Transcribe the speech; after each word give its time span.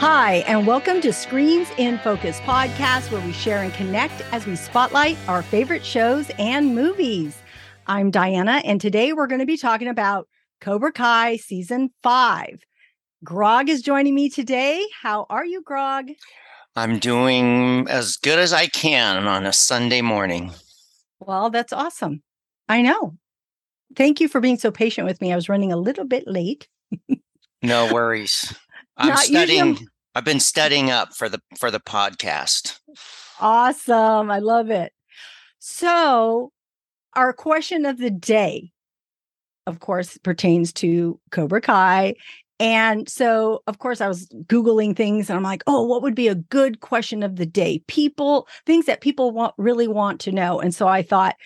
Hi, 0.00 0.44
and 0.46 0.64
welcome 0.64 1.00
to 1.00 1.12
Screens 1.12 1.66
in 1.76 1.98
Focus 1.98 2.38
podcast, 2.42 3.10
where 3.10 3.20
we 3.20 3.32
share 3.32 3.64
and 3.64 3.74
connect 3.74 4.22
as 4.30 4.46
we 4.46 4.54
spotlight 4.54 5.18
our 5.26 5.42
favorite 5.42 5.84
shows 5.84 6.30
and 6.38 6.72
movies. 6.72 7.36
I'm 7.88 8.12
Diana, 8.12 8.62
and 8.64 8.80
today 8.80 9.12
we're 9.12 9.26
going 9.26 9.40
to 9.40 9.44
be 9.44 9.56
talking 9.56 9.88
about 9.88 10.28
Cobra 10.60 10.92
Kai 10.92 11.34
season 11.38 11.90
five. 12.04 12.60
Grog 13.24 13.68
is 13.68 13.82
joining 13.82 14.14
me 14.14 14.30
today. 14.30 14.86
How 15.02 15.26
are 15.30 15.44
you, 15.44 15.62
Grog? 15.62 16.10
I'm 16.76 17.00
doing 17.00 17.88
as 17.88 18.16
good 18.16 18.38
as 18.38 18.52
I 18.52 18.68
can 18.68 19.26
on 19.26 19.46
a 19.46 19.52
Sunday 19.52 20.00
morning. 20.00 20.52
Well, 21.18 21.50
that's 21.50 21.72
awesome. 21.72 22.22
I 22.68 22.82
know. 22.82 23.16
Thank 23.96 24.20
you 24.20 24.28
for 24.28 24.40
being 24.40 24.58
so 24.58 24.70
patient 24.70 25.08
with 25.08 25.20
me. 25.20 25.32
I 25.32 25.36
was 25.36 25.48
running 25.48 25.72
a 25.72 25.76
little 25.76 26.04
bit 26.04 26.28
late. 26.28 26.68
no 27.64 27.92
worries. 27.92 28.54
I'm 28.98 29.08
Not 29.08 29.18
studying. 29.20 29.78
I've 30.14 30.24
been 30.24 30.40
studying 30.40 30.90
up 30.90 31.14
for 31.14 31.28
the 31.28 31.40
for 31.58 31.70
the 31.70 31.80
podcast. 31.80 32.78
Awesome. 33.40 34.30
I 34.30 34.40
love 34.40 34.70
it. 34.70 34.92
So, 35.60 36.52
our 37.14 37.32
question 37.32 37.86
of 37.86 37.98
the 37.98 38.10
day 38.10 38.72
of 39.66 39.80
course 39.80 40.16
pertains 40.18 40.72
to 40.72 41.20
Cobra 41.30 41.60
Kai 41.60 42.14
and 42.60 43.08
so, 43.08 43.62
of 43.68 43.78
course, 43.78 44.00
I 44.00 44.08
was 44.08 44.26
Googling 44.46 44.96
things 44.96 45.30
and 45.30 45.36
I'm 45.36 45.44
like, 45.44 45.62
oh, 45.66 45.84
what 45.84 46.02
would 46.02 46.14
be 46.14 46.28
a 46.28 46.34
good 46.34 46.80
question 46.80 47.22
of 47.22 47.36
the 47.36 47.46
day? 47.46 47.84
People, 47.86 48.48
things 48.66 48.86
that 48.86 49.00
people 49.00 49.30
want 49.30 49.54
really 49.58 49.86
want 49.86 50.20
to 50.22 50.32
know. 50.32 50.60
And 50.60 50.74
so 50.74 50.88
I 50.88 51.02
thought, 51.02 51.36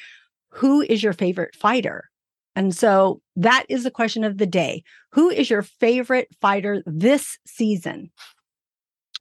who 0.49 0.81
is 0.81 1.03
your 1.03 1.13
favorite 1.13 1.55
fighter? 1.55 2.09
And 2.55 2.75
so 2.75 3.21
that 3.37 3.65
is 3.69 3.85
the 3.85 3.91
question 3.91 4.25
of 4.25 4.39
the 4.39 4.47
day. 4.47 4.83
Who 5.13 5.31
is 5.31 5.49
your 5.49 5.63
favorite 5.63 6.29
fighter 6.41 6.83
this 6.87 7.39
season? 7.47 8.11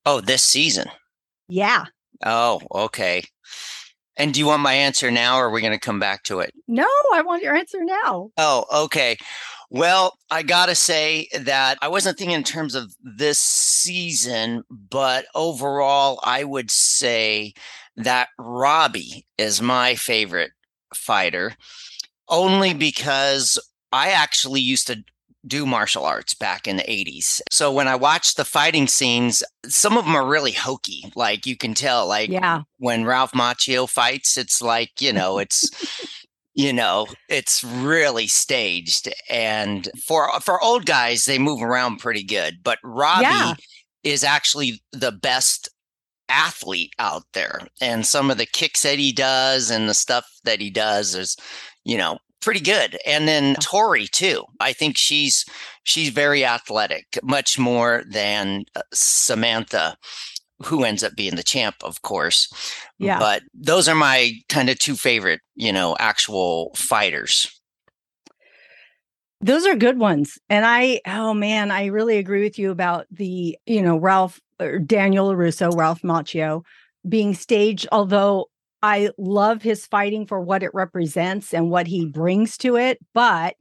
Oh, 0.05 0.21
this 0.21 0.43
season? 0.43 0.87
Yeah. 1.47 1.85
Oh, 2.25 2.61
okay. 2.73 3.23
And 4.17 4.33
do 4.33 4.39
you 4.39 4.45
want 4.45 4.61
my 4.61 4.73
answer 4.73 5.09
now 5.09 5.37
or 5.37 5.47
are 5.47 5.51
we 5.51 5.61
going 5.61 5.73
to 5.73 5.79
come 5.79 5.99
back 5.99 6.23
to 6.23 6.39
it? 6.39 6.53
No, 6.67 6.87
I 7.13 7.21
want 7.21 7.43
your 7.43 7.55
answer 7.55 7.79
now. 7.83 8.31
Oh, 8.37 8.65
okay. 8.85 9.17
Well, 9.69 10.17
I 10.29 10.43
got 10.43 10.65
to 10.65 10.75
say 10.75 11.27
that 11.33 11.77
I 11.81 11.87
wasn't 11.87 12.17
thinking 12.17 12.35
in 12.35 12.43
terms 12.43 12.75
of 12.75 12.93
this 13.01 13.39
season, 13.39 14.63
but 14.69 15.25
overall, 15.33 16.19
I 16.23 16.43
would 16.43 16.69
say 16.69 17.53
that 17.95 18.27
Robbie 18.37 19.25
is 19.37 19.61
my 19.61 19.95
favorite 19.95 20.51
fighter 20.93 21.53
only 22.31 22.73
because 22.73 23.59
I 23.91 24.09
actually 24.09 24.61
used 24.61 24.87
to 24.87 25.03
do 25.45 25.65
martial 25.65 26.05
arts 26.05 26.33
back 26.33 26.67
in 26.67 26.77
the 26.77 26.83
80s. 26.83 27.41
So 27.49 27.71
when 27.71 27.87
I 27.87 27.95
watch 27.95 28.35
the 28.35 28.45
fighting 28.45 28.87
scenes, 28.87 29.43
some 29.65 29.97
of 29.97 30.05
them 30.05 30.15
are 30.15 30.25
really 30.25 30.51
hokey. 30.51 31.11
Like 31.15 31.45
you 31.45 31.57
can 31.57 31.73
tell, 31.73 32.07
like 32.07 32.29
yeah. 32.29 32.61
when 32.77 33.05
Ralph 33.05 33.31
Macchio 33.31 33.89
fights, 33.89 34.37
it's 34.37 34.61
like, 34.61 35.01
you 35.01 35.11
know, 35.11 35.39
it's 35.39 35.69
you 36.53 36.73
know 36.73 37.07
it's 37.29 37.63
really 37.63 38.27
staged 38.27 39.07
and 39.29 39.89
for 40.05 40.29
for 40.41 40.61
old 40.61 40.85
guys 40.85 41.23
they 41.23 41.39
move 41.39 41.61
around 41.61 41.97
pretty 41.97 42.23
good 42.23 42.57
but 42.61 42.77
robbie 42.83 43.23
yeah. 43.23 43.53
is 44.03 44.21
actually 44.21 44.81
the 44.91 45.13
best 45.13 45.69
athlete 46.27 46.93
out 46.99 47.23
there 47.33 47.67
and 47.79 48.05
some 48.05 48.29
of 48.29 48.37
the 48.37 48.45
kicks 48.45 48.83
that 48.83 48.99
he 48.99 49.11
does 49.11 49.69
and 49.69 49.87
the 49.87 49.93
stuff 49.93 50.25
that 50.43 50.59
he 50.59 50.69
does 50.69 51.15
is 51.15 51.37
you 51.83 51.97
know 51.97 52.17
pretty 52.41 52.59
good 52.59 52.97
and 53.05 53.27
then 53.27 53.55
tori 53.55 54.07
too 54.07 54.43
i 54.59 54.73
think 54.73 54.97
she's 54.97 55.45
she's 55.83 56.09
very 56.09 56.43
athletic 56.43 57.19
much 57.21 57.59
more 57.59 58.03
than 58.09 58.65
uh, 58.75 58.81
samantha 58.91 59.95
who 60.65 60.83
ends 60.83 61.03
up 61.03 61.15
being 61.15 61.35
the 61.35 61.43
champ, 61.43 61.75
of 61.83 62.01
course. 62.01 62.51
Yeah. 62.99 63.19
But 63.19 63.43
those 63.53 63.87
are 63.87 63.95
my 63.95 64.33
kind 64.49 64.69
of 64.69 64.79
two 64.79 64.95
favorite, 64.95 65.41
you 65.55 65.71
know, 65.71 65.95
actual 65.99 66.71
fighters. 66.75 67.47
Those 69.41 69.65
are 69.65 69.75
good 69.75 69.97
ones. 69.97 70.37
And 70.49 70.65
I, 70.65 71.01
oh 71.07 71.33
man, 71.33 71.71
I 71.71 71.87
really 71.87 72.17
agree 72.17 72.43
with 72.43 72.59
you 72.59 72.69
about 72.69 73.07
the, 73.09 73.57
you 73.65 73.81
know, 73.81 73.97
Ralph 73.97 74.39
or 74.59 74.77
Daniel 74.77 75.29
LaRusso, 75.29 75.75
Ralph 75.75 76.01
Macchio 76.03 76.63
being 77.09 77.33
staged, 77.33 77.87
although 77.91 78.50
I 78.83 79.11
love 79.17 79.61
his 79.61 79.85
fighting 79.85 80.25
for 80.25 80.39
what 80.39 80.63
it 80.63 80.71
represents 80.73 81.53
and 81.53 81.69
what 81.69 81.87
he 81.87 82.05
brings 82.05 82.57
to 82.59 82.77
it. 82.77 82.99
But 83.13 83.55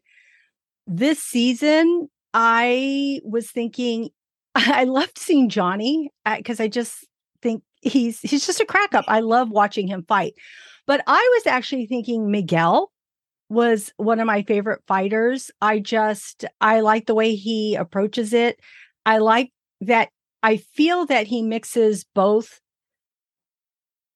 this 0.87 1.23
season, 1.23 2.09
I 2.33 3.21
was 3.25 3.51
thinking 3.51 4.11
I 4.55 4.85
loved 4.85 5.19
seeing 5.19 5.49
Johnny 5.49 6.11
uh, 6.27 6.37
because 6.37 6.61
I 6.61 6.69
just 6.69 7.07
think 7.43 7.63
he's 7.83 8.21
he's 8.21 8.47
just 8.47 8.61
a 8.61 8.67
crack 8.67 8.95
up. 8.95 9.05
I 9.09 9.21
love 9.21 9.51
watching 9.51 9.87
him 9.87 10.05
fight. 10.07 10.35
But 10.87 11.03
I 11.07 11.31
was 11.37 11.47
actually 11.47 11.87
thinking 11.87 12.31
Miguel 12.31 12.91
was 13.49 13.93
one 13.97 14.21
of 14.21 14.27
my 14.27 14.43
favorite 14.43 14.83
fighters. 14.87 15.51
I 15.61 15.79
just 15.79 16.45
I 16.61 16.81
like 16.81 17.07
the 17.07 17.15
way 17.15 17.35
he 17.35 17.75
approaches 17.75 18.33
it. 18.33 18.59
I 19.07 19.19
like 19.19 19.53
that 19.83 20.09
I 20.43 20.57
feel 20.57 21.07
that 21.07 21.27
he 21.27 21.43
mixes 21.43 22.05
both 22.15 22.61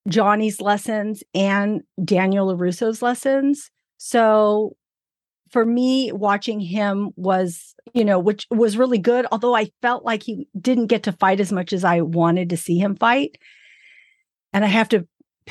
Johnny's 0.08 0.60
lessons 0.60 1.22
and 1.34 1.82
Daniel 2.04 2.54
LaRusso's 2.54 3.02
lessons. 3.02 3.70
So 3.96 4.76
for 5.50 5.64
me, 5.64 6.12
watching 6.12 6.60
him 6.60 7.10
was, 7.16 7.74
you 7.94 8.04
know, 8.04 8.18
which 8.18 8.46
was 8.50 8.76
really 8.76 8.98
good. 8.98 9.26
Although 9.32 9.54
I 9.54 9.70
felt 9.82 10.04
like 10.04 10.22
he 10.22 10.48
didn't 10.60 10.88
get 10.88 11.04
to 11.04 11.12
fight 11.12 11.40
as 11.40 11.52
much 11.52 11.72
as 11.72 11.84
I 11.84 12.00
wanted 12.00 12.50
to 12.50 12.56
see 12.56 12.78
him 12.78 12.96
fight. 12.96 13.38
And 14.52 14.64
I 14.64 14.68
have 14.68 14.88
to 14.90 15.06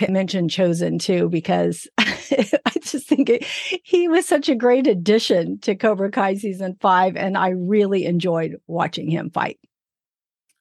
mention 0.10 0.50
Chozen 0.50 1.00
too, 1.00 1.30
because 1.30 1.88
I 2.00 2.74
just 2.82 3.08
think 3.08 3.30
it, 3.30 3.46
he 3.84 4.08
was 4.08 4.28
such 4.28 4.50
a 4.50 4.56
great 4.56 4.88
addition 4.88 5.60
to 5.62 5.76
Cobra 5.76 6.12
Kai 6.12 6.36
season 6.36 6.78
five. 6.80 7.16
And 7.16 7.38
I 7.38 7.50
really 7.50 8.06
enjoyed 8.06 8.58
watching 8.68 9.10
him 9.10 9.30
fight. 9.32 9.60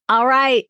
All 0.08 0.26
right 0.26 0.66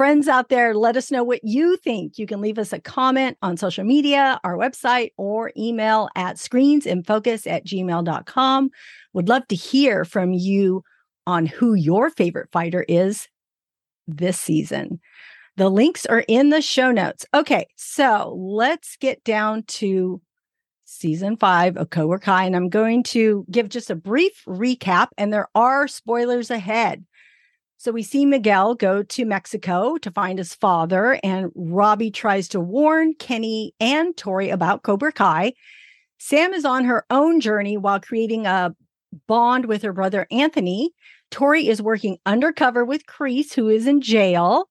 friends 0.00 0.28
out 0.28 0.48
there, 0.48 0.74
let 0.74 0.96
us 0.96 1.10
know 1.10 1.22
what 1.22 1.44
you 1.44 1.76
think. 1.76 2.16
You 2.16 2.26
can 2.26 2.40
leave 2.40 2.58
us 2.58 2.72
a 2.72 2.80
comment 2.80 3.36
on 3.42 3.58
social 3.58 3.84
media, 3.84 4.40
our 4.44 4.56
website, 4.56 5.10
or 5.18 5.52
email 5.58 6.08
at 6.16 6.36
screensinfocus 6.36 7.46
at 7.46 7.66
gmail.com. 7.66 8.70
Would 9.12 9.28
love 9.28 9.46
to 9.48 9.54
hear 9.54 10.06
from 10.06 10.32
you 10.32 10.82
on 11.26 11.44
who 11.44 11.74
your 11.74 12.08
favorite 12.08 12.48
fighter 12.50 12.82
is 12.88 13.28
this 14.08 14.40
season. 14.40 15.00
The 15.58 15.68
links 15.68 16.06
are 16.06 16.24
in 16.26 16.48
the 16.48 16.62
show 16.62 16.90
notes. 16.90 17.26
Okay, 17.34 17.66
so 17.76 18.34
let's 18.38 18.96
get 18.96 19.22
down 19.22 19.64
to 19.64 20.22
season 20.86 21.36
five 21.36 21.76
of 21.76 21.90
Cobra 21.90 22.18
Kai, 22.18 22.46
and 22.46 22.56
I'm 22.56 22.70
going 22.70 23.02
to 23.02 23.44
give 23.50 23.68
just 23.68 23.90
a 23.90 23.96
brief 23.96 24.44
recap, 24.48 25.08
and 25.18 25.30
there 25.30 25.48
are 25.54 25.86
spoilers 25.86 26.50
ahead. 26.50 27.04
So 27.80 27.92
we 27.92 28.02
see 28.02 28.26
Miguel 28.26 28.74
go 28.74 29.02
to 29.02 29.24
Mexico 29.24 29.96
to 29.96 30.10
find 30.10 30.38
his 30.38 30.54
father, 30.54 31.18
and 31.24 31.50
Robbie 31.54 32.10
tries 32.10 32.46
to 32.48 32.60
warn 32.60 33.14
Kenny 33.14 33.72
and 33.80 34.14
Tori 34.18 34.50
about 34.50 34.82
Cobra 34.82 35.10
Kai. 35.10 35.54
Sam 36.18 36.52
is 36.52 36.66
on 36.66 36.84
her 36.84 37.06
own 37.08 37.40
journey 37.40 37.78
while 37.78 37.98
creating 37.98 38.44
a 38.44 38.74
bond 39.26 39.64
with 39.64 39.80
her 39.80 39.94
brother 39.94 40.26
Anthony. 40.30 40.90
Tori 41.30 41.68
is 41.68 41.80
working 41.80 42.18
undercover 42.26 42.84
with 42.84 43.06
Kreese, 43.06 43.54
who 43.54 43.70
is 43.70 43.86
in 43.86 44.02
jail. 44.02 44.68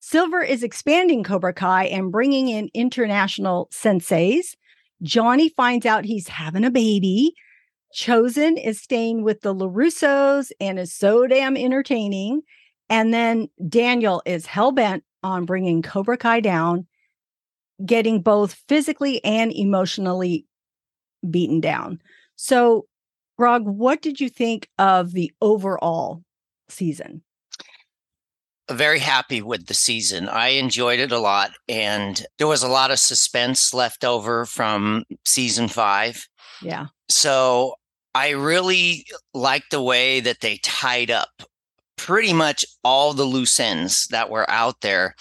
Silver 0.00 0.40
is 0.40 0.64
expanding 0.64 1.22
Cobra 1.22 1.54
Kai 1.54 1.84
and 1.84 2.10
bringing 2.10 2.48
in 2.48 2.68
international 2.74 3.68
senseis. 3.72 4.56
Johnny 5.04 5.50
finds 5.50 5.86
out 5.86 6.04
he's 6.04 6.26
having 6.26 6.64
a 6.64 6.70
baby. 6.72 7.36
Chozen 7.94 8.62
is 8.62 8.80
staying 8.80 9.22
with 9.22 9.42
the 9.42 9.54
LaRussos 9.54 10.50
and 10.60 10.78
is 10.78 10.92
so 10.92 11.26
damn 11.26 11.56
entertaining. 11.56 12.42
And 12.90 13.14
then 13.14 13.48
Daniel 13.68 14.20
is 14.26 14.46
hell 14.46 14.72
bent 14.72 15.04
on 15.22 15.44
bringing 15.44 15.80
Cobra 15.80 16.18
Kai 16.18 16.40
down, 16.40 16.86
getting 17.86 18.20
both 18.20 18.54
physically 18.68 19.24
and 19.24 19.52
emotionally 19.52 20.44
beaten 21.30 21.60
down. 21.60 22.00
So, 22.36 22.86
Grog, 23.38 23.64
what 23.64 24.02
did 24.02 24.20
you 24.20 24.28
think 24.28 24.68
of 24.78 25.12
the 25.12 25.32
overall 25.40 26.22
season? 26.68 27.22
Very 28.70 28.98
happy 28.98 29.40
with 29.40 29.66
the 29.66 29.74
season. 29.74 30.28
I 30.28 30.48
enjoyed 30.48 30.98
it 30.98 31.12
a 31.12 31.18
lot, 31.18 31.52
and 31.68 32.24
there 32.38 32.46
was 32.46 32.62
a 32.62 32.68
lot 32.68 32.90
of 32.90 32.98
suspense 32.98 33.74
left 33.74 34.04
over 34.04 34.46
from 34.46 35.04
season 35.24 35.68
five. 35.68 36.26
Yeah. 36.62 36.86
So 37.10 37.74
I 38.14 38.30
really 38.30 39.06
like 39.32 39.64
the 39.70 39.82
way 39.82 40.20
that 40.20 40.40
they 40.40 40.58
tied 40.58 41.10
up 41.10 41.42
pretty 41.96 42.32
much 42.32 42.64
all 42.82 43.12
the 43.12 43.24
loose 43.24 43.58
ends 43.58 44.06
that 44.08 44.30
were 44.30 44.48
out 44.50 44.80
there. 44.80 45.14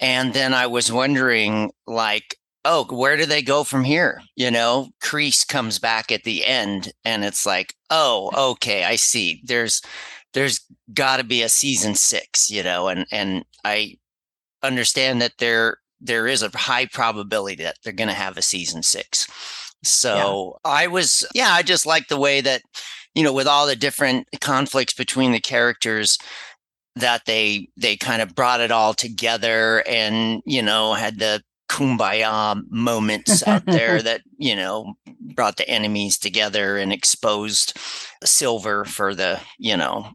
And 0.00 0.34
then 0.34 0.54
I 0.54 0.66
was 0.66 0.90
wondering, 0.90 1.70
like, 1.86 2.36
oh, 2.64 2.86
where 2.90 3.16
do 3.16 3.26
they 3.26 3.42
go 3.42 3.64
from 3.64 3.84
here? 3.84 4.22
You 4.36 4.50
know, 4.50 4.88
Kreese 5.02 5.46
comes 5.46 5.78
back 5.78 6.12
at 6.12 6.24
the 6.24 6.44
end 6.46 6.92
and 7.04 7.24
it's 7.24 7.46
like, 7.46 7.74
oh, 7.90 8.30
okay, 8.52 8.84
I 8.84 8.96
see. 8.96 9.40
There's 9.44 9.82
there's 10.32 10.60
got 10.94 11.18
to 11.18 11.24
be 11.24 11.42
a 11.42 11.48
season 11.48 11.94
six, 11.94 12.50
you 12.50 12.62
know, 12.62 12.88
and 12.88 13.06
and 13.10 13.44
I 13.64 13.96
understand 14.62 15.20
that 15.22 15.34
there 15.38 15.78
there 16.00 16.26
is 16.26 16.42
a 16.42 16.56
high 16.56 16.86
probability 16.86 17.62
that 17.62 17.76
they're 17.84 17.92
to 17.92 18.12
have 18.12 18.36
a 18.36 18.42
season 18.42 18.82
six. 18.82 19.28
So 19.84 20.58
yeah. 20.64 20.70
I 20.70 20.86
was, 20.86 21.26
yeah, 21.34 21.50
I 21.50 21.62
just 21.62 21.86
like 21.86 22.08
the 22.08 22.18
way 22.18 22.40
that, 22.40 22.62
you 23.14 23.22
know, 23.22 23.32
with 23.32 23.46
all 23.46 23.66
the 23.66 23.76
different 23.76 24.26
conflicts 24.40 24.94
between 24.94 25.32
the 25.32 25.40
characters, 25.40 26.18
that 26.96 27.24
they 27.26 27.68
they 27.76 27.96
kind 27.96 28.20
of 28.20 28.34
brought 28.34 28.60
it 28.60 28.70
all 28.70 28.94
together 28.94 29.82
and 29.88 30.42
you 30.44 30.62
know 30.62 30.94
had 30.94 31.18
the 31.18 31.42
kumbaya 31.68 32.62
moments 32.70 33.46
out 33.46 33.64
there 33.64 34.02
that 34.02 34.20
you 34.36 34.54
know 34.54 34.94
brought 35.34 35.56
the 35.56 35.68
enemies 35.68 36.18
together 36.18 36.76
and 36.76 36.92
exposed 36.92 37.76
silver 38.22 38.84
for 38.84 39.14
the 39.14 39.40
you 39.58 39.76
know 39.76 40.12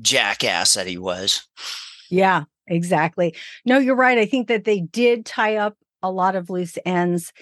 jackass 0.00 0.74
that 0.74 0.86
he 0.86 0.96
was 0.96 1.46
yeah 2.08 2.44
exactly 2.68 3.34
no 3.64 3.78
you're 3.78 3.96
right 3.96 4.18
i 4.18 4.24
think 4.24 4.46
that 4.46 4.64
they 4.64 4.80
did 4.80 5.26
tie 5.26 5.56
up 5.56 5.76
a 6.04 6.10
lot 6.10 6.36
of 6.36 6.50
loose 6.50 6.78
ends 6.86 7.32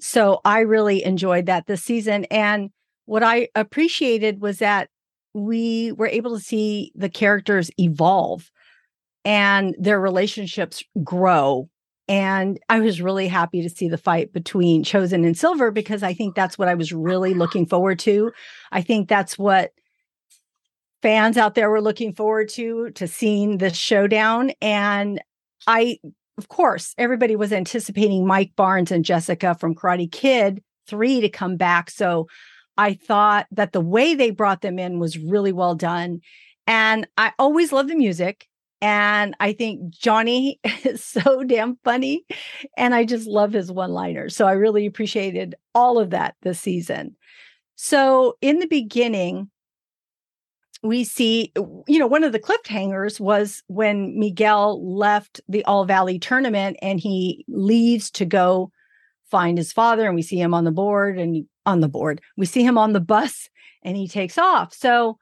so 0.00 0.40
i 0.44 0.60
really 0.60 1.04
enjoyed 1.04 1.46
that 1.46 1.66
this 1.66 1.82
season 1.82 2.24
and 2.30 2.70
what 3.06 3.22
i 3.22 3.48
appreciated 3.54 4.40
was 4.40 4.58
that 4.58 4.88
we 5.34 5.92
were 5.92 6.08
able 6.08 6.36
to 6.36 6.42
see 6.42 6.92
the 6.94 7.08
characters 7.08 7.70
evolve 7.78 8.50
and 9.24 9.76
their 9.78 10.00
relationships 10.00 10.82
grow 11.04 11.68
and 12.10 12.58
I 12.68 12.80
was 12.80 13.00
really 13.00 13.28
happy 13.28 13.62
to 13.62 13.70
see 13.70 13.88
the 13.88 13.96
fight 13.96 14.32
between 14.32 14.82
Chozen 14.82 15.24
and 15.24 15.38
Silver 15.38 15.70
because 15.70 16.02
I 16.02 16.12
think 16.12 16.34
that's 16.34 16.58
what 16.58 16.66
I 16.66 16.74
was 16.74 16.92
really 16.92 17.34
looking 17.34 17.66
forward 17.66 18.00
to. 18.00 18.32
I 18.72 18.82
think 18.82 19.08
that's 19.08 19.38
what 19.38 19.70
fans 21.02 21.36
out 21.36 21.54
there 21.54 21.70
were 21.70 21.80
looking 21.80 22.12
forward 22.12 22.48
to 22.50 22.90
to 22.90 23.06
seeing 23.06 23.58
this 23.58 23.76
showdown 23.76 24.50
and 24.60 25.20
I 25.68 25.98
of 26.38 26.48
course 26.48 26.94
everybody 26.98 27.36
was 27.36 27.52
anticipating 27.52 28.26
Mike 28.26 28.52
Barnes 28.56 28.90
and 28.90 29.04
Jessica 29.04 29.54
from 29.54 29.74
Karate 29.74 30.10
Kid 30.10 30.62
3 30.88 31.20
to 31.20 31.28
come 31.28 31.56
back 31.56 31.90
so 31.90 32.26
I 32.76 32.94
thought 32.94 33.46
that 33.50 33.72
the 33.72 33.80
way 33.80 34.14
they 34.14 34.30
brought 34.30 34.62
them 34.62 34.78
in 34.78 34.98
was 34.98 35.18
really 35.18 35.52
well 35.52 35.74
done 35.74 36.20
and 36.66 37.06
I 37.16 37.32
always 37.38 37.72
love 37.72 37.88
the 37.88 37.96
music 37.96 38.48
and 38.80 39.36
I 39.40 39.52
think 39.52 39.90
Johnny 39.90 40.58
is 40.84 41.04
so 41.04 41.44
damn 41.44 41.76
funny. 41.84 42.24
And 42.76 42.94
I 42.94 43.04
just 43.04 43.26
love 43.26 43.52
his 43.52 43.70
one 43.70 43.90
liners. 43.90 44.34
So 44.34 44.46
I 44.46 44.52
really 44.52 44.86
appreciated 44.86 45.54
all 45.74 45.98
of 45.98 46.10
that 46.10 46.34
this 46.42 46.60
season. 46.60 47.16
So 47.76 48.36
in 48.40 48.58
the 48.58 48.66
beginning, 48.66 49.50
we 50.82 51.04
see, 51.04 51.52
you 51.56 51.98
know, 51.98 52.06
one 52.06 52.24
of 52.24 52.32
the 52.32 52.38
cliffhangers 52.38 53.20
was 53.20 53.62
when 53.66 54.18
Miguel 54.18 54.96
left 54.96 55.40
the 55.48 55.64
All 55.64 55.84
Valley 55.84 56.18
tournament 56.18 56.76
and 56.80 56.98
he 56.98 57.44
leaves 57.48 58.10
to 58.12 58.24
go 58.24 58.70
find 59.30 59.58
his 59.58 59.72
father. 59.72 60.06
And 60.06 60.14
we 60.14 60.22
see 60.22 60.40
him 60.40 60.54
on 60.54 60.64
the 60.64 60.70
board 60.70 61.18
and 61.18 61.44
on 61.66 61.80
the 61.80 61.88
board, 61.88 62.20
we 62.36 62.46
see 62.46 62.62
him 62.62 62.78
on 62.78 62.92
the 62.92 63.00
bus 63.00 63.48
and 63.82 63.96
he 63.96 64.08
takes 64.08 64.38
off. 64.38 64.72
So 64.72 65.18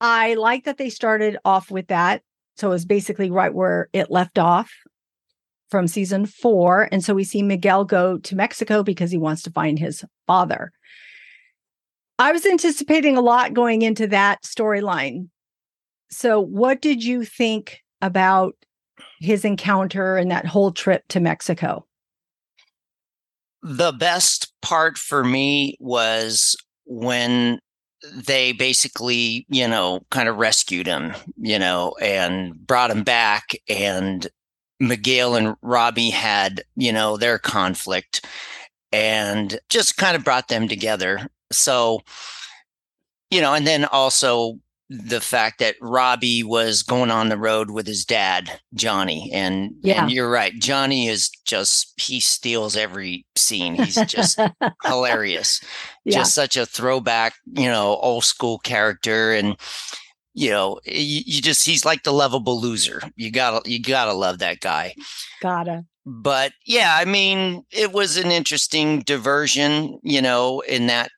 I 0.00 0.34
like 0.34 0.64
that 0.64 0.78
they 0.78 0.90
started 0.90 1.36
off 1.44 1.70
with 1.70 1.88
that. 1.88 2.22
So 2.56 2.68
it 2.68 2.70
was 2.70 2.86
basically 2.86 3.30
right 3.30 3.52
where 3.52 3.88
it 3.92 4.10
left 4.10 4.38
off 4.38 4.72
from 5.68 5.86
season 5.86 6.24
four. 6.24 6.88
And 6.90 7.04
so 7.04 7.12
we 7.12 7.24
see 7.24 7.42
Miguel 7.42 7.84
go 7.84 8.18
to 8.18 8.36
Mexico 8.36 8.82
because 8.82 9.10
he 9.10 9.18
wants 9.18 9.42
to 9.42 9.50
find 9.50 9.78
his 9.78 10.04
father. 10.26 10.72
I 12.18 12.32
was 12.32 12.46
anticipating 12.46 13.16
a 13.16 13.20
lot 13.20 13.54
going 13.54 13.82
into 13.82 14.06
that 14.08 14.42
storyline. 14.42 15.28
So, 16.10 16.40
what 16.40 16.80
did 16.80 17.04
you 17.04 17.24
think 17.24 17.82
about 18.00 18.54
his 19.20 19.44
encounter 19.44 20.16
and 20.16 20.30
that 20.30 20.46
whole 20.46 20.72
trip 20.72 21.04
to 21.08 21.20
Mexico? 21.20 21.86
The 23.62 23.92
best 23.92 24.52
part 24.62 24.96
for 24.96 25.24
me 25.24 25.76
was 25.80 26.56
when 26.84 27.58
they 28.14 28.52
basically, 28.52 29.46
you 29.48 29.66
know, 29.66 30.00
kind 30.10 30.28
of 30.28 30.36
rescued 30.36 30.86
him, 30.86 31.14
you 31.36 31.58
know, 31.58 31.94
and 32.00 32.54
brought 32.66 32.90
him 32.90 33.02
back. 33.02 33.56
And 33.68 34.26
Miguel 34.78 35.34
and 35.34 35.56
Robbie 35.62 36.10
had, 36.10 36.62
you 36.76 36.92
know, 36.92 37.16
their 37.16 37.38
conflict 37.38 38.24
and 38.92 39.58
just 39.68 39.96
kind 39.96 40.16
of 40.16 40.24
brought 40.24 40.48
them 40.48 40.68
together. 40.68 41.28
So, 41.52 42.00
you 43.30 43.40
know, 43.40 43.54
and 43.54 43.66
then 43.66 43.84
also 43.86 44.58
the 44.88 45.20
fact 45.20 45.58
that 45.58 45.74
Robbie 45.80 46.44
was 46.44 46.82
going 46.82 47.10
on 47.10 47.28
the 47.28 47.38
road 47.38 47.70
with 47.70 47.86
his 47.86 48.04
dad, 48.04 48.60
Johnny. 48.74 49.30
And, 49.32 49.72
yeah. 49.82 50.02
and 50.02 50.12
you're 50.12 50.30
right. 50.30 50.52
Johnny 50.60 51.08
is 51.08 51.28
just, 51.44 51.92
he 52.00 52.20
steals 52.20 52.76
every 52.76 53.26
scene. 53.34 53.74
He's 53.74 53.96
just 54.06 54.38
hilarious. 54.84 55.60
Yeah. 56.04 56.18
Just 56.18 56.34
such 56.34 56.56
a 56.56 56.66
throwback, 56.66 57.34
you 57.52 57.68
know, 57.68 57.96
old 57.96 58.24
school 58.24 58.58
character. 58.58 59.32
And, 59.32 59.56
you 60.34 60.50
know, 60.50 60.78
you, 60.84 61.22
you 61.26 61.42
just, 61.42 61.66
he's 61.66 61.84
like 61.84 62.04
the 62.04 62.12
lovable 62.12 62.60
loser. 62.60 63.02
You 63.16 63.32
gotta, 63.32 63.68
you 63.68 63.82
gotta 63.82 64.12
love 64.12 64.38
that 64.38 64.60
guy. 64.60 64.94
Gotta. 65.42 65.84
But 66.04 66.52
yeah, 66.64 66.94
I 66.96 67.04
mean, 67.04 67.64
it 67.72 67.92
was 67.92 68.16
an 68.16 68.30
interesting 68.30 69.00
diversion, 69.00 69.98
you 70.04 70.22
know, 70.22 70.60
in 70.60 70.86
that 70.86 71.10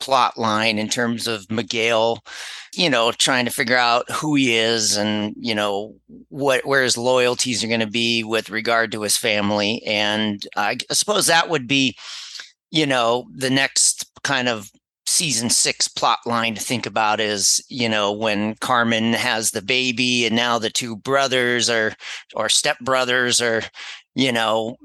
plot 0.00 0.36
line 0.38 0.78
in 0.78 0.88
terms 0.88 1.26
of 1.26 1.50
Miguel, 1.50 2.22
you 2.74 2.90
know, 2.90 3.12
trying 3.12 3.44
to 3.44 3.50
figure 3.50 3.76
out 3.76 4.10
who 4.10 4.34
he 4.34 4.56
is 4.56 4.96
and, 4.96 5.34
you 5.38 5.54
know, 5.54 5.94
what 6.28 6.64
where 6.66 6.82
his 6.82 6.96
loyalties 6.96 7.62
are 7.62 7.68
going 7.68 7.80
to 7.80 7.86
be 7.86 8.22
with 8.24 8.50
regard 8.50 8.92
to 8.92 9.02
his 9.02 9.16
family. 9.16 9.82
And 9.86 10.46
I 10.56 10.78
suppose 10.92 11.26
that 11.26 11.48
would 11.48 11.66
be, 11.66 11.96
you 12.70 12.86
know, 12.86 13.26
the 13.34 13.50
next 13.50 14.10
kind 14.22 14.48
of 14.48 14.70
season 15.06 15.50
six 15.50 15.86
plot 15.86 16.18
line 16.26 16.54
to 16.54 16.60
think 16.60 16.86
about 16.86 17.20
is 17.20 17.62
you 17.68 17.88
know 17.88 18.10
when 18.10 18.54
carmen 18.56 19.12
has 19.12 19.50
the 19.50 19.60
baby 19.60 20.24
and 20.24 20.34
now 20.34 20.58
the 20.58 20.70
two 20.70 20.96
brothers 20.96 21.68
are 21.68 21.92
or 22.34 22.48
step 22.48 22.78
brothers 22.80 23.40
are 23.42 23.62
you 24.14 24.32
know 24.32 24.76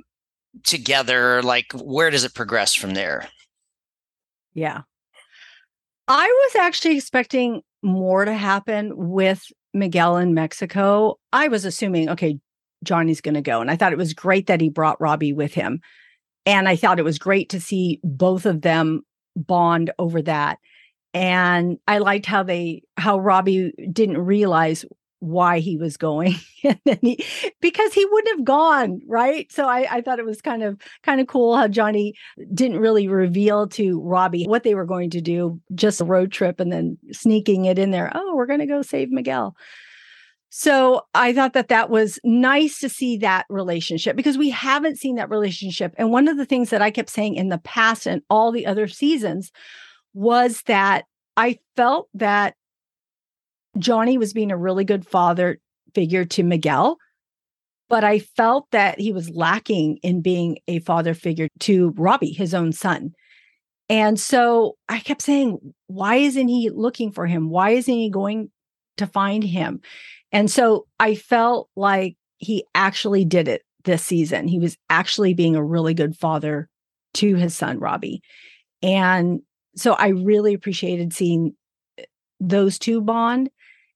together. 0.64 1.42
Like 1.42 1.72
where 1.74 2.10
does 2.10 2.24
it 2.24 2.34
progress 2.34 2.74
from 2.74 2.94
there? 2.94 3.28
Yeah 4.54 4.82
I 6.10 6.26
was 6.26 6.56
actually 6.56 6.98
expecting 6.98 7.62
more 7.84 8.26
to 8.26 8.34
happen 8.34 8.92
with 8.96 9.46
Miguel 9.76 10.18
in 10.18 10.34
Mexico. 10.34 11.20
I 11.32 11.48
was 11.50 11.66
assuming, 11.66 12.10
okay, 12.10 12.40
Johnny's 12.84 13.22
going 13.22 13.36
to 13.36 13.42
go. 13.42 13.62
And 13.62 13.70
I 13.70 13.76
thought 13.76 13.94
it 13.94 13.98
was 13.98 14.16
great 14.16 14.48
that 14.48 14.60
he 14.60 14.70
brought 14.70 15.00
Robbie 15.00 15.34
with 15.34 15.54
him. 15.54 15.82
And 16.48 16.68
I 16.68 16.76
thought 16.76 16.98
it 16.98 17.06
was 17.06 17.20
great 17.20 17.50
to 17.50 17.62
see 17.62 18.00
both 18.04 18.48
of 18.48 18.62
them 18.62 19.04
bond 19.36 19.92
over 20.00 20.22
that. 20.24 20.58
And 21.14 21.78
I 21.88 22.00
liked 22.00 22.26
how 22.26 22.42
they, 22.42 22.82
how 22.98 23.20
Robbie 23.20 23.72
didn't 23.92 24.18
realize 24.18 24.86
why 25.20 25.60
he 25.60 25.78
was 25.78 25.98
going 25.98 26.36
and 26.64 26.80
then 26.86 27.00
he 27.02 27.24
because 27.62 27.94
he 27.94 28.06
wouldn't 28.06 28.38
have 28.38 28.46
gone 28.46 29.02
right? 29.08 29.52
So 29.52 29.68
I, 29.68 29.88
I 29.98 30.02
thought 30.02 30.20
it 30.20 30.26
was 30.26 30.42
kind 30.42 30.64
of 30.64 30.80
kind 31.04 31.20
of 31.20 31.28
cool 31.28 31.56
how 31.58 31.68
johnny 31.68 32.14
didn't 32.54 32.80
really 32.80 33.08
reveal 33.08 33.68
to 33.70 34.02
robbie 34.02 34.46
what 34.46 34.64
they 34.64 34.76
were 34.76 34.86
going 34.86 35.10
to 35.12 35.22
do 35.22 35.60
just 35.76 36.02
a 36.02 36.06
road 36.06 36.32
trip 36.32 36.60
and 36.60 36.72
then 36.72 36.98
sneaking 37.12 37.66
it 37.66 37.78
in 37.78 37.92
there 37.92 38.12
oh 38.16 38.36
we're 38.36 38.46
going 38.46 38.60
to 38.60 38.66
go 38.66 38.82
save 38.82 39.12
miguel. 39.12 39.56
So 40.50 41.02
i 41.14 41.34
thought 41.34 41.54
that 41.54 41.68
that 41.68 41.90
was 41.90 42.20
nice 42.24 42.80
to 42.80 42.90
see 42.90 43.18
that 43.18 43.46
relationship 43.50 44.16
because 44.16 44.38
we 44.38 44.50
haven't 44.50 44.98
seen 44.98 45.16
that 45.16 45.30
relationship 45.30 45.94
and 45.98 46.12
one 46.12 46.28
of 46.28 46.38
the 46.38 46.46
things 46.46 46.70
that 46.70 46.82
i 46.82 46.92
kept 46.92 47.10
saying 47.10 47.36
in 47.36 47.50
the 47.50 47.60
past 47.60 48.08
and 48.08 48.22
all 48.30 48.52
the 48.52 48.66
other 48.66 48.88
seasons 48.88 49.52
was 50.14 50.64
that 50.64 51.06
i 51.36 51.60
felt 51.76 52.08
that 52.14 52.56
Johnny 53.78 54.18
was 54.18 54.34
being 54.34 54.52
a 54.52 54.58
really 54.58 54.84
good 54.84 55.06
father 55.06 55.60
figure 55.94 56.26
to 56.26 56.44
Miguel, 56.44 56.98
but 57.88 58.04
I 58.04 58.20
felt 58.20 58.68
that 58.72 59.00
he 59.00 59.12
was 59.12 59.30
lacking 59.30 59.98
in 59.98 60.22
being 60.22 60.60
a 60.68 60.80
father 60.80 61.14
figure 61.14 61.48
to 61.62 61.94
Robbie, 61.98 62.32
his 62.32 62.54
own 62.54 62.72
son. 62.72 63.14
And 63.90 64.20
so 64.20 64.78
I 64.88 65.00
kept 65.00 65.24
saying, 65.24 65.74
why 65.88 66.18
isn't 66.18 66.48
he 66.48 66.70
looking 66.70 67.12
for 67.12 67.26
him? 67.26 67.50
Why 67.50 67.72
isn't 67.72 67.94
he 67.94 68.10
going 68.10 68.52
to 68.98 69.08
find 69.08 69.44
him? 69.44 69.82
And 70.32 70.50
so 70.52 70.86
I 71.00 71.16
felt 71.16 71.70
like 71.76 72.16
he 72.38 72.64
actually 72.76 73.26
did 73.26 73.48
it 73.48 73.64
this 73.86 74.06
season. 74.06 74.48
He 74.48 74.60
was 74.60 74.78
actually 74.90 75.34
being 75.34 75.56
a 75.56 75.64
really 75.64 75.96
good 75.96 76.16
father 76.16 76.70
to 77.16 77.36
his 77.36 77.56
son, 77.56 77.80
Robbie. 77.80 78.22
And 78.84 79.42
so 79.76 79.94
I 79.94 80.10
really 80.10 80.54
appreciated 80.54 81.14
seeing 81.14 81.56
eh, 81.98 82.04
those 82.40 82.78
two 82.78 83.02
bond. 83.02 83.50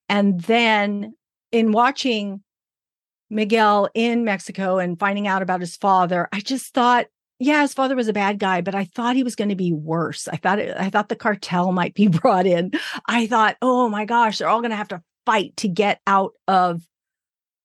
And 0.08 0.40
then 0.42 1.14
in 1.52 1.72
watching 1.72 2.42
Miguel 3.30 3.88
in 3.94 4.24
Mexico 4.24 4.78
and 4.78 4.98
finding 4.98 5.26
out 5.26 5.42
about 5.42 5.60
his 5.60 5.76
father, 5.76 6.28
I 6.32 6.40
just 6.40 6.74
thought, 6.74 7.06
yeah, 7.38 7.62
his 7.62 7.74
father 7.74 7.96
was 7.96 8.08
a 8.08 8.12
bad 8.12 8.38
guy, 8.38 8.60
but 8.60 8.74
I 8.74 8.84
thought 8.84 9.16
he 9.16 9.22
was 9.22 9.36
going 9.36 9.48
to 9.48 9.56
be 9.56 9.72
worse. 9.72 10.28
I 10.28 10.36
thought 10.36 10.58
it, 10.58 10.76
I 10.78 10.90
thought 10.90 11.08
the 11.08 11.16
cartel 11.16 11.72
might 11.80 11.94
be 11.94 12.08
brought 12.08 12.46
in. 12.46 12.72
I 13.06 13.26
thought, 13.26 13.56
oh 13.62 13.88
my 13.88 14.04
gosh, 14.04 14.38
they're 14.38 14.48
all 14.48 14.60
going 14.60 14.70
to 14.70 14.76
have 14.76 14.88
to 14.88 15.02
fight 15.26 15.56
to 15.58 15.68
get 15.68 16.00
out 16.06 16.32
of 16.46 16.82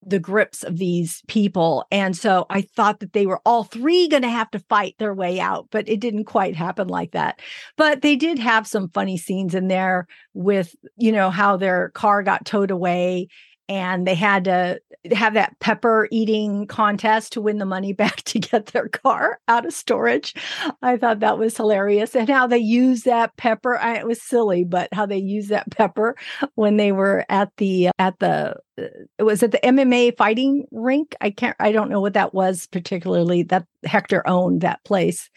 the 0.06 0.20
grips 0.20 0.64
of 0.64 0.78
these 0.78 1.22
people. 1.28 1.86
And 1.92 2.16
so 2.16 2.46
I 2.50 2.62
thought 2.62 3.00
that 3.02 3.14
they 3.14 3.26
were 3.26 3.42
all 3.46 3.64
three 3.64 4.08
going 4.08 4.24
to 4.24 4.30
have 4.30 4.50
to 4.52 4.60
fight 4.60 4.96
their 4.98 5.14
way 5.14 5.40
out, 5.40 5.68
but 5.72 5.88
it 5.90 6.00
didn't 6.00 6.26
quite 6.26 6.56
happen 6.56 6.88
like 6.88 7.12
that. 7.12 7.40
But 7.76 8.02
they 8.02 8.16
did 8.16 8.40
have 8.40 8.66
some 8.66 8.90
funny 8.90 9.18
scenes 9.18 9.54
in 9.54 9.68
there 9.68 10.08
with, 10.34 10.76
you 10.98 11.12
know, 11.12 11.30
how 11.30 11.58
their 11.58 11.90
car 11.90 12.24
got 12.24 12.46
towed 12.46 12.72
away 12.72 13.28
and 13.70 14.08
they 14.08 14.16
had 14.16 14.44
to 14.46 14.82
have 15.14 15.36
that 15.36 15.58
pepper 15.60 16.08
eating 16.12 16.68
contest 16.68 17.32
to 17.34 17.42
win 17.42 17.60
the 17.60 17.66
money 17.66 17.94
back 18.00 18.18
to 18.24 18.40
get 18.40 18.68
their 18.68 18.90
car 18.90 19.40
out 19.48 19.66
of 19.66 19.74
storage. 19.74 20.34
I 20.82 20.98
thought 20.98 21.22
that 21.22 21.38
was 21.38 21.56
hilarious. 21.56 22.16
And 22.16 22.28
how 22.28 22.48
they 22.48 22.58
use 22.58 23.04
that 23.04 23.38
pepper, 23.38 23.78
I, 23.78 23.98
it 23.98 24.08
was 24.08 24.22
silly, 24.22 24.64
but 24.64 24.90
how 24.92 25.06
they 25.06 25.18
use 25.18 25.48
that 25.48 25.70
pepper 25.70 26.16
when 26.56 26.78
they 26.78 26.92
were 26.92 27.26
at 27.30 27.56
the 27.58 27.90
at 28.00 28.20
the 28.20 28.56
uh, 28.78 28.84
it 29.18 29.24
was 29.24 29.44
at 29.44 29.52
the 29.52 29.60
MMA 29.60 30.18
fighting 30.18 30.66
rink. 30.72 31.16
I 31.22 31.30
can't 31.30 31.56
I 31.60 31.72
don't 31.72 31.90
know 31.90 32.02
what 32.02 32.14
that 32.14 32.34
was 32.34 32.68
particularly 32.68 33.44
that 33.44 33.66
Hector 33.86 34.28
owned 34.28 34.62
that 34.62 34.84
place. 34.84 35.30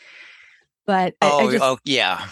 But 0.87 1.15
oh, 1.23 1.39
I, 1.39 1.43
I 1.43 1.45
oh, 1.45 1.51
just, 1.51 1.65
oh 1.65 1.79
yeah. 1.85 2.27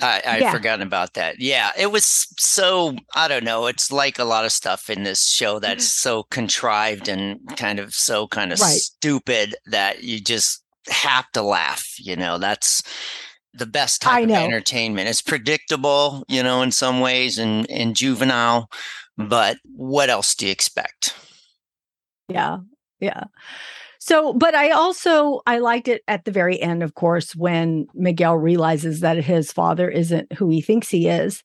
I, 0.00 0.22
I 0.26 0.38
yeah. 0.38 0.52
forgotten 0.52 0.86
about 0.86 1.14
that. 1.14 1.38
Yeah, 1.38 1.70
it 1.78 1.92
was 1.92 2.04
so 2.38 2.96
I 3.14 3.28
don't 3.28 3.44
know. 3.44 3.66
It's 3.66 3.92
like 3.92 4.18
a 4.18 4.24
lot 4.24 4.44
of 4.44 4.52
stuff 4.52 4.88
in 4.88 5.02
this 5.02 5.28
show 5.28 5.58
that's 5.58 5.84
mm-hmm. 5.84 6.08
so 6.08 6.22
contrived 6.24 7.08
and 7.08 7.40
kind 7.56 7.78
of 7.78 7.94
so 7.94 8.26
kind 8.26 8.52
of 8.52 8.60
right. 8.60 8.70
stupid 8.70 9.54
that 9.66 10.02
you 10.02 10.20
just 10.20 10.62
have 10.88 11.30
to 11.32 11.42
laugh. 11.42 11.94
You 11.98 12.16
know, 12.16 12.38
that's 12.38 12.82
the 13.52 13.66
best 13.66 14.00
type 14.00 14.24
of 14.24 14.30
entertainment. 14.30 15.08
It's 15.08 15.20
predictable, 15.20 16.24
you 16.26 16.42
know, 16.42 16.62
in 16.62 16.72
some 16.72 17.00
ways 17.00 17.38
and 17.38 17.70
and 17.70 17.94
juvenile, 17.94 18.70
but 19.18 19.58
what 19.76 20.08
else 20.08 20.34
do 20.34 20.46
you 20.46 20.52
expect? 20.52 21.14
Yeah. 22.28 22.58
Yeah. 22.98 23.24
So, 24.04 24.32
but 24.32 24.52
I 24.56 24.70
also 24.70 25.42
I 25.46 25.58
liked 25.58 25.86
it 25.86 26.02
at 26.08 26.24
the 26.24 26.32
very 26.32 26.60
end, 26.60 26.82
of 26.82 26.96
course, 26.96 27.36
when 27.36 27.86
Miguel 27.94 28.36
realizes 28.36 28.98
that 28.98 29.16
his 29.18 29.52
father 29.52 29.88
isn't 29.88 30.32
who 30.32 30.48
he 30.48 30.60
thinks 30.60 30.88
he 30.88 31.06
is 31.06 31.44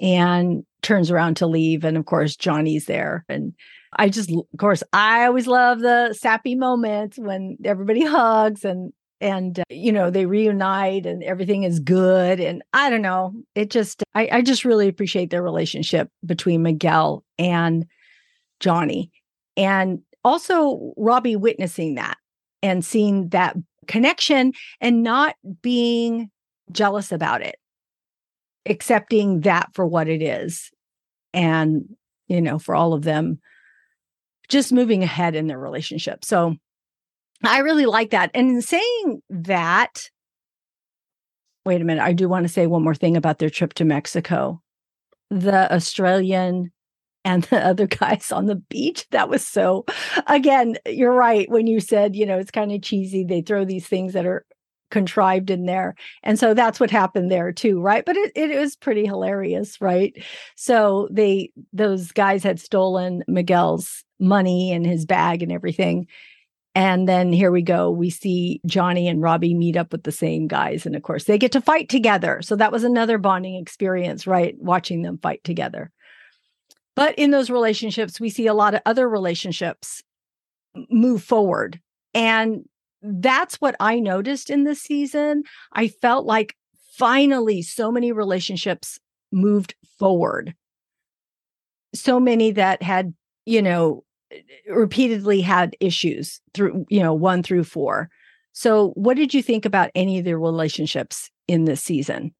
and 0.00 0.64
turns 0.82 1.12
around 1.12 1.36
to 1.36 1.46
leave. 1.46 1.84
And 1.84 1.96
of 1.96 2.04
course, 2.04 2.34
Johnny's 2.34 2.86
there. 2.86 3.24
And 3.28 3.52
I 3.96 4.08
just 4.08 4.32
of 4.32 4.58
course 4.58 4.82
I 4.92 5.26
always 5.26 5.46
love 5.46 5.78
the 5.78 6.12
sappy 6.12 6.56
moments 6.56 7.20
when 7.20 7.56
everybody 7.64 8.04
hugs 8.04 8.64
and 8.64 8.92
and 9.20 9.60
uh, 9.60 9.64
you 9.70 9.92
know 9.92 10.10
they 10.10 10.26
reunite 10.26 11.06
and 11.06 11.22
everything 11.22 11.62
is 11.62 11.78
good 11.78 12.40
and 12.40 12.60
i 12.72 12.90
don't 12.90 13.02
know 13.02 13.32
it 13.54 13.70
just 13.70 14.02
I, 14.16 14.28
I 14.32 14.42
just 14.42 14.64
really 14.64 14.88
appreciate 14.88 15.30
their 15.30 15.44
relationship 15.44 16.08
between 16.26 16.64
miguel 16.64 17.22
and 17.38 17.86
johnny 18.58 19.12
and 19.56 20.00
also 20.24 20.92
Robbie 20.96 21.36
witnessing 21.36 21.96
that 21.96 22.16
and 22.62 22.84
seeing 22.84 23.28
that 23.30 23.56
connection 23.86 24.52
and 24.80 25.02
not 25.02 25.34
being 25.62 26.30
jealous 26.70 27.12
about 27.12 27.42
it, 27.42 27.56
accepting 28.66 29.40
that 29.40 29.68
for 29.74 29.86
what 29.86 30.08
it 30.08 30.22
is. 30.22 30.70
And, 31.34 31.84
you 32.28 32.40
know, 32.40 32.58
for 32.58 32.74
all 32.74 32.92
of 32.92 33.02
them, 33.02 33.40
just 34.48 34.72
moving 34.72 35.02
ahead 35.02 35.34
in 35.34 35.46
their 35.46 35.58
relationship. 35.58 36.24
So 36.24 36.56
I 37.44 37.58
really 37.58 37.86
like 37.86 38.10
that. 38.10 38.30
And 38.34 38.50
in 38.50 38.62
saying 38.62 39.22
that, 39.30 40.10
wait 41.64 41.80
a 41.80 41.84
minute, 41.84 42.02
I 42.02 42.12
do 42.12 42.28
want 42.28 42.44
to 42.44 42.52
say 42.52 42.66
one 42.66 42.84
more 42.84 42.94
thing 42.94 43.16
about 43.16 43.38
their 43.38 43.50
trip 43.50 43.74
to 43.74 43.84
Mexico. 43.84 44.60
The 45.30 45.72
Australian 45.72 46.70
and 47.24 47.42
the 47.50 47.64
other 47.64 47.86
guys 47.86 48.32
on 48.32 48.46
the 48.46 48.56
beach. 48.56 49.06
That 49.10 49.28
was 49.28 49.46
so, 49.46 49.84
again, 50.26 50.76
you're 50.86 51.12
right. 51.14 51.50
When 51.50 51.66
you 51.66 51.80
said, 51.80 52.16
you 52.16 52.26
know, 52.26 52.38
it's 52.38 52.50
kind 52.50 52.72
of 52.72 52.82
cheesy, 52.82 53.24
they 53.24 53.42
throw 53.42 53.64
these 53.64 53.86
things 53.86 54.12
that 54.12 54.26
are 54.26 54.44
contrived 54.90 55.50
in 55.50 55.64
there. 55.64 55.94
And 56.22 56.38
so 56.38 56.52
that's 56.54 56.78
what 56.78 56.90
happened 56.90 57.30
there 57.30 57.50
too, 57.50 57.80
right? 57.80 58.04
But 58.04 58.16
it, 58.16 58.32
it 58.36 58.58
was 58.58 58.76
pretty 58.76 59.06
hilarious, 59.06 59.80
right? 59.80 60.14
So 60.54 61.08
they, 61.10 61.50
those 61.72 62.12
guys 62.12 62.44
had 62.44 62.60
stolen 62.60 63.24
Miguel's 63.26 64.04
money 64.20 64.70
and 64.70 64.86
his 64.86 65.06
bag 65.06 65.42
and 65.42 65.50
everything. 65.50 66.06
And 66.74 67.08
then 67.08 67.32
here 67.32 67.50
we 67.50 67.62
go. 67.62 67.90
We 67.90 68.10
see 68.10 68.60
Johnny 68.66 69.08
and 69.08 69.20
Robbie 69.20 69.54
meet 69.54 69.76
up 69.76 69.92
with 69.92 70.04
the 70.04 70.12
same 70.12 70.46
guys. 70.46 70.86
And 70.86 70.94
of 70.94 71.02
course, 71.02 71.24
they 71.24 71.36
get 71.36 71.52
to 71.52 71.60
fight 71.60 71.88
together. 71.88 72.40
So 72.42 72.56
that 72.56 72.72
was 72.72 72.84
another 72.84 73.18
bonding 73.18 73.56
experience, 73.56 74.26
right? 74.26 74.54
Watching 74.58 75.02
them 75.02 75.18
fight 75.18 75.42
together. 75.44 75.90
But 76.94 77.14
in 77.18 77.30
those 77.30 77.50
relationships, 77.50 78.20
we 78.20 78.30
see 78.30 78.46
a 78.46 78.54
lot 78.54 78.74
of 78.74 78.82
other 78.84 79.08
relationships 79.08 80.02
move 80.90 81.22
forward. 81.22 81.80
And 82.14 82.64
that's 83.02 83.60
what 83.60 83.74
I 83.80 83.98
noticed 83.98 84.50
in 84.50 84.64
this 84.64 84.80
season. 84.80 85.44
I 85.72 85.88
felt 85.88 86.26
like 86.26 86.54
finally 86.94 87.62
so 87.62 87.90
many 87.90 88.12
relationships 88.12 88.98
moved 89.32 89.74
forward. 89.98 90.54
So 91.94 92.20
many 92.20 92.52
that 92.52 92.82
had, 92.82 93.14
you 93.46 93.62
know, 93.62 94.04
repeatedly 94.68 95.40
had 95.40 95.76
issues 95.80 96.40
through, 96.54 96.86
you 96.88 97.00
know, 97.00 97.12
one 97.12 97.42
through 97.42 97.64
four. 97.64 98.08
So, 98.52 98.90
what 98.90 99.16
did 99.16 99.32
you 99.32 99.42
think 99.42 99.64
about 99.64 99.90
any 99.94 100.18
of 100.18 100.24
the 100.24 100.36
relationships 100.36 101.30
in 101.48 101.64
this 101.64 101.82
season? 101.82 102.34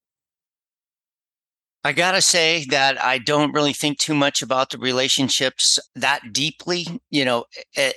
I 1.85 1.93
gotta 1.93 2.21
say 2.23 2.65
that 2.67 3.03
I 3.03 3.19
don't 3.19 3.53
really 3.53 3.73
think 3.73 3.99
too 3.99 4.15
much 4.15 4.41
about 4.41 4.71
the 4.71 4.79
relationships 4.79 5.81
that 5.97 6.33
deeply, 6.33 6.87
you 7.11 7.25
know, 7.25 7.45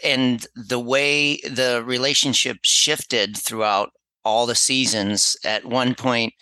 and 0.04 0.46
the 0.56 0.80
way 0.80 1.38
the 1.42 1.84
relationship 1.86 2.58
shifted 2.64 3.38
throughout 3.38 3.92
all 4.24 4.48
the 4.48 4.56
seasons. 4.56 5.38
At 5.46 5.66
one 5.66 5.94
point, 5.94 6.34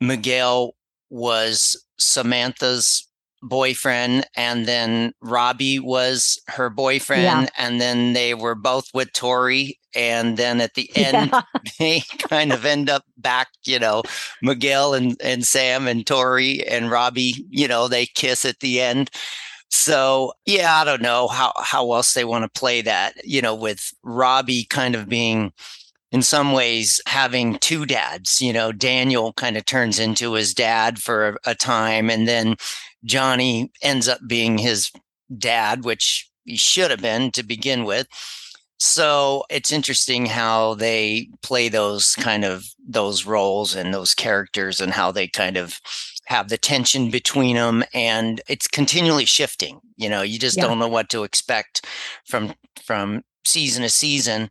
Miguel 0.00 0.76
was 1.10 1.84
Samantha's 1.98 3.07
boyfriend 3.42 4.26
and 4.36 4.66
then 4.66 5.12
Robbie 5.20 5.78
was 5.78 6.40
her 6.48 6.70
boyfriend 6.70 7.22
yeah. 7.22 7.46
and 7.56 7.80
then 7.80 8.12
they 8.12 8.34
were 8.34 8.54
both 8.54 8.86
with 8.92 9.12
Tori 9.12 9.78
and 9.94 10.36
then 10.36 10.60
at 10.60 10.74
the 10.74 10.90
end 10.96 11.30
yeah. 11.32 11.42
they 11.78 12.00
kind 12.28 12.52
of 12.52 12.64
end 12.64 12.90
up 12.90 13.04
back 13.16 13.48
you 13.64 13.78
know 13.78 14.02
Miguel 14.42 14.94
and 14.94 15.16
and 15.22 15.44
Sam 15.44 15.86
and 15.86 16.06
Tori 16.06 16.66
and 16.66 16.90
Robbie 16.90 17.46
you 17.50 17.68
know 17.68 17.88
they 17.88 18.06
kiss 18.06 18.44
at 18.44 18.60
the 18.60 18.80
end 18.80 19.10
so 19.70 20.32
yeah 20.46 20.80
I 20.80 20.84
don't 20.84 21.02
know 21.02 21.28
how 21.28 21.52
how 21.58 21.92
else 21.92 22.14
they 22.14 22.24
want 22.24 22.44
to 22.44 22.60
play 22.60 22.82
that 22.82 23.14
you 23.24 23.40
know 23.40 23.54
with 23.54 23.92
Robbie 24.02 24.64
kind 24.64 24.94
of 24.94 25.08
being 25.08 25.52
in 26.10 26.22
some 26.22 26.52
ways 26.52 27.00
having 27.06 27.58
two 27.58 27.86
dads 27.86 28.40
you 28.40 28.52
know 28.52 28.72
Daniel 28.72 29.32
kind 29.34 29.56
of 29.56 29.64
turns 29.64 29.98
into 29.98 30.32
his 30.32 30.54
dad 30.54 30.98
for 30.98 31.28
a, 31.28 31.50
a 31.50 31.54
time 31.54 32.10
and 32.10 32.26
then 32.26 32.56
Johnny 33.04 33.70
ends 33.82 34.08
up 34.08 34.20
being 34.26 34.58
his 34.58 34.90
dad, 35.36 35.84
which 35.84 36.30
he 36.44 36.56
should 36.56 36.90
have 36.90 37.02
been 37.02 37.30
to 37.32 37.42
begin 37.42 37.84
with. 37.84 38.06
So 38.80 39.44
it's 39.50 39.72
interesting 39.72 40.26
how 40.26 40.74
they 40.74 41.28
play 41.42 41.68
those 41.68 42.14
kind 42.14 42.44
of 42.44 42.64
those 42.86 43.26
roles 43.26 43.74
and 43.74 43.92
those 43.92 44.14
characters 44.14 44.80
and 44.80 44.92
how 44.92 45.10
they 45.10 45.26
kind 45.26 45.56
of 45.56 45.80
have 46.26 46.48
the 46.48 46.58
tension 46.58 47.10
between 47.10 47.56
them 47.56 47.82
and 47.92 48.40
it's 48.48 48.68
continually 48.68 49.24
shifting. 49.24 49.80
You 49.96 50.08
know, 50.08 50.22
you 50.22 50.38
just 50.38 50.58
yeah. 50.58 50.66
don't 50.66 50.78
know 50.78 50.88
what 50.88 51.08
to 51.10 51.24
expect 51.24 51.86
from 52.24 52.54
from 52.84 53.22
season 53.44 53.82
to 53.82 53.88
season 53.88 54.50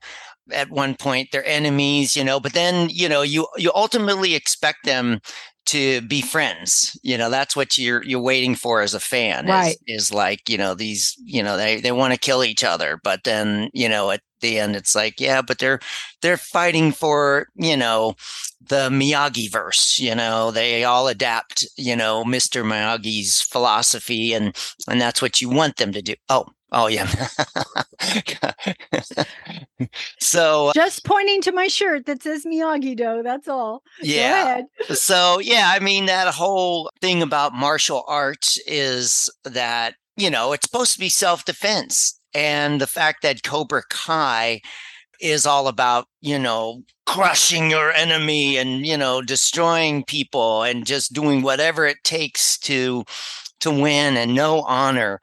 at 0.51 0.69
one 0.69 0.95
point 0.95 1.29
they're 1.31 1.45
enemies 1.45 2.15
you 2.15 2.23
know 2.23 2.39
but 2.39 2.53
then 2.53 2.89
you 2.89 3.07
know 3.07 3.21
you 3.21 3.47
you 3.57 3.71
ultimately 3.75 4.33
expect 4.33 4.85
them 4.85 5.19
to 5.67 6.01
be 6.01 6.21
friends. 6.21 6.97
You 7.03 7.17
know, 7.17 7.29
that's 7.29 7.55
what 7.55 7.77
you're 7.77 8.03
you're 8.03 8.21
waiting 8.21 8.55
for 8.55 8.81
as 8.81 8.93
a 8.93 8.99
fan. 8.99 9.47
Right. 9.47 9.77
Is, 9.87 10.09
is 10.09 10.13
like, 10.13 10.49
you 10.49 10.57
know, 10.57 10.73
these, 10.73 11.15
you 11.23 11.43
know, 11.43 11.57
they 11.57 11.79
they 11.81 11.91
want 11.91 12.13
to 12.13 12.19
kill 12.19 12.43
each 12.43 12.63
other, 12.63 12.99
but 13.03 13.23
then, 13.23 13.69
you 13.73 13.89
know, 13.89 14.11
at 14.11 14.21
the 14.41 14.59
end 14.59 14.75
it's 14.75 14.95
like, 14.95 15.19
yeah, 15.19 15.41
but 15.41 15.59
they're 15.59 15.79
they're 16.21 16.37
fighting 16.37 16.91
for, 16.91 17.47
you 17.55 17.77
know, 17.77 18.15
the 18.69 18.89
Miyagi 18.89 19.51
verse, 19.51 19.99
you 19.99 20.15
know, 20.15 20.51
they 20.51 20.83
all 20.83 21.07
adapt, 21.07 21.67
you 21.77 21.95
know, 21.95 22.23
Mr. 22.23 22.63
Miyagi's 22.63 23.41
philosophy 23.41 24.33
and 24.33 24.55
and 24.87 24.99
that's 25.01 25.21
what 25.21 25.41
you 25.41 25.49
want 25.49 25.77
them 25.77 25.91
to 25.93 26.01
do. 26.01 26.15
Oh, 26.29 26.47
Oh 26.71 26.87
yeah. 26.87 27.07
so 30.19 30.71
just 30.75 31.05
pointing 31.05 31.41
to 31.41 31.51
my 31.51 31.67
shirt 31.67 32.05
that 32.05 32.21
says 32.23 32.45
Miyagi 32.45 32.95
Do. 32.95 33.21
That's 33.23 33.47
all. 33.47 33.83
Yeah. 34.01 34.61
so 34.89 35.39
yeah, 35.39 35.71
I 35.73 35.79
mean 35.79 36.07
that 36.07 36.33
whole 36.33 36.91
thing 37.01 37.21
about 37.21 37.53
martial 37.53 38.03
arts 38.07 38.59
is 38.67 39.29
that 39.45 39.95
you 40.17 40.29
know 40.29 40.51
it's 40.51 40.65
supposed 40.69 40.93
to 40.93 40.99
be 40.99 41.09
self 41.09 41.45
defense, 41.45 42.19
and 42.33 42.81
the 42.81 42.87
fact 42.87 43.21
that 43.21 43.43
Cobra 43.43 43.83
Kai 43.89 44.59
is 45.21 45.45
all 45.45 45.67
about 45.67 46.07
you 46.21 46.37
know 46.37 46.83
crushing 47.05 47.71
your 47.71 47.91
enemy 47.93 48.57
and 48.57 48.85
you 48.85 48.97
know 48.97 49.21
destroying 49.21 50.03
people 50.03 50.63
and 50.63 50.85
just 50.85 51.13
doing 51.13 51.41
whatever 51.41 51.85
it 51.85 51.97
takes 52.03 52.57
to 52.59 53.05
to 53.61 53.71
win 53.71 54.17
and 54.17 54.35
no 54.35 54.61
honor. 54.61 55.19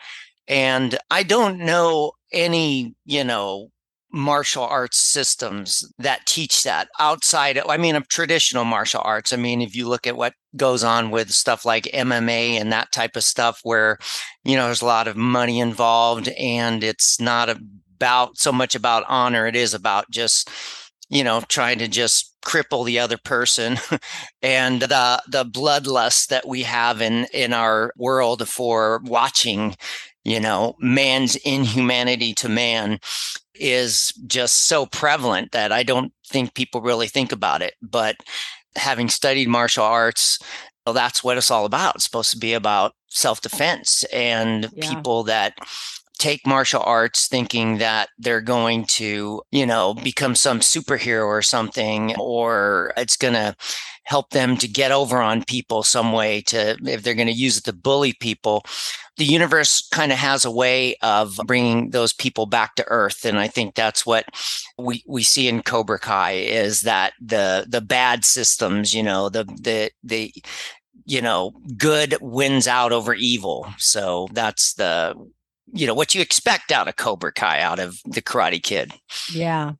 And 0.49 0.99
I 1.11 1.23
don't 1.23 1.59
know 1.59 2.13
any, 2.33 2.95
you 3.05 3.25
know, 3.25 3.71
martial 4.13 4.63
arts 4.63 4.99
systems 4.99 5.85
that 5.99 6.25
teach 6.25 6.63
that 6.63 6.87
outside 7.01 7.59
i 7.69 7.77
mean 7.77 7.97
of 7.97 8.07
traditional 8.07 8.65
martial 8.65 9.01
arts. 9.05 9.33
I 9.33 9.37
mean 9.37 9.61
if 9.61 9.75
you 9.75 9.89
look 9.89 10.07
at 10.07 10.17
what 10.17 10.35
goes 10.57 10.85
on 10.85 11.11
with 11.11 11.33
stuff 11.33 11.65
like 11.65 11.91
mma 11.93 12.61
and 12.61 12.73
that 12.73 12.93
type 12.93 13.17
of 13.17 13.25
stuff 13.25 13.59
where 13.65 13.99
you 14.45 14.55
know 14.55 14.67
there's 14.67 14.83
a 14.83 14.87
lot 14.87 15.09
of 15.09 15.17
money 15.17 15.59
involved 15.59 16.29
and 16.29 16.85
it's 16.85 17.21
not 17.21 17.49
about 17.49 18.39
so 18.39 18.53
much 18.53 18.77
about 18.77 19.05
honor 19.09 19.49
it 19.49 19.57
is 19.57 19.75
about 19.75 20.09
just 20.13 20.49
you 21.09 21.25
know 21.25 21.41
trying 21.49 21.79
to 21.81 21.89
just 21.89 22.35
cripple 22.45 22.85
the 22.85 22.99
other 22.99 23.19
person. 23.19 23.79
And 24.43 24.83
the 24.83 25.23
the 25.27 25.45
bloodlust 25.47 26.29
that 26.29 26.47
we 26.47 26.65
have 26.65 27.01
in 27.01 27.27
in 27.33 27.55
our 27.55 27.95
world 27.97 28.47
for 28.47 29.01
watching 29.05 29.75
you 30.25 30.41
know 30.41 30.75
man's 30.81 31.37
inhumanity 31.37 32.35
to 32.35 32.49
man 32.49 32.99
is 33.55 34.13
just 34.27 34.67
so 34.67 34.87
prevalent 34.87 35.53
that 35.53 35.73
I 35.73 35.83
don't 35.83 36.13
think 36.27 36.55
people 36.55 36.81
really 36.81 37.09
think 37.09 37.33
about 37.33 37.63
it. 37.63 37.75
But 37.83 38.17
having 38.77 39.09
studied 39.09 39.49
martial 39.49 39.85
arts, 39.85 40.39
well, 40.85 40.95
that's 40.95 41.23
what 41.23 41.39
it's 41.39 41.51
all 41.51 41.65
about. 41.65 41.97
It's 41.97 42.05
supposed 42.05 42.33
to 42.33 42.39
be 42.39 42.53
about 42.55 42.93
self 43.09 43.41
defense 43.41 44.05
and 44.13 44.69
yeah. 44.73 44.89
people 44.89 45.25
that 45.25 45.55
take 46.19 46.47
martial 46.47 46.83
arts 46.83 47.27
thinking 47.27 47.79
that 47.79 48.09
they're 48.19 48.41
going 48.41 48.85
to, 48.85 49.43
you 49.51 49.67
know, 49.67 49.95
become 49.95 50.35
some 50.35 50.61
superhero 50.61 51.27
or 51.27 51.43
something, 51.43 52.15
or 52.17 52.93
it's 52.97 53.17
going 53.17 53.35
to 53.35 53.55
help 54.05 54.31
them 54.31 54.57
to 54.59 54.69
get 54.69 54.93
over 54.93 55.19
on 55.19 55.45
people 55.45 55.83
some 55.83 56.13
way 56.13 56.41
to, 56.43 56.77
if 56.85 57.03
they're 57.03 57.15
going 57.15 57.27
to 57.27 57.33
use 57.33 57.59
it 57.59 57.65
to 57.65 57.73
bully 57.73 58.13
people. 58.21 58.65
The 59.17 59.25
universe 59.25 59.87
kind 59.93 60.13
of 60.13 60.19
has 60.19 60.45
a 60.45 60.51
way 60.51 60.97
of 61.03 61.39
bringing 61.47 61.91
those 61.91 62.13
people 62.13 62.47
back 62.47 62.75
to 62.75 62.89
earth 62.89 63.25
and 63.25 63.39
i 63.39 63.47
think 63.47 63.77
that's 63.77 64.05
what 64.05 64.25
we 64.77 65.05
we 65.07 65.23
see 65.23 65.47
in 65.47 65.63
cobra 65.63 66.01
kai 66.01 66.33
is 66.33 66.81
that 66.81 67.13
the 67.21 67.65
the 67.69 67.81
bad 67.81 68.25
systems 68.25 68.93
you 68.93 69.05
know 69.05 69.29
the 69.29 69.45
the 69.45 69.93
the 70.03 70.35
you 71.05 71.21
know 71.21 71.53
good 71.77 72.17
wins 72.21 72.67
out 72.67 72.93
over 72.93 73.15
evil. 73.15 73.67
So 73.79 74.29
that's 74.33 74.75
the 74.75 75.15
you 75.73 75.87
know 75.87 75.95
what 75.95 76.15
you 76.15 76.21
expect 76.21 76.73
out 76.73 76.89
of 76.89 76.97
cobra 76.97 77.33
kai 77.33 77.61
out 77.61 77.79
of 77.79 77.99
the 78.05 78.23
karate 78.23 78.63
kid. 78.63 78.93
Yeah 79.33 79.73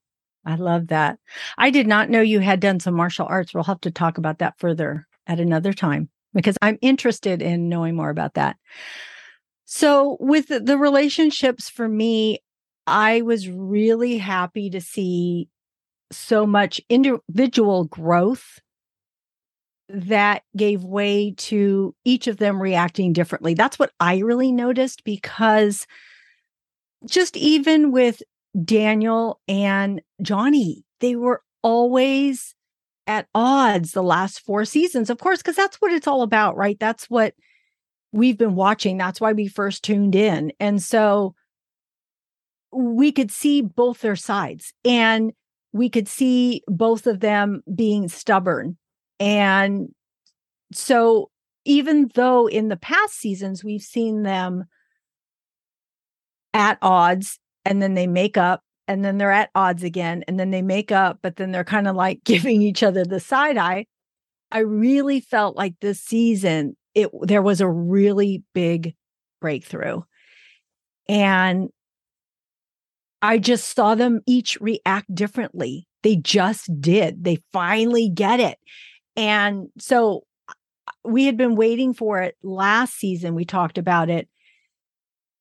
i 0.47 0.57
love 0.57 0.89
that. 0.89 1.19
I 1.59 1.71
did 1.71 1.87
not 1.87 2.11
know 2.11 2.21
you 2.21 2.41
had 2.41 2.61
done 2.61 2.81
some 2.81 2.95
martial 2.95 3.27
arts. 3.27 3.55
We'll 3.55 3.65
have 3.65 3.81
to 3.83 3.91
talk 3.91 4.19
about 4.19 4.39
that 4.39 4.59
further 4.59 5.07
at 5.27 5.41
another 5.41 5.73
time 5.73 6.11
because 6.35 6.59
i'm 6.61 6.79
interested 6.83 7.41
in 7.41 7.69
knowing 7.69 7.97
more 7.97 8.11
about 8.11 8.35
that. 8.35 8.57
So, 9.67 10.19
with 10.21 10.49
the 10.49 10.77
relationships 10.79 11.71
for 11.71 11.89
me, 11.89 12.41
I 12.87 13.23
was 13.23 13.49
really 13.49 14.19
happy 14.19 14.69
to 14.71 14.81
see 14.81 15.49
so 16.13 16.47
much 16.47 16.81
individual 16.91 17.85
growth 17.87 18.61
that 19.95 20.43
gave 20.57 20.83
way 20.83 21.35
to 21.37 21.95
each 22.05 22.27
of 22.27 22.39
them 22.39 22.61
reacting 22.61 23.13
differently. 23.13 23.55
That's 23.55 23.79
what 23.79 23.93
I 24.01 24.19
really 24.19 24.51
noticed 24.51 25.05
because 25.05 25.87
just 27.07 27.37
even 27.37 27.93
with 27.93 28.23
Daniel 28.65 29.41
and 29.47 30.01
Johnny, 30.23 30.85
they 31.01 31.17
were 31.17 31.43
always 31.63 32.55
at 33.07 33.29
odds 33.35 33.93
the 33.93 34.03
last 34.03 34.41
four 34.41 34.65
seasons, 34.65 35.11
of 35.11 35.19
course, 35.19 35.39
because 35.39 35.57
that's 35.57 35.77
what 35.77 35.93
it's 35.93 36.07
all 36.07 36.23
about, 36.23 36.57
right? 36.57 36.79
That's 36.81 37.09
what 37.11 37.35
we've 38.13 38.39
been 38.39 38.55
watching. 38.55 38.97
That's 38.97 39.21
why 39.21 39.33
we 39.33 39.49
first 39.49 39.85
tuned 39.85 40.15
in. 40.15 40.53
And 40.59 40.83
so 40.83 41.35
we 42.73 43.13
could 43.13 43.31
see 43.31 43.61
both 43.63 44.01
their 44.01 44.17
sides 44.17 44.73
and 44.85 45.33
we 45.73 45.89
could 45.89 46.09
see 46.09 46.63
both 46.67 47.07
of 47.07 47.21
them 47.21 47.63
being 47.75 48.09
stubborn. 48.09 48.77
And 49.21 49.89
so 50.73 51.31
even 51.65 52.11
though 52.15 52.47
in 52.47 52.69
the 52.69 52.77
past 52.77 53.15
seasons 53.15 53.65
we've 53.65 53.83
seen 53.83 54.23
them 54.23 54.65
at 56.53 56.79
odds 56.83 57.39
and 57.65 57.81
then 57.81 57.95
they 57.95 58.07
make 58.07 58.37
up 58.37 58.63
and 58.87 59.05
then 59.05 59.19
they're 59.19 59.33
at 59.33 59.51
odds 59.55 59.83
again 59.83 60.25
and 60.29 60.39
then 60.39 60.51
they 60.51 60.63
make 60.63 60.93
up 60.93 61.19
but 61.23 61.37
then 61.37 61.53
they're 61.53 61.65
kind 61.65 61.89
of 61.89 61.97
like 61.97 62.21
giving 62.25 62.61
each 62.61 62.83
other 62.83 63.05
the 63.05 63.21
side 63.21 63.57
eye 63.57 63.87
i 64.53 64.59
really 64.59 65.21
felt 65.21 65.57
like 65.57 65.75
this 65.81 66.01
season 66.01 66.77
it 66.95 67.11
there 67.23 67.43
was 67.43 67.61
a 67.61 67.69
really 67.69 68.43
big 68.55 68.95
breakthrough. 69.41 70.03
And 71.09 71.69
i 73.21 73.39
just 73.39 73.75
saw 73.75 73.95
them 73.95 74.21
each 74.27 74.59
react 74.61 75.15
differently. 75.15 75.87
They 76.03 76.17
just 76.17 76.69
did. 76.81 77.25
They 77.25 77.39
finally 77.53 78.09
get 78.09 78.41
it 78.41 78.59
and 79.17 79.69
so 79.79 80.25
uh, 80.49 80.53
we 81.05 81.25
had 81.27 81.37
been 81.37 81.57
waiting 81.57 81.95
for 81.95 82.21
it 82.21 82.37
last 82.43 82.95
season 82.95 83.35
we 83.35 83.45
talked 83.45 83.79
about 83.79 84.11
it 84.11 84.29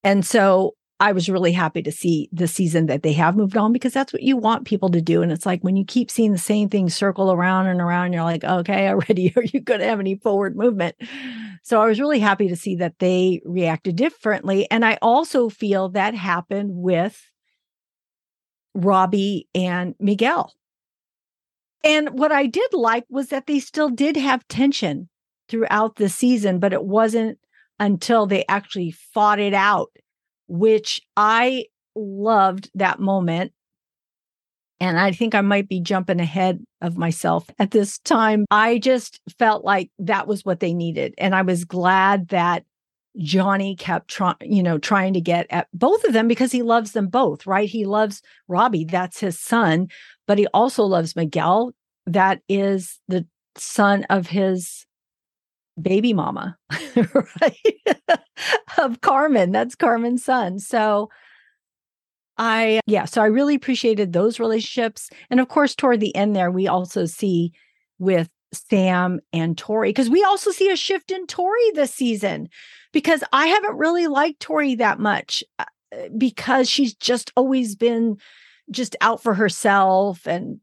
and 0.04 0.26
so 0.26 0.76
I 1.00 1.12
was 1.12 1.28
really 1.28 1.52
happy 1.52 1.82
to 1.82 1.92
see 1.92 2.30
the 2.32 2.48
season 2.48 2.86
that 2.86 3.04
they 3.04 3.12
have 3.12 3.36
moved 3.36 3.58
on 3.58 3.74
because 3.74 3.92
that's 3.92 4.14
what 4.14 4.22
you 4.22 4.38
want 4.38 4.66
people 4.66 4.90
to 4.90 5.02
do. 5.02 5.22
And 5.22 5.34
it's 5.34 5.46
like 5.46 5.62
when 5.62 5.76
you 5.76 5.84
keep 5.84 6.10
seeing 6.10 6.32
the 6.32 6.38
same 6.38 6.70
thing 6.70 6.90
circle 6.90 7.34
around 7.34 7.68
and 7.68 7.82
around, 7.82 8.14
you're 8.14 8.24
like, 8.24 8.46
okay, 8.46 8.88
already, 8.90 9.34
are 9.36 9.44
you 9.44 9.60
going 9.60 9.82
to 9.82 9.86
have 9.86 10.00
any 10.00 10.16
forward 10.16 10.56
movement? 10.56 10.96
So 11.62 11.82
I 11.82 11.88
was 11.88 12.00
really 12.00 12.20
happy 12.20 12.48
to 12.48 12.56
see 12.56 12.76
that 12.78 13.00
they 13.00 13.42
reacted 13.44 13.98
differently. 13.98 14.70
And 14.72 14.86
I 14.86 14.98
also 15.02 15.50
feel 15.50 15.90
that 15.90 16.16
happened 16.16 16.72
with 16.74 17.22
Robbie 18.74 19.50
and 19.54 19.96
Miguel. 20.00 20.54
And 21.84 22.18
what 22.18 22.32
I 22.32 22.46
did 22.46 22.74
like 22.74 23.06
was 23.10 23.30
that 23.30 23.48
they 23.48 23.60
still 23.60 23.90
did 23.90 24.16
have 24.16 24.48
tension 24.48 25.10
throughout 25.50 25.98
the 25.98 26.10
season, 26.10 26.60
but 26.60 26.74
it 26.74 26.86
wasn't 26.86 27.38
until 27.80 28.26
they 28.26 28.46
actually 28.48 28.92
fought 28.92 29.40
it 29.40 29.54
out 29.54 29.90
which 30.48 31.02
I 31.18 31.66
loved 31.96 32.70
that 32.76 33.00
moment. 33.00 33.54
And 34.80 35.00
I 35.00 35.12
think 35.12 35.34
I 35.34 35.42
might 35.42 35.70
be 35.70 35.80
jumping 35.80 36.20
ahead 36.20 36.64
of 36.82 36.98
myself 36.98 37.50
at 37.58 37.72
this 37.72 38.00
time. 38.00 38.46
I 38.52 38.80
just 38.80 39.22
felt 39.40 39.64
like 39.64 39.90
that 40.00 40.28
was 40.28 40.44
what 40.44 40.60
they 40.60 40.74
needed. 40.74 41.14
And 41.18 41.34
I 41.34 41.42
was 41.42 41.64
glad 41.64 42.30
that 42.30 42.66
Johnny 43.18 43.76
kept 43.76 44.10
trying, 44.10 44.36
you 44.42 44.62
know, 44.62 44.78
trying 44.78 45.14
to 45.14 45.22
get 45.22 45.46
at 45.50 45.68
both 45.74 46.04
of 46.04 46.14
them 46.14 46.28
because 46.28 46.52
he 46.52 46.64
loves 46.64 46.92
them 46.92 47.08
both, 47.08 47.46
right? 47.48 47.70
He 47.70 47.86
loves 47.86 48.22
Robbie, 48.48 48.86
that's 48.86 49.20
his 49.20 49.40
son, 49.40 49.88
but 50.28 50.38
he 50.38 50.48
also 50.48 50.84
loves 50.84 51.16
Miguel, 51.16 51.72
that 52.06 52.42
is 52.50 53.00
the 53.08 53.26
son 53.58 54.06
of 54.10 54.28
his 54.28 54.86
baby 55.82 56.14
mama, 56.14 56.58
right? 57.42 58.00
of 58.78 59.02
Carmen. 59.02 59.52
That's 59.52 59.76
Carmen's 59.76 60.24
son. 60.24 60.60
So 60.60 61.10
I, 62.38 62.80
yeah, 62.86 63.06
so 63.06 63.22
I 63.22 63.28
really 63.28 63.56
appreciated 63.56 64.14
those 64.14 64.40
relationships. 64.40 65.10
And 65.30 65.40
of 65.40 65.48
course, 65.48 65.76
toward 65.76 66.00
the 66.00 66.16
end 66.16 66.36
there, 66.36 66.52
we 66.52 66.68
also 66.68 67.06
see 67.06 67.52
with 68.00 68.30
Sam 68.54 69.20
and 69.32 69.58
Tori, 69.58 69.90
because 69.90 70.10
we 70.10 70.24
also 70.24 70.52
see 70.52 70.70
a 70.70 70.76
shift 70.76 71.12
in 71.12 71.28
Tori 71.28 71.72
this 71.74 71.94
season, 71.94 72.50
because 72.92 73.24
I 73.32 73.48
haven't 73.48 73.78
really 73.78 74.08
liked 74.08 74.40
Tori 74.40 74.76
that 74.76 75.00
much 75.00 75.44
uh, 75.60 75.66
because 76.18 76.70
she's 76.70 76.94
just 76.96 77.32
always 77.36 77.76
been 77.76 78.18
just 78.72 78.96
out 79.02 79.22
for 79.22 79.34
herself 79.34 80.26
and 80.26 80.60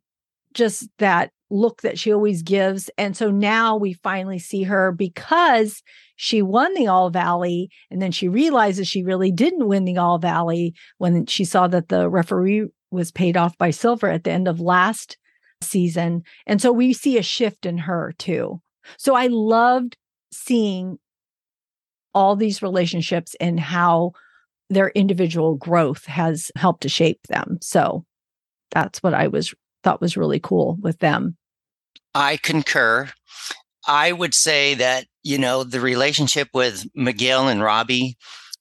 just 0.54 0.88
that 0.98 1.30
look 1.50 1.82
that 1.82 1.98
she 1.98 2.12
always 2.12 2.42
gives. 2.42 2.90
And 2.96 3.16
so 3.16 3.30
now 3.30 3.76
we 3.76 3.92
finally 3.92 4.38
see 4.38 4.62
her 4.64 4.92
because 4.92 5.82
she 6.16 6.42
won 6.42 6.74
the 6.74 6.86
All 6.86 7.10
Valley. 7.10 7.70
And 7.90 8.00
then 8.00 8.12
she 8.12 8.28
realizes 8.28 8.86
she 8.86 9.02
really 9.02 9.32
didn't 9.32 9.68
win 9.68 9.84
the 9.84 9.98
All 9.98 10.18
Valley 10.18 10.74
when 10.98 11.26
she 11.26 11.44
saw 11.44 11.66
that 11.68 11.88
the 11.88 12.08
referee 12.08 12.68
was 12.90 13.10
paid 13.10 13.36
off 13.36 13.56
by 13.58 13.70
Silver 13.70 14.08
at 14.08 14.24
the 14.24 14.30
end 14.30 14.48
of 14.48 14.60
last 14.60 15.16
season. 15.62 16.22
And 16.46 16.60
so 16.60 16.72
we 16.72 16.92
see 16.92 17.18
a 17.18 17.22
shift 17.22 17.66
in 17.66 17.78
her 17.78 18.14
too. 18.18 18.60
So 18.96 19.14
I 19.14 19.28
loved 19.28 19.96
seeing 20.32 20.98
all 22.14 22.36
these 22.36 22.62
relationships 22.62 23.36
and 23.40 23.58
how 23.60 24.12
their 24.70 24.88
individual 24.90 25.56
growth 25.56 26.06
has 26.06 26.50
helped 26.56 26.82
to 26.82 26.88
shape 26.88 27.20
them. 27.28 27.58
So 27.60 28.04
that's 28.70 29.02
what 29.02 29.14
I 29.14 29.26
was 29.26 29.54
thought 29.82 30.00
was 30.00 30.16
really 30.16 30.40
cool 30.40 30.78
with 30.80 30.98
them. 30.98 31.36
I 32.14 32.38
concur. 32.38 33.10
I 33.86 34.12
would 34.12 34.34
say 34.34 34.74
that, 34.74 35.06
you 35.22 35.38
know, 35.38 35.64
the 35.64 35.80
relationship 35.80 36.48
with 36.54 36.86
Miguel 36.94 37.48
and 37.48 37.62
Robbie, 37.62 38.16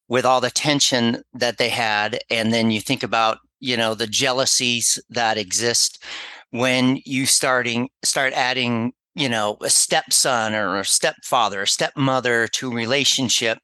with 0.08 0.26
all 0.26 0.42
the 0.42 0.50
tension 0.50 1.24
that 1.34 1.58
they 1.58 1.70
had, 1.70 2.20
and 2.30 2.54
then 2.54 2.72
you 2.72 2.82
think 2.82 3.04
about, 3.04 3.40
you 3.60 3.78
know, 3.78 3.94
the 3.94 4.08
jealousies 4.08 5.00
that 5.10 5.38
exist 5.38 6.04
when 6.52 7.00
you 7.06 7.26
starting 7.26 7.90
start 8.04 8.34
adding 8.34 8.94
you 9.16 9.28
know, 9.28 9.58
a 9.62 9.70
stepson 9.70 10.56
or 10.56 10.80
a 10.80 10.86
stepfather, 10.86 11.64
a 11.64 11.68
stepmother 11.68 12.48
to 12.48 12.72
a 12.72 12.76
relationship. 12.76 13.60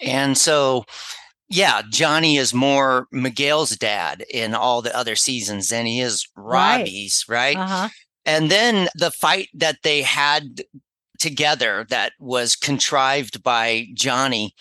And 0.00 0.36
so, 0.36 0.84
yeah, 1.50 1.82
Johnny 1.90 2.36
is 2.36 2.54
more 2.54 3.08
Miguel's 3.10 3.70
dad 3.76 4.24
in 4.32 4.54
all 4.54 4.82
the 4.82 4.96
other 4.96 5.16
seasons 5.16 5.68
than 5.68 5.84
he 5.84 6.00
is 6.00 6.26
Robbie's, 6.36 7.24
right? 7.28 7.56
right? 7.56 7.64
Uh-huh. 7.64 7.88
And 8.24 8.50
then 8.50 8.88
the 8.94 9.10
fight 9.10 9.48
that 9.54 9.78
they 9.82 10.02
had 10.02 10.62
together 11.18 11.86
that 11.90 12.12
was 12.20 12.54
contrived 12.54 13.42
by 13.42 13.88
Johnny 13.94 14.54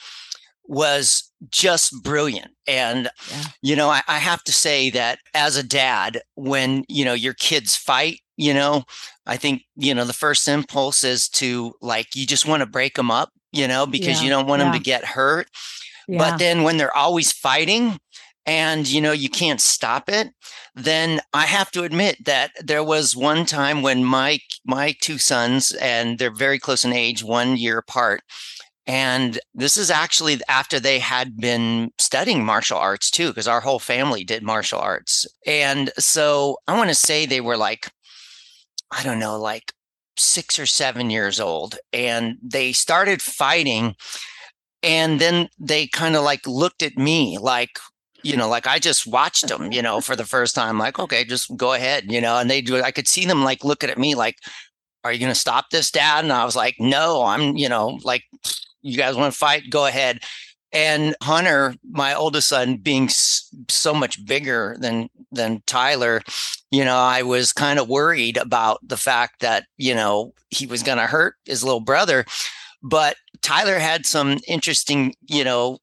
was 0.66 1.32
just 1.52 1.94
brilliant. 2.04 2.52
And, 2.68 3.10
yeah. 3.32 3.44
you 3.62 3.76
know, 3.76 3.90
I, 3.90 4.02
I, 4.08 4.20
have 4.20 4.44
to 4.44 4.52
say 4.52 4.90
that 4.92 5.20
as 5.34 5.56
a 5.56 5.64
dad, 5.64 6.22
when, 6.36 6.84
you 6.88 7.06
know, 7.06 7.14
your 7.14 7.34
kids 7.34 7.76
fight, 7.76 8.20
you 8.38 8.54
know, 8.54 8.84
I 9.26 9.38
think, 9.38 9.64
you 9.76 9.96
know, 9.96 10.06
the 10.06 10.14
first 10.14 10.48
impulse 10.48 11.04
is 11.04 11.28
to 11.30 11.74
like, 11.82 12.16
you 12.16 12.28
just 12.28 12.46
want 12.46 12.62
to 12.62 12.68
break 12.68 12.96
them 12.96 13.10
up, 13.10 13.30
you 13.52 13.68
know, 13.68 13.86
because 13.86 14.20
yeah. 14.20 14.24
you 14.24 14.30
don't 14.30 14.48
want 14.48 14.60
yeah. 14.60 14.66
them 14.72 14.74
to 14.80 14.84
get 14.84 15.06
hurt. 15.06 15.48
But 16.18 16.38
then 16.38 16.64
when 16.64 16.78
they're 16.78 16.96
always 16.96 17.32
fighting, 17.32 18.00
and 18.46 18.88
you 18.88 19.02
know 19.02 19.12
you 19.12 19.30
can't 19.30 19.60
stop 19.60 20.10
it 20.10 20.30
then 20.74 21.20
i 21.34 21.46
have 21.46 21.70
to 21.70 21.84
admit 21.84 22.16
that 22.24 22.52
there 22.64 22.84
was 22.84 23.14
one 23.14 23.46
time 23.46 23.82
when 23.82 24.04
my 24.04 24.40
my 24.66 24.96
two 25.02 25.18
sons 25.18 25.74
and 25.74 26.18
they're 26.18 26.34
very 26.34 26.58
close 26.58 26.86
in 26.86 26.94
age 26.94 27.22
one 27.22 27.58
year 27.58 27.78
apart 27.78 28.22
and 28.90 29.38
this 29.54 29.78
is 29.78 29.92
actually 29.92 30.40
after 30.50 30.80
they 30.80 30.98
had 30.98 31.38
been 31.38 31.92
studying 32.00 32.44
martial 32.44 32.80
arts 32.80 33.12
too, 33.12 33.28
because 33.28 33.48
our 33.48 33.62
whole 33.62 33.78
family 33.78 34.24
did 34.24 34.42
martial 34.42 34.80
arts. 34.80 35.28
And 35.46 35.92
so 36.00 36.58
I 36.68 36.76
want 36.76 36.90
to 36.90 36.96
say 36.96 37.28
they 37.28 37.40
were 37.40 37.56
like, 37.56 37.92
I 38.90 39.04
don't 39.04 39.20
know, 39.20 39.40
like 39.40 39.74
six 40.18 40.58
or 40.58 40.66
seven 40.66 41.12
years 41.12 41.40
old. 41.40 41.78
And 41.94 42.38
they 42.42 42.72
started 42.72 43.22
fighting. 43.22 43.96
And 44.82 45.20
then 45.20 45.50
they 45.60 45.88
kind 45.88 46.16
of 46.16 46.24
like 46.24 46.46
looked 46.48 46.84
at 46.84 46.98
me 46.98 47.38
like, 47.38 47.80
you 48.24 48.36
know, 48.36 48.50
like 48.50 48.68
I 48.68 48.80
just 48.80 49.08
watched 49.08 49.48
them, 49.48 49.72
you 49.72 49.82
know, 49.82 50.02
for 50.02 50.16
the 50.16 50.26
first 50.26 50.56
time, 50.56 50.78
like, 50.78 51.00
okay, 51.00 51.24
just 51.24 51.56
go 51.58 51.74
ahead, 51.74 52.12
you 52.12 52.22
know, 52.22 52.38
and 52.38 52.50
they 52.50 52.62
do, 52.62 52.82
I 52.82 52.92
could 52.92 53.08
see 53.08 53.26
them 53.26 53.44
like 53.44 53.64
looking 53.64 53.90
at 53.90 53.98
me 53.98 54.16
like, 54.16 54.38
are 55.04 55.14
you 55.14 55.20
going 55.20 55.32
to 55.32 55.40
stop 55.40 55.70
this, 55.70 55.92
dad? 55.92 56.24
And 56.26 56.34
I 56.34 56.44
was 56.46 56.56
like, 56.56 56.76
no, 56.80 57.24
I'm, 57.24 57.56
you 57.56 57.70
know, 57.70 58.00
like, 58.04 58.24
you 58.82 58.98
guys 58.98 59.16
want 59.16 59.32
to 59.34 59.38
fight? 59.38 59.70
Go 59.70 59.86
ahead. 59.86 60.20
And 60.72 61.16
Hunter, 61.24 61.74
my 61.90 62.14
oldest 62.14 62.48
son, 62.48 62.78
being 62.78 63.10
so 63.10 63.94
much 63.94 64.24
bigger 64.26 64.76
than 64.80 65.10
than 65.32 65.64
Tyler, 65.66 66.22
you 66.70 66.86
know, 66.86 66.98
I 66.98 67.24
was 67.24 67.52
kind 67.54 67.80
of 67.80 67.90
worried 67.90 68.38
about 68.38 68.80
the 68.88 68.98
fact 68.98 69.42
that 69.42 69.66
you 69.78 69.96
know 69.96 70.34
he 70.50 70.68
was 70.68 70.84
going 70.84 71.00
to 71.00 71.08
hurt 71.08 71.36
his 71.46 71.64
little 71.64 71.80
brother. 71.80 72.26
But 72.84 73.18
Tyler 73.42 73.80
had 73.80 74.06
some 74.06 74.40
interesting, 74.48 75.16
you 75.28 75.44
know, 75.44 75.80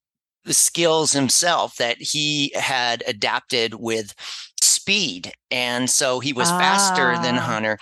skills 0.46 1.12
himself 1.12 1.76
that 1.76 1.98
he 1.98 2.52
had 2.54 3.02
adapted 3.06 3.74
with 3.74 4.14
speed, 4.60 5.32
and 5.50 5.90
so 5.90 6.20
he 6.20 6.32
was 6.32 6.48
ah. 6.50 6.58
faster 6.58 7.22
than 7.22 7.36
ah. 7.36 7.40
Hunter. 7.40 7.78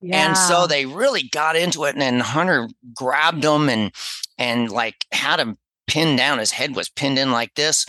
Yeah. 0.00 0.28
And 0.28 0.36
so 0.36 0.66
they 0.66 0.86
really 0.86 1.28
got 1.32 1.56
into 1.56 1.84
it. 1.84 1.94
And 1.94 2.00
then 2.00 2.20
Hunter 2.20 2.68
grabbed 2.94 3.44
him 3.44 3.68
and 3.68 3.92
and 4.38 4.70
like 4.70 5.04
had 5.12 5.40
him 5.40 5.58
pinned 5.86 6.18
down. 6.18 6.38
His 6.38 6.52
head 6.52 6.76
was 6.76 6.88
pinned 6.88 7.18
in 7.18 7.32
like 7.32 7.54
this. 7.54 7.84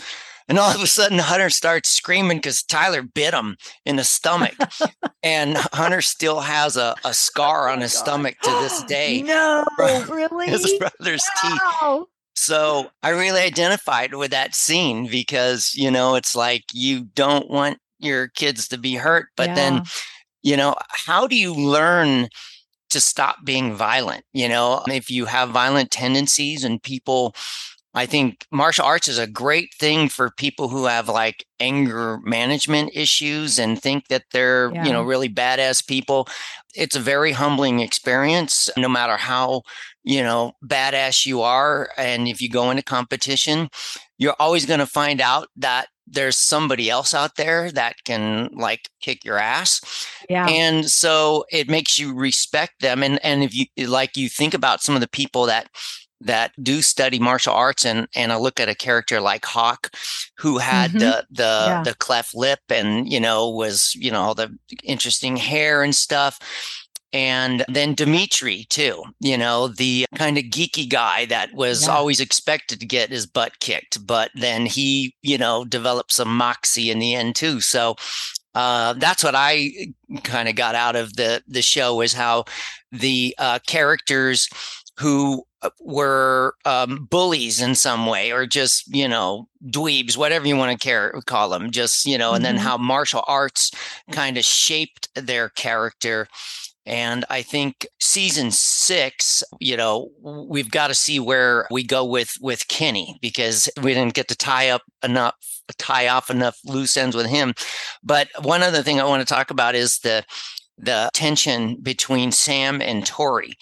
And 0.50 0.58
all 0.58 0.74
of 0.74 0.82
a 0.82 0.86
sudden, 0.86 1.18
Hunter 1.18 1.48
starts 1.48 1.88
screaming 1.88 2.38
because 2.38 2.62
Tyler 2.62 3.02
bit 3.02 3.32
him 3.32 3.56
in 3.86 3.96
the 3.96 4.04
stomach. 4.04 4.54
and 5.22 5.56
Hunter 5.72 6.02
still 6.02 6.40
has 6.40 6.76
a, 6.76 6.94
a 7.04 7.14
scar 7.14 7.70
on 7.70 7.78
oh 7.78 7.82
his 7.82 7.94
God. 7.94 8.00
stomach 8.00 8.40
to 8.42 8.50
this 8.50 8.82
day. 8.88 9.22
No, 9.22 9.64
really? 9.78 10.48
His 10.48 10.74
brother's 10.78 11.24
wow. 11.42 11.98
teeth. 11.98 12.06
So 12.34 12.90
I 13.02 13.10
really 13.10 13.40
identified 13.40 14.14
with 14.14 14.32
that 14.32 14.54
scene 14.54 15.06
because, 15.06 15.74
you 15.74 15.90
know, 15.90 16.16
it's 16.16 16.36
like 16.36 16.64
you 16.72 17.04
don't 17.14 17.48
want 17.48 17.78
your 17.98 18.28
kids 18.28 18.68
to 18.68 18.78
be 18.78 18.96
hurt, 18.96 19.28
but 19.36 19.48
yeah. 19.48 19.54
then 19.54 19.82
you 20.42 20.56
know 20.56 20.74
how 20.90 21.26
do 21.26 21.36
you 21.36 21.54
learn 21.54 22.28
to 22.88 23.00
stop 23.00 23.36
being 23.44 23.74
violent 23.74 24.24
you 24.32 24.48
know 24.48 24.82
if 24.88 25.10
you 25.10 25.26
have 25.26 25.50
violent 25.50 25.90
tendencies 25.90 26.64
and 26.64 26.82
people 26.82 27.34
I 27.92 28.06
think 28.06 28.46
martial 28.52 28.84
arts 28.84 29.08
is 29.08 29.18
a 29.18 29.26
great 29.26 29.74
thing 29.74 30.08
for 30.08 30.30
people 30.30 30.68
who 30.68 30.84
have 30.84 31.08
like 31.08 31.44
anger 31.58 32.18
management 32.22 32.92
issues 32.94 33.58
and 33.58 33.80
think 33.80 34.08
that 34.08 34.22
they're, 34.32 34.70
yeah. 34.72 34.86
you 34.86 34.92
know, 34.92 35.02
really 35.02 35.28
badass 35.28 35.84
people. 35.84 36.28
It's 36.74 36.94
a 36.94 37.00
very 37.00 37.32
humbling 37.32 37.80
experience, 37.80 38.70
no 38.76 38.88
matter 38.88 39.16
how, 39.16 39.62
you 40.04 40.22
know, 40.22 40.52
badass 40.64 41.26
you 41.26 41.42
are. 41.42 41.90
And 41.96 42.28
if 42.28 42.40
you 42.40 42.48
go 42.48 42.70
into 42.70 42.84
competition, 42.84 43.68
you're 44.18 44.36
always 44.38 44.66
going 44.66 44.80
to 44.80 44.86
find 44.86 45.20
out 45.20 45.48
that 45.56 45.88
there's 46.06 46.36
somebody 46.36 46.90
else 46.90 47.14
out 47.14 47.36
there 47.36 47.70
that 47.72 47.96
can 48.04 48.50
like 48.52 48.88
kick 49.00 49.24
your 49.24 49.38
ass. 49.38 49.80
Yeah. 50.28 50.46
And 50.48 50.88
so 50.90 51.44
it 51.50 51.68
makes 51.68 51.98
you 51.98 52.14
respect 52.14 52.80
them. 52.80 53.02
And 53.02 53.24
and 53.24 53.42
if 53.42 53.54
you 53.54 53.66
like 53.86 54.16
you 54.16 54.28
think 54.28 54.54
about 54.54 54.82
some 54.82 54.94
of 54.94 55.00
the 55.00 55.08
people 55.08 55.46
that 55.46 55.68
that 56.20 56.52
do 56.62 56.82
study 56.82 57.18
martial 57.18 57.54
arts 57.54 57.84
and 57.84 58.06
and 58.14 58.32
I 58.32 58.36
look 58.36 58.60
at 58.60 58.68
a 58.68 58.74
character 58.74 59.20
like 59.20 59.44
Hawk 59.44 59.90
who 60.36 60.58
had 60.58 60.90
mm-hmm. 60.90 60.98
the 60.98 61.26
the 61.30 61.64
yeah. 61.66 61.82
the 61.84 61.94
cleft 61.94 62.34
lip 62.34 62.60
and 62.68 63.10
you 63.10 63.20
know 63.20 63.48
was 63.48 63.94
you 63.94 64.10
know 64.10 64.20
all 64.20 64.34
the 64.34 64.56
interesting 64.84 65.36
hair 65.36 65.82
and 65.82 65.94
stuff 65.94 66.38
and 67.12 67.64
then 67.68 67.94
Demetri 67.94 68.66
too, 68.68 69.02
you 69.18 69.36
know, 69.36 69.66
the 69.66 70.06
kind 70.14 70.38
of 70.38 70.44
geeky 70.44 70.88
guy 70.88 71.26
that 71.26 71.52
was 71.52 71.86
yeah. 71.86 71.92
always 71.92 72.20
expected 72.20 72.78
to 72.78 72.86
get 72.86 73.10
his 73.10 73.26
butt 73.26 73.58
kicked, 73.58 74.06
but 74.06 74.30
then 74.34 74.64
he, 74.64 75.14
you 75.22 75.36
know, 75.36 75.64
developed 75.64 76.12
some 76.12 76.36
moxie 76.36 76.90
in 76.90 77.00
the 77.00 77.14
end 77.14 77.34
too. 77.34 77.60
So 77.60 77.96
uh, 78.54 78.92
that's 78.94 79.24
what 79.24 79.34
I 79.34 79.92
kind 80.22 80.48
of 80.48 80.54
got 80.54 80.74
out 80.74 80.96
of 80.96 81.16
the 81.16 81.42
the 81.48 81.62
show 81.62 82.00
is 82.00 82.12
how 82.12 82.44
the 82.92 83.34
uh, 83.38 83.58
characters 83.66 84.48
who 84.98 85.38
uh, 85.38 85.49
were 85.80 86.54
um, 86.64 87.06
bullies 87.10 87.60
in 87.60 87.74
some 87.74 88.06
way 88.06 88.32
or 88.32 88.46
just 88.46 88.86
you 88.94 89.06
know 89.06 89.46
dweebs 89.66 90.16
whatever 90.16 90.46
you 90.46 90.56
want 90.56 90.72
to 90.72 90.82
care 90.82 91.12
call 91.26 91.50
them 91.50 91.70
just 91.70 92.06
you 92.06 92.16
know 92.16 92.28
mm-hmm. 92.28 92.36
and 92.36 92.44
then 92.44 92.56
mm-hmm. 92.56 92.64
how 92.66 92.78
martial 92.78 93.22
arts 93.26 93.70
kind 94.10 94.38
of 94.38 94.44
shaped 94.44 95.08
their 95.14 95.50
character 95.50 96.26
and 96.86 97.24
I 97.28 97.42
think 97.42 97.86
season 98.00 98.50
six, 98.50 99.44
you 99.60 99.76
know, 99.76 100.10
we've 100.22 100.70
got 100.70 100.88
to 100.88 100.94
see 100.94 101.20
where 101.20 101.68
we 101.70 101.84
go 101.84 102.04
with 102.04 102.36
with 102.40 102.68
Kenny 102.68 103.18
because 103.20 103.68
we 103.82 103.92
didn't 103.92 104.14
get 104.14 104.28
to 104.28 104.36
tie 104.36 104.70
up 104.70 104.82
enough, 105.04 105.34
tie 105.78 106.08
off 106.08 106.30
enough 106.30 106.58
loose 106.64 106.96
ends 106.96 107.14
with 107.14 107.26
him. 107.26 107.54
But 108.02 108.28
one 108.42 108.62
other 108.62 108.82
thing 108.82 108.98
I 108.98 109.04
want 109.04 109.20
to 109.26 109.34
talk 109.34 109.50
about 109.50 109.74
is 109.74 109.98
the 109.98 110.24
the 110.78 111.10
tension 111.12 111.76
between 111.82 112.32
Sam 112.32 112.80
and 112.80 113.04
Tori, 113.04 113.52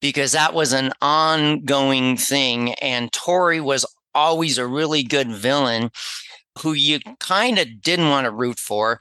because 0.00 0.32
that 0.32 0.54
was 0.54 0.72
an 0.72 0.92
ongoing 1.00 2.16
thing, 2.16 2.74
and 2.74 3.12
Tori 3.12 3.60
was 3.60 3.84
always 4.14 4.58
a 4.58 4.66
really 4.66 5.02
good 5.02 5.30
villain 5.30 5.90
who 6.58 6.72
you 6.72 6.98
kind 7.20 7.58
of 7.58 7.80
didn't 7.80 8.10
want 8.10 8.24
to 8.24 8.30
root 8.30 8.58
for. 8.58 9.00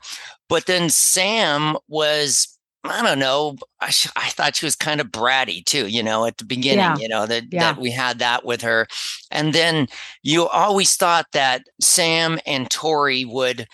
But 0.49 0.65
then 0.65 0.89
Sam 0.89 1.75
was 1.88 2.57
I 2.83 3.01
don't 3.03 3.19
know. 3.19 3.57
I, 3.81 3.91
I, 4.15 4.29
thought 4.29 4.55
she 4.55 4.65
was 4.65 4.75
kind 4.75 5.01
of 5.01 5.07
bratty 5.07 5.65
too, 5.65 5.88
you 5.88 6.01
know, 6.01 6.25
at 6.25 6.38
the 6.38 6.45
beginning, 6.45 6.77
yeah. 6.77 6.95
you 6.97 7.10
know, 7.10 7.25
that, 7.25 7.51
yeah. 7.51 7.73
that 7.73 7.81
we 7.81 7.91
had 7.91 8.19
that 8.19 8.45
with 8.45 8.62
her. 8.62 8.88
And 9.29 9.51
then 9.51 9.88
you 10.23 10.47
always 10.47 10.95
thought 10.95 11.25
that 11.33 11.63
Sam 11.81 12.39
and 12.45 12.69
Tori 12.69 13.25
would, 13.25 13.67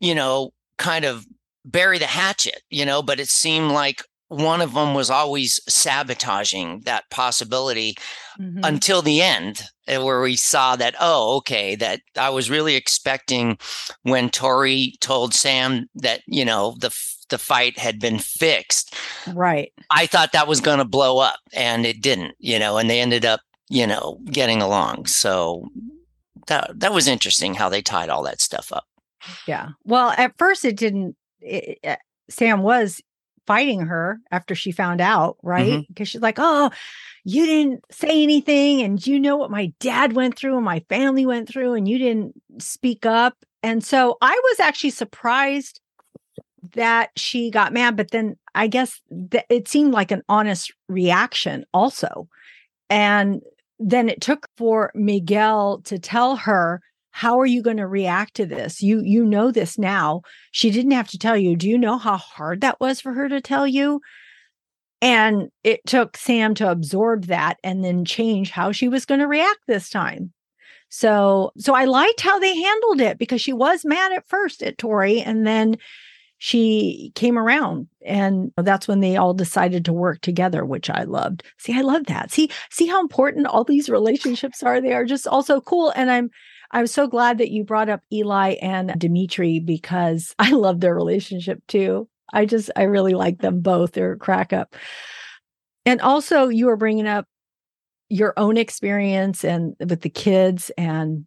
you 0.00 0.14
know, 0.14 0.52
kind 0.76 1.04
of 1.04 1.24
bury 1.64 1.98
the 1.98 2.06
hatchet, 2.06 2.62
you 2.68 2.84
know, 2.84 3.02
but 3.02 3.20
it 3.20 3.28
seemed 3.28 3.72
like 3.72 4.02
one 4.28 4.60
of 4.60 4.74
them 4.74 4.94
was 4.94 5.10
always 5.10 5.60
sabotaging 5.68 6.80
that 6.84 7.08
possibility 7.10 7.94
mm-hmm. 8.40 8.60
until 8.64 9.02
the 9.02 9.22
end 9.22 9.62
eh, 9.86 9.98
where 9.98 10.20
we 10.20 10.36
saw 10.36 10.76
that 10.76 10.94
oh 11.00 11.36
okay 11.36 11.76
that 11.76 12.00
i 12.16 12.28
was 12.28 12.50
really 12.50 12.74
expecting 12.74 13.56
when 14.02 14.28
tori 14.28 14.94
told 15.00 15.32
sam 15.32 15.86
that 15.94 16.22
you 16.26 16.44
know 16.44 16.76
the 16.80 16.90
the 17.28 17.38
fight 17.38 17.78
had 17.78 17.98
been 17.98 18.18
fixed. 18.18 18.94
Right. 19.32 19.72
I 19.90 20.06
thought 20.06 20.32
that 20.32 20.48
was 20.48 20.60
going 20.60 20.78
to 20.78 20.84
blow 20.84 21.18
up 21.18 21.38
and 21.52 21.84
it 21.84 22.00
didn't, 22.00 22.34
you 22.38 22.58
know, 22.58 22.78
and 22.78 22.88
they 22.88 23.00
ended 23.00 23.24
up, 23.24 23.40
you 23.68 23.86
know, 23.86 24.18
getting 24.26 24.62
along. 24.62 25.06
So 25.06 25.68
that 26.46 26.78
that 26.78 26.92
was 26.92 27.08
interesting 27.08 27.54
how 27.54 27.68
they 27.68 27.82
tied 27.82 28.08
all 28.08 28.22
that 28.24 28.40
stuff 28.40 28.72
up. 28.72 28.84
Yeah. 29.46 29.70
Well, 29.84 30.10
at 30.16 30.36
first 30.38 30.64
it 30.64 30.76
didn't 30.76 31.16
it, 31.40 31.78
it, 31.82 31.98
Sam 32.28 32.62
was 32.62 33.00
fighting 33.46 33.80
her 33.80 34.20
after 34.30 34.54
she 34.54 34.72
found 34.72 35.00
out, 35.00 35.36
right? 35.42 35.72
Mm-hmm. 35.72 35.82
Because 35.88 36.08
she's 36.08 36.20
like, 36.20 36.38
"Oh, 36.38 36.70
you 37.24 37.46
didn't 37.46 37.84
say 37.90 38.22
anything 38.22 38.82
and 38.82 39.04
you 39.06 39.18
know 39.18 39.36
what 39.36 39.50
my 39.50 39.72
dad 39.80 40.14
went 40.14 40.36
through 40.36 40.56
and 40.56 40.64
my 40.64 40.80
family 40.88 41.26
went 41.26 41.48
through 41.48 41.74
and 41.74 41.88
you 41.88 41.98
didn't 41.98 42.34
speak 42.58 43.06
up." 43.06 43.36
And 43.62 43.84
so 43.84 44.16
I 44.20 44.40
was 44.50 44.60
actually 44.60 44.90
surprised 44.90 45.80
that 46.74 47.10
she 47.16 47.50
got 47.50 47.72
mad, 47.72 47.96
but 47.96 48.10
then 48.10 48.36
I 48.54 48.66
guess 48.66 49.00
th- 49.30 49.44
it 49.48 49.68
seemed 49.68 49.92
like 49.92 50.10
an 50.10 50.22
honest 50.28 50.72
reaction 50.88 51.64
also. 51.72 52.28
And 52.90 53.42
then 53.78 54.08
it 54.08 54.20
took 54.20 54.48
for 54.56 54.90
Miguel 54.94 55.80
to 55.84 55.98
tell 55.98 56.36
her, 56.36 56.80
how 57.16 57.40
are 57.40 57.46
you 57.46 57.62
going 57.62 57.78
to 57.78 57.86
react 57.86 58.34
to 58.34 58.44
this? 58.44 58.82
You 58.82 59.00
you 59.02 59.24
know 59.24 59.50
this 59.50 59.78
now. 59.78 60.20
She 60.50 60.70
didn't 60.70 60.90
have 60.90 61.08
to 61.08 61.18
tell 61.18 61.34
you. 61.34 61.56
Do 61.56 61.66
you 61.66 61.78
know 61.78 61.96
how 61.96 62.18
hard 62.18 62.60
that 62.60 62.78
was 62.78 63.00
for 63.00 63.14
her 63.14 63.26
to 63.30 63.40
tell 63.40 63.66
you? 63.66 64.02
And 65.00 65.48
it 65.64 65.80
took 65.86 66.18
Sam 66.18 66.54
to 66.56 66.70
absorb 66.70 67.24
that 67.28 67.56
and 67.64 67.82
then 67.82 68.04
change 68.04 68.50
how 68.50 68.70
she 68.70 68.86
was 68.86 69.06
going 69.06 69.20
to 69.20 69.26
react 69.26 69.60
this 69.66 69.88
time. 69.88 70.34
So 70.90 71.52
so 71.56 71.74
I 71.74 71.86
liked 71.86 72.20
how 72.20 72.38
they 72.38 72.54
handled 72.54 73.00
it 73.00 73.16
because 73.16 73.40
she 73.40 73.54
was 73.54 73.86
mad 73.86 74.12
at 74.12 74.28
first 74.28 74.62
at 74.62 74.76
Tori 74.76 75.22
and 75.22 75.46
then 75.46 75.78
she 76.36 77.12
came 77.14 77.38
around 77.38 77.88
and 78.04 78.52
that's 78.58 78.86
when 78.86 79.00
they 79.00 79.16
all 79.16 79.32
decided 79.32 79.86
to 79.86 79.92
work 79.92 80.20
together 80.20 80.66
which 80.66 80.90
i 80.90 81.02
loved 81.02 81.42
see 81.56 81.76
i 81.76 81.80
love 81.80 82.04
that 82.06 82.30
see 82.30 82.50
see 82.70 82.86
how 82.86 83.00
important 83.00 83.46
all 83.46 83.64
these 83.64 83.88
relationships 83.88 84.62
are 84.62 84.78
they 84.78 84.92
are 84.92 85.06
just 85.06 85.26
also 85.26 85.62
cool 85.62 85.94
and 85.96 86.10
i'm 86.10 86.28
i'm 86.72 86.86
so 86.86 87.06
glad 87.06 87.38
that 87.38 87.50
you 87.50 87.64
brought 87.64 87.88
up 87.88 88.00
eli 88.12 88.52
and 88.62 88.98
demetri 88.98 89.60
because 89.60 90.34
i 90.38 90.50
love 90.50 90.80
their 90.80 90.94
relationship 90.94 91.60
too 91.68 92.08
i 92.32 92.44
just 92.44 92.70
i 92.76 92.82
really 92.82 93.14
like 93.14 93.38
them 93.38 93.60
both 93.60 93.92
they're 93.92 94.16
crack 94.16 94.52
up 94.52 94.76
and 95.84 96.00
also 96.00 96.48
you 96.48 96.66
were 96.66 96.76
bringing 96.76 97.06
up 97.06 97.26
your 98.08 98.32
own 98.36 98.56
experience 98.56 99.44
and 99.44 99.74
with 99.80 100.00
the 100.02 100.10
kids 100.10 100.70
and 100.76 101.26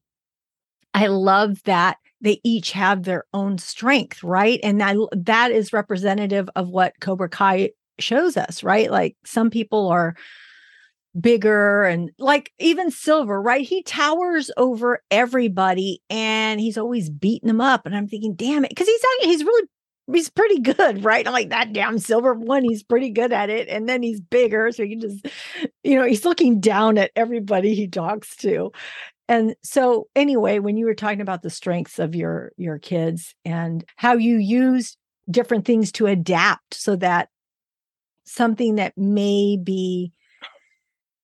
i 0.94 1.08
love 1.08 1.62
that 1.64 1.98
they 2.22 2.42
each 2.44 2.72
have 2.72 3.04
their 3.04 3.26
own 3.34 3.58
strength, 3.58 4.24
right? 4.24 4.60
And 4.64 4.82
that, 4.82 4.98
that 5.16 5.52
is 5.52 5.74
representative 5.74 6.50
of 6.56 6.70
what 6.70 6.94
Cobra 7.00 7.30
Kai 7.30 7.72
shows 8.00 8.38
us, 8.38 8.64
right? 8.64 8.92
Like 8.92 9.16
some 9.26 9.50
people 9.50 9.88
are 9.88 10.16
bigger 11.20 11.84
and 11.84 12.12
like 12.20 12.52
even 12.60 12.92
Silver, 12.92 13.42
right? 13.42 13.66
He 13.66 13.84
towers 13.84 14.52
over 14.58 15.04
everybody 15.12 16.02
and 16.10 16.60
he's 16.60 16.78
always 16.78 17.10
beating 17.10 17.48
them 17.48 17.62
up. 17.62 17.86
And 17.86 17.96
I'm 17.96 18.08
thinking, 18.08 18.36
damn 18.36 18.66
it, 18.66 18.70
because 18.70 18.88
he's 18.88 19.02
he's 19.22 19.44
really 19.44 19.68
he's 20.12 20.30
pretty 20.30 20.60
good, 20.60 21.04
right? 21.06 21.26
I'm 21.26 21.34
like 21.34 21.50
that 21.50 21.74
damn 21.74 22.00
Silver 22.00 22.34
one, 22.34 22.64
he's 22.64 22.84
pretty 22.84 23.10
good 23.10 23.34
at 23.34 23.50
it. 23.50 23.68
And 23.70 23.88
then 23.88 24.04
he's 24.04 24.22
bigger. 24.22 24.72
So 24.72 24.84
he 24.84 24.96
just, 24.96 25.26
you 25.84 25.98
know, 25.98 26.06
he's 26.06 26.26
looking 26.26 26.60
down 26.60 26.98
at 26.98 27.12
everybody 27.16 27.76
he 27.76 27.88
talks 27.88 28.36
to 28.38 28.72
and 29.30 29.56
so 29.64 30.08
anyway 30.16 30.60
when 30.60 30.76
you 30.76 30.86
were 30.86 30.96
talking 30.96 31.22
about 31.22 31.44
the 31.44 31.50
strengths 31.50 32.00
of 32.00 32.16
your 32.16 32.52
your 32.58 32.80
kids 32.80 33.36
and 33.46 33.86
how 33.96 34.14
you 34.16 34.38
use 34.38 34.98
different 35.32 35.64
things 35.64 35.92
to 35.94 36.08
adapt 36.08 36.74
so 36.74 36.96
that 36.98 37.30
something 38.26 38.76
that 38.76 38.98
may 38.98 39.58
be 39.62 40.12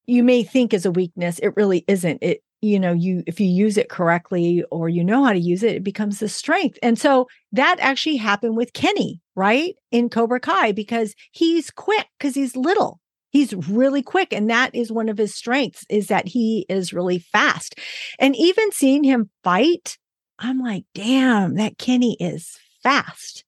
you 0.07 0.23
may 0.23 0.43
think 0.43 0.73
is 0.73 0.85
a 0.85 0.91
weakness 0.91 1.39
it 1.39 1.55
really 1.55 1.83
isn't. 1.87 2.19
It 2.21 2.41
you 2.61 2.79
know 2.79 2.93
you 2.93 3.23
if 3.27 3.39
you 3.39 3.47
use 3.47 3.77
it 3.77 3.89
correctly 3.89 4.63
or 4.71 4.89
you 4.89 5.03
know 5.03 5.23
how 5.23 5.33
to 5.33 5.39
use 5.39 5.61
it 5.61 5.75
it 5.75 5.83
becomes 5.83 6.21
a 6.21 6.29
strength. 6.29 6.77
And 6.81 6.97
so 6.97 7.27
that 7.51 7.77
actually 7.79 8.17
happened 8.17 8.57
with 8.57 8.73
kenny 8.73 9.21
right 9.35 9.75
in 9.91 10.09
cobra 10.09 10.39
kai 10.39 10.71
because 10.71 11.15
he's 11.31 11.71
quick 11.71 12.07
because 12.17 12.35
he's 12.35 12.55
little. 12.55 12.99
He's 13.29 13.53
really 13.53 14.01
quick 14.01 14.31
and 14.31 14.49
that 14.49 14.73
is 14.73 14.91
one 14.91 15.09
of 15.09 15.17
his 15.17 15.35
strengths 15.35 15.85
is 15.89 16.07
that 16.07 16.27
he 16.27 16.65
is 16.69 16.93
really 16.93 17.19
fast. 17.19 17.75
And 18.17 18.35
even 18.35 18.71
seeing 18.71 19.03
him 19.03 19.29
fight 19.43 19.97
i'm 20.39 20.59
like 20.61 20.83
damn 20.93 21.55
that 21.55 21.77
kenny 21.77 22.17
is 22.19 22.57
fast. 22.83 23.43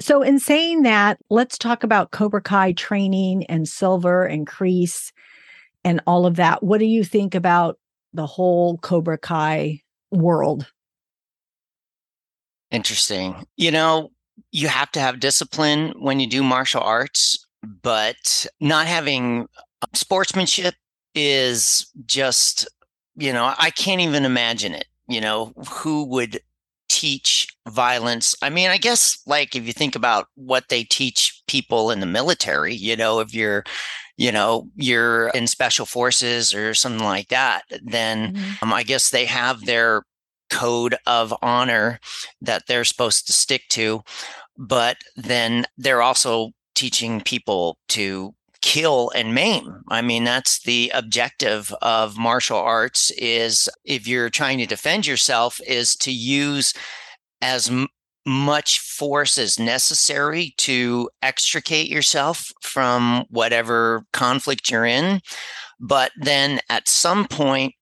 So 0.00 0.22
in 0.22 0.40
saying 0.40 0.82
that 0.82 1.18
let's 1.30 1.56
talk 1.56 1.84
about 1.84 2.10
cobra 2.10 2.42
kai 2.42 2.72
training 2.72 3.44
and 3.46 3.68
silver 3.68 4.24
and 4.24 4.46
kreese 4.46 5.12
and 5.84 6.00
all 6.06 6.26
of 6.26 6.36
that. 6.36 6.62
What 6.62 6.78
do 6.78 6.86
you 6.86 7.04
think 7.04 7.34
about 7.34 7.78
the 8.12 8.26
whole 8.26 8.78
cobra 8.78 9.18
kai 9.18 9.82
world? 10.10 10.66
Interesting. 12.70 13.46
You 13.56 13.70
know 13.70 14.10
you 14.50 14.68
have 14.68 14.90
to 14.92 15.00
have 15.00 15.20
discipline 15.20 15.94
when 15.98 16.20
you 16.20 16.26
do 16.26 16.42
martial 16.42 16.82
arts 16.82 17.46
but 17.82 18.46
not 18.60 18.86
having 18.86 19.46
uh, 19.82 19.86
sportsmanship 19.94 20.74
is 21.14 21.90
just 22.06 22.68
you 23.16 23.32
know 23.32 23.54
i 23.58 23.70
can't 23.70 24.00
even 24.00 24.24
imagine 24.24 24.74
it. 24.74 24.86
You 25.08 25.20
know 25.20 25.52
who 25.70 26.04
would 26.04 26.40
teach 26.88 27.48
violence? 27.68 28.34
I 28.42 28.50
mean 28.50 28.70
i 28.70 28.78
guess 28.78 29.20
like 29.26 29.54
if 29.54 29.66
you 29.66 29.72
think 29.72 29.94
about 29.94 30.28
what 30.34 30.68
they 30.68 30.84
teach 30.84 31.42
people 31.46 31.90
in 31.90 32.00
the 32.00 32.06
military 32.06 32.74
you 32.74 32.96
know 32.96 33.20
if 33.20 33.34
you're 33.34 33.64
you 34.22 34.30
know 34.30 34.68
you're 34.76 35.28
in 35.30 35.46
special 35.48 35.84
forces 35.84 36.54
or 36.54 36.74
something 36.74 37.04
like 37.04 37.28
that 37.28 37.62
then 37.82 38.34
mm-hmm. 38.34 38.52
um, 38.62 38.72
i 38.72 38.82
guess 38.82 39.10
they 39.10 39.24
have 39.24 39.64
their 39.64 40.04
code 40.48 40.94
of 41.06 41.34
honor 41.42 41.98
that 42.40 42.62
they're 42.68 42.84
supposed 42.84 43.26
to 43.26 43.32
stick 43.32 43.62
to 43.68 44.00
but 44.56 44.96
then 45.16 45.64
they're 45.76 46.02
also 46.02 46.50
teaching 46.74 47.20
people 47.20 47.76
to 47.88 48.32
kill 48.60 49.10
and 49.16 49.34
maim. 49.34 49.82
I 49.88 50.02
mean, 50.02 50.22
that's 50.22 50.62
the 50.62 50.92
objective 50.94 51.74
of 51.82 52.16
martial 52.16 52.58
arts 52.58 53.10
is 53.18 53.68
if 53.84 54.06
you're 54.06 54.30
trying 54.30 54.58
to 54.58 54.66
defend 54.66 55.04
yourself 55.04 55.60
is 55.66 55.96
to 55.96 56.12
use 56.12 56.72
as 57.40 57.70
much 58.24 58.78
force 58.78 59.36
as 59.38 59.58
necessary 59.58 60.54
to 60.58 61.10
extricate 61.22 61.88
yourself 61.88 62.52
from 62.62 63.24
whatever 63.30 64.04
conflict 64.12 64.70
you're 64.70 64.86
in. 64.86 65.20
But 65.80 66.12
then 66.16 66.60
at 66.68 66.88
some 66.88 67.26
point, 67.26 67.74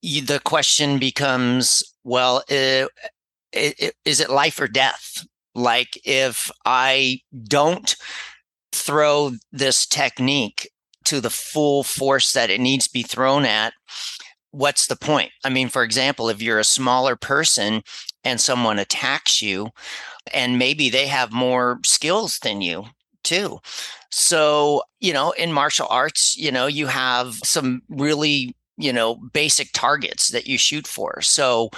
you, 0.00 0.22
the 0.22 0.40
question 0.40 0.98
becomes, 0.98 1.82
well, 2.04 2.44
uh, 2.50 2.86
is 3.52 4.20
it 4.20 4.30
life 4.30 4.60
or 4.60 4.68
death? 4.68 5.26
Like 5.54 6.00
if 6.04 6.50
I 6.64 7.20
don't 7.44 7.94
throw 8.72 9.32
this 9.50 9.86
technique 9.86 10.70
to 11.04 11.20
the 11.20 11.30
full 11.30 11.82
force 11.82 12.32
that 12.32 12.50
it 12.50 12.60
needs 12.60 12.86
to 12.86 12.92
be 12.92 13.02
thrown 13.02 13.44
at, 13.44 13.74
what's 14.52 14.86
the 14.86 14.96
point? 14.96 15.32
I 15.44 15.50
mean, 15.50 15.68
for 15.68 15.82
example, 15.82 16.28
if 16.28 16.40
you're 16.40 16.58
a 16.58 16.64
smaller 16.64 17.16
person 17.16 17.82
and 18.24 18.40
someone 18.40 18.78
attacks 18.78 19.42
you, 19.42 19.70
and 20.32 20.58
maybe 20.58 20.90
they 20.90 21.06
have 21.06 21.32
more 21.32 21.80
skills 21.84 22.38
than 22.40 22.60
you 22.60 22.84
too. 23.22 23.60
So, 24.10 24.82
you 25.00 25.12
know, 25.12 25.32
in 25.32 25.52
martial 25.52 25.86
arts, 25.88 26.36
you 26.36 26.52
know, 26.52 26.66
you 26.66 26.86
have 26.86 27.34
some 27.44 27.82
really, 27.88 28.54
you 28.76 28.92
know, 28.92 29.16
basic 29.32 29.70
targets 29.72 30.28
that 30.28 30.46
you 30.46 30.58
shoot 30.58 30.86
for. 30.86 31.20
So, 31.22 31.70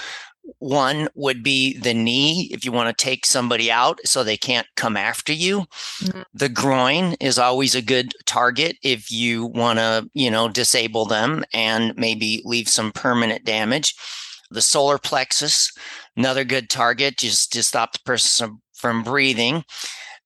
one 0.59 1.09
would 1.15 1.43
be 1.43 1.79
the 1.79 1.95
knee 1.95 2.49
if 2.53 2.65
you 2.65 2.73
want 2.73 2.97
to 2.97 3.05
take 3.05 3.25
somebody 3.25 3.71
out 3.71 3.99
so 4.05 4.23
they 4.23 4.37
can't 4.37 4.67
come 4.77 4.97
after 4.97 5.33
you. 5.33 5.61
Mm-hmm. 6.01 6.23
The 6.35 6.49
groin 6.49 7.15
is 7.21 7.39
always 7.39 7.75
a 7.75 7.83
good 7.83 8.13
target 8.27 8.77
if 8.83 9.11
you 9.11 9.47
want 9.47 9.79
to, 9.79 10.09
you 10.13 10.31
know, 10.31 10.49
disable 10.49 11.07
them 11.07 11.45
and 11.55 11.97
maybe 11.97 12.43
leave 12.45 12.69
some 12.69 12.93
permanent 12.93 13.45
damage. 13.45 13.95
The 14.51 14.61
solar 14.61 14.99
plexus, 14.99 15.73
another 16.17 16.45
good 16.45 16.71
target 16.71 17.19
just 17.19 17.53
to 17.53 17.63
stop 17.63 17.93
the 17.93 18.01
person 18.05 18.61
from 18.75 19.03
breathing. 19.03 19.65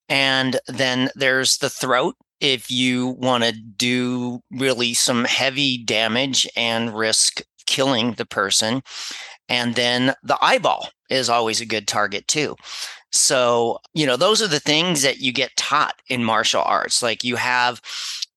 And 0.08 0.58
then 0.66 1.10
there's 1.14 1.58
the 1.58 1.70
throat 1.70 2.16
if 2.40 2.70
you 2.70 3.08
want 3.08 3.44
to 3.44 3.52
do 3.52 4.40
really 4.50 4.94
some 4.94 5.24
heavy 5.24 5.78
damage 5.78 6.48
and 6.56 6.96
risk 6.96 7.42
killing 7.66 8.12
the 8.12 8.26
person. 8.26 8.82
And 9.48 9.74
then 9.74 10.14
the 10.22 10.38
eyeball 10.40 10.88
is 11.10 11.28
always 11.28 11.60
a 11.60 11.66
good 11.66 11.88
target 11.88 12.26
too. 12.28 12.56
So, 13.10 13.78
you 13.94 14.06
know, 14.06 14.16
those 14.16 14.42
are 14.42 14.48
the 14.48 14.60
things 14.60 15.02
that 15.02 15.18
you 15.18 15.32
get 15.32 15.56
taught 15.56 15.94
in 16.08 16.24
martial 16.24 16.62
arts. 16.62 17.02
Like 17.02 17.24
you 17.24 17.36
have, 17.36 17.80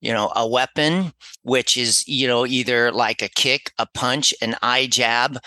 you 0.00 0.12
know, 0.12 0.32
a 0.34 0.48
weapon, 0.48 1.12
which 1.42 1.76
is, 1.76 2.06
you 2.08 2.26
know, 2.26 2.46
either 2.46 2.90
like 2.90 3.20
a 3.22 3.28
kick, 3.28 3.72
a 3.78 3.86
punch, 3.86 4.32
an 4.40 4.56
eye 4.62 4.86
jab, 4.86 5.38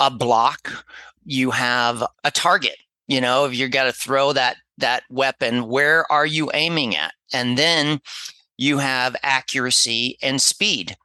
a 0.00 0.10
block. 0.10 0.84
You 1.24 1.50
have 1.50 2.04
a 2.24 2.30
target, 2.30 2.76
you 3.06 3.20
know, 3.20 3.44
if 3.44 3.54
you're 3.54 3.68
got 3.68 3.84
to 3.84 3.92
throw 3.92 4.32
that 4.32 4.56
that 4.78 5.04
weapon, 5.10 5.68
where 5.68 6.10
are 6.10 6.26
you 6.26 6.50
aiming 6.54 6.96
at? 6.96 7.12
And 7.32 7.56
then 7.56 8.00
you 8.58 8.78
have 8.78 9.16
accuracy 9.22 10.18
and 10.22 10.40
speed. 10.40 10.96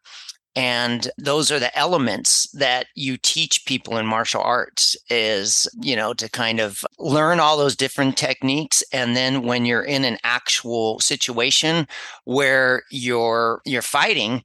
And 0.55 1.11
those 1.19 1.51
are 1.51 1.59
the 1.59 1.77
elements 1.77 2.49
that 2.53 2.87
you 2.95 3.17
teach 3.17 3.63
people 3.67 3.97
in 3.97 4.07
martial 4.07 4.41
arts 4.41 4.97
is, 5.07 5.67
you 5.79 5.95
know, 5.95 6.15
to 6.15 6.27
kind 6.29 6.59
of 6.59 6.83
learn 6.97 7.39
all 7.39 7.57
those 7.57 7.75
different 7.75 8.17
techniques. 8.17 8.83
And 8.91 9.15
then 9.15 9.43
when 9.43 9.65
you're 9.65 9.83
in 9.83 10.03
an 10.03 10.17
actual 10.23 10.99
situation 10.99 11.87
where 12.23 12.81
you're, 12.89 13.61
you're 13.65 13.83
fighting, 13.83 14.43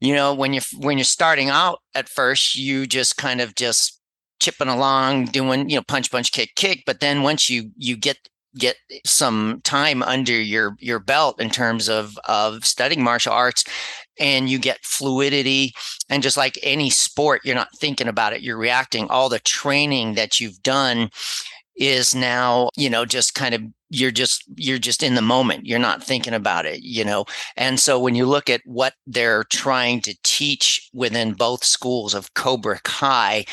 you 0.00 0.12
know, 0.12 0.34
when 0.34 0.52
you're, 0.52 0.64
when 0.80 0.98
you're 0.98 1.04
starting 1.04 1.50
out 1.50 1.82
at 1.94 2.08
first, 2.08 2.56
you 2.56 2.84
just 2.84 3.16
kind 3.16 3.40
of 3.40 3.54
just 3.54 4.00
chipping 4.44 4.68
along 4.68 5.26
doing, 5.26 5.70
you 5.70 5.76
know, 5.76 5.82
punch, 5.82 6.10
punch, 6.10 6.32
kick, 6.32 6.54
kick. 6.54 6.82
But 6.84 7.00
then 7.00 7.22
once 7.22 7.48
you, 7.48 7.70
you 7.76 7.96
get 7.96 8.18
get 8.56 8.76
some 9.04 9.60
time 9.64 10.00
under 10.02 10.40
your 10.40 10.76
your 10.78 11.00
belt 11.00 11.40
in 11.40 11.50
terms 11.50 11.88
of 11.88 12.16
of 12.28 12.64
studying 12.64 13.02
martial 13.02 13.32
arts 13.32 13.64
and 14.20 14.48
you 14.48 14.60
get 14.60 14.84
fluidity 14.84 15.72
and 16.08 16.22
just 16.22 16.36
like 16.36 16.56
any 16.62 16.88
sport 16.88 17.40
you're 17.44 17.56
not 17.56 17.76
thinking 17.78 18.06
about 18.06 18.32
it 18.32 18.42
you're 18.42 18.56
reacting 18.56 19.08
all 19.08 19.28
the 19.28 19.40
training 19.40 20.14
that 20.14 20.38
you've 20.38 20.62
done 20.62 21.10
is 21.74 22.14
now 22.14 22.70
you 22.76 22.88
know 22.88 23.04
just 23.04 23.34
kind 23.34 23.56
of 23.56 23.62
you're 23.90 24.12
just 24.12 24.44
you're 24.56 24.78
just 24.78 25.02
in 25.02 25.16
the 25.16 25.22
moment 25.22 25.66
you're 25.66 25.78
not 25.78 26.02
thinking 26.02 26.34
about 26.34 26.64
it 26.64 26.80
you 26.82 27.04
know 27.04 27.24
and 27.56 27.80
so 27.80 27.98
when 27.98 28.14
you 28.14 28.24
look 28.24 28.48
at 28.48 28.60
what 28.64 28.94
they're 29.06 29.44
trying 29.44 30.00
to 30.00 30.16
teach 30.22 30.88
within 30.92 31.32
both 31.32 31.64
schools 31.64 32.14
of 32.14 32.32
cobra 32.34 32.78
kai 32.84 33.44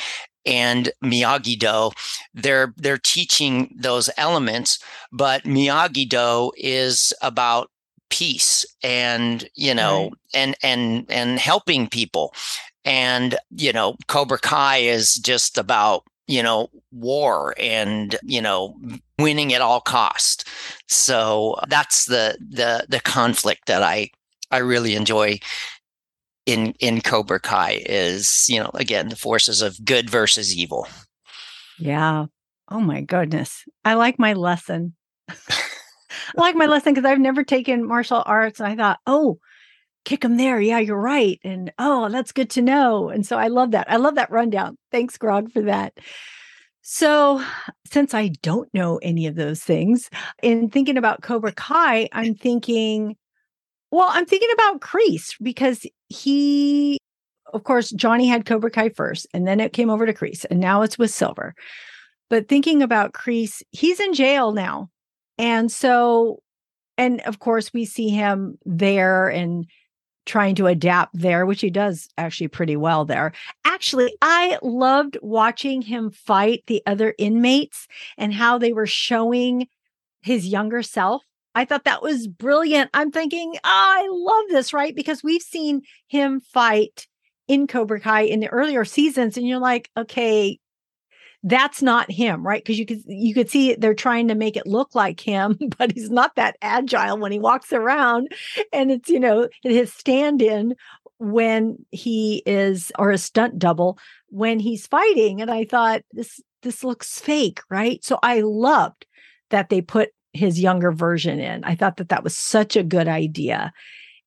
and 0.45 0.91
Miyagi 1.03 1.57
Do, 1.57 1.91
they're 2.33 2.73
they're 2.77 2.97
teaching 2.97 3.75
those 3.77 4.09
elements, 4.17 4.79
but 5.11 5.43
Miyagi 5.43 6.07
Do 6.07 6.51
is 6.57 7.13
about 7.21 7.69
peace 8.09 8.65
and 8.83 9.49
you 9.55 9.73
know 9.73 10.03
right. 10.03 10.13
and 10.33 10.55
and 10.61 11.05
and 11.09 11.39
helping 11.39 11.87
people 11.87 12.33
and 12.83 13.35
you 13.55 13.71
know 13.71 13.95
cobra 14.07 14.37
kai 14.37 14.77
is 14.77 15.15
just 15.15 15.57
about 15.57 16.03
you 16.27 16.43
know 16.43 16.69
war 16.91 17.55
and 17.57 18.17
you 18.23 18.41
know 18.41 18.75
winning 19.17 19.53
at 19.53 19.61
all 19.61 19.79
cost 19.79 20.47
so 20.87 21.57
that's 21.69 22.05
the 22.05 22.37
the 22.39 22.85
the 22.89 22.99
conflict 22.99 23.65
that 23.67 23.81
i 23.81 24.09
i 24.51 24.57
really 24.57 24.93
enjoy 24.93 25.39
in 26.45 26.73
in 26.79 27.01
cobra 27.01 27.39
kai 27.39 27.83
is 27.85 28.45
you 28.49 28.59
know 28.59 28.71
again 28.73 29.09
the 29.09 29.15
forces 29.15 29.61
of 29.61 29.83
good 29.85 30.09
versus 30.09 30.55
evil 30.55 30.87
yeah 31.77 32.25
oh 32.69 32.79
my 32.79 33.01
goodness 33.01 33.63
i 33.85 33.93
like 33.93 34.17
my 34.17 34.33
lesson 34.33 34.95
I 36.37 36.41
like 36.41 36.55
my 36.55 36.65
lesson 36.65 36.93
because 36.93 37.09
I've 37.09 37.19
never 37.19 37.43
taken 37.43 37.87
martial 37.87 38.23
arts. 38.25 38.59
And 38.59 38.67
I 38.67 38.75
thought, 38.75 38.99
oh, 39.07 39.39
kick 40.05 40.21
them 40.21 40.37
there. 40.37 40.59
Yeah, 40.59 40.79
you're 40.79 40.99
right. 40.99 41.39
And 41.43 41.71
oh, 41.77 42.09
that's 42.09 42.31
good 42.31 42.49
to 42.51 42.61
know. 42.61 43.09
And 43.09 43.25
so 43.25 43.37
I 43.37 43.47
love 43.47 43.71
that. 43.71 43.89
I 43.89 43.97
love 43.97 44.15
that 44.15 44.31
rundown. 44.31 44.77
Thanks, 44.91 45.17
Grog, 45.17 45.51
for 45.51 45.61
that. 45.61 45.93
So, 46.83 47.43
since 47.85 48.15
I 48.15 48.29
don't 48.41 48.67
know 48.73 48.97
any 49.03 49.27
of 49.27 49.35
those 49.35 49.61
things, 49.61 50.09
in 50.41 50.67
thinking 50.71 50.97
about 50.97 51.21
Cobra 51.21 51.51
Kai, 51.51 52.09
I'm 52.11 52.33
thinking, 52.33 53.15
well, 53.91 54.09
I'm 54.11 54.25
thinking 54.25 54.49
about 54.53 54.81
Kreese 54.81 55.35
because 55.41 55.85
he, 56.09 56.97
of 57.53 57.63
course, 57.63 57.91
Johnny 57.91 58.27
had 58.27 58.45
Cobra 58.45 58.71
Kai 58.71 58.89
first, 58.89 59.27
and 59.33 59.47
then 59.47 59.59
it 59.59 59.73
came 59.73 59.89
over 59.89 60.05
to 60.05 60.13
Kreese, 60.13 60.45
and 60.49 60.59
now 60.59 60.81
it's 60.81 60.97
with 60.97 61.11
Silver. 61.11 61.53
But 62.29 62.47
thinking 62.47 62.81
about 62.81 63.13
Kreese, 63.13 63.61
he's 63.71 63.99
in 63.99 64.13
jail 64.13 64.53
now 64.53 64.89
and 65.41 65.71
so, 65.71 66.43
and 66.99 67.19
of 67.21 67.39
course, 67.39 67.73
we 67.73 67.83
see 67.83 68.09
him 68.09 68.59
there 68.63 69.27
and 69.27 69.65
trying 70.27 70.53
to 70.53 70.67
adapt 70.67 71.17
there, 71.17 71.47
which 71.47 71.61
he 71.61 71.71
does 71.71 72.07
actually 72.15 72.47
pretty 72.47 72.75
well 72.75 73.05
there. 73.05 73.31
Actually, 73.65 74.13
I 74.21 74.59
loved 74.61 75.17
watching 75.23 75.81
him 75.81 76.11
fight 76.11 76.63
the 76.67 76.83
other 76.85 77.15
inmates 77.17 77.87
and 78.19 78.31
how 78.31 78.59
they 78.59 78.71
were 78.71 78.85
showing 78.85 79.67
his 80.21 80.45
younger 80.45 80.83
self. 80.83 81.23
I 81.53 81.65
thought 81.65 81.83
that 81.83 82.01
was 82.01 82.27
brilliant. 82.27 82.89
I'm 82.93 83.11
thinking, 83.11 83.53
oh, 83.55 83.59
I 83.63 84.07
love 84.09 84.45
this, 84.49 84.73
right? 84.73 84.95
Because 84.95 85.23
we've 85.23 85.41
seen 85.41 85.81
him 86.07 86.39
fight 86.39 87.07
in 87.47 87.67
Cobra 87.67 87.99
Kai 87.99 88.21
in 88.21 88.39
the 88.39 88.47
earlier 88.47 88.85
seasons, 88.85 89.37
and 89.37 89.47
you're 89.47 89.59
like, 89.59 89.89
okay, 89.97 90.59
that's 91.43 91.81
not 91.81 92.11
him, 92.11 92.45
right? 92.45 92.63
Because 92.63 92.77
you 92.77 92.85
could 92.85 93.01
you 93.07 93.33
could 93.33 93.49
see 93.49 93.73
they're 93.73 93.93
trying 93.93 94.27
to 94.27 94.35
make 94.35 94.55
it 94.55 94.67
look 94.67 94.93
like 94.93 95.19
him, 95.19 95.57
but 95.77 95.91
he's 95.91 96.09
not 96.09 96.35
that 96.35 96.55
agile 96.61 97.17
when 97.17 97.31
he 97.31 97.39
walks 97.39 97.73
around. 97.73 98.29
And 98.71 98.91
it's, 98.91 99.09
you 99.09 99.19
know, 99.19 99.47
his 99.63 99.93
stand-in 99.93 100.75
when 101.17 101.85
he 101.91 102.41
is 102.45 102.91
or 102.97 103.11
a 103.11 103.17
stunt 103.17 103.59
double 103.59 103.97
when 104.29 104.59
he's 104.59 104.87
fighting. 104.87 105.41
And 105.41 105.51
I 105.51 105.65
thought 105.65 106.01
this 106.11 106.39
this 106.63 106.83
looks 106.83 107.19
fake, 107.19 107.59
right? 107.69 108.03
So 108.03 108.19
I 108.21 108.41
loved 108.41 109.05
that 109.49 109.69
they 109.69 109.81
put 109.81 110.09
his 110.33 110.59
younger 110.59 110.91
version 110.91 111.39
in. 111.39 111.63
I 111.63 111.75
thought 111.75 111.97
that 111.97 112.09
that 112.09 112.23
was 112.23 112.35
such 112.35 112.75
a 112.75 112.83
good 112.83 113.07
idea. 113.07 113.73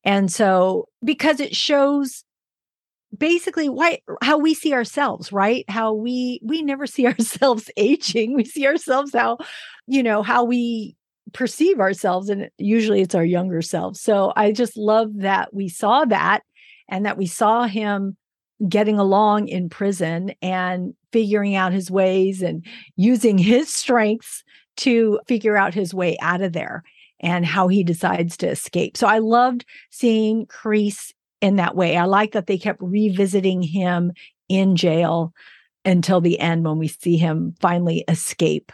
And 0.04 0.30
so 0.30 0.88
because 1.02 1.40
it 1.40 1.56
shows 1.56 2.24
basically 3.16 3.68
why 3.68 4.00
how 4.22 4.36
we 4.38 4.54
see 4.54 4.72
ourselves 4.72 5.32
right 5.32 5.64
how 5.68 5.92
we 5.92 6.40
we 6.42 6.62
never 6.62 6.86
see 6.86 7.06
ourselves 7.12 7.70
aging 7.76 8.34
we 8.34 8.44
see 8.44 8.66
ourselves 8.66 9.12
how 9.12 9.38
you 9.86 10.02
know 10.02 10.22
how 10.22 10.42
we 10.44 10.96
perceive 11.32 11.80
ourselves 11.80 12.28
and 12.28 12.50
usually 12.58 13.00
it's 13.00 13.14
our 13.14 13.24
younger 13.24 13.62
selves 13.62 14.00
so 14.00 14.32
i 14.36 14.50
just 14.50 14.76
love 14.76 15.10
that 15.14 15.54
we 15.54 15.68
saw 15.68 16.04
that 16.04 16.42
and 16.88 17.06
that 17.06 17.16
we 17.16 17.26
saw 17.26 17.66
him 17.66 18.16
getting 18.68 18.98
along 18.98 19.48
in 19.48 19.68
prison 19.68 20.32
and 20.42 20.94
figuring 21.12 21.54
out 21.54 21.72
his 21.72 21.90
ways 21.90 22.42
and 22.42 22.64
using 22.96 23.38
his 23.52 23.72
strengths 23.72 24.42
to 24.76 25.20
figure 25.26 25.56
out 25.56 25.74
his 25.74 25.94
way 25.94 26.16
out 26.20 26.40
of 26.40 26.52
there 26.52 26.82
and 27.20 27.46
how 27.46 27.68
he 27.68 27.82
decides 27.82 28.36
to 28.38 28.48
escape. 28.48 28.96
So 28.96 29.06
I 29.06 29.18
loved 29.18 29.64
seeing 29.90 30.46
Kreese 30.46 31.12
in 31.40 31.56
that 31.56 31.76
way. 31.76 31.96
I 31.96 32.04
like 32.04 32.32
that 32.32 32.46
they 32.46 32.58
kept 32.58 32.82
revisiting 32.82 33.62
him 33.62 34.12
in 34.48 34.76
jail 34.76 35.32
until 35.84 36.20
the 36.20 36.38
end 36.38 36.64
when 36.64 36.78
we 36.78 36.88
see 36.88 37.16
him 37.16 37.54
finally 37.60 38.04
escape. 38.08 38.72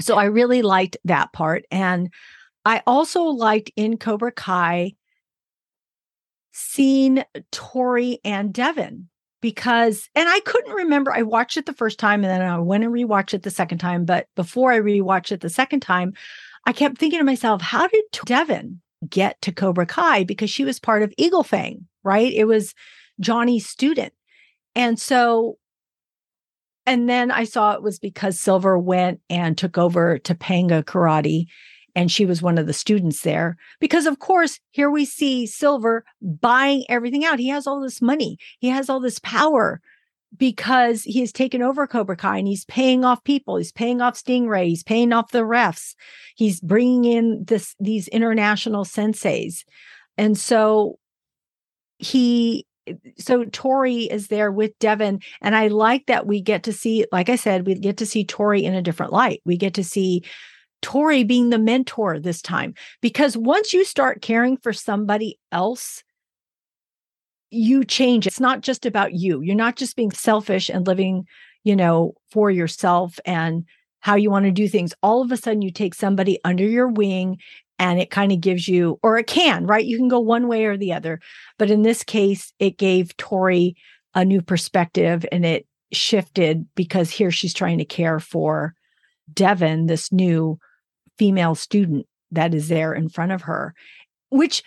So 0.00 0.16
I 0.16 0.24
really 0.24 0.62
liked 0.62 0.96
that 1.04 1.32
part. 1.32 1.64
And 1.70 2.10
I 2.64 2.82
also 2.86 3.24
liked 3.24 3.70
in 3.76 3.96
Cobra 3.96 4.32
Kai 4.32 4.94
seeing 6.52 7.24
Tori 7.50 8.18
and 8.24 8.52
Devon 8.52 9.08
because, 9.42 10.08
and 10.14 10.28
I 10.28 10.40
couldn't 10.40 10.72
remember, 10.72 11.12
I 11.12 11.20
watched 11.22 11.58
it 11.58 11.66
the 11.66 11.74
first 11.74 11.98
time 11.98 12.24
and 12.24 12.30
then 12.30 12.40
I 12.40 12.58
went 12.60 12.84
and 12.84 12.92
rewatched 12.92 13.34
it 13.34 13.42
the 13.42 13.50
second 13.50 13.78
time. 13.78 14.06
But 14.06 14.28
before 14.36 14.72
I 14.72 14.78
rewatched 14.78 15.32
it 15.32 15.42
the 15.42 15.50
second 15.50 15.80
time, 15.80 16.14
I 16.64 16.72
kept 16.72 16.96
thinking 16.96 17.18
to 17.18 17.24
myself, 17.24 17.60
how 17.60 17.86
did 17.88 18.04
Devon 18.24 18.80
get 19.10 19.42
to 19.42 19.52
Cobra 19.52 19.84
Kai 19.84 20.24
because 20.24 20.48
she 20.48 20.64
was 20.64 20.78
part 20.78 21.02
of 21.02 21.12
Eagle 21.18 21.42
Fang, 21.42 21.86
right? 22.04 22.32
It 22.32 22.44
was 22.44 22.72
Johnny's 23.20 23.68
student. 23.68 24.14
And 24.74 24.98
so, 24.98 25.58
and 26.86 27.08
then 27.08 27.30
I 27.30 27.44
saw 27.44 27.72
it 27.72 27.82
was 27.82 27.98
because 27.98 28.38
Silver 28.38 28.78
went 28.78 29.20
and 29.28 29.58
took 29.58 29.76
over 29.76 30.18
Topanga 30.18 30.84
Karate 30.84 31.46
and 31.94 32.10
she 32.10 32.24
was 32.24 32.42
one 32.42 32.58
of 32.58 32.66
the 32.66 32.72
students 32.72 33.22
there. 33.22 33.56
Because, 33.80 34.06
of 34.06 34.18
course, 34.18 34.58
here 34.70 34.90
we 34.90 35.04
see 35.04 35.46
Silver 35.46 36.04
buying 36.20 36.84
everything 36.88 37.24
out. 37.24 37.38
He 37.38 37.48
has 37.48 37.66
all 37.66 37.80
this 37.80 38.02
money, 38.02 38.38
he 38.58 38.68
has 38.68 38.88
all 38.88 39.00
this 39.00 39.18
power 39.18 39.80
because 40.36 41.02
he 41.02 41.20
has 41.20 41.32
taken 41.32 41.62
over 41.62 41.86
Cobra 41.86 42.16
Kai 42.16 42.38
and 42.38 42.48
he's 42.48 42.64
paying 42.64 43.04
off 43.04 43.22
people. 43.24 43.56
He's 43.56 43.72
paying 43.72 44.00
off 44.00 44.14
Stingray. 44.14 44.66
He's 44.66 44.82
paying 44.82 45.12
off 45.12 45.30
the 45.30 45.40
refs. 45.40 45.94
He's 46.36 46.60
bringing 46.60 47.04
in 47.04 47.44
this 47.44 47.74
these 47.78 48.08
international 48.08 48.84
senseis, 48.84 49.64
and 50.16 50.38
so 50.38 50.98
he 51.98 52.66
so 53.18 53.44
Tori 53.44 54.04
is 54.04 54.28
there 54.28 54.50
with 54.50 54.78
Devon, 54.78 55.20
and 55.40 55.54
I 55.54 55.68
like 55.68 56.06
that 56.06 56.26
we 56.26 56.40
get 56.40 56.64
to 56.64 56.72
see, 56.72 57.06
like 57.12 57.28
I 57.28 57.36
said, 57.36 57.66
we 57.66 57.74
get 57.74 57.98
to 57.98 58.06
see 58.06 58.24
Tori 58.24 58.64
in 58.64 58.74
a 58.74 58.82
different 58.82 59.12
light. 59.12 59.40
We 59.44 59.56
get 59.56 59.74
to 59.74 59.84
see 59.84 60.24
Tori 60.82 61.24
being 61.24 61.50
the 61.50 61.58
mentor 61.58 62.18
this 62.18 62.42
time 62.42 62.74
because 63.00 63.36
once 63.36 63.72
you 63.72 63.84
start 63.84 64.20
caring 64.20 64.56
for 64.56 64.72
somebody 64.72 65.38
else 65.50 66.02
you 67.52 67.84
change. 67.84 68.26
It's 68.26 68.40
not 68.40 68.62
just 68.62 68.86
about 68.86 69.12
you. 69.12 69.42
You're 69.42 69.54
not 69.54 69.76
just 69.76 69.94
being 69.94 70.10
selfish 70.10 70.70
and 70.70 70.86
living, 70.86 71.26
you 71.64 71.76
know, 71.76 72.14
for 72.30 72.50
yourself 72.50 73.20
and 73.26 73.64
how 74.00 74.16
you 74.16 74.30
want 74.30 74.46
to 74.46 74.50
do 74.50 74.66
things. 74.66 74.94
All 75.02 75.20
of 75.20 75.30
a 75.30 75.36
sudden, 75.36 75.62
you 75.62 75.70
take 75.70 75.94
somebody 75.94 76.38
under 76.44 76.64
your 76.64 76.88
wing 76.88 77.38
and 77.78 78.00
it 78.00 78.10
kind 78.10 78.32
of 78.32 78.40
gives 78.40 78.68
you, 78.68 78.98
or 79.02 79.18
it 79.18 79.26
can, 79.26 79.66
right? 79.66 79.84
You 79.84 79.98
can 79.98 80.08
go 80.08 80.18
one 80.18 80.48
way 80.48 80.64
or 80.64 80.76
the 80.78 80.94
other. 80.94 81.20
But 81.58 81.70
in 81.70 81.82
this 81.82 82.02
case, 82.02 82.52
it 82.58 82.78
gave 82.78 83.16
Tori 83.18 83.76
a 84.14 84.24
new 84.24 84.40
perspective 84.40 85.26
and 85.30 85.44
it 85.44 85.66
shifted 85.92 86.66
because 86.74 87.10
here 87.10 87.30
she's 87.30 87.54
trying 87.54 87.78
to 87.78 87.84
care 87.84 88.18
for 88.18 88.74
Devon, 89.32 89.86
this 89.86 90.10
new 90.10 90.58
female 91.18 91.54
student 91.54 92.06
that 92.30 92.54
is 92.54 92.68
there 92.68 92.92
in 92.92 93.08
front 93.08 93.32
of 93.32 93.42
her, 93.42 93.74
which 94.30 94.62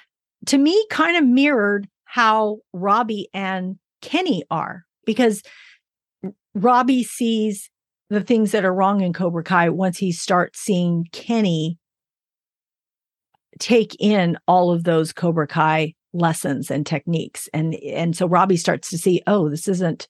to 0.48 0.58
me 0.58 0.86
kind 0.90 1.18
of 1.18 1.26
mirrored 1.26 1.88
how 2.06 2.60
Robbie 2.74 3.28
and 3.34 3.78
Kenny 4.02 4.44
are 4.50 4.86
because 5.06 5.42
Robbie 6.54 7.04
sees 7.04 7.70
the 8.10 8.22
things 8.22 8.52
that 8.52 8.66
are 8.66 8.74
wrong 8.74 9.02
in 9.02 9.14
Cobra 9.14 9.44
Kai 9.44 9.70
once 9.70 9.98
he 9.98 10.12
starts 10.12 10.60
seeing 10.60 11.06
Kenny 11.12 11.78
take 13.60 13.96
in 14.00 14.38
all 14.48 14.72
of 14.72 14.84
those 14.84 15.12
Cobra 15.12 15.48
Kai 15.48 15.94
lessons 16.14 16.70
and 16.70 16.86
techniques. 16.86 17.50
And 17.54 17.76
and 17.76 18.16
so 18.16 18.28
Robbie 18.28 18.58
starts 18.58 18.90
to 18.90 18.98
see 18.98 19.22
oh 19.28 19.50
this 19.50 19.68
isn't 19.68 20.08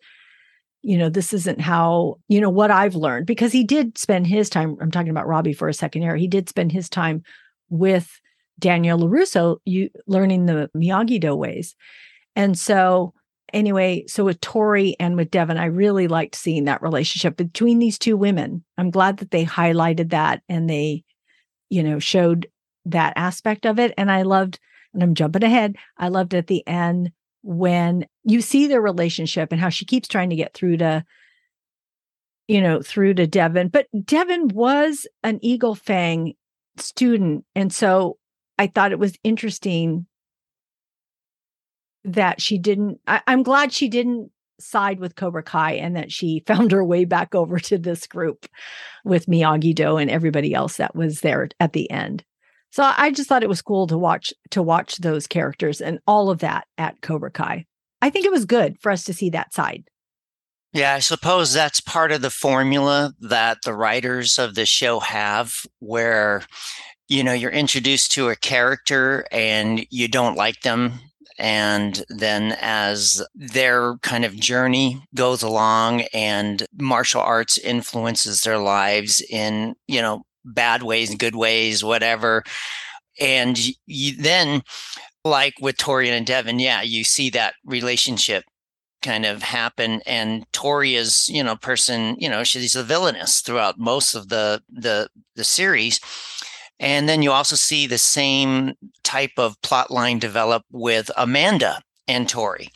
you 0.86 1.00
know, 1.00 1.10
this 1.10 1.34
isn't 1.34 1.60
how, 1.60 2.20
you 2.28 2.40
know, 2.40 2.52
what 2.52 2.70
I've 2.70 2.94
learned 2.94 3.26
because 3.26 3.52
he 3.52 3.64
did 3.64 3.98
spend 3.98 4.28
his 4.28 4.52
time. 4.52 4.78
I'm 4.80 4.92
talking 4.92 5.10
about 5.10 5.26
Robbie 5.26 5.52
for 5.52 5.68
a 5.68 5.74
second 5.74 6.04
here. 6.04 6.16
He 6.16 6.28
did 6.28 6.48
spend 6.48 6.72
his 6.72 6.90
time 6.90 7.24
with 7.70 8.22
Daniel 8.60 9.00
LaRusso, 9.00 9.58
you 9.66 9.90
learning 10.06 10.46
the 10.46 10.70
Miyagi 10.78 11.20
Do 11.20 11.36
ways. 11.36 11.76
And 12.36 12.56
so, 12.56 13.16
anyway, 13.52 14.06
so 14.06 14.26
with 14.26 14.40
Tori 14.42 14.96
and 15.00 15.16
with 15.16 15.32
Devon, 15.32 15.58
I 15.58 15.66
really 15.66 16.08
liked 16.08 16.36
seeing 16.36 16.66
that 16.66 16.84
relationship 16.84 17.36
between 17.36 17.80
these 17.80 17.98
two 17.98 18.16
women. 18.16 18.64
I'm 18.78 18.92
glad 18.92 19.18
that 19.18 19.32
they 19.32 19.44
highlighted 19.44 20.12
that 20.12 20.44
and 20.48 20.70
they, 20.70 21.04
you 21.68 21.82
know, 21.82 21.98
showed 21.98 22.48
that 22.86 23.14
aspect 23.16 23.66
of 23.66 23.80
it. 23.80 23.92
And 23.98 24.12
I 24.12 24.22
loved, 24.22 24.60
and 24.94 25.02
I'm 25.02 25.16
jumping 25.16 25.44
ahead, 25.44 25.78
I 25.98 26.10
loved 26.10 26.36
at 26.36 26.46
the 26.46 26.66
end 26.68 27.12
when 27.46 28.08
you 28.24 28.41
see 28.41 28.66
their 28.66 28.82
relationship 28.82 29.52
and 29.52 29.62
how 29.62 29.70
she 29.70 29.86
keeps 29.86 30.08
trying 30.08 30.32
to 30.32 30.36
get 30.36 30.56
through 30.56 30.78
to, 30.78 31.06
you 32.48 32.60
know, 32.60 32.82
through 32.82 33.14
to 33.14 33.28
Devon. 33.28 33.68
But 33.68 33.86
Devon 34.04 34.48
was 34.48 35.06
an 35.24 35.38
Eagle 35.43 35.76
Fang 35.76 36.34
student. 36.78 37.46
And 37.56 37.72
so 37.72 38.18
I 38.58 38.66
thought 38.66 38.91
it 38.91 39.00
was 39.00 39.16
interesting 39.24 40.08
that 42.04 42.41
she 42.41 42.58
didn't 42.58 43.00
I, 43.06 43.22
am 43.28 43.43
glad 43.43 43.72
she 43.72 43.89
didn't 43.89 44.32
side 44.60 45.00
with 45.00 45.16
Cobra 45.16 45.43
Kai 45.43 45.74
and 45.74 45.96
that 45.96 46.12
she 46.12 46.43
found 46.48 46.72
her 46.72 46.84
way 46.84 47.06
back 47.06 47.36
over 47.36 47.60
to 47.60 47.78
this 47.78 48.08
group 48.08 48.48
with 49.04 49.28
Miyagi 49.28 49.76
Do 49.76 49.98
and 49.98 50.10
everybody 50.10 50.56
else 50.56 50.78
that 50.78 50.96
was 50.96 51.22
there 51.22 51.50
at 51.60 51.74
the 51.74 51.89
end. 51.91 52.24
So 52.76 52.84
I 52.84 53.09
just 53.09 53.30
thought 53.30 53.41
it 53.41 53.47
was 53.47 53.61
cool 53.61 53.88
to 53.88 53.97
watch 53.97 54.34
to 54.51 54.61
watch 54.61 54.97
those 54.97 55.28
characters 55.28 55.80
and 55.80 55.99
all 56.05 56.30
of 56.30 56.39
that 56.39 56.67
at 56.78 57.01
Cobra 57.01 57.32
Kai. 57.32 57.65
I 58.01 58.09
think 58.09 58.26
it 58.26 58.34
was 58.34 58.43
good 58.43 58.76
for 58.82 58.91
us 58.91 59.05
to 59.05 59.13
see 59.13 59.30
that 59.30 59.53
side. 59.53 59.86
Yeah, 60.73 60.93
I 60.93 60.99
suppose 60.99 61.53
that's 61.53 61.80
part 61.80 62.11
of 62.11 62.21
the 62.21 62.30
formula 62.30 63.13
that 63.21 63.59
the 63.63 63.73
writers 63.73 64.38
of 64.38 64.55
the 64.55 64.65
show 64.65 64.99
have 64.99 65.53
where 65.80 66.41
you 67.07 67.23
know 67.23 67.32
you're 67.32 67.49
introduced 67.49 68.11
to 68.11 68.28
a 68.28 68.36
character 68.36 69.26
and 69.32 69.88
you 69.89 70.09
don't 70.09 70.36
like 70.36 70.59
them 70.59 70.99
and 71.39 72.03
then 72.09 72.57
as 72.59 73.26
their 73.36 73.95
kind 74.01 74.26
of 74.26 74.36
journey 74.36 75.01
goes 75.13 75.43
along 75.43 76.01
and 76.13 76.65
martial 76.78 77.21
arts 77.21 77.57
influences 77.57 78.41
their 78.41 78.57
lives 78.57 79.21
in 79.30 79.76
you 79.88 80.01
know 80.01 80.26
bad 80.46 80.84
ways 80.84 81.10
and 81.10 81.20
good 81.20 81.36
ways 81.36 81.84
whatever. 81.84 82.43
And 83.20 83.58
you 83.86 84.16
then 84.18 84.62
like 85.24 85.56
with 85.60 85.78
torian 85.78 86.12
and 86.12 86.28
devon 86.28 86.60
yeah 86.60 86.84
you 86.84 87.04
see 87.04 87.32
that 87.32 87.56
relationship 87.66 88.43
kind 89.02 89.26
of 89.26 89.43
happen. 89.43 90.02
And 90.06 90.46
tori 90.52 90.96
is 90.96 91.28
you 91.30 91.43
know 91.43 91.56
person 91.56 92.16
you 92.20 92.30
know 92.30 92.43
she's 92.43 92.76
a 92.76 92.84
villainess 92.84 93.41
throughout 93.41 93.80
most 93.80 94.16
of 94.16 94.30
the 94.30 94.62
the 94.70 95.10
the 95.36 95.43
series. 95.43 96.00
And 96.80 97.08
then 97.08 97.22
you 97.22 97.32
also 97.32 97.56
see 97.56 97.88
the 97.88 97.98
same 97.98 98.74
type 99.04 99.32
of 99.38 99.62
plot 99.62 99.91
line 99.91 100.20
develop 100.20 100.64
with 100.72 101.10
Amanda 101.16 101.82
and 102.08 102.28
Tori. 102.28 102.70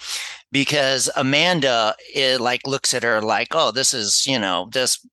Because 0.52 1.10
Amanda 1.16 1.96
it, 2.16 2.42
like 2.42 2.66
looks 2.66 2.94
at 2.94 3.04
her 3.04 3.22
like, 3.22 3.50
oh, 3.52 3.72
this 3.72 3.94
is, 3.94 4.26
you 4.26 4.40
know, 4.40 4.70
this 4.72 5.06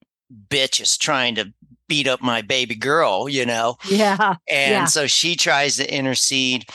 bitch 0.48 0.80
is 0.80 0.96
trying 0.96 1.34
to 1.34 1.52
beat 1.88 2.08
up 2.08 2.20
my 2.22 2.42
baby 2.42 2.74
girl, 2.74 3.28
you 3.28 3.46
know? 3.46 3.76
Yeah. 3.88 4.36
And 4.48 4.72
yeah. 4.72 4.84
so 4.86 5.06
she 5.06 5.36
tries 5.36 5.76
to 5.76 5.94
intercede, 5.94 6.66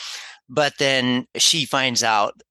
but 0.50 0.74
then 0.80 1.28
she 1.36 1.66
finds 1.66 2.04
out 2.04 2.42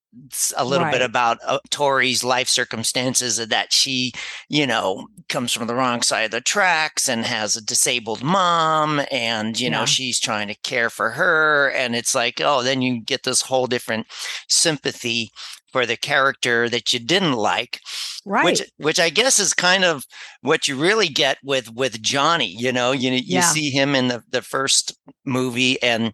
a 0.57 0.65
little 0.65 0.87
right. 0.87 0.93
bit 0.93 1.03
about 1.03 1.39
uh, 1.47 1.61
Tori's 1.71 2.25
life 2.25 2.49
circumstances 2.49 3.37
that 3.37 3.73
she, 3.73 4.13
you 4.49 4.67
know, 4.67 5.07
comes 5.29 5.53
from 5.53 5.69
the 5.69 5.75
wrong 5.75 6.03
side 6.03 6.25
of 6.25 6.31
the 6.33 6.41
tracks 6.41 7.09
and 7.09 7.25
has 7.25 7.57
a 7.57 7.65
disabled 7.65 8.23
mom 8.23 9.01
and 9.13 9.59
you 9.59 9.71
yeah. 9.71 9.79
know 9.79 9.87
she's 9.87 10.19
trying 10.19 10.49
to 10.49 10.57
care 10.63 10.91
for 10.91 11.11
her 11.11 11.71
and 11.71 11.95
it's 11.95 12.15
like 12.15 12.41
oh 12.41 12.63
then 12.65 12.83
you 12.83 13.01
get 13.01 13.23
this 13.23 13.43
whole 13.43 13.69
different 13.69 14.07
sympathy 14.49 15.31
for 15.73 15.87
the 15.87 15.97
character 15.97 16.69
that 16.69 16.93
you 16.93 16.99
didn't 16.99 17.33
like 17.33 17.81
right 18.25 18.45
which 18.45 18.63
which 18.79 19.01
i 19.01 19.09
guess 19.09 19.39
is 19.39 19.55
kind 19.55 19.85
of 19.85 20.05
what 20.43 20.69
you 20.69 20.77
really 20.77 21.09
get 21.09 21.39
with 21.43 21.73
with 21.75 22.03
johnny 22.03 22.47
you 22.47 22.73
know 22.73 22.93
you 22.93 23.11
you 23.13 23.23
yeah. 23.25 23.41
see 23.41 23.71
him 23.71 23.95
in 23.95 24.09
the 24.09 24.23
the 24.31 24.43
first 24.43 24.97
movie 25.25 25.81
and 25.83 26.13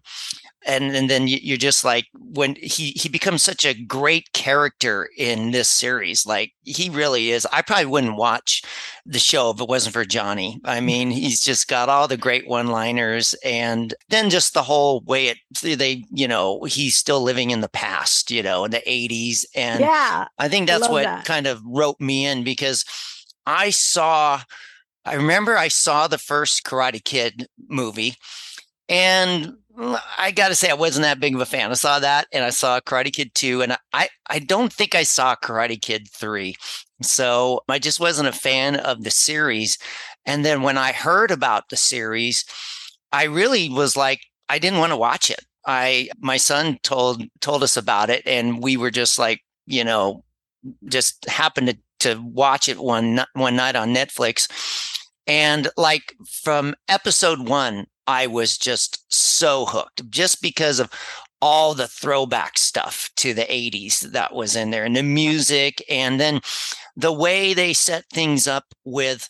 and 0.65 0.95
and 0.95 1.09
then 1.09 1.27
you're 1.27 1.57
just 1.57 1.83
like 1.83 2.05
when 2.13 2.55
he 2.55 2.91
he 2.91 3.09
becomes 3.09 3.43
such 3.43 3.65
a 3.65 3.73
great 3.73 4.31
character 4.33 5.09
in 5.17 5.51
this 5.51 5.69
series 5.69 6.25
like 6.25 6.51
he 6.63 6.89
really 6.89 7.31
is 7.31 7.47
i 7.51 7.61
probably 7.61 7.85
wouldn't 7.85 8.17
watch 8.17 8.63
the 9.05 9.19
show 9.19 9.51
if 9.51 9.61
it 9.61 9.67
wasn't 9.67 9.93
for 9.93 10.05
johnny 10.05 10.59
i 10.65 10.79
mm. 10.79 10.85
mean 10.85 11.11
he's 11.11 11.41
just 11.41 11.67
got 11.67 11.89
all 11.89 12.07
the 12.07 12.17
great 12.17 12.47
one 12.47 12.67
liners 12.67 13.35
and 13.45 13.93
then 14.09 14.29
just 14.29 14.53
the 14.53 14.63
whole 14.63 15.01
way 15.01 15.27
it 15.27 15.37
they 15.77 16.03
you 16.11 16.27
know 16.27 16.63
he's 16.63 16.95
still 16.95 17.21
living 17.21 17.51
in 17.51 17.61
the 17.61 17.69
past 17.69 18.31
you 18.31 18.41
know 18.41 18.65
in 18.65 18.71
the 18.71 18.81
80s 18.87 19.45
and 19.55 19.79
yeah 19.79 20.27
i 20.37 20.47
think 20.49 20.67
that's 20.67 20.87
I 20.87 20.91
what 20.91 21.03
that. 21.03 21.25
kind 21.25 21.47
of 21.47 21.61
wrote 21.65 21.99
me 21.99 22.25
in 22.25 22.43
because 22.43 22.83
i 23.45 23.69
saw 23.69 24.41
i 25.05 25.13
remember 25.13 25.55
i 25.55 25.67
saw 25.67 26.07
the 26.07 26.17
first 26.17 26.63
karate 26.63 27.03
kid 27.03 27.47
movie 27.69 28.15
and 28.89 29.53
mm, 29.77 29.99
I 30.17 30.31
got 30.31 30.49
to 30.49 30.55
say, 30.55 30.69
I 30.69 30.75
wasn't 30.75 31.03
that 31.03 31.19
big 31.19 31.35
of 31.35 31.41
a 31.41 31.45
fan. 31.45 31.71
I 31.71 31.75
saw 31.75 31.99
that 31.99 32.27
and 32.31 32.43
I 32.43 32.49
saw 32.49 32.79
Karate 32.79 33.13
Kid 33.13 33.33
2, 33.35 33.61
and 33.61 33.77
I, 33.93 34.09
I 34.27 34.39
don't 34.39 34.71
think 34.71 34.95
I 34.95 35.03
saw 35.03 35.35
Karate 35.35 35.81
Kid 35.81 36.07
3. 36.11 36.55
So 37.01 37.61
I 37.69 37.79
just 37.79 37.99
wasn't 37.99 38.29
a 38.29 38.33
fan 38.33 38.77
of 38.77 39.03
the 39.03 39.11
series. 39.11 39.77
And 40.25 40.43
then 40.43 40.61
when 40.61 40.77
I 40.77 40.91
heard 40.91 41.31
about 41.31 41.69
the 41.69 41.77
series, 41.77 42.43
I 43.11 43.25
really 43.25 43.69
was 43.69 43.95
like, 43.95 44.21
I 44.49 44.59
didn't 44.59 44.79
want 44.79 44.91
to 44.91 44.97
watch 44.97 45.29
it. 45.29 45.41
I 45.65 46.09
my 46.19 46.37
son 46.37 46.77
told 46.81 47.23
told 47.41 47.61
us 47.61 47.75
about 47.75 48.09
it, 48.09 48.23
and 48.25 48.63
we 48.63 48.77
were 48.77 48.91
just 48.91 49.19
like, 49.19 49.41
you 49.65 49.83
know, 49.83 50.23
just 50.85 51.27
happened 51.29 51.67
to 51.67 51.77
to 51.99 52.21
watch 52.21 52.69
it 52.69 52.79
one 52.79 53.25
one 53.33 53.55
night 53.55 53.75
on 53.75 53.93
Netflix. 53.93 54.49
And 55.27 55.67
like 55.75 56.13
from 56.25 56.75
episode 56.87 57.49
one, 57.49 57.87
I 58.07 58.27
was 58.27 58.57
just 58.57 59.03
so 59.09 59.65
hooked 59.65 60.09
just 60.09 60.41
because 60.41 60.79
of 60.79 60.89
all 61.41 61.73
the 61.73 61.87
throwback 61.87 62.57
stuff 62.57 63.09
to 63.17 63.33
the 63.33 63.43
80s 63.43 63.99
that 64.11 64.33
was 64.33 64.55
in 64.55 64.71
there 64.71 64.85
and 64.85 64.95
the 64.95 65.03
music 65.03 65.83
and 65.89 66.19
then 66.19 66.41
the 66.95 67.13
way 67.13 67.53
they 67.53 67.73
set 67.73 68.05
things 68.11 68.47
up 68.47 68.65
with 68.85 69.29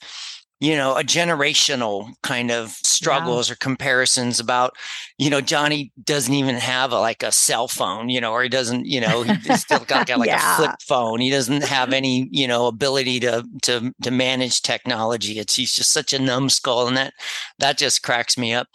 you 0.59 0.75
know 0.75 0.95
a 0.95 1.03
generational 1.03 2.11
kind 2.23 2.49
of 2.49 2.71
struggles 2.71 3.49
yeah. 3.49 3.53
or 3.53 3.55
comparisons 3.57 4.39
about 4.39 4.75
you 5.17 5.29
know 5.29 5.41
johnny 5.41 5.91
doesn't 6.03 6.33
even 6.33 6.55
have 6.55 6.91
a, 6.91 6.99
like 6.99 7.23
a 7.23 7.31
cell 7.31 7.67
phone 7.67 8.09
you 8.09 8.19
know 8.19 8.31
or 8.31 8.43
he 8.43 8.49
doesn't 8.49 8.85
you 8.85 8.99
know 8.99 9.23
he's 9.23 9.61
still 9.61 9.83
got, 9.85 10.07
got 10.07 10.19
like 10.19 10.27
yeah. 10.27 10.53
a 10.53 10.57
flip 10.57 10.75
phone 10.81 11.19
he 11.19 11.29
doesn't 11.29 11.63
have 11.63 11.93
any 11.93 12.27
you 12.31 12.47
know 12.47 12.67
ability 12.67 13.19
to 13.19 13.45
to 13.61 13.93
to 14.01 14.11
manage 14.11 14.61
technology 14.61 15.39
it's 15.39 15.55
he's 15.55 15.73
just 15.73 15.91
such 15.91 16.13
a 16.13 16.19
numbskull 16.19 16.87
and 16.87 16.97
that 16.97 17.13
that 17.59 17.77
just 17.77 18.03
cracks 18.03 18.37
me 18.37 18.53
up 18.53 18.67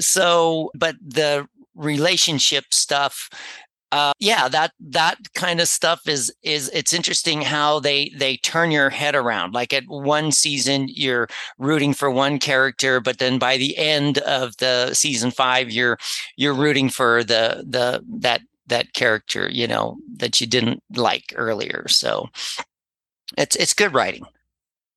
so 0.00 0.70
but 0.74 0.96
the 1.04 1.46
relationship 1.74 2.64
stuff 2.72 3.28
uh, 3.96 4.12
yeah, 4.18 4.46
that 4.46 4.72
that 4.78 5.16
kind 5.34 5.58
of 5.58 5.68
stuff 5.68 6.06
is 6.06 6.30
is 6.42 6.70
it's 6.74 6.92
interesting 6.92 7.40
how 7.40 7.80
they 7.80 8.12
they 8.14 8.36
turn 8.36 8.70
your 8.70 8.90
head 8.90 9.14
around. 9.14 9.54
Like 9.54 9.72
at 9.72 9.84
one 9.88 10.32
season, 10.32 10.88
you're 10.90 11.28
rooting 11.56 11.94
for 11.94 12.10
one 12.10 12.38
character, 12.38 13.00
but 13.00 13.18
then 13.18 13.38
by 13.38 13.56
the 13.56 13.74
end 13.78 14.18
of 14.18 14.54
the 14.58 14.92
season 14.92 15.30
five, 15.30 15.70
you're 15.70 15.96
you're 16.36 16.52
rooting 16.52 16.90
for 16.90 17.24
the 17.24 17.64
the 17.66 18.04
that 18.20 18.42
that 18.66 18.92
character, 18.92 19.48
you 19.50 19.66
know, 19.66 19.96
that 20.16 20.42
you 20.42 20.46
didn't 20.46 20.82
like 20.94 21.32
earlier. 21.34 21.88
So 21.88 22.28
it's 23.38 23.56
it's 23.56 23.72
good 23.72 23.94
writing. 23.94 24.26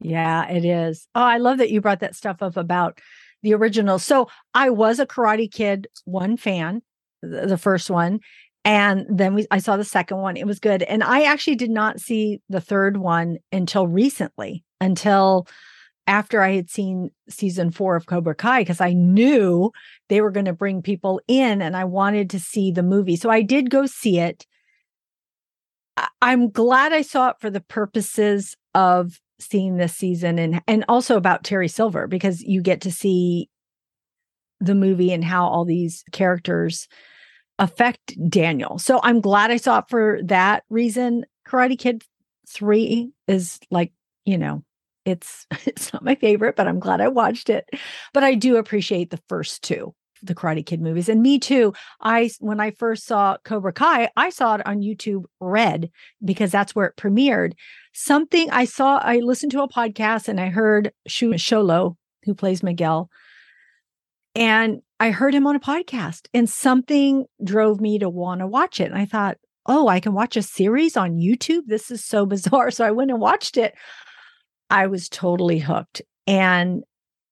Yeah, 0.02 0.46
it 0.50 0.66
is. 0.66 1.08
Oh, 1.16 1.22
I 1.22 1.38
love 1.38 1.60
that 1.60 1.72
you 1.72 1.80
brought 1.80 2.02
that 2.02 2.16
stuff 2.16 2.42
up 2.42 2.58
about 2.58 3.00
the 3.44 3.54
original. 3.54 3.98
So 3.98 4.28
I 4.54 4.70
was 4.70 5.00
a 5.00 5.06
Karate 5.06 5.50
Kid 5.50 5.88
one 6.04 6.36
fan, 6.36 6.82
the 7.22 7.58
first 7.58 7.90
one, 7.90 8.20
and 8.70 9.08
then 9.10 9.34
we 9.34 9.48
I 9.50 9.58
saw 9.58 9.78
the 9.78 9.84
second 9.84 10.18
one. 10.20 10.38
It 10.38 10.46
was 10.46 10.60
good. 10.60 10.84
And 10.84 11.04
I 11.04 11.24
actually 11.24 11.56
did 11.56 11.72
not 11.72 12.00
see 12.00 12.40
the 12.50 12.62
third 12.62 12.98
one 12.98 13.38
until 13.52 13.88
recently, 13.88 14.64
until 14.80 15.48
after 16.06 16.44
I 16.44 16.52
had 16.52 16.70
seen 16.70 17.10
season 17.28 17.72
four 17.72 17.96
of 17.96 18.06
Cobra 18.06 18.36
Kai, 18.36 18.62
because 18.62 18.80
I 18.80 18.94
knew 18.94 19.72
they 20.08 20.22
were 20.22 20.30
going 20.30 20.46
to 20.46 20.54
bring 20.54 20.84
people 20.84 21.20
in 21.28 21.64
and 21.64 21.76
I 21.76 21.86
wanted 21.86 22.30
to 22.30 22.40
see 22.40 22.70
the 22.70 22.84
movie. 22.84 23.16
So 23.16 23.32
I 23.32 23.42
did 23.42 23.72
go 23.72 23.88
see 23.88 24.20
it. 24.20 24.46
I'm 26.22 26.52
glad 26.52 26.94
I 26.94 27.02
saw 27.02 27.30
it 27.30 27.38
for 27.40 27.50
the 27.50 27.62
purposes 27.62 28.56
of 28.76 29.20
seeing 29.40 29.78
this 29.78 29.96
season 29.96 30.38
and 30.38 30.62
and 30.68 30.86
also 30.88 31.18
about 31.18 31.44
Terry 31.44 31.70
Silver 31.70 32.06
because 32.06 32.44
you 32.44 32.62
get 32.62 32.82
to 32.82 32.92
see 32.92 33.50
the 34.60 34.76
movie 34.76 35.12
and 35.12 35.24
how 35.24 35.48
all 35.48 35.66
these 35.66 36.04
characters 36.12 36.88
affect 37.60 38.18
Daniel. 38.30 38.80
So 38.80 39.00
I'm 39.04 39.22
glad 39.22 39.52
I 39.52 39.58
saw 39.58 39.80
it 39.80 39.86
for 39.90 40.20
that 40.24 40.64
reason. 40.70 41.26
Karate 41.48 41.78
Kid 41.78 42.04
3 42.48 43.12
is 43.28 43.60
like 43.70 43.92
you 44.26 44.38
know, 44.38 44.64
it's 45.06 45.46
it's 45.66 45.94
not 45.94 46.04
my 46.04 46.16
favorite, 46.16 46.56
but 46.56 46.68
I'm 46.68 46.80
glad 46.80 47.02
I 47.02 47.08
watched 47.08 47.50
it. 47.50 47.70
But 48.14 48.24
I 48.24 48.34
do 48.36 48.58
appreciate 48.58 49.12
the 49.12 49.22
first 49.30 49.62
two 49.62 49.94
the 50.22 50.36
Karate 50.36 50.66
Kid 50.66 50.82
movies. 50.82 51.10
And 51.10 51.22
me 51.22 51.40
too. 51.40 51.74
I 52.02 52.30
when 52.40 52.60
I 52.60 52.72
first 52.72 53.06
saw 53.06 53.38
Cobra 53.44 53.74
Kai, 53.74 54.10
I 54.16 54.30
saw 54.30 54.56
it 54.56 54.66
on 54.66 54.82
YouTube 54.82 55.24
Red 55.40 55.90
because 56.24 56.52
that's 56.52 56.76
where 56.76 56.88
it 56.88 56.98
premiered. 56.98 57.54
Something 57.94 58.50
I 58.52 58.66
saw, 58.66 58.98
I 58.98 59.18
listened 59.18 59.52
to 59.54 59.64
a 59.64 59.70
podcast 59.70 60.28
and 60.28 60.40
I 60.40 60.50
heard 60.50 60.92
Shu 61.08 61.32
Xolo, 61.32 61.96
who 62.24 62.36
plays 62.36 62.64
Miguel, 62.64 63.10
and 64.36 64.82
I 65.00 65.12
heard 65.12 65.34
him 65.34 65.48
on 65.48 65.56
a 65.56 65.60
podcast, 65.60 66.28
and 66.34 66.50
something 66.50 67.26
drove 67.44 67.80
me 67.80 68.00
to 68.00 68.10
want 68.10 68.42
to 68.42 68.48
watch 68.48 68.80
it. 68.80 68.92
And 68.92 68.98
I 68.98 69.06
thought, 69.06 69.38
oh, 69.66 69.88
I 69.88 70.00
can 70.00 70.14
watch 70.14 70.36
a 70.36 70.42
series 70.42 70.98
on 70.98 71.18
YouTube. 71.18 71.68
This 71.68 71.92
is 71.92 72.04
so 72.04 72.26
bizarre. 72.26 72.72
So 72.72 72.86
I 72.86 72.92
went 72.92 73.12
and 73.12 73.22
watched 73.22 73.58
it. 73.58 73.76
I 74.70 74.88
was 74.88 75.10
totally 75.10 75.60
hooked. 75.60 76.02
And 76.28 76.84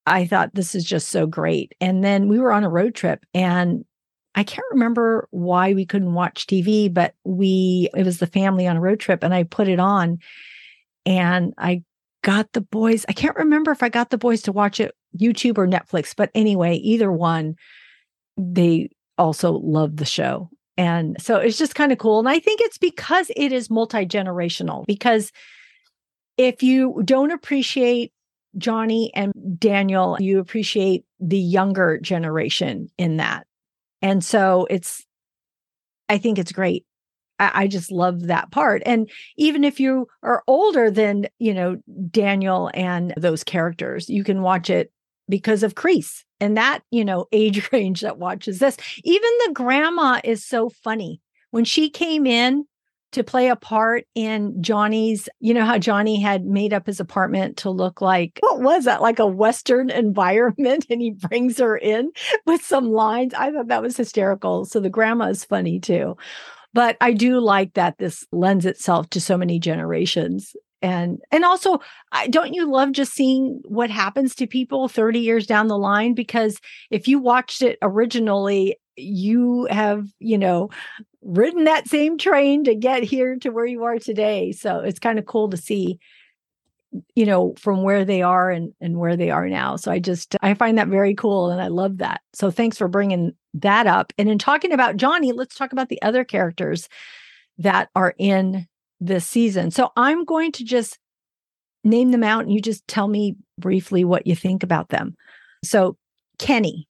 I 0.05 0.25
thought 0.25 0.55
this 0.55 0.73
is 0.73 0.85
just 0.85 1.09
so 1.09 1.27
great. 1.27 1.75
And 1.81 2.03
then 2.03 2.29
we 2.29 2.39
were 2.39 2.53
on 2.53 2.63
a 2.63 2.69
road 2.69 2.95
trip 2.95 3.25
and 3.33 3.83
I 4.33 4.43
can't 4.43 4.65
remember 4.71 5.27
why 5.31 5.73
we 5.73 5.85
couldn't 5.85 6.13
watch 6.13 6.47
TV, 6.47 6.91
but 6.91 7.13
we, 7.25 7.89
it 7.95 8.05
was 8.05 8.19
the 8.19 8.27
family 8.27 8.67
on 8.67 8.77
a 8.77 8.81
road 8.81 8.99
trip 8.99 9.23
and 9.23 9.33
I 9.33 9.43
put 9.43 9.67
it 9.67 9.79
on 9.79 10.19
and 11.05 11.53
I 11.57 11.83
got 12.23 12.53
the 12.53 12.61
boys. 12.61 13.05
I 13.09 13.13
can't 13.13 13.35
remember 13.35 13.71
if 13.71 13.83
I 13.83 13.89
got 13.89 14.09
the 14.09 14.17
boys 14.17 14.41
to 14.43 14.51
watch 14.51 14.79
it 14.79 14.95
YouTube 15.17 15.57
or 15.57 15.67
Netflix, 15.67 16.13
but 16.15 16.29
anyway, 16.35 16.75
either 16.75 17.11
one, 17.11 17.55
they 18.37 18.89
also 19.17 19.53
love 19.53 19.97
the 19.97 20.05
show. 20.05 20.49
And 20.77 21.19
so 21.19 21.37
it's 21.37 21.57
just 21.57 21.75
kind 21.75 21.91
of 21.91 21.97
cool. 21.97 22.19
And 22.19 22.29
I 22.29 22.39
think 22.39 22.61
it's 22.61 22.77
because 22.77 23.31
it 23.35 23.51
is 23.51 23.69
multi 23.69 24.05
generational, 24.05 24.85
because 24.85 25.31
if 26.37 26.61
you 26.61 27.01
don't 27.03 27.31
appreciate 27.31 28.13
Johnny 28.57 29.11
and 29.15 29.33
Daniel, 29.59 30.17
you 30.19 30.39
appreciate 30.39 31.03
the 31.19 31.39
younger 31.39 31.97
generation 31.99 32.89
in 32.97 33.17
that. 33.17 33.47
And 34.01 34.23
so 34.23 34.67
it's, 34.69 35.03
I 36.09 36.19
think 36.19 36.37
it's 36.37 36.51
great. 36.51 36.85
I, 37.39 37.51
I 37.63 37.67
just 37.67 37.91
love 37.91 38.27
that 38.27 38.51
part. 38.51 38.83
And 38.85 39.09
even 39.35 39.63
if 39.63 39.79
you 39.79 40.07
are 40.21 40.43
older 40.47 40.91
than, 40.91 41.25
you 41.39 41.53
know, 41.53 41.77
Daniel 42.09 42.69
and 42.73 43.13
those 43.17 43.43
characters, 43.43 44.09
you 44.09 44.23
can 44.23 44.41
watch 44.43 44.69
it 44.69 44.91
because 45.29 45.63
of 45.63 45.75
Kreese 45.75 46.23
and 46.39 46.57
that, 46.57 46.79
you 46.91 47.03
know, 47.05 47.25
age 47.31 47.69
range 47.71 48.01
that 48.01 48.17
watches 48.17 48.59
this. 48.59 48.77
Even 49.03 49.29
the 49.45 49.53
grandma 49.53 50.19
is 50.23 50.45
so 50.45 50.69
funny. 50.69 51.21
When 51.51 51.63
she 51.63 51.89
came 51.89 52.25
in 52.25 52.65
to 53.13 53.23
play 53.23 53.47
a 53.47 53.55
part 53.55 54.05
in 54.15 54.61
Johnny's, 54.61 55.29
you 55.39 55.53
know, 55.53 55.65
how 55.65 55.77
Johnny 55.77 56.19
had 56.19 56.45
made 56.45 56.73
up 56.73 56.85
his 56.85 56.99
apartment 56.99 57.57
to 57.57 57.69
look 57.69 58.01
like, 58.01 58.37
what 58.41 58.59
was 58.61 58.83
that, 58.85 59.01
like 59.01 59.19
a 59.19 59.25
Western 59.25 59.89
environment? 59.89 60.85
And 60.89 61.01
he 61.01 61.11
brings 61.11 61.57
her 61.59 61.77
in 61.77 62.11
with 62.45 62.61
some 62.63 62.91
lines. 62.91 63.33
I 63.33 63.51
thought 63.51 63.69
that 63.69 63.81
was 63.81 63.97
hysterical. 63.97 64.65
So 64.65 64.79
the 64.79 64.89
grandma 64.89 65.25
is 65.25 65.45
funny 65.45 65.79
too. 65.79 66.17
But 66.73 66.97
I 67.01 67.13
do 67.13 67.39
like 67.39 67.73
that 67.73 67.97
this 67.97 68.25
lends 68.31 68.65
itself 68.65 69.09
to 69.11 69.21
so 69.21 69.37
many 69.37 69.57
generations 69.57 70.53
and 70.81 71.19
and 71.31 71.43
also 71.43 71.79
don't 72.29 72.53
you 72.53 72.69
love 72.69 72.91
just 72.91 73.13
seeing 73.13 73.61
what 73.65 73.89
happens 73.89 74.35
to 74.35 74.45
people 74.45 74.87
30 74.87 75.19
years 75.19 75.47
down 75.47 75.67
the 75.67 75.77
line 75.77 76.13
because 76.13 76.59
if 76.91 77.07
you 77.07 77.19
watched 77.19 77.61
it 77.61 77.77
originally 77.81 78.77
you 78.95 79.67
have 79.71 80.07
you 80.19 80.37
know 80.37 80.69
ridden 81.27 81.65
that 81.65 81.87
same 81.87 82.17
train 82.17 82.63
to 82.63 82.73
get 82.73 83.03
here 83.03 83.35
to 83.37 83.49
where 83.49 83.65
you 83.65 83.83
are 83.83 83.99
today. 83.99 84.53
So 84.53 84.79
it's 84.79 84.99
kind 84.99 85.19
of 85.19 85.25
cool 85.25 85.49
to 85.49 85.57
see, 85.57 85.99
you 87.15 87.25
know, 87.25 87.53
from 87.57 87.83
where 87.83 88.05
they 88.05 88.21
are 88.21 88.49
and, 88.49 88.73
and 88.79 88.97
where 88.97 89.17
they 89.17 89.29
are 89.29 89.49
now. 89.49 89.75
So 89.75 89.91
I 89.91 89.99
just, 89.99 90.37
I 90.41 90.53
find 90.53 90.77
that 90.77 90.87
very 90.87 91.13
cool 91.13 91.51
and 91.51 91.61
I 91.61 91.67
love 91.67 91.97
that. 91.97 92.21
So 92.33 92.49
thanks 92.49 92.77
for 92.77 92.87
bringing 92.87 93.33
that 93.55 93.87
up. 93.87 94.13
And 94.17 94.29
in 94.29 94.37
talking 94.37 94.71
about 94.71 94.95
Johnny, 94.95 95.33
let's 95.33 95.55
talk 95.55 95.73
about 95.73 95.89
the 95.89 96.01
other 96.01 96.23
characters 96.23 96.87
that 97.57 97.89
are 97.93 98.15
in 98.17 98.67
this 98.99 99.25
season. 99.27 99.71
So 99.71 99.91
I'm 99.95 100.25
going 100.25 100.51
to 100.53 100.63
just 100.63 100.97
name 101.83 102.11
them 102.11 102.23
out 102.23 102.43
and 102.43 102.53
you 102.53 102.61
just 102.61 102.87
tell 102.87 103.07
me 103.07 103.35
briefly 103.57 104.03
what 104.03 104.27
you 104.27 104.35
think 104.35 104.63
about 104.63 104.89
them. 104.89 105.15
So 105.63 105.97
Kenny, 106.39 106.87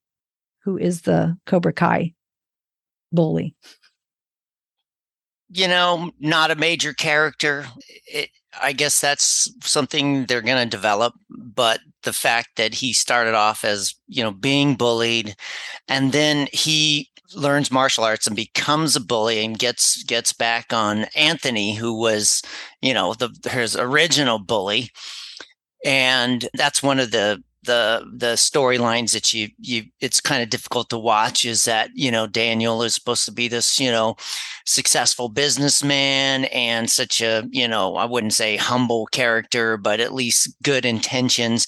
who 0.63 0.77
is 0.77 1.01
the 1.01 1.37
Cobra 1.45 1.73
Kai 1.73 2.13
bully 3.11 3.55
you 5.49 5.67
know, 5.67 6.11
not 6.19 6.51
a 6.51 6.55
major 6.55 6.93
character. 6.93 7.65
It, 8.05 8.29
I 8.61 8.73
guess 8.73 8.99
that's 8.99 9.51
something 9.61 10.25
they're 10.25 10.41
going 10.41 10.63
to 10.63 10.69
develop. 10.69 11.13
But 11.29 11.79
the 12.03 12.13
fact 12.13 12.49
that 12.57 12.73
he 12.73 12.93
started 12.93 13.33
off 13.33 13.63
as, 13.63 13.95
you 14.07 14.23
know, 14.23 14.31
being 14.31 14.75
bullied 14.75 15.35
and 15.87 16.11
then 16.11 16.47
he 16.51 17.09
learns 17.35 17.71
martial 17.71 18.03
arts 18.03 18.27
and 18.27 18.35
becomes 18.35 18.95
a 18.95 18.99
bully 19.01 19.43
and 19.43 19.59
gets 19.59 20.03
gets 20.03 20.33
back 20.33 20.73
on 20.73 21.05
Anthony 21.15 21.75
who 21.75 21.99
was 21.99 22.41
you 22.81 22.93
know 22.93 23.13
the 23.13 23.29
his 23.49 23.75
original 23.75 24.39
bully. 24.39 24.91
And 25.85 26.47
that's 26.53 26.83
one 26.83 26.99
of 26.99 27.11
the 27.11 27.43
the 27.67 28.03
the 28.15 28.33
storylines 28.33 29.11
that 29.13 29.33
you 29.33 29.49
you 29.59 29.83
it's 29.99 30.21
kind 30.21 30.41
of 30.41 30.49
difficult 30.49 30.89
to 30.89 30.97
watch 30.97 31.45
is 31.45 31.65
that 31.65 31.89
you 31.93 32.09
know 32.09 32.25
Daniel 32.25 32.81
is 32.81 32.95
supposed 32.95 33.25
to 33.25 33.31
be 33.31 33.47
this 33.47 33.79
you 33.79 33.91
know 33.91 34.15
successful 34.65 35.29
businessman 35.29 36.45
and 36.45 36.89
such 36.89 37.21
a 37.21 37.47
you 37.51 37.67
know 37.67 37.95
I 37.95 38.05
wouldn't 38.05 38.33
say 38.33 38.55
humble 38.57 39.05
character 39.07 39.77
but 39.77 39.99
at 39.99 40.13
least 40.13 40.55
good 40.63 40.85
intentions 40.85 41.67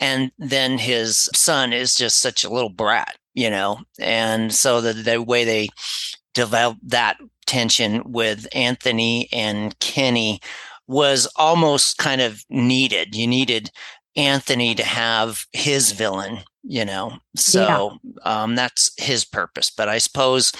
and 0.00 0.30
then 0.38 0.78
his 0.78 1.28
son 1.34 1.72
is 1.72 1.94
just 1.94 2.20
such 2.20 2.44
a 2.44 2.50
little 2.50 2.70
brat 2.70 3.16
you 3.34 3.48
know 3.48 3.78
and 3.98 4.52
so 4.52 4.80
the 4.80 4.92
the 4.92 5.22
way 5.22 5.44
they 5.44 5.68
develop 6.34 6.78
that 6.82 7.18
tension 7.46 8.02
with 8.10 8.46
Anthony 8.54 9.28
and 9.32 9.78
Kenny 9.78 10.40
was 10.86 11.28
almost 11.36 11.98
kind 11.98 12.20
of 12.20 12.42
needed. 12.48 13.14
You 13.14 13.26
needed 13.26 13.70
Anthony 14.16 14.74
to 14.74 14.84
have 14.84 15.46
his 15.52 15.92
villain, 15.92 16.38
you 16.62 16.84
know. 16.84 17.12
So 17.36 17.98
yeah. 18.02 18.42
um, 18.42 18.54
that's 18.54 18.90
his 18.98 19.24
purpose. 19.24 19.70
But 19.70 19.88
I 19.88 19.98
suppose 19.98 20.52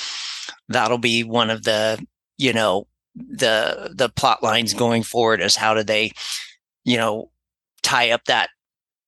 that'll 0.68 0.98
be 0.98 1.24
one 1.24 1.50
of 1.50 1.64
the, 1.64 2.04
you 2.38 2.52
know, 2.52 2.86
the 3.14 3.92
the 3.94 4.08
plot 4.08 4.42
lines 4.42 4.72
going 4.72 5.02
forward 5.02 5.40
is 5.42 5.56
how 5.56 5.74
do 5.74 5.82
they, 5.82 6.12
you 6.84 6.96
know, 6.96 7.30
tie 7.82 8.10
up 8.10 8.24
that 8.24 8.48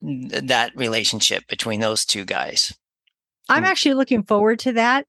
that 0.04 0.72
relationship 0.76 1.46
between 1.46 1.80
those 1.80 2.04
two 2.04 2.24
guys. 2.24 2.76
I'm 3.48 3.62
hmm. 3.62 3.70
actually 3.70 3.94
looking 3.94 4.22
forward 4.22 4.58
to 4.60 4.72
that. 4.72 5.06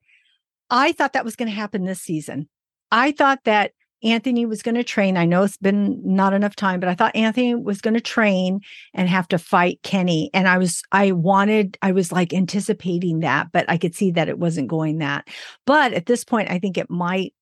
I 0.69 0.93
thought 0.93 1.13
that 1.13 1.25
was 1.25 1.35
going 1.35 1.49
to 1.49 1.55
happen 1.55 1.85
this 1.85 2.01
season. 2.01 2.49
I 2.91 3.11
thought 3.11 3.39
that 3.45 3.71
Anthony 4.03 4.45
was 4.45 4.61
going 4.61 4.75
to 4.75 4.83
train. 4.83 5.17
I 5.17 5.25
know 5.25 5.43
it's 5.43 5.57
been 5.57 5.99
not 6.03 6.33
enough 6.33 6.55
time, 6.55 6.79
but 6.79 6.89
I 6.89 6.95
thought 6.95 7.15
Anthony 7.15 7.55
was 7.55 7.81
going 7.81 7.93
to 7.93 8.01
train 8.01 8.61
and 8.93 9.09
have 9.09 9.27
to 9.29 9.37
fight 9.37 9.81
Kenny. 9.83 10.29
And 10.33 10.47
I 10.47 10.57
was, 10.57 10.83
I 10.91 11.11
wanted, 11.11 11.77
I 11.81 11.91
was 11.91 12.11
like 12.11 12.33
anticipating 12.33 13.19
that, 13.19 13.51
but 13.51 13.65
I 13.67 13.77
could 13.77 13.95
see 13.95 14.11
that 14.11 14.29
it 14.29 14.37
wasn't 14.37 14.67
going 14.67 14.99
that. 14.99 15.27
But 15.65 15.93
at 15.93 16.05
this 16.05 16.23
point, 16.23 16.51
I 16.51 16.59
think 16.59 16.77
it 16.77 16.89
might, 16.89 17.33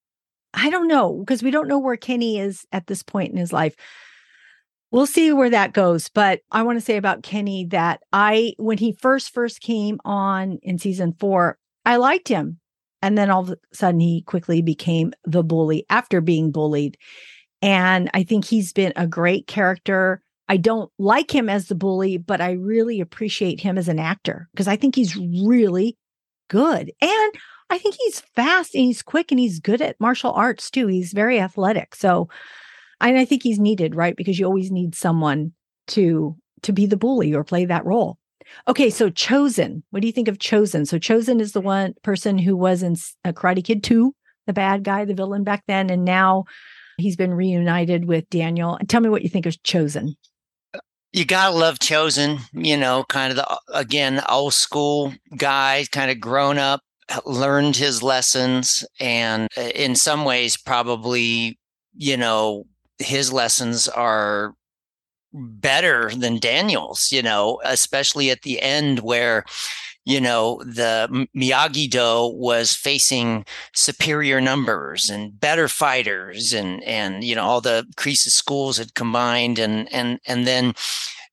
I 0.54 0.70
don't 0.70 0.88
know, 0.88 1.20
because 1.20 1.44
we 1.44 1.52
don't 1.52 1.68
know 1.68 1.80
where 1.80 1.98
Kenny 1.98 2.40
is 2.40 2.66
at 2.72 2.88
this 2.88 3.04
point 3.04 3.32
in 3.32 3.38
his 3.38 3.52
life. 3.52 3.76
We'll 4.94 5.08
see 5.08 5.34
where 5.34 5.50
that 5.50 5.74
goes. 5.74 6.08
But 6.10 6.42
I 6.52 6.62
want 6.62 6.78
to 6.78 6.86
say 6.86 6.98
about 6.98 7.24
Kenny 7.24 7.66
that 7.72 8.02
I, 8.14 8.54
when 8.60 8.78
he 8.78 8.92
first, 8.92 9.34
first 9.34 9.60
came 9.60 10.00
on 10.06 10.60
in 10.62 10.78
season 10.78 11.16
four, 11.20 11.58
I 11.84 11.96
liked 11.96 12.28
him. 12.28 12.60
And 13.02 13.18
then 13.18 13.32
all 13.32 13.42
of 13.42 13.50
a 13.50 13.58
sudden, 13.74 14.00
he 14.00 14.22
quickly 14.22 14.62
became 14.62 15.12
the 15.26 15.44
bully 15.44 15.84
after 15.90 16.22
being 16.22 16.52
bullied. 16.52 17.00
And 17.64 18.12
I 18.14 18.22
think 18.22 18.46
he's 18.46 18.72
been 18.72 18.94
a 18.96 19.08
great 19.08 19.48
character. 19.48 20.22
I 20.48 20.58
don't 20.58 20.92
like 21.00 21.34
him 21.34 21.50
as 21.50 21.70
the 21.70 21.76
bully, 21.76 22.20
but 22.20 22.40
I 22.40 22.52
really 22.52 23.02
appreciate 23.02 23.60
him 23.60 23.80
as 23.80 23.88
an 23.88 23.98
actor 23.98 24.48
because 24.54 24.68
I 24.68 24.76
think 24.76 24.96
he's 24.96 25.18
really 25.18 25.98
good. 26.50 26.92
And 27.02 27.34
I 27.72 27.80
think 27.80 27.96
he's 27.96 28.20
fast 28.36 28.76
and 28.76 28.84
he's 28.84 29.02
quick 29.02 29.32
and 29.32 29.40
he's 29.40 29.60
good 29.60 29.82
at 29.82 30.00
martial 30.00 30.34
arts 30.34 30.70
too. 30.70 30.86
He's 30.86 31.14
very 31.14 31.40
athletic. 31.40 31.96
So 31.96 32.30
and 33.10 33.18
I 33.18 33.26
think 33.26 33.44
he's 33.44 33.60
needed, 33.60 33.96
right? 33.96 34.16
Because 34.16 34.40
you 34.40 34.46
always 34.46 34.72
need 34.72 34.96
someone 34.96 35.54
to 35.88 36.36
to 36.64 36.72
be 36.72 36.86
the 36.86 36.98
bully 36.98 37.34
or 37.34 37.44
play 37.44 37.66
that 37.66 37.86
role. 37.86 38.18
Okay, 38.68 38.90
so 38.90 39.10
Chozen. 39.10 39.84
What 39.90 40.02
do 40.02 40.08
you 40.08 40.14
think 40.14 40.28
of 40.28 40.38
Chozen? 40.38 40.88
So 40.88 40.98
Chozen 40.98 41.40
is 41.40 41.52
the 41.52 41.62
one 41.62 41.94
person 42.04 42.38
who 42.38 42.56
was 42.56 42.84
in 42.84 42.96
a 43.24 43.34
Karate 43.34 43.64
Kid 43.64 43.84
2, 43.84 44.14
the 44.48 44.54
bad 44.54 44.84
guy, 44.84 45.06
the 45.06 45.14
villain 45.14 45.44
back 45.44 45.64
then, 45.68 45.90
and 45.90 46.06
now 46.06 46.46
he's 46.98 47.16
been 47.16 47.34
reunited 47.34 48.06
with 48.06 48.30
Daniel. 48.30 48.78
Tell 48.88 49.02
me 49.02 49.10
what 49.10 49.24
you 49.24 49.30
think 49.30 49.46
of 49.46 49.62
Chozen. 49.64 50.16
You 51.12 51.26
gotta 51.26 51.56
love 51.56 51.80
Chozen, 51.80 52.40
you 52.54 52.76
know, 52.76 53.06
kind 53.08 53.32
of 53.32 53.38
the 53.38 53.60
again 53.74 54.22
old 54.28 54.54
school 54.54 55.14
guy, 55.38 55.86
kind 55.92 56.10
of 56.10 56.20
grown 56.20 56.58
up, 56.58 56.82
learned 57.26 57.76
his 57.76 58.02
lessons, 58.02 58.84
and 59.00 59.48
uh, 59.56 59.62
in 59.62 59.96
some 59.96 60.26
ways, 60.26 60.58
probably, 60.58 61.60
you 61.96 62.18
know, 62.18 62.66
his 63.00 63.32
lessons 63.34 63.88
are 63.88 64.54
better 65.34 66.12
than 66.12 66.40
Daniel's, 66.40 67.12
you 67.12 67.22
know, 67.22 67.60
especially 67.66 68.30
at 68.30 68.44
the 68.44 68.62
end 68.62 69.00
where 69.00 69.46
you 70.06 70.20
know, 70.20 70.62
the 70.66 71.28
Miyagi 71.36 71.90
Do 71.90 72.36
was 72.36 72.74
facing 72.74 73.46
superior 73.74 74.42
numbers 74.42 75.10
and 75.10 75.40
better 75.40 75.68
fighters 75.68 76.54
and, 76.54 76.84
and, 76.84 77.24
you 77.24 77.36
know, 77.36 77.44
all 77.44 77.62
the 77.62 77.88
Kreese's 77.96 78.34
schools 78.34 78.78
had 78.78 78.96
combined 78.96 79.60
and, 79.60 79.92
and, 79.94 80.20
and 80.28 80.46
then, 80.46 80.74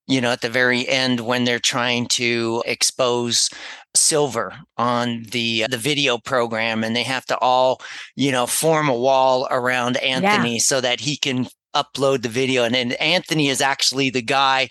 you 0.07 0.21
know, 0.21 0.31
at 0.31 0.41
the 0.41 0.49
very 0.49 0.89
end 0.89 1.21
when 1.21 1.45
they're 1.45 1.59
trying 1.59 2.07
to 2.09 2.63
expose 2.65 3.51
silver 3.95 4.55
on 4.77 5.25
the 5.33 5.67
the 5.69 5.77
video 5.77 6.17
program 6.17 6.85
and 6.85 6.95
they 6.95 7.03
have 7.03 7.27
to 7.27 7.37
all 7.39 7.81
you 8.15 8.31
know 8.31 8.47
form 8.47 8.89
a 8.89 8.95
wall 8.95 9.49
around 9.51 9.97
anthony 9.99 10.55
yeah. 10.55 10.61
so 10.61 10.81
that 10.81 11.01
he 11.01 11.17
can 11.17 11.47
upload 11.75 12.23
the 12.23 12.29
video 12.29 12.63
and, 12.63 12.77
and 12.77 12.93
anthony 12.95 13.49
is 13.49 13.61
actually 13.61 14.09
the 14.09 14.23
guy 14.23 14.69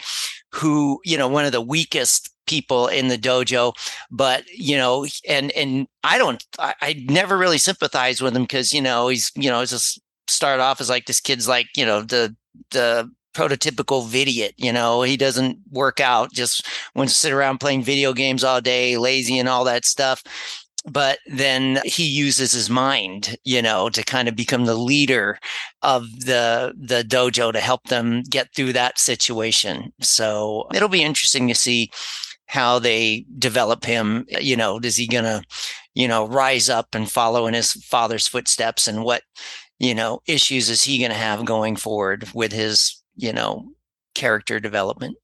who 0.53 0.99
you 1.03 1.17
know 1.17 1.27
one 1.27 1.45
of 1.45 1.51
the 1.51 1.61
weakest 1.61 2.33
people 2.47 2.87
in 2.87 3.09
the 3.09 3.17
dojo 3.17 3.73
but 4.09 4.43
you 4.49 4.77
know 4.77 5.05
and 5.27 5.51
and 5.51 5.87
i 6.03 6.17
don't 6.17 6.45
i, 6.57 6.73
I 6.81 7.05
never 7.09 7.37
really 7.37 7.57
sympathize 7.57 8.21
with 8.21 8.35
him 8.35 8.43
because 8.43 8.73
you 8.73 8.81
know 8.81 9.09
he's 9.09 9.31
you 9.35 9.49
know 9.49 9.63
just 9.65 9.99
start 10.27 10.59
off 10.59 10.79
as 10.79 10.89
like 10.89 11.05
this 11.05 11.19
kid's 11.19 11.47
like 11.47 11.67
you 11.75 11.85
know 11.85 12.01
the 12.01 12.35
the 12.71 13.09
prototypical 13.33 14.13
idiot 14.13 14.53
you 14.57 14.71
know 14.71 15.01
he 15.01 15.17
doesn't 15.17 15.57
work 15.71 15.99
out 15.99 16.31
just 16.31 16.67
wants 16.95 17.13
to 17.13 17.19
sit 17.19 17.31
around 17.31 17.59
playing 17.59 17.83
video 17.83 18.13
games 18.13 18.43
all 18.43 18.61
day 18.61 18.97
lazy 18.97 19.37
and 19.37 19.49
all 19.49 19.63
that 19.63 19.85
stuff 19.85 20.23
but 20.85 21.19
then 21.27 21.79
he 21.83 22.05
uses 22.05 22.51
his 22.51 22.69
mind 22.69 23.37
you 23.43 23.61
know 23.61 23.89
to 23.89 24.03
kind 24.03 24.27
of 24.27 24.35
become 24.35 24.65
the 24.65 24.75
leader 24.75 25.37
of 25.81 26.03
the 26.21 26.73
the 26.77 27.03
dojo 27.03 27.51
to 27.51 27.59
help 27.59 27.83
them 27.85 28.23
get 28.29 28.47
through 28.55 28.73
that 28.73 28.97
situation 28.97 29.91
so 30.01 30.67
it'll 30.73 30.89
be 30.89 31.03
interesting 31.03 31.47
to 31.47 31.55
see 31.55 31.89
how 32.49 32.79
they 32.79 33.25
develop 33.37 33.85
him. 33.85 34.25
You 34.27 34.57
know, 34.57 34.79
is 34.79 34.97
he 34.97 35.07
to, 35.07 35.43
you 35.93 36.07
know, 36.07 36.27
rise 36.27 36.67
up 36.67 36.95
and 36.95 37.09
follow 37.09 37.45
in 37.45 37.53
his 37.53 37.73
father's 37.73 38.27
footsteps? 38.27 38.87
And 38.87 39.03
what, 39.03 39.21
you 39.77 39.93
know, 39.93 40.21
issues 40.25 40.67
is 40.67 40.83
he 40.83 40.97
going 40.97 41.11
to 41.11 41.17
have 41.17 41.45
going 41.45 41.75
forward 41.75 42.27
with 42.33 42.51
his, 42.51 42.98
you 43.19 43.33
know, 43.33 43.65
character 44.15 44.59
development? 44.59 45.17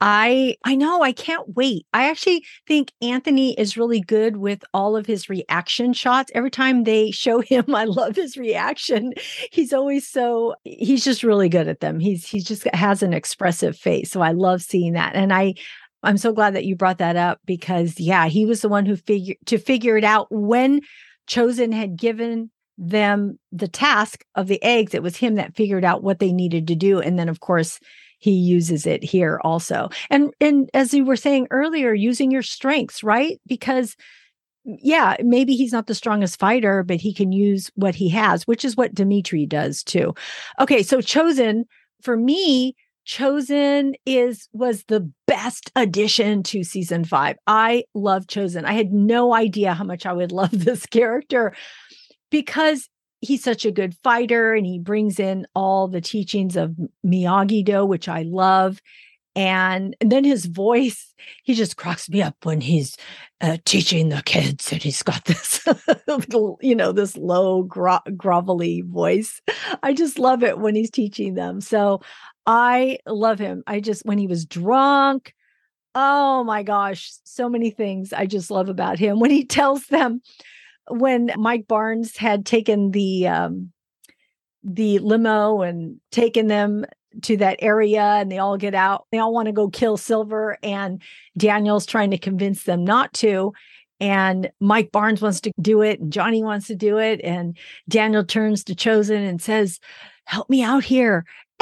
I 0.00 0.56
I 0.64 0.74
know 0.74 1.02
I 1.02 1.12
can't 1.12 1.54
wait. 1.54 1.86
I 1.92 2.10
actually 2.10 2.44
think 2.66 2.92
Anthony 3.00 3.58
is 3.58 3.76
really 3.76 4.00
good 4.00 4.36
with 4.36 4.64
all 4.74 4.96
of 4.96 5.06
his 5.06 5.28
reaction 5.28 5.92
shots. 5.92 6.32
Every 6.34 6.50
time 6.50 6.84
they 6.84 7.10
show 7.12 7.40
him, 7.52 7.74
I 7.74 7.84
love 7.84 8.16
his 8.16 8.36
reaction. 8.36 9.14
He's 9.52 9.72
always 9.72 10.06
so 10.06 10.56
he's 10.64 11.04
just 11.04 11.22
really 11.22 11.48
good 11.48 11.68
at 11.68 11.80
them. 11.80 12.00
He's 12.00 12.26
he 12.26 12.40
just 12.40 12.64
has 12.74 13.02
an 13.02 13.14
expressive 13.14 13.76
face. 13.76 14.10
So 14.10 14.20
I 14.20 14.32
love 14.32 14.62
seeing 14.62 14.94
that. 14.94 15.14
And 15.14 15.32
I 15.32 15.54
I'm 16.02 16.18
so 16.18 16.32
glad 16.32 16.54
that 16.54 16.66
you 16.66 16.76
brought 16.76 16.98
that 16.98 17.16
up 17.16 17.40
because 17.46 17.98
yeah, 17.98 18.26
he 18.26 18.44
was 18.44 18.60
the 18.60 18.68
one 18.68 18.86
who 18.86 18.96
figured 18.96 19.38
to 19.46 19.58
figure 19.58 19.96
it 19.96 20.04
out 20.04 20.26
when 20.30 20.80
Chozen 21.28 21.72
had 21.72 21.96
given 21.96 22.50
them 22.76 23.38
the 23.52 23.68
task 23.68 24.24
of 24.34 24.46
the 24.48 24.62
eggs. 24.62 24.94
It 24.94 25.02
was 25.02 25.16
him 25.16 25.36
that 25.36 25.54
figured 25.54 25.84
out 25.84 26.02
what 26.02 26.18
they 26.18 26.32
needed 26.32 26.66
to 26.68 26.74
do. 26.74 27.00
And 27.00 27.18
then 27.18 27.28
of 27.28 27.40
course 27.40 27.78
he 28.18 28.32
uses 28.32 28.86
it 28.86 29.04
here 29.04 29.40
also. 29.44 29.90
And 30.10 30.32
and 30.40 30.70
as 30.74 30.94
you 30.94 31.04
were 31.04 31.16
saying 31.16 31.48
earlier, 31.50 31.92
using 31.92 32.30
your 32.30 32.42
strengths, 32.42 33.02
right? 33.02 33.40
Because 33.46 33.96
yeah, 34.64 35.16
maybe 35.22 35.54
he's 35.54 35.72
not 35.72 35.86
the 35.86 35.94
strongest 35.94 36.38
fighter, 36.38 36.82
but 36.82 37.00
he 37.00 37.12
can 37.12 37.32
use 37.32 37.70
what 37.74 37.94
he 37.94 38.08
has, 38.08 38.46
which 38.46 38.64
is 38.64 38.76
what 38.76 38.94
Demetri 38.94 39.44
does 39.44 39.82
too. 39.82 40.14
Okay, 40.58 40.82
so 40.82 40.98
chozen 40.98 41.64
for 42.02 42.16
me 42.16 42.74
Chozen 43.06 43.94
is 44.06 44.48
was 44.52 44.84
the 44.84 45.10
best 45.26 45.70
addition 45.76 46.42
to 46.44 46.64
season 46.64 47.04
5. 47.04 47.36
I 47.46 47.84
love 47.94 48.26
Chozen. 48.26 48.64
I 48.64 48.72
had 48.72 48.92
no 48.92 49.34
idea 49.34 49.74
how 49.74 49.84
much 49.84 50.06
I 50.06 50.12
would 50.12 50.32
love 50.42 50.64
this 50.64 50.86
character 50.86 51.54
because 52.34 52.88
he's 53.20 53.44
such 53.44 53.64
a 53.64 53.70
good 53.70 53.94
fighter 54.02 54.54
and 54.54 54.66
he 54.66 54.76
brings 54.76 55.20
in 55.20 55.46
all 55.54 55.86
the 55.86 56.00
teachings 56.00 56.56
of 56.56 56.74
Miyagi 57.06 57.64
Do 57.64 57.86
which 57.86 58.08
I 58.08 58.22
love. 58.22 58.80
And, 59.36 59.94
and 60.00 60.10
then 60.10 60.24
his 60.24 60.46
voice, 60.46 61.14
he 61.44 61.54
just 61.54 61.76
cracks 61.76 62.08
me 62.08 62.22
up 62.22 62.34
when 62.44 62.60
he's 62.60 62.96
uh, 63.40 63.58
teaching 63.64 64.08
the 64.08 64.20
kids 64.24 64.72
and 64.72 64.82
he's 64.82 65.00
got 65.04 65.24
this 65.26 65.64
you 66.60 66.74
know, 66.74 66.90
this 66.90 67.16
low, 67.16 67.62
gro- 67.62 68.00
grovelly 68.16 68.84
voice. 68.84 69.40
I 69.84 69.92
just 69.92 70.18
love 70.18 70.42
it 70.42 70.58
when 70.58 70.74
he's 70.74 70.90
teaching 70.90 71.34
them. 71.34 71.60
So 71.60 72.00
I 72.46 72.98
love 73.06 73.38
him. 73.38 73.62
I 73.68 73.78
just, 73.78 74.04
when 74.04 74.18
he 74.18 74.26
was 74.26 74.44
drunk, 74.44 75.34
oh 75.94 76.42
my 76.42 76.64
gosh, 76.64 77.12
so 77.22 77.48
many 77.48 77.70
things 77.70 78.12
I 78.12 78.26
just 78.26 78.50
love 78.50 78.68
about 78.68 78.98
him. 78.98 79.20
When 79.20 79.30
he 79.30 79.44
tells 79.44 79.86
them, 79.86 80.20
when 80.88 81.30
Mike 81.36 81.66
Barnes 81.66 82.16
had 82.16 82.46
taken 82.46 82.90
the, 82.90 83.28
um, 83.28 83.72
the 84.62 84.98
limo 84.98 85.62
and 85.62 86.00
taken 86.10 86.46
them 86.46 86.84
to 87.22 87.36
that 87.36 87.58
area 87.60 88.02
and 88.02 88.30
they 88.30 88.38
all 88.38 88.56
get 88.56 88.74
out. 88.74 89.06
They 89.12 89.18
all 89.18 89.32
want 89.32 89.46
to 89.46 89.52
go 89.52 89.68
kill 89.68 89.96
Silver 89.96 90.58
and 90.62 91.00
Daniel's 91.38 91.86
trying 91.86 92.10
to 92.10 92.18
convince 92.18 92.64
them 92.64 92.84
not 92.84 93.12
to. 93.14 93.52
And 94.00 94.50
Mike 94.60 94.90
Barnes 94.90 95.22
wants 95.22 95.40
to 95.42 95.52
do 95.60 95.82
it 95.82 96.00
and 96.00 96.12
Johnny 96.12 96.42
wants 96.42 96.66
to 96.66 96.74
do 96.74 96.98
it. 96.98 97.20
And 97.22 97.56
Daniel 97.88 98.24
turns 98.24 98.64
to 98.64 98.74
Chozen 98.74 99.28
and 99.28 99.40
says, 99.40 99.78
Help 100.26 100.48
me 100.48 100.62
out 100.62 100.84
here. 100.84 101.24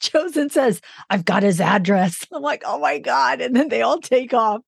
Chozen 0.00 0.50
says, 0.50 0.80
I've 1.08 1.24
got 1.24 1.42
his 1.42 1.60
address. 1.60 2.26
I'm 2.32 2.42
like, 2.42 2.62
oh 2.66 2.78
my 2.78 2.98
God. 2.98 3.40
And 3.40 3.54
then 3.54 3.68
they 3.68 3.82
all 3.82 4.00
take 4.00 4.34
off. 4.34 4.62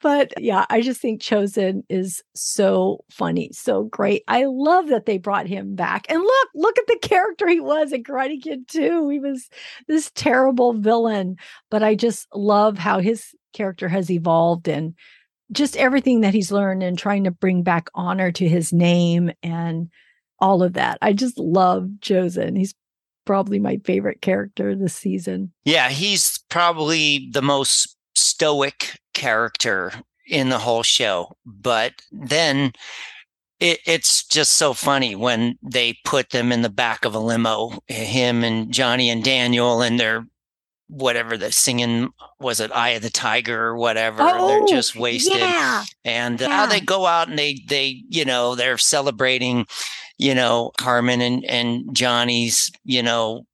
But 0.00 0.32
yeah, 0.38 0.66
I 0.70 0.80
just 0.80 1.00
think 1.00 1.20
Chozen 1.20 1.82
is 1.88 2.22
so 2.34 3.04
funny, 3.10 3.50
so 3.52 3.84
great. 3.84 4.22
I 4.28 4.44
love 4.44 4.88
that 4.88 5.06
they 5.06 5.18
brought 5.18 5.46
him 5.46 5.74
back. 5.74 6.06
And 6.08 6.20
look, 6.20 6.48
look 6.54 6.78
at 6.78 6.86
the 6.86 6.98
character 7.02 7.48
he 7.48 7.60
was 7.60 7.92
in 7.92 8.04
Karate 8.04 8.40
Kid 8.40 8.68
2. 8.68 9.08
He 9.08 9.18
was 9.18 9.48
this 9.88 10.10
terrible 10.14 10.74
villain. 10.74 11.36
But 11.70 11.82
I 11.82 11.94
just 11.94 12.28
love 12.34 12.78
how 12.78 13.00
his 13.00 13.34
character 13.54 13.88
has 13.88 14.10
evolved 14.10 14.68
and 14.68 14.94
just 15.52 15.76
everything 15.76 16.20
that 16.20 16.34
he's 16.34 16.52
learned 16.52 16.82
and 16.82 16.98
trying 16.98 17.24
to 17.24 17.30
bring 17.30 17.62
back 17.62 17.88
honor 17.94 18.32
to 18.32 18.48
his 18.48 18.72
name 18.72 19.30
and 19.42 19.90
all 20.38 20.62
of 20.62 20.74
that. 20.74 20.98
I 21.02 21.12
just 21.12 21.38
love 21.38 21.88
Chozen. 22.00 22.56
He's 22.56 22.74
probably 23.24 23.58
my 23.58 23.78
favorite 23.84 24.22
character 24.22 24.74
this 24.74 24.94
season. 24.94 25.52
Yeah, 25.64 25.88
he's 25.88 26.38
probably 26.48 27.28
the 27.32 27.42
most 27.42 27.96
stoic 28.14 28.98
character 29.14 29.92
in 30.28 30.48
the 30.48 30.58
whole 30.58 30.82
show. 30.82 31.36
But 31.44 31.94
then 32.10 32.72
it, 33.60 33.80
it's 33.86 34.26
just 34.26 34.54
so 34.54 34.72
funny 34.74 35.14
when 35.14 35.58
they 35.62 35.98
put 36.04 36.30
them 36.30 36.52
in 36.52 36.62
the 36.62 36.70
back 36.70 37.04
of 37.04 37.14
a 37.14 37.18
limo, 37.18 37.78
him 37.88 38.44
and 38.44 38.72
Johnny 38.72 39.10
and 39.10 39.24
Daniel, 39.24 39.82
and 39.82 39.98
they're 39.98 40.26
whatever 40.88 41.36
the 41.36 41.50
singing 41.50 42.10
was 42.38 42.60
it 42.60 42.70
eye 42.70 42.90
of 42.90 43.02
the 43.02 43.10
tiger 43.10 43.60
or 43.60 43.76
whatever 43.76 44.18
oh, 44.22 44.46
they're 44.46 44.66
just 44.76 44.94
wasted 44.94 45.38
yeah. 45.38 45.84
and 46.04 46.40
yeah. 46.40 46.48
how 46.48 46.64
they 46.64 46.78
go 46.78 47.06
out 47.06 47.28
and 47.28 47.36
they 47.36 47.58
they 47.68 48.04
you 48.08 48.24
know 48.24 48.54
they're 48.54 48.78
celebrating 48.78 49.66
you 50.18 50.34
know, 50.34 50.72
Carmen 50.78 51.20
and, 51.20 51.44
and 51.44 51.94
Johnny's, 51.94 52.70
you 52.84 53.02
know, 53.02 53.46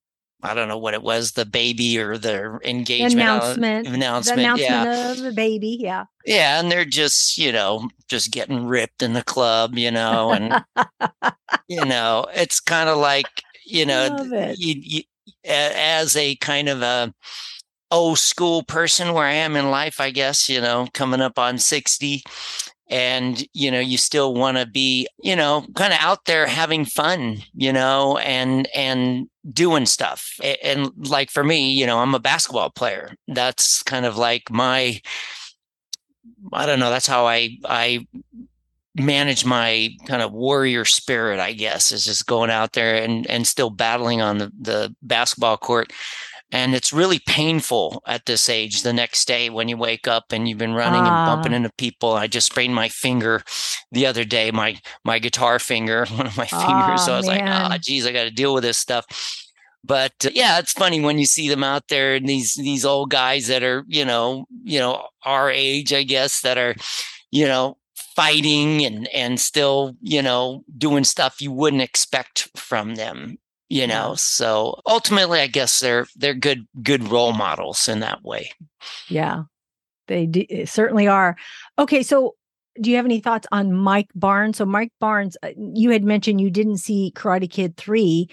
I 0.44 0.54
don't 0.54 0.66
know 0.66 0.78
what 0.78 0.94
it 0.94 1.02
was, 1.02 1.32
the 1.32 1.46
baby 1.46 1.98
or 2.00 2.18
the 2.18 2.58
engagement 2.64 3.14
announcement, 3.14 3.86
announcement, 3.86 4.36
the 4.36 4.42
announcement 4.42 4.88
yeah. 4.88 5.12
of 5.12 5.18
the 5.18 5.32
baby, 5.32 5.78
yeah, 5.80 6.06
yeah, 6.26 6.58
and 6.58 6.70
they're 6.70 6.84
just 6.84 7.38
you 7.38 7.52
know 7.52 7.88
just 8.08 8.32
getting 8.32 8.66
ripped 8.66 9.02
in 9.02 9.12
the 9.12 9.22
club, 9.22 9.78
you 9.78 9.90
know, 9.90 10.32
and 10.32 10.64
you 11.68 11.84
know 11.84 12.26
it's 12.34 12.58
kind 12.58 12.88
of 12.88 12.98
like 12.98 13.26
you 13.64 13.86
know 13.86 14.16
you, 14.56 14.74
you, 14.76 15.02
as 15.44 16.16
a 16.16 16.34
kind 16.36 16.68
of 16.68 16.82
a 16.82 17.14
old 17.92 18.18
school 18.18 18.64
person 18.64 19.12
where 19.12 19.26
I 19.26 19.34
am 19.34 19.54
in 19.54 19.70
life, 19.70 20.00
I 20.00 20.10
guess 20.10 20.48
you 20.48 20.60
know 20.60 20.88
coming 20.92 21.20
up 21.20 21.38
on 21.38 21.58
sixty, 21.58 22.24
and 22.92 23.44
you 23.54 23.70
know 23.70 23.80
you 23.80 23.96
still 23.96 24.34
want 24.34 24.58
to 24.58 24.66
be 24.66 25.08
you 25.22 25.34
know 25.34 25.66
kind 25.74 25.92
of 25.92 25.98
out 26.00 26.26
there 26.26 26.46
having 26.46 26.84
fun 26.84 27.38
you 27.54 27.72
know 27.72 28.18
and 28.18 28.68
and 28.74 29.28
doing 29.50 29.86
stuff. 29.86 30.38
And 30.62 30.90
like 31.08 31.30
for 31.30 31.42
me 31.42 31.72
you 31.72 31.86
know 31.86 31.98
i'm 31.98 32.14
a 32.14 32.20
basketball 32.20 32.70
player. 32.70 33.14
That's 33.26 33.82
kind 33.82 34.06
of 34.06 34.16
like 34.16 34.50
my 34.50 35.00
i 36.52 36.66
don't 36.66 36.78
know 36.78 36.90
that's 36.90 37.06
how 37.06 37.26
i 37.26 37.56
i 37.64 38.06
manage 38.94 39.44
my 39.44 39.88
kind 40.06 40.22
of 40.22 40.32
warrior 40.32 40.84
spirit 40.84 41.40
i 41.40 41.52
guess 41.52 41.92
is 41.92 42.04
just 42.04 42.26
going 42.26 42.50
out 42.50 42.72
there 42.72 43.02
and 43.02 43.26
and 43.28 43.46
still 43.46 43.70
battling 43.70 44.20
on 44.20 44.38
the, 44.38 44.52
the 44.60 44.94
basketball 45.02 45.56
court 45.56 45.92
and 46.52 46.74
it's 46.74 46.92
really 46.92 47.18
painful 47.26 48.02
at 48.06 48.26
this 48.26 48.48
age 48.48 48.82
the 48.82 48.92
next 48.92 49.26
day 49.26 49.50
when 49.50 49.68
you 49.68 49.76
wake 49.76 50.06
up 50.06 50.26
and 50.30 50.46
you've 50.46 50.58
been 50.58 50.74
running 50.74 51.00
uh, 51.00 51.08
and 51.08 51.26
bumping 51.26 51.52
ah. 51.52 51.56
into 51.56 51.70
people 51.78 52.12
i 52.12 52.26
just 52.26 52.46
sprained 52.46 52.74
my 52.74 52.88
finger 52.88 53.42
the 53.90 54.06
other 54.06 54.24
day 54.24 54.50
my 54.50 54.78
my 55.04 55.18
guitar 55.18 55.58
finger 55.58 56.06
one 56.16 56.26
of 56.26 56.36
my 56.36 56.46
fingers 56.46 57.00
oh, 57.02 57.06
so 57.06 57.12
i 57.14 57.16
was 57.16 57.26
man. 57.26 57.38
like 57.40 57.48
ah 57.48 57.70
oh, 57.72 57.78
geez 57.78 58.06
i 58.06 58.12
got 58.12 58.24
to 58.24 58.30
deal 58.30 58.54
with 58.54 58.62
this 58.62 58.78
stuff 58.78 59.06
But 59.84 60.12
uh, 60.24 60.30
yeah, 60.32 60.58
it's 60.60 60.72
funny 60.72 61.00
when 61.00 61.18
you 61.18 61.26
see 61.26 61.48
them 61.48 61.64
out 61.64 61.88
there 61.88 62.14
and 62.14 62.28
these 62.28 62.54
these 62.54 62.84
old 62.84 63.10
guys 63.10 63.48
that 63.48 63.64
are, 63.64 63.84
you 63.88 64.04
know, 64.04 64.46
you 64.62 64.78
know, 64.78 65.08
our 65.24 65.50
age, 65.50 65.92
I 65.92 66.04
guess, 66.04 66.42
that 66.42 66.56
are, 66.56 66.76
you 67.32 67.46
know, 67.46 67.78
fighting 68.14 68.84
and 68.84 69.08
and 69.08 69.40
still, 69.40 69.94
you 70.00 70.22
know, 70.22 70.62
doing 70.78 71.04
stuff 71.04 71.40
you 71.40 71.50
wouldn't 71.50 71.82
expect 71.82 72.48
from 72.56 72.94
them 72.94 73.38
you 73.72 73.86
know 73.86 74.14
so 74.16 74.78
ultimately 74.86 75.40
i 75.40 75.46
guess 75.46 75.80
they're 75.80 76.06
they're 76.16 76.34
good 76.34 76.66
good 76.82 77.08
role 77.08 77.32
models 77.32 77.88
in 77.88 78.00
that 78.00 78.22
way. 78.22 78.50
Yeah. 79.08 79.44
They 80.08 80.28
eh, 80.50 80.66
certainly 80.66 81.08
are. 81.08 81.36
Okay 81.78 82.02
so 82.02 82.34
do 82.80 82.90
you 82.90 82.96
have 82.96 83.06
any 83.06 83.20
thoughts 83.20 83.46
on 83.50 83.72
mike 83.72 84.10
barnes? 84.14 84.58
So 84.58 84.66
mike 84.66 84.92
barnes 85.00 85.38
uh, 85.42 85.50
you 85.56 85.90
had 85.90 86.04
mentioned 86.04 86.40
you 86.40 86.50
didn't 86.50 86.78
see 86.78 87.12
karate 87.16 87.50
kid 87.50 87.76
3 87.78 88.28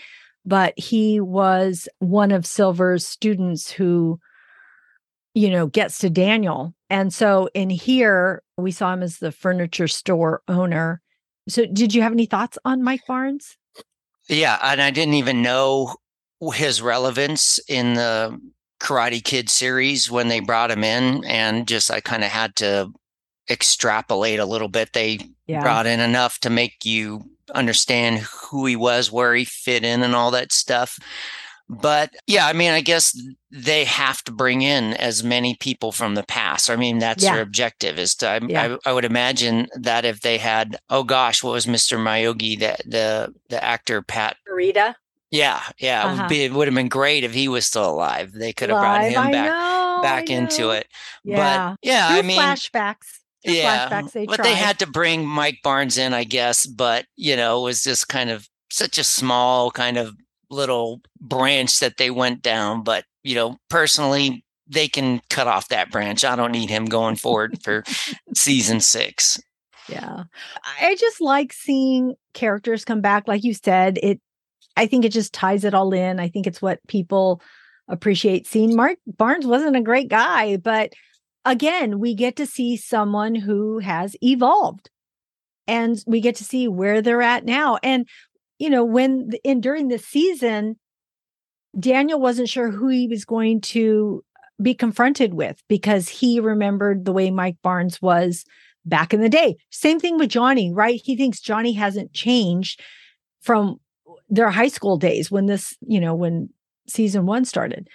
but 0.46 0.78
he 0.78 1.22
was 1.22 1.88
one 2.00 2.32
of 2.32 2.46
silver's 2.46 3.08
students 3.08 3.72
who 3.72 4.20
you 5.34 5.50
know 5.50 5.68
gets 5.68 6.00
to 6.00 6.10
daniel. 6.10 6.74
And 6.90 7.14
so 7.14 7.50
in 7.54 7.70
here 7.70 8.44
we 8.58 8.72
saw 8.72 8.92
him 8.92 9.04
as 9.04 9.20
the 9.20 9.32
furniture 9.32 9.88
store 9.88 10.42
owner. 10.50 11.02
So 11.48 11.66
did 11.66 11.96
you 11.96 12.02
have 12.02 12.12
any 12.12 12.26
thoughts 12.26 12.58
on 12.66 12.84
mike 12.84 13.06
barnes 13.08 13.56
yeah, 14.30 14.58
and 14.62 14.82
I 14.82 14.92
didn't 14.92 15.16
even 15.16 15.42
know 15.42 15.96
his 16.54 16.82
relevance 16.82 17.60
in 17.68 17.96
the 17.96 18.40
Karate 18.80 19.24
Kid 19.24 19.50
series 19.50 20.10
when 20.10 20.28
they 20.30 20.40
brought 20.40 20.72
him 20.72 20.84
in, 20.84 21.26
and 21.26 21.68
just 21.68 21.92
I 21.92 22.00
kind 22.00 22.24
of 22.24 22.30
had 22.30 22.56
to 22.58 22.92
extrapolate 23.50 24.40
a 24.40 24.46
little 24.46 24.68
bit. 24.70 24.94
They 24.94 25.20
yeah. 25.48 25.62
brought 25.62 25.88
in 25.88 26.00
enough 26.00 26.40
to 26.42 26.50
make 26.50 26.86
you 26.86 27.26
understand 27.54 28.20
who 28.20 28.66
he 28.66 28.76
was, 28.76 29.12
where 29.12 29.34
he 29.36 29.46
fit 29.46 29.84
in, 29.84 30.04
and 30.04 30.16
all 30.16 30.32
that 30.32 30.54
stuff. 30.54 31.00
But 31.70 32.16
yeah, 32.26 32.48
I 32.48 32.54
mean, 32.54 32.72
I 32.72 32.82
guess 32.82 33.16
they 33.52 33.86
have 33.86 34.24
to 34.24 34.32
bring 34.32 34.64
in 34.64 34.96
as 34.96 35.24
many 35.24 35.56
people 35.56 35.92
from 35.92 36.16
the 36.16 36.24
past. 36.24 36.68
I 36.68 36.76
mean, 36.76 36.98
that's 36.98 37.24
yeah. 37.24 37.36
their 37.36 37.44
objective 37.44 38.00
is 38.00 38.16
to, 38.16 38.28
I, 38.28 38.40
yeah. 38.48 38.78
I, 38.86 38.90
I, 38.90 38.94
would 38.94 39.06
imagine 39.06 39.68
that 39.76 40.04
if 40.04 40.22
they 40.22 40.40
had, 40.40 40.78
oh 40.90 41.04
gosh, 41.04 41.44
what 41.44 41.52
was 41.54 41.68
Mr. 41.68 42.00
Miyagi, 42.00 42.60
the, 42.60 42.76
the, 42.90 43.36
the 43.50 43.64
actor, 43.64 44.02
Pat 44.02 44.38
Morita? 44.52 44.96
Yeah. 45.30 45.62
Yeah. 45.78 46.06
Uh-huh. 46.06 46.14
It, 46.14 46.22
would 46.22 46.30
be, 46.30 46.44
it 46.46 46.54
would 46.54 46.68
have 46.68 46.76
been 46.76 46.90
great 46.90 47.24
if 47.24 47.36
he 47.36 47.48
was 47.48 47.68
still 47.68 47.88
alive. 47.88 48.32
They 48.32 48.52
could 48.52 48.70
have 48.70 48.80
brought 48.80 49.04
him 49.04 49.32
back, 49.32 49.46
know, 49.46 50.00
back 50.02 50.30
into 50.32 50.72
it. 50.72 50.88
Yeah. 51.24 51.70
But 51.70 51.80
yeah, 51.84 52.08
Through 52.08 52.18
I 52.18 52.22
mean, 52.24 52.40
flashbacks. 52.40 53.20
yeah. 53.44 53.90
Flashbacks 53.90 54.12
they 54.14 54.26
but 54.26 54.38
tried. 54.38 54.46
they 54.46 54.56
had 54.56 54.80
to 54.80 54.88
bring 54.88 55.24
Mike 55.24 55.60
Barnes 55.64 56.00
in, 56.00 56.16
I 56.16 56.24
guess. 56.24 56.66
But, 56.66 57.06
you 57.16 57.36
know, 57.36 57.60
it 57.60 57.64
was 57.64 57.84
just 57.84 58.10
kind 58.10 58.32
of 58.32 58.50
such 58.72 58.98
a 58.98 59.04
small 59.04 59.70
kind 59.70 59.98
of 59.98 60.16
little 60.50 61.02
branch 61.20 61.80
that 61.80 61.98
they 61.98 62.12
went 62.12 62.42
down. 62.42 62.84
But, 62.84 63.06
you 63.24 63.36
know, 63.36 63.58
personally, 63.70 64.44
they 64.68 64.88
can 64.88 65.22
cut 65.30 65.48
off 65.48 65.70
that 65.70 65.92
branch. 65.92 66.24
I 66.24 66.36
don't 66.36 66.52
need 66.52 66.70
him 66.70 66.86
going 66.86 67.16
forward 67.16 67.62
for 67.64 67.84
season 68.36 68.80
six. 68.80 69.40
Yeah. 69.88 70.24
I 70.82 70.96
just 70.96 71.20
like 71.20 71.52
seeing 71.52 72.14
characters 72.34 72.86
come 72.86 73.02
back. 73.02 73.28
Like 73.28 73.44
you 73.44 73.54
said, 73.54 73.98
it, 74.04 74.22
I 74.78 74.86
think 74.86 75.04
it 75.04 75.12
just 75.12 75.34
ties 75.34 75.64
it 75.64 75.74
all 75.74 75.94
in. 75.94 76.20
I 76.20 76.30
think 76.30 76.46
it's 76.46 76.62
what 76.62 76.80
people 76.88 77.42
appreciate 77.88 78.46
seeing. 78.46 78.76
Mark 78.76 78.98
Barnes 79.08 79.48
wasn't 79.48 79.76
a 79.76 79.82
great 79.82 80.10
guy, 80.10 80.58
but 80.58 80.94
again, 81.44 82.00
we 82.00 82.14
get 82.14 82.36
to 82.36 82.46
see 82.46 82.78
someone 82.78 83.34
who 83.34 83.80
has 83.80 84.16
evolved 84.22 84.92
and 85.68 86.04
we 86.08 86.22
get 86.22 86.36
to 86.36 86.44
see 86.44 86.68
where 86.68 87.02
they're 87.02 87.22
at 87.22 87.46
now. 87.46 87.78
And 87.84 88.08
you 88.60 88.70
know, 88.70 88.84
when 88.84 89.32
in 89.44 89.62
during 89.62 89.88
the 89.88 89.98
season, 89.98 90.78
Daniel 91.80 92.20
wasn't 92.20 92.50
sure 92.50 92.70
who 92.70 92.90
he 92.90 93.08
was 93.08 93.26
going 93.26 93.62
to 93.62 94.24
be 94.62 94.74
confronted 94.74 95.34
with 95.34 95.64
because 95.68 96.10
he 96.10 96.40
remembered 96.40 97.06
the 97.06 97.14
way 97.14 97.32
Mike 97.32 97.58
Barnes 97.64 98.02
was 98.02 98.44
back 98.86 99.14
in 99.14 99.22
the 99.22 99.30
day. 99.30 99.56
Same 99.70 100.00
thing 100.00 100.18
with 100.18 100.30
Johnny, 100.30 100.74
right? 100.74 101.02
He 101.04 101.16
thinks 101.16 101.40
Johnny 101.40 101.74
hasn't 101.74 102.14
changed 102.14 102.82
from 103.42 103.80
their 104.30 104.50
high 104.50 104.68
school 104.68 104.98
days 104.98 105.32
when 105.32 105.46
this, 105.46 105.76
you 105.82 106.00
know, 106.00 106.14
when 106.14 106.50
season 106.88 107.26
one 107.26 107.46
started. 107.46 107.88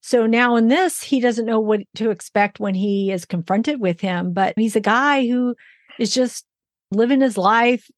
So 0.00 0.26
now 0.26 0.56
in 0.56 0.66
this, 0.66 1.00
he 1.00 1.20
doesn't 1.20 1.46
know 1.46 1.60
what 1.60 1.82
to 1.94 2.10
expect 2.10 2.58
when 2.58 2.74
he 2.74 3.12
is 3.12 3.24
confronted 3.24 3.80
with 3.80 4.00
him, 4.00 4.32
but 4.32 4.54
he's 4.56 4.74
a 4.74 4.80
guy 4.80 5.26
who 5.28 5.54
is 5.98 6.12
just 6.12 6.44
living 6.90 7.20
his 7.20 7.38
life, 7.38 7.88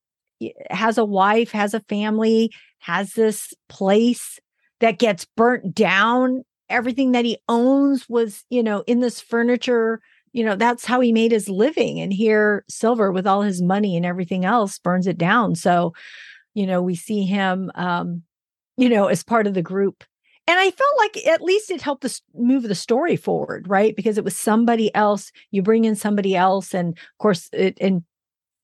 has 0.71 0.99
a 0.99 1.05
wife, 1.05 1.53
has 1.53 1.75
a 1.75 1.81
family, 1.81 2.53
has 2.79 3.15
this 3.15 3.55
place 3.69 4.39
that 4.81 4.99
gets 4.99 5.27
burnt 5.37 5.75
down. 5.75 6.43
Everything 6.69 7.13
that 7.13 7.25
he 7.25 7.39
owns 7.49 8.09
was, 8.09 8.45
you 8.51 8.63
know, 8.63 8.83
in 8.87 9.01
this 9.01 9.21
furniture. 9.21 10.01
You 10.33 10.45
know, 10.45 10.57
that's 10.57 10.85
how 10.85 11.01
he 11.01 11.13
made 11.13 11.31
his 11.31 11.49
living. 11.49 12.01
And 12.01 12.13
here, 12.13 12.65
Silver, 12.69 13.13
with 13.13 13.27
all 13.27 13.43
his 13.43 13.63
money 13.63 13.97
and 13.97 14.05
everything 14.05 14.45
else, 14.45 14.79
burns 14.79 15.07
it 15.07 15.17
down. 15.17 15.55
So, 15.55 15.93
you 16.55 16.67
know, 16.67 16.83
we 16.83 16.97
see 16.97 17.25
him, 17.25 17.71
um, 17.77 18.23
you 18.77 18.89
know, 18.89 19.07
as 19.07 19.23
part 19.23 19.47
of 19.47 19.55
the 19.55 19.63
group. 19.63 20.03
And 20.47 20.59
I 20.59 20.71
felt 20.71 20.99
like 20.99 21.27
at 21.27 21.41
least 21.41 21.71
it 21.71 21.81
helped 21.81 22.05
us 22.05 22.21
move 22.35 22.65
the 22.65 22.75
story 22.75 23.17
forward, 23.17 23.67
right? 23.69 23.97
Because 23.97 24.19
it 24.19 24.25
was 24.25 24.37
somebody 24.37 24.95
else. 24.95 25.33
You 25.53 25.63
bring 25.63 25.85
in 25.85 25.95
somebody 25.95 26.37
else, 26.37 26.75
and 26.75 26.91
of 26.91 27.19
course, 27.19 27.49
it 27.53 27.79
and 27.81 28.03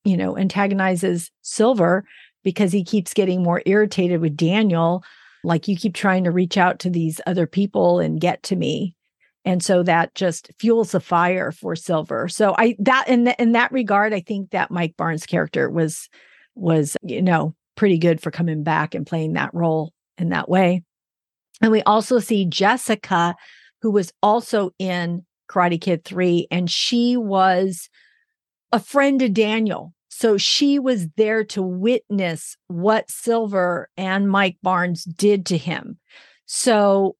you 0.03 0.17
know, 0.17 0.37
antagonizes 0.37 1.31
Silver 1.41 2.03
because 2.43 2.71
he 2.71 2.83
keeps 2.83 3.13
getting 3.13 3.43
more 3.43 3.61
irritated 3.65 4.21
with 4.21 4.35
Daniel. 4.35 5.03
Like, 5.43 5.67
you 5.67 5.75
keep 5.75 5.93
trying 5.93 6.23
to 6.23 6.31
reach 6.31 6.57
out 6.57 6.79
to 6.79 6.89
these 6.89 7.21
other 7.25 7.47
people 7.47 7.99
and 7.99 8.21
get 8.21 8.43
to 8.43 8.55
me. 8.55 8.95
And 9.43 9.63
so 9.63 9.81
that 9.83 10.13
just 10.13 10.51
fuels 10.59 10.91
the 10.91 10.99
fire 10.99 11.51
for 11.51 11.75
Silver. 11.75 12.27
So 12.27 12.53
I 12.57 12.75
that 12.79 13.07
in 13.07 13.23
the, 13.23 13.41
in 13.41 13.53
that 13.53 13.71
regard, 13.71 14.13
I 14.13 14.19
think 14.19 14.51
that 14.51 14.69
Mike 14.69 14.95
Barnes 14.97 15.25
character 15.25 15.69
was 15.69 16.09
was 16.53 16.95
you 17.01 17.21
know 17.21 17.55
pretty 17.75 17.97
good 17.97 18.21
for 18.21 18.29
coming 18.29 18.63
back 18.63 18.93
and 18.93 19.07
playing 19.07 19.33
that 19.33 19.53
role 19.53 19.93
in 20.17 20.29
that 20.29 20.47
way. 20.47 20.83
And 21.61 21.71
we 21.71 21.81
also 21.83 22.19
see 22.19 22.45
Jessica, 22.45 23.35
who 23.81 23.91
was 23.91 24.13
also 24.21 24.71
in 24.77 25.25
Karate 25.49 25.81
Kid 25.81 26.03
3, 26.05 26.47
and 26.51 26.69
she 26.69 27.17
was 27.17 27.89
a 28.71 28.79
friend 28.79 29.19
to 29.19 29.29
Daniel. 29.29 29.93
So 30.09 30.37
she 30.37 30.77
was 30.77 31.07
there 31.17 31.43
to 31.45 31.61
witness 31.61 32.57
what 32.67 33.09
Silver 33.09 33.89
and 33.97 34.29
Mike 34.29 34.57
Barnes 34.61 35.03
did 35.03 35.45
to 35.47 35.57
him. 35.57 35.97
So, 36.45 37.15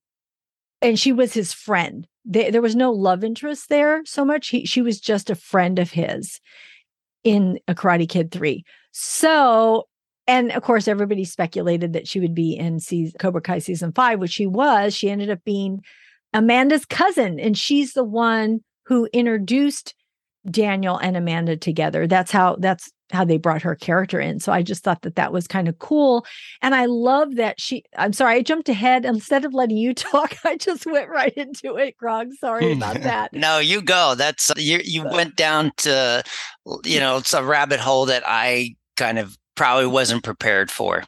and 0.82 1.00
she 1.00 1.12
was 1.12 1.34
his 1.34 1.54
friend. 1.54 2.08
They, 2.26 2.52
there 2.52 2.62
was 2.62 2.76
no 2.76 2.92
love 2.92 3.24
interest 3.24 3.70
there 3.70 4.04
so 4.06 4.24
much. 4.24 4.50
He, 4.50 4.66
she 4.66 4.82
was 4.82 5.00
just 5.00 5.30
a 5.30 5.36
friend 5.36 5.80
of 5.80 5.92
his 5.92 6.40
in 7.24 7.60
a 7.68 7.74
Karate 7.74 8.08
Kid 8.08 8.32
3. 8.32 8.64
So, 8.92 9.88
and 10.28 10.52
of 10.52 10.62
course, 10.64 10.88
everybody 10.88 11.26
speculated 11.26 11.94
that 11.94 12.08
she 12.08 12.20
would 12.20 12.36
be 12.36 12.56
in 12.56 12.80
season, 12.80 13.18
Cobra 13.20 13.42
Kai 13.42 13.60
season 13.60 13.92
five, 13.94 14.20
which 14.20 14.32
she 14.32 14.48
was. 14.48 14.94
She 14.94 15.10
ended 15.10 15.30
up 15.30 15.44
being 15.44 15.82
Amanda's 16.34 16.86
cousin, 16.86 17.40
and 17.40 17.58
she's 17.58 17.94
the 17.94 18.04
one 18.04 18.62
who 18.86 19.10
introduced 19.14 19.96
Daniel 20.50 20.98
and 20.98 21.16
Amanda 21.16 21.56
together. 21.56 22.08
That's 22.08 22.32
how 22.32 22.56
that's 22.60 22.92
how 23.12 23.26
they 23.26 23.38
brought 23.38 23.62
her 23.62 23.76
character 23.76 24.20
in. 24.20 24.40
So 24.40 24.52
I 24.52 24.62
just 24.62 24.84
thought 24.84 25.02
that 25.02 25.16
that 25.16 25.34
was 25.34 25.48
kind 25.48 25.68
of 25.68 25.80
cool. 25.80 26.26
And 26.62 26.74
I 26.74 26.86
love 26.86 27.36
that 27.36 27.60
she, 27.60 27.84
I'm 27.98 28.14
sorry, 28.14 28.36
I 28.36 28.42
jumped 28.42 28.70
ahead. 28.70 29.06
Instead 29.06 29.46
of 29.46 29.54
letting 29.54 29.78
you 29.78 29.94
talk, 29.94 30.36
I 30.46 30.58
just 30.58 30.86
went 30.86 31.10
right 31.10 31.34
into 31.34 31.76
it, 31.76 31.98
Grog. 31.98 32.30
Sorry 32.40 32.74
hmm. 32.74 32.82
about 32.82 33.02
that. 33.02 33.34
no, 33.34 33.60
you 33.60 33.82
go. 33.82 34.16
That's, 34.16 34.52
you, 34.58 34.80
you 34.84 35.04
went 35.04 35.36
down 35.36 35.72
to, 35.78 36.24
you 36.86 37.00
know, 37.00 37.18
it's 37.18 37.34
a 37.34 37.44
rabbit 37.44 37.80
hole 37.80 38.06
that 38.06 38.24
I 38.26 38.76
kind 38.98 39.20
of 39.20 39.38
probably 39.56 39.88
wasn't 39.88 40.24
prepared 40.24 40.72
for 40.72 41.04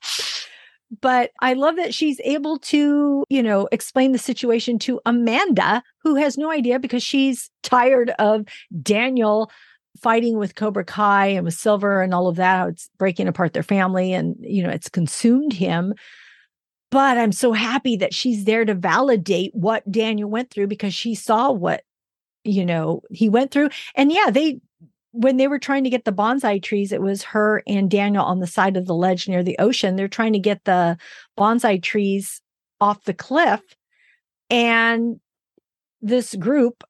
but 1.01 1.31
I 1.39 1.53
love 1.53 1.75
that 1.77 1.93
she's 1.93 2.19
able 2.23 2.57
to, 2.59 3.25
you 3.29 3.43
know, 3.43 3.67
explain 3.71 4.11
the 4.11 4.17
situation 4.17 4.77
to 4.79 4.99
Amanda, 5.05 5.83
who 6.01 6.15
has 6.15 6.37
no 6.37 6.51
idea 6.51 6.79
because 6.79 7.03
she's 7.03 7.49
tired 7.63 8.11
of 8.19 8.45
Daniel 8.81 9.51
fighting 10.01 10.37
with 10.37 10.55
Cobra 10.55 10.83
Kai 10.83 11.27
and 11.27 11.45
with 11.45 11.53
Silver 11.53 12.01
and 12.01 12.13
all 12.13 12.27
of 12.27 12.35
that, 12.37 12.69
it's 12.69 12.89
breaking 12.97 13.27
apart 13.27 13.53
their 13.53 13.63
family 13.63 14.13
and, 14.13 14.35
you 14.39 14.63
know, 14.63 14.69
it's 14.69 14.89
consumed 14.89 15.53
him. 15.53 15.93
But 16.89 17.17
I'm 17.17 17.31
so 17.31 17.53
happy 17.53 17.95
that 17.97 18.13
she's 18.13 18.45
there 18.45 18.65
to 18.65 18.73
validate 18.75 19.51
what 19.53 19.89
Daniel 19.91 20.29
went 20.29 20.51
through 20.51 20.67
because 20.67 20.93
she 20.93 21.15
saw 21.15 21.51
what, 21.51 21.83
you 22.43 22.65
know, 22.65 23.01
he 23.09 23.29
went 23.29 23.51
through. 23.51 23.69
And 23.95 24.11
yeah, 24.11 24.29
they 24.29 24.59
when 25.13 25.37
they 25.37 25.47
were 25.47 25.59
trying 25.59 25.83
to 25.83 25.91
get 25.91 26.05
the 26.05 26.11
bonsai 26.11 26.61
trees, 26.61 26.91
it 26.91 27.01
was 27.01 27.21
her 27.21 27.61
and 27.67 27.89
Daniel 27.89 28.25
on 28.25 28.39
the 28.39 28.47
side 28.47 28.75
of 28.75 28.87
the 28.87 28.95
ledge 28.95 29.27
near 29.27 29.43
the 29.43 29.57
ocean. 29.59 29.95
They're 29.95 30.07
trying 30.07 30.33
to 30.33 30.39
get 30.39 30.65
the 30.65 30.97
bonsai 31.37 31.81
trees 31.81 32.41
off 32.81 33.03
the 33.03 33.13
cliff. 33.13 33.61
And 34.49 35.19
this 36.01 36.33
group 36.35 36.83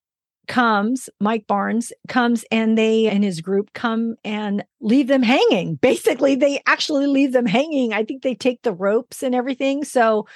comes, 0.47 1.09
Mike 1.19 1.47
Barnes 1.47 1.91
comes, 2.07 2.45
and 2.49 2.77
they 2.77 3.07
and 3.07 3.25
his 3.25 3.41
group 3.41 3.73
come 3.73 4.15
and 4.23 4.63
leave 4.79 5.07
them 5.07 5.23
hanging. 5.23 5.75
Basically, 5.81 6.35
they 6.35 6.61
actually 6.65 7.07
leave 7.07 7.33
them 7.33 7.45
hanging. 7.45 7.91
I 7.91 8.05
think 8.05 8.23
they 8.23 8.35
take 8.35 8.61
the 8.61 8.73
ropes 8.73 9.21
and 9.21 9.35
everything. 9.35 9.83
So 9.83 10.27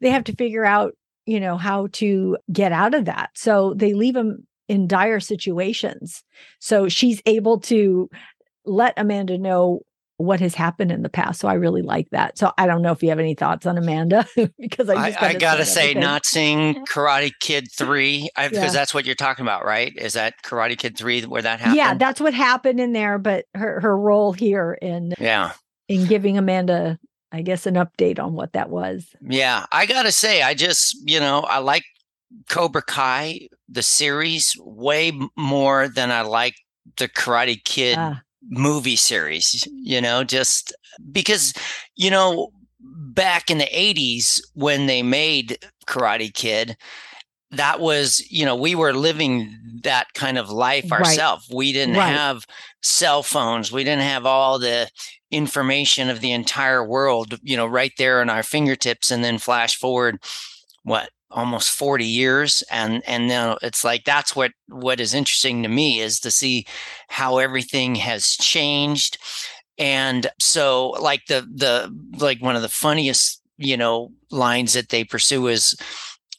they 0.00 0.10
have 0.10 0.24
to 0.24 0.34
figure 0.34 0.64
out, 0.64 0.94
you 1.26 1.40
know, 1.40 1.58
how 1.58 1.88
to 1.92 2.38
get 2.50 2.72
out 2.72 2.94
of 2.94 3.04
that. 3.04 3.30
So 3.34 3.74
they 3.74 3.92
leave 3.92 4.16
him 4.16 4.46
in 4.68 4.86
dire 4.86 5.20
situations. 5.20 6.22
So 6.58 6.88
she's 6.88 7.22
able 7.26 7.60
to 7.60 8.08
let 8.64 8.94
Amanda 8.96 9.38
know 9.38 9.80
what 10.16 10.40
has 10.40 10.54
happened 10.54 10.92
in 10.92 11.02
the 11.02 11.08
past. 11.08 11.40
So 11.40 11.48
I 11.48 11.54
really 11.54 11.82
like 11.82 12.08
that. 12.10 12.38
So 12.38 12.52
I 12.56 12.66
don't 12.66 12.82
know 12.82 12.92
if 12.92 13.02
you 13.02 13.08
have 13.08 13.18
any 13.18 13.34
thoughts 13.34 13.66
on 13.66 13.76
Amanda 13.76 14.26
because 14.58 14.88
I 14.88 15.08
I, 15.08 15.16
I 15.20 15.34
gotta 15.34 15.64
say, 15.64 15.90
everything. 15.90 16.00
not 16.02 16.24
seeing 16.24 16.74
Karate 16.86 17.32
Kid 17.40 17.66
three 17.72 18.28
because 18.36 18.52
yeah. 18.52 18.70
that's 18.70 18.94
what 18.94 19.06
you're 19.06 19.16
talking 19.16 19.44
about, 19.44 19.64
right? 19.64 19.92
Is 19.96 20.12
that 20.12 20.34
Karate 20.44 20.78
Kid 20.78 20.96
three 20.96 21.22
where 21.22 21.42
that 21.42 21.58
happened? 21.58 21.76
Yeah, 21.76 21.94
that's 21.94 22.20
what 22.20 22.32
happened 22.32 22.78
in 22.78 22.92
there. 22.92 23.18
But 23.18 23.46
her 23.54 23.80
her 23.80 23.96
role 23.96 24.32
here 24.32 24.78
in 24.80 25.14
yeah 25.18 25.52
in 25.88 26.06
giving 26.06 26.38
Amanda, 26.38 26.98
I 27.32 27.42
guess, 27.42 27.66
an 27.66 27.74
update 27.74 28.20
on 28.20 28.34
what 28.34 28.52
that 28.52 28.70
was. 28.70 29.08
Yeah, 29.20 29.66
I 29.72 29.86
gotta 29.86 30.12
say, 30.12 30.42
I 30.42 30.54
just 30.54 30.96
you 31.08 31.18
know 31.18 31.40
I 31.40 31.58
like 31.58 31.84
Cobra 32.48 32.82
Kai 32.82 33.48
the 33.68 33.82
series 33.82 34.56
way 34.60 35.12
more 35.36 35.88
than 35.88 36.10
I 36.10 36.22
like 36.22 36.54
the 36.96 37.08
Karate 37.08 37.62
Kid. 37.64 37.96
Ah 37.98 38.20
movie 38.50 38.96
series, 38.96 39.66
you 39.72 40.00
know, 40.00 40.24
just 40.24 40.74
because, 41.12 41.54
you 41.96 42.10
know, 42.10 42.50
back 42.80 43.50
in 43.50 43.58
the 43.58 43.68
80s 43.72 44.40
when 44.54 44.86
they 44.86 45.02
made 45.02 45.58
Karate 45.86 46.32
Kid, 46.32 46.76
that 47.50 47.80
was, 47.80 48.24
you 48.30 48.44
know, 48.44 48.56
we 48.56 48.74
were 48.74 48.92
living 48.92 49.56
that 49.82 50.08
kind 50.14 50.38
of 50.38 50.50
life 50.50 50.90
ourselves. 50.90 51.46
Right. 51.48 51.56
We 51.56 51.72
didn't 51.72 51.96
right. 51.96 52.08
have 52.08 52.46
cell 52.82 53.22
phones, 53.22 53.70
we 53.70 53.84
didn't 53.84 54.02
have 54.02 54.26
all 54.26 54.58
the 54.58 54.90
information 55.30 56.10
of 56.10 56.20
the 56.20 56.32
entire 56.32 56.84
world, 56.84 57.38
you 57.42 57.56
know, 57.56 57.66
right 57.66 57.92
there 57.98 58.20
in 58.22 58.30
our 58.30 58.42
fingertips. 58.42 59.10
And 59.10 59.24
then 59.24 59.38
flash 59.38 59.76
forward, 59.76 60.18
what, 60.82 61.10
almost 61.34 61.70
40 61.70 62.06
years 62.06 62.62
and 62.70 63.02
and 63.06 63.26
now 63.28 63.58
it's 63.60 63.84
like 63.84 64.04
that's 64.04 64.34
what 64.34 64.52
what 64.68 65.00
is 65.00 65.14
interesting 65.14 65.62
to 65.62 65.68
me 65.68 66.00
is 66.00 66.20
to 66.20 66.30
see 66.30 66.64
how 67.08 67.38
everything 67.38 67.96
has 67.96 68.28
changed 68.28 69.18
and 69.76 70.28
so 70.40 70.90
like 70.90 71.26
the 71.26 71.46
the 71.52 71.92
like 72.18 72.40
one 72.40 72.56
of 72.56 72.62
the 72.62 72.68
funniest 72.68 73.42
you 73.58 73.76
know 73.76 74.10
lines 74.30 74.72
that 74.72 74.88
they 74.88 75.04
pursue 75.04 75.48
is 75.48 75.76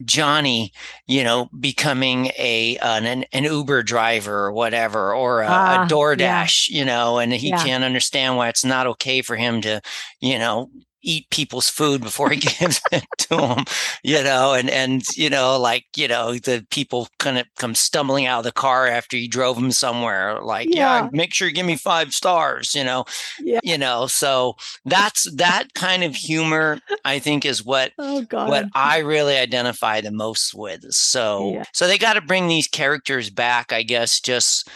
Johnny, 0.03 0.73
you 1.07 1.23
know, 1.23 1.49
becoming 1.57 2.27
a 2.37 2.77
an, 2.81 3.23
an 3.31 3.43
Uber 3.45 3.83
driver 3.83 4.45
or 4.45 4.51
whatever, 4.51 5.15
or 5.15 5.41
a, 5.41 5.47
uh, 5.47 5.49
a 5.49 5.53
ah, 5.53 5.87
DoorDash, 5.89 6.69
yeah. 6.69 6.79
you 6.79 6.85
know, 6.85 7.19
and 7.19 7.31
he 7.31 7.49
yeah. 7.49 7.63
can't 7.63 7.83
understand 7.83 8.35
why 8.35 8.49
it's 8.49 8.65
not 8.65 8.87
okay 8.87 9.21
for 9.21 9.37
him 9.37 9.61
to, 9.61 9.79
you 10.19 10.37
know, 10.37 10.69
eat 11.05 11.29
people's 11.29 11.69
food 11.69 12.01
before 12.01 12.29
he 12.29 12.37
gives 12.59 12.81
it 12.91 13.05
to 13.17 13.37
them, 13.37 13.63
you 14.03 14.21
know, 14.23 14.53
and, 14.53 14.69
and, 14.69 15.03
you 15.15 15.29
know, 15.29 15.57
like, 15.57 15.85
you 15.95 16.07
know, 16.07 16.33
the 16.33 16.65
people 16.71 17.07
kind 17.19 17.37
of 17.37 17.45
come 17.57 17.75
stumbling 17.75 18.25
out 18.25 18.39
of 18.39 18.43
the 18.43 18.51
car 18.51 18.87
after 18.87 19.15
you 19.15 19.29
drove 19.29 19.55
them 19.55 19.71
somewhere, 19.71 20.41
like, 20.41 20.67
yeah, 20.69 21.03
yeah 21.03 21.09
make 21.11 21.33
sure 21.33 21.47
you 21.47 21.53
give 21.53 21.65
me 21.65 21.77
five 21.77 22.13
stars, 22.13 22.75
you 22.75 22.83
know, 22.83 23.05
yeah. 23.39 23.59
you 23.63 23.77
know, 23.77 24.07
so 24.07 24.55
that's 24.83 25.31
that 25.35 25.73
kind 25.75 26.03
of 26.03 26.15
humor, 26.15 26.79
I 27.05 27.19
think 27.19 27.45
is 27.45 27.63
what, 27.63 27.91
oh, 27.99 28.23
God. 28.23 28.49
what 28.49 28.65
I 28.73 28.99
really 28.99 29.37
identify 29.37 30.01
the 30.01 30.11
most 30.11 30.53
with. 30.53 30.91
So, 30.91 31.53
yeah. 31.53 31.63
so 31.73 31.87
they 31.87 31.97
got 31.97 32.13
to 32.13 32.21
bring 32.21 32.47
these 32.47 32.67
characters 32.67 33.29
back, 33.29 33.71
I 33.71 33.83
guess, 33.83 34.19
just, 34.19 34.69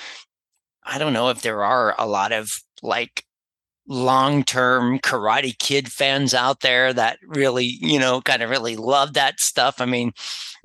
I 0.83 0.97
don't 0.97 1.13
know 1.13 1.29
if 1.29 1.41
there 1.41 1.63
are 1.63 1.95
a 1.97 2.07
lot 2.07 2.31
of 2.31 2.61
like 2.81 3.23
long 3.89 4.43
term 4.43 4.99
Karate 4.99 5.57
Kid 5.57 5.91
fans 5.91 6.33
out 6.33 6.61
there 6.61 6.93
that 6.93 7.19
really, 7.27 7.65
you 7.65 7.99
know, 7.99 8.21
kind 8.21 8.41
of 8.41 8.49
really 8.49 8.77
love 8.77 9.13
that 9.13 9.39
stuff. 9.41 9.81
I 9.81 9.85
mean, 9.85 10.13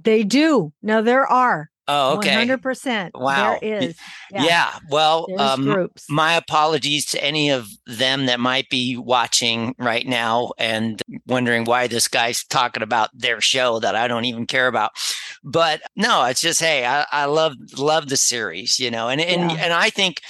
they 0.03 0.23
do. 0.23 0.73
No, 0.83 1.03
there 1.03 1.27
are. 1.27 1.71
Oh, 1.87 2.17
okay. 2.17 2.47
100%. 2.47 3.11
Wow. 3.15 3.59
There 3.61 3.81
is. 3.83 3.97
Yeah. 4.31 4.45
yeah. 4.45 4.79
Well, 4.89 5.27
um, 5.39 5.65
groups. 5.65 6.07
my 6.09 6.35
apologies 6.35 7.05
to 7.07 7.23
any 7.23 7.51
of 7.51 7.69
them 7.87 8.25
that 8.27 8.41
might 8.41 8.71
be 8.71 8.97
watching 8.97 9.75
right 9.79 10.07
now 10.07 10.53
and 10.57 11.03
wondering 11.27 11.65
why 11.65 11.87
this 11.87 12.09
guy's 12.09 12.43
talking 12.45 12.83
about 12.83 13.11
their 13.13 13.41
show 13.41 13.81
that 13.81 13.95
I 13.95 14.09
don't 14.09 14.25
even 14.25 14.47
care 14.47 14.67
about. 14.67 14.93
But 15.43 15.83
no, 15.95 16.25
it's 16.25 16.41
just, 16.41 16.61
hey, 16.61 16.87
I, 16.87 17.05
I 17.13 17.27
love, 17.27 17.55
love 17.77 18.09
the 18.09 18.17
series, 18.17 18.81
you 18.81 18.91
know, 18.91 19.09
and, 19.11 19.21
and, 19.21 19.51
yeah. 19.51 19.59
and 19.59 19.73
I 19.75 19.91
think 19.91 20.23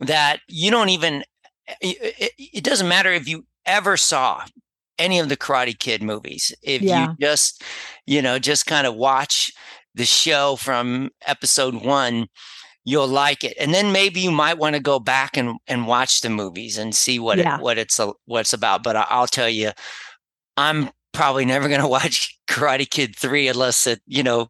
that 0.00 0.40
you 0.46 0.70
don't 0.70 0.90
even 0.90 1.24
it, 1.80 2.32
it, 2.38 2.64
doesn't 2.64 2.88
matter 2.88 3.12
if 3.12 3.28
you 3.28 3.44
ever 3.66 3.96
saw 3.96 4.44
any 4.98 5.18
of 5.18 5.28
the 5.28 5.36
Karate 5.36 5.78
Kid 5.78 6.02
movies. 6.02 6.54
If 6.62 6.82
yeah. 6.82 7.10
you 7.10 7.16
just, 7.20 7.62
you 8.06 8.22
know, 8.22 8.38
just 8.38 8.66
kind 8.66 8.86
of 8.86 8.94
watch 8.94 9.52
the 9.94 10.04
show 10.04 10.56
from 10.56 11.10
episode 11.26 11.74
one, 11.74 12.28
you'll 12.84 13.08
like 13.08 13.44
it. 13.44 13.56
And 13.60 13.74
then 13.74 13.92
maybe 13.92 14.20
you 14.20 14.30
might 14.30 14.58
want 14.58 14.74
to 14.74 14.80
go 14.80 14.98
back 14.98 15.36
and, 15.36 15.58
and 15.66 15.86
watch 15.86 16.20
the 16.20 16.30
movies 16.30 16.78
and 16.78 16.94
see 16.94 17.18
what 17.18 17.38
yeah. 17.38 17.56
it, 17.56 17.62
what 17.62 17.78
it's 17.78 18.00
what 18.24 18.40
it's 18.40 18.52
about. 18.52 18.82
But 18.82 18.96
I'll 18.96 19.26
tell 19.26 19.48
you, 19.48 19.70
I'm 20.56 20.90
probably 21.12 21.44
never 21.44 21.68
going 21.68 21.80
to 21.82 21.88
watch 21.88 22.38
Karate 22.48 22.88
Kid 22.88 23.16
three 23.16 23.48
unless 23.48 23.86
it, 23.86 24.00
you 24.06 24.22
know, 24.22 24.48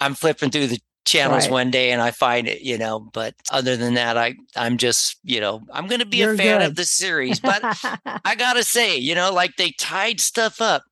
I'm 0.00 0.14
flipping 0.14 0.50
through 0.50 0.68
the 0.68 0.80
channels 1.08 1.44
right. 1.44 1.52
one 1.52 1.70
day 1.70 1.90
and 1.90 2.02
I 2.02 2.10
find 2.10 2.46
it, 2.46 2.62
you 2.62 2.76
know. 2.78 3.00
But 3.00 3.34
other 3.50 3.76
than 3.76 3.94
that, 3.94 4.16
I 4.16 4.34
I'm 4.56 4.76
just, 4.76 5.16
you 5.24 5.40
know, 5.40 5.62
I'm 5.72 5.86
gonna 5.86 6.06
be 6.06 6.18
You're 6.18 6.34
a 6.34 6.36
fan 6.36 6.60
good. 6.60 6.68
of 6.68 6.76
the 6.76 6.84
series. 6.84 7.40
But 7.40 7.62
I 8.24 8.34
gotta 8.36 8.62
say, 8.62 8.96
you 8.96 9.14
know, 9.14 9.32
like 9.32 9.56
they 9.56 9.72
tied 9.78 10.20
stuff 10.20 10.60
up 10.60 10.84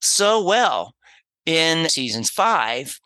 so 0.00 0.42
well 0.42 0.94
in 1.46 1.88
seasons 1.88 2.30
five. 2.30 2.98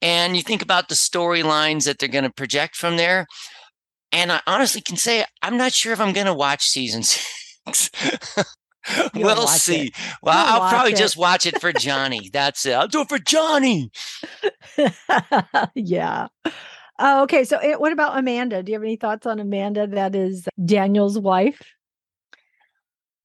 And 0.00 0.36
you 0.36 0.42
think 0.42 0.62
about 0.62 0.88
the 0.88 0.94
storylines 0.94 1.84
that 1.84 1.98
they're 1.98 2.08
gonna 2.08 2.30
project 2.30 2.76
from 2.76 2.96
there. 2.96 3.26
And 4.12 4.30
I 4.30 4.40
honestly 4.46 4.80
can 4.80 4.96
say 4.96 5.24
I'm 5.42 5.56
not 5.56 5.72
sure 5.72 5.92
if 5.92 6.00
I'm 6.00 6.12
gonna 6.12 6.34
watch 6.34 6.66
season 6.66 7.02
six. 7.66 7.90
we'll 9.14 9.46
see. 9.46 9.88
It. 9.88 9.94
Well, 10.22 10.38
You'll 10.38 10.62
I'll 10.62 10.70
probably 10.70 10.92
it. 10.92 10.98
just 10.98 11.16
watch 11.16 11.46
it 11.46 11.60
for 11.60 11.72
Johnny. 11.72 12.30
That's 12.32 12.64
it. 12.66 12.72
I'll 12.72 12.88
do 12.88 13.02
it 13.02 13.08
for 13.08 13.18
Johnny. 13.18 13.90
yeah. 15.74 16.28
Uh, 16.98 17.20
okay. 17.22 17.44
So, 17.44 17.60
it, 17.62 17.80
what 17.80 17.92
about 17.92 18.18
Amanda? 18.18 18.62
Do 18.62 18.72
you 18.72 18.76
have 18.78 18.82
any 18.82 18.96
thoughts 18.96 19.26
on 19.26 19.38
Amanda? 19.38 19.86
That 19.86 20.14
is 20.14 20.48
Daniel's 20.64 21.18
wife. 21.18 21.62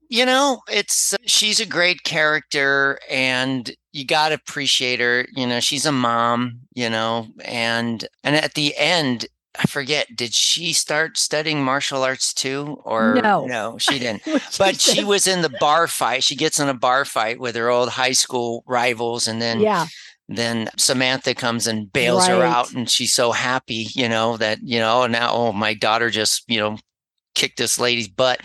You 0.09 0.26
know, 0.26 0.61
it's 0.72 1.16
she's 1.26 1.59
a 1.59 1.66
great 1.66 2.03
character, 2.03 2.99
and 3.09 3.72
you 3.93 4.05
got 4.05 4.30
to 4.30 4.36
appreciate 4.36 4.99
her. 4.99 5.26
You 5.36 5.47
know, 5.47 5.59
she's 5.59 5.86
a 5.88 5.91
mom. 5.91 6.59
You 6.76 6.89
know, 6.89 7.28
and 7.43 8.07
and 8.24 8.36
at 8.36 8.53
the 8.53 8.76
end, 8.78 9.26
I 9.58 9.68
forget, 9.68 10.08
did 10.16 10.34
she 10.34 10.74
start 10.74 11.18
studying 11.18 11.64
martial 11.64 12.04
arts 12.04 12.34
too? 12.34 12.82
Or 12.86 13.16
no, 13.16 13.45
no 13.45 13.78
she 13.78 13.99
didn't. 13.99 14.24
but 14.58 14.82
she 14.82 15.04
was 15.04 15.28
in 15.28 15.41
the 15.41 15.56
bar 15.60 15.88
fight. 15.88 16.24
She 16.24 16.36
gets 16.36 16.60
in 16.60 16.70
a 16.70 16.74
bar 16.74 17.06
fight 17.06 17.39
with 17.39 17.56
her 17.56 17.70
old 17.70 17.89
high 17.89 18.14
school 18.14 18.64
rivals. 18.68 19.28
And 19.28 19.41
then, 19.41 19.60
yeah. 19.60 19.88
Then 20.30 20.70
Samantha 20.78 21.36
comes 21.36 21.68
and 21.68 21.91
bails 21.91 22.30
right. 22.30 22.38
her 22.38 22.43
out, 22.43 22.74
and 22.74 22.89
she's 22.89 23.14
so 23.14 23.34
happy, 23.34 23.88
you 23.93 24.08
know, 24.08 24.38
that, 24.38 24.60
you 24.64 24.80
know, 24.80 25.06
now, 25.06 25.34
oh, 25.34 25.51
my 25.51 25.74
daughter 25.74 26.10
just, 26.10 26.49
you 26.49 26.60
know, 26.60 26.78
kicked 27.36 27.58
this 27.58 27.78
lady's 27.78 28.08
butt, 28.08 28.39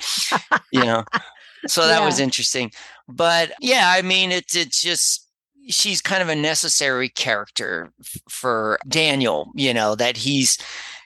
you 0.72 0.84
know. 0.84 1.04
so 1.68 1.86
that 1.86 2.00
yeah. 2.00 2.04
was 2.04 2.18
interesting. 2.18 2.72
But 3.08 3.52
yeah, 3.60 3.92
I 3.96 4.02
mean, 4.02 4.32
it's, 4.32 4.56
it's 4.56 4.82
just, 4.82 5.28
she's 5.68 6.00
kind 6.00 6.20
of 6.20 6.28
a 6.28 6.34
necessary 6.34 7.08
character 7.08 7.92
f- 8.00 8.22
for 8.28 8.78
Daniel, 8.88 9.52
you 9.54 9.72
know, 9.72 9.94
that 9.94 10.16
he's, 10.16 10.58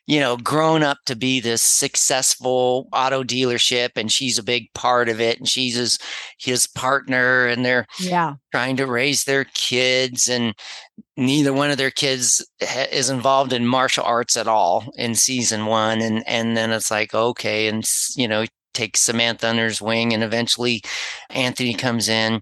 you 0.07 0.19
know, 0.19 0.37
grown 0.37 0.83
up 0.83 0.99
to 1.07 1.15
be 1.15 1.41
this 1.41 1.63
successful 1.63 2.89
auto 2.93 3.23
dealership 3.23 3.91
and 3.97 4.11
she's 4.11 4.39
a 4.39 4.43
big 4.43 4.73
part 4.75 5.09
of 5.09 5.21
it 5.21 5.39
and 5.39 5.49
she's 5.49 5.77
his 5.77 5.99
his 6.39 6.67
partner 6.67 7.47
and 7.47 7.65
they're 7.65 7.87
yeah. 8.01 8.35
trying 8.51 8.77
to 8.77 8.87
raise 8.87 9.25
their 9.25 9.45
kids 9.55 10.29
and 10.29 10.55
neither 11.17 11.53
one 11.53 11.71
of 11.71 11.79
their 11.79 11.91
kids 11.91 12.45
ha- 12.61 12.89
is 12.91 13.11
involved 13.11 13.53
in 13.53 13.67
martial 13.67 14.05
arts 14.05 14.37
at 14.37 14.49
all 14.49 14.85
in 14.97 15.15
season 15.15 15.67
1 15.67 16.01
and 16.01 16.27
and 16.27 16.57
then 16.57 16.73
it's 16.73 16.91
like 16.91 17.15
okay 17.15 17.69
and 17.69 17.85
you 18.17 18.27
know 18.27 18.45
take 18.75 18.97
Samantha 18.97 19.49
under 19.49 19.67
his 19.67 19.83
wing 19.83 20.13
and 20.13 20.25
eventually 20.25 20.83
Anthony 21.31 21.75
comes 21.75 22.09
in 22.09 22.41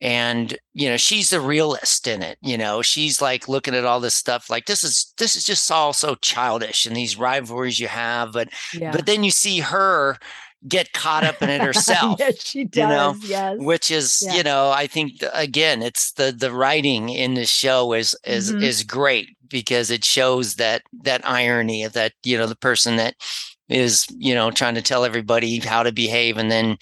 and 0.00 0.56
you 0.74 0.88
know 0.88 0.96
she's 0.96 1.30
the 1.30 1.40
realist 1.40 2.06
in 2.06 2.22
it 2.22 2.38
you 2.40 2.56
know 2.56 2.82
she's 2.82 3.20
like 3.20 3.48
looking 3.48 3.74
at 3.74 3.84
all 3.84 3.98
this 4.00 4.14
stuff 4.14 4.48
like 4.48 4.66
this 4.66 4.84
is 4.84 5.12
this 5.18 5.34
is 5.34 5.44
just 5.44 5.70
all 5.70 5.92
so 5.92 6.14
childish 6.16 6.86
and 6.86 6.96
these 6.96 7.18
rivalries 7.18 7.80
you 7.80 7.88
have 7.88 8.32
but 8.32 8.48
yeah. 8.72 8.92
but 8.92 9.06
then 9.06 9.24
you 9.24 9.30
see 9.30 9.58
her 9.58 10.16
get 10.66 10.92
caught 10.92 11.24
up 11.24 11.40
in 11.42 11.50
it 11.50 11.62
herself 11.64 12.18
yes 12.18 12.44
she 12.44 12.64
does 12.64 12.80
you 12.80 12.88
know 12.88 13.14
yes 13.22 13.56
which 13.58 13.90
is 13.90 14.22
you 14.32 14.42
know 14.42 14.70
i 14.70 14.86
think 14.86 15.12
again 15.34 15.82
it's 15.82 16.12
the 16.12 16.30
the 16.30 16.52
writing 16.52 17.08
in 17.08 17.34
the 17.34 17.46
show 17.46 17.92
is 17.92 18.16
is 18.24 18.52
mm-hmm. 18.52 18.62
is 18.62 18.84
great 18.84 19.36
because 19.48 19.90
it 19.90 20.04
shows 20.04 20.56
that 20.56 20.82
that 21.02 21.26
irony 21.26 21.82
of 21.82 21.92
that 21.92 22.12
you 22.22 22.38
know 22.38 22.46
the 22.46 22.56
person 22.56 22.96
that 22.96 23.14
is 23.68 24.06
you 24.16 24.34
know 24.34 24.50
trying 24.50 24.74
to 24.74 24.82
tell 24.82 25.04
everybody 25.04 25.58
how 25.58 25.82
to 25.82 25.92
behave 25.92 26.38
and 26.38 26.50
then 26.50 26.76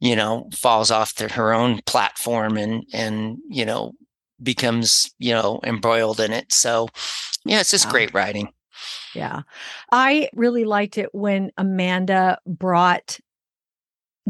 you 0.00 0.14
know, 0.14 0.48
falls 0.54 0.90
off 0.90 1.14
the, 1.16 1.28
her 1.28 1.52
own 1.52 1.80
platform 1.86 2.56
and, 2.56 2.84
and, 2.92 3.38
you 3.48 3.64
know, 3.64 3.92
becomes, 4.42 5.12
you 5.18 5.32
know, 5.32 5.60
embroiled 5.64 6.20
in 6.20 6.32
it. 6.32 6.52
So, 6.52 6.88
yeah, 7.44 7.60
it's 7.60 7.70
just 7.70 7.86
wow. 7.86 7.92
great 7.92 8.14
writing. 8.14 8.52
Yeah. 9.14 9.42
I 9.90 10.28
really 10.34 10.64
liked 10.64 10.98
it 10.98 11.12
when 11.12 11.50
Amanda 11.56 12.38
brought 12.46 13.18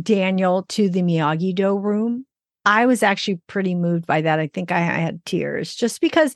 Daniel 0.00 0.62
to 0.70 0.88
the 0.88 1.02
Miyagi 1.02 1.54
Do 1.54 1.76
room. 1.76 2.24
I 2.64 2.86
was 2.86 3.02
actually 3.02 3.40
pretty 3.46 3.74
moved 3.74 4.06
by 4.06 4.22
that. 4.22 4.38
I 4.38 4.46
think 4.46 4.72
I, 4.72 4.78
I 4.78 4.80
had 4.80 5.24
tears 5.24 5.74
just 5.74 6.00
because 6.00 6.34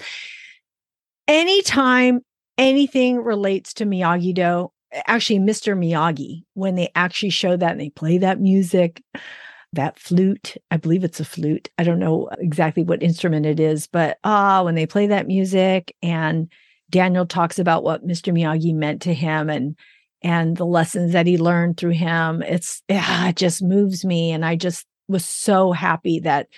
anytime 1.28 2.20
anything 2.59 3.22
relates 3.22 3.74
to 3.74 3.87
Miyagi 3.87 4.35
Do, 4.35 4.72
actually 5.07 5.38
Mr. 5.38 5.76
Miyagi, 5.76 6.45
when 6.55 6.74
they 6.74 6.90
actually 6.95 7.30
show 7.30 7.57
that 7.57 7.72
and 7.72 7.80
they 7.80 7.90
play 7.90 8.18
that 8.18 8.40
music, 8.40 9.03
that 9.72 9.99
flute, 9.99 10.57
I 10.70 10.76
believe 10.76 11.05
it's 11.05 11.20
a 11.20 11.24
flute. 11.24 11.70
I 11.78 11.84
don't 11.84 11.99
know 11.99 12.28
exactly 12.38 12.82
what 12.82 13.03
instrument 13.03 13.47
it 13.47 13.59
is, 13.59 13.86
but 13.86 14.18
ah, 14.24 14.59
uh, 14.59 14.64
when 14.64 14.74
they 14.74 14.86
play 14.86 15.07
that 15.07 15.26
music 15.26 15.95
and 16.03 16.51
Daniel 16.90 17.26
talks 17.26 17.59
about 17.59 17.82
what 17.82 18.07
Mr. 18.07 18.32
Miyagi 18.32 18.74
meant 18.74 19.03
to 19.03 19.14
him 19.14 19.49
and 19.49 19.76
and 20.24 20.57
the 20.57 20.66
lessons 20.66 21.12
that 21.12 21.26
he 21.26 21.36
learned 21.36 21.78
through 21.78 21.90
him, 21.90 22.43
it's 22.43 22.82
it 22.88 23.36
just 23.36 23.62
moves 23.62 24.05
me. 24.05 24.30
And 24.30 24.45
I 24.45 24.57
just 24.57 24.86
was 25.09 25.24
so 25.24 25.72
happy 25.72 26.20
that 26.20 26.49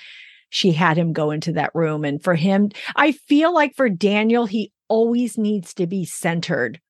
she 0.50 0.72
had 0.72 0.98
him 0.98 1.12
go 1.12 1.30
into 1.30 1.52
that 1.52 1.74
room. 1.74 2.04
And 2.04 2.22
for 2.22 2.34
him, 2.34 2.70
I 2.94 3.12
feel 3.12 3.54
like 3.54 3.74
for 3.74 3.88
Daniel, 3.88 4.46
he 4.46 4.72
always 4.88 5.38
needs 5.38 5.72
to 5.74 5.86
be 5.86 6.04
centered 6.04 6.80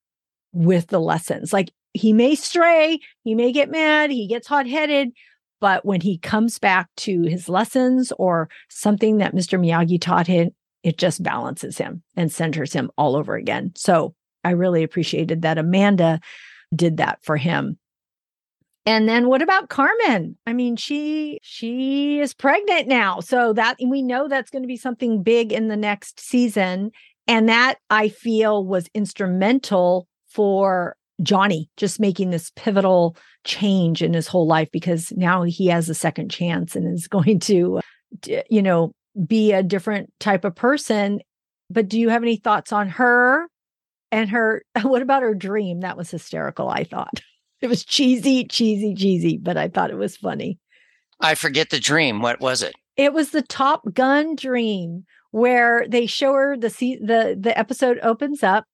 with 0.54 0.86
the 0.86 1.00
lessons. 1.00 1.52
Like 1.52 1.70
he 1.92 2.12
may 2.12 2.34
stray, 2.34 3.00
he 3.22 3.34
may 3.34 3.52
get 3.52 3.70
mad, 3.70 4.10
he 4.10 4.26
gets 4.26 4.46
hot 4.46 4.66
headed, 4.66 5.10
but 5.60 5.84
when 5.84 6.00
he 6.00 6.18
comes 6.18 6.58
back 6.58 6.88
to 6.98 7.22
his 7.22 7.48
lessons 7.48 8.12
or 8.18 8.48
something 8.70 9.18
that 9.18 9.34
Mr. 9.34 9.58
Miyagi 9.58 10.00
taught 10.00 10.26
him, 10.26 10.50
it 10.82 10.98
just 10.98 11.22
balances 11.22 11.78
him 11.78 12.02
and 12.16 12.32
centers 12.32 12.72
him 12.72 12.90
all 12.96 13.16
over 13.16 13.34
again. 13.34 13.72
So 13.76 14.14
I 14.44 14.50
really 14.50 14.82
appreciated 14.82 15.42
that 15.42 15.58
Amanda 15.58 16.20
did 16.74 16.98
that 16.98 17.18
for 17.22 17.36
him. 17.36 17.78
And 18.86 19.08
then 19.08 19.28
what 19.28 19.40
about 19.40 19.70
Carmen? 19.70 20.36
I 20.46 20.52
mean, 20.52 20.76
she 20.76 21.38
she 21.42 22.20
is 22.20 22.34
pregnant 22.34 22.86
now. 22.86 23.20
So 23.20 23.54
that 23.54 23.76
we 23.82 24.02
know 24.02 24.28
that's 24.28 24.50
going 24.50 24.62
to 24.62 24.68
be 24.68 24.76
something 24.76 25.22
big 25.22 25.52
in 25.52 25.68
the 25.68 25.76
next 25.76 26.20
season 26.20 26.90
and 27.26 27.48
that 27.48 27.76
I 27.88 28.08
feel 28.08 28.64
was 28.64 28.90
instrumental 28.94 30.06
for 30.34 30.96
Johnny 31.22 31.70
just 31.76 32.00
making 32.00 32.30
this 32.30 32.50
pivotal 32.56 33.16
change 33.44 34.02
in 34.02 34.12
his 34.12 34.26
whole 34.26 34.46
life 34.46 34.68
because 34.72 35.12
now 35.16 35.42
he 35.44 35.68
has 35.68 35.88
a 35.88 35.94
second 35.94 36.30
chance 36.30 36.74
and 36.74 36.92
is 36.92 37.06
going 37.08 37.38
to, 37.40 37.80
you 38.50 38.62
know, 38.62 38.92
be 39.26 39.52
a 39.52 39.62
different 39.62 40.12
type 40.18 40.44
of 40.44 40.54
person. 40.54 41.20
But 41.70 41.88
do 41.88 41.98
you 41.98 42.08
have 42.08 42.22
any 42.22 42.36
thoughts 42.36 42.72
on 42.72 42.88
her 42.90 43.48
and 44.10 44.28
her? 44.30 44.62
What 44.82 45.02
about 45.02 45.22
her 45.22 45.34
dream? 45.34 45.80
That 45.80 45.96
was 45.96 46.10
hysterical, 46.10 46.68
I 46.68 46.84
thought. 46.84 47.20
It 47.60 47.68
was 47.68 47.82
cheesy, 47.82 48.44
cheesy, 48.44 48.94
cheesy, 48.94 49.38
but 49.38 49.56
I 49.56 49.68
thought 49.68 49.90
it 49.90 49.96
was 49.96 50.18
funny. 50.18 50.58
I 51.20 51.34
forget 51.34 51.70
the 51.70 51.80
dream. 51.80 52.20
What 52.20 52.38
was 52.38 52.62
it? 52.62 52.74
It 52.98 53.14
was 53.14 53.30
the 53.30 53.40
Top 53.40 53.94
Gun 53.94 54.36
dream 54.36 55.06
where 55.30 55.86
they 55.88 56.04
show 56.04 56.34
her 56.34 56.58
the 56.58 56.68
the 56.68 57.38
the 57.40 57.58
episode 57.58 57.98
opens 58.02 58.42
up 58.42 58.66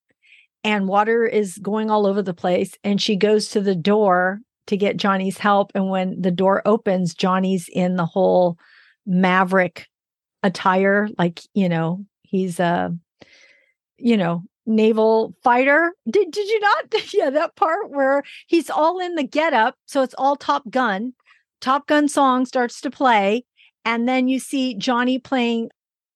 and 0.64 0.88
water 0.88 1.26
is 1.26 1.58
going 1.58 1.90
all 1.90 2.06
over 2.06 2.22
the 2.22 2.34
place. 2.34 2.76
And 2.84 3.00
she 3.00 3.16
goes 3.16 3.48
to 3.50 3.60
the 3.60 3.74
door 3.74 4.40
to 4.66 4.76
get 4.76 4.96
Johnny's 4.96 5.38
help. 5.38 5.72
And 5.74 5.90
when 5.90 6.20
the 6.20 6.30
door 6.30 6.62
opens, 6.64 7.14
Johnny's 7.14 7.68
in 7.72 7.96
the 7.96 8.06
whole 8.06 8.58
maverick 9.06 9.86
attire, 10.42 11.08
like, 11.18 11.40
you 11.54 11.68
know, 11.68 12.04
he's 12.22 12.60
a, 12.60 12.94
you 13.96 14.16
know, 14.16 14.44
naval 14.66 15.34
fighter. 15.42 15.92
Did 16.08 16.30
did 16.30 16.48
you 16.48 16.60
not? 16.60 16.84
yeah, 17.12 17.30
that 17.30 17.56
part 17.56 17.90
where 17.90 18.22
he's 18.46 18.70
all 18.70 18.98
in 19.00 19.14
the 19.14 19.24
getup. 19.24 19.76
So 19.86 20.02
it's 20.02 20.14
all 20.16 20.36
Top 20.36 20.70
Gun. 20.70 21.14
Top 21.60 21.86
Gun 21.86 22.08
song 22.08 22.46
starts 22.46 22.80
to 22.82 22.90
play. 22.90 23.44
And 23.84 24.08
then 24.08 24.28
you 24.28 24.38
see 24.38 24.74
Johnny 24.74 25.18
playing 25.18 25.70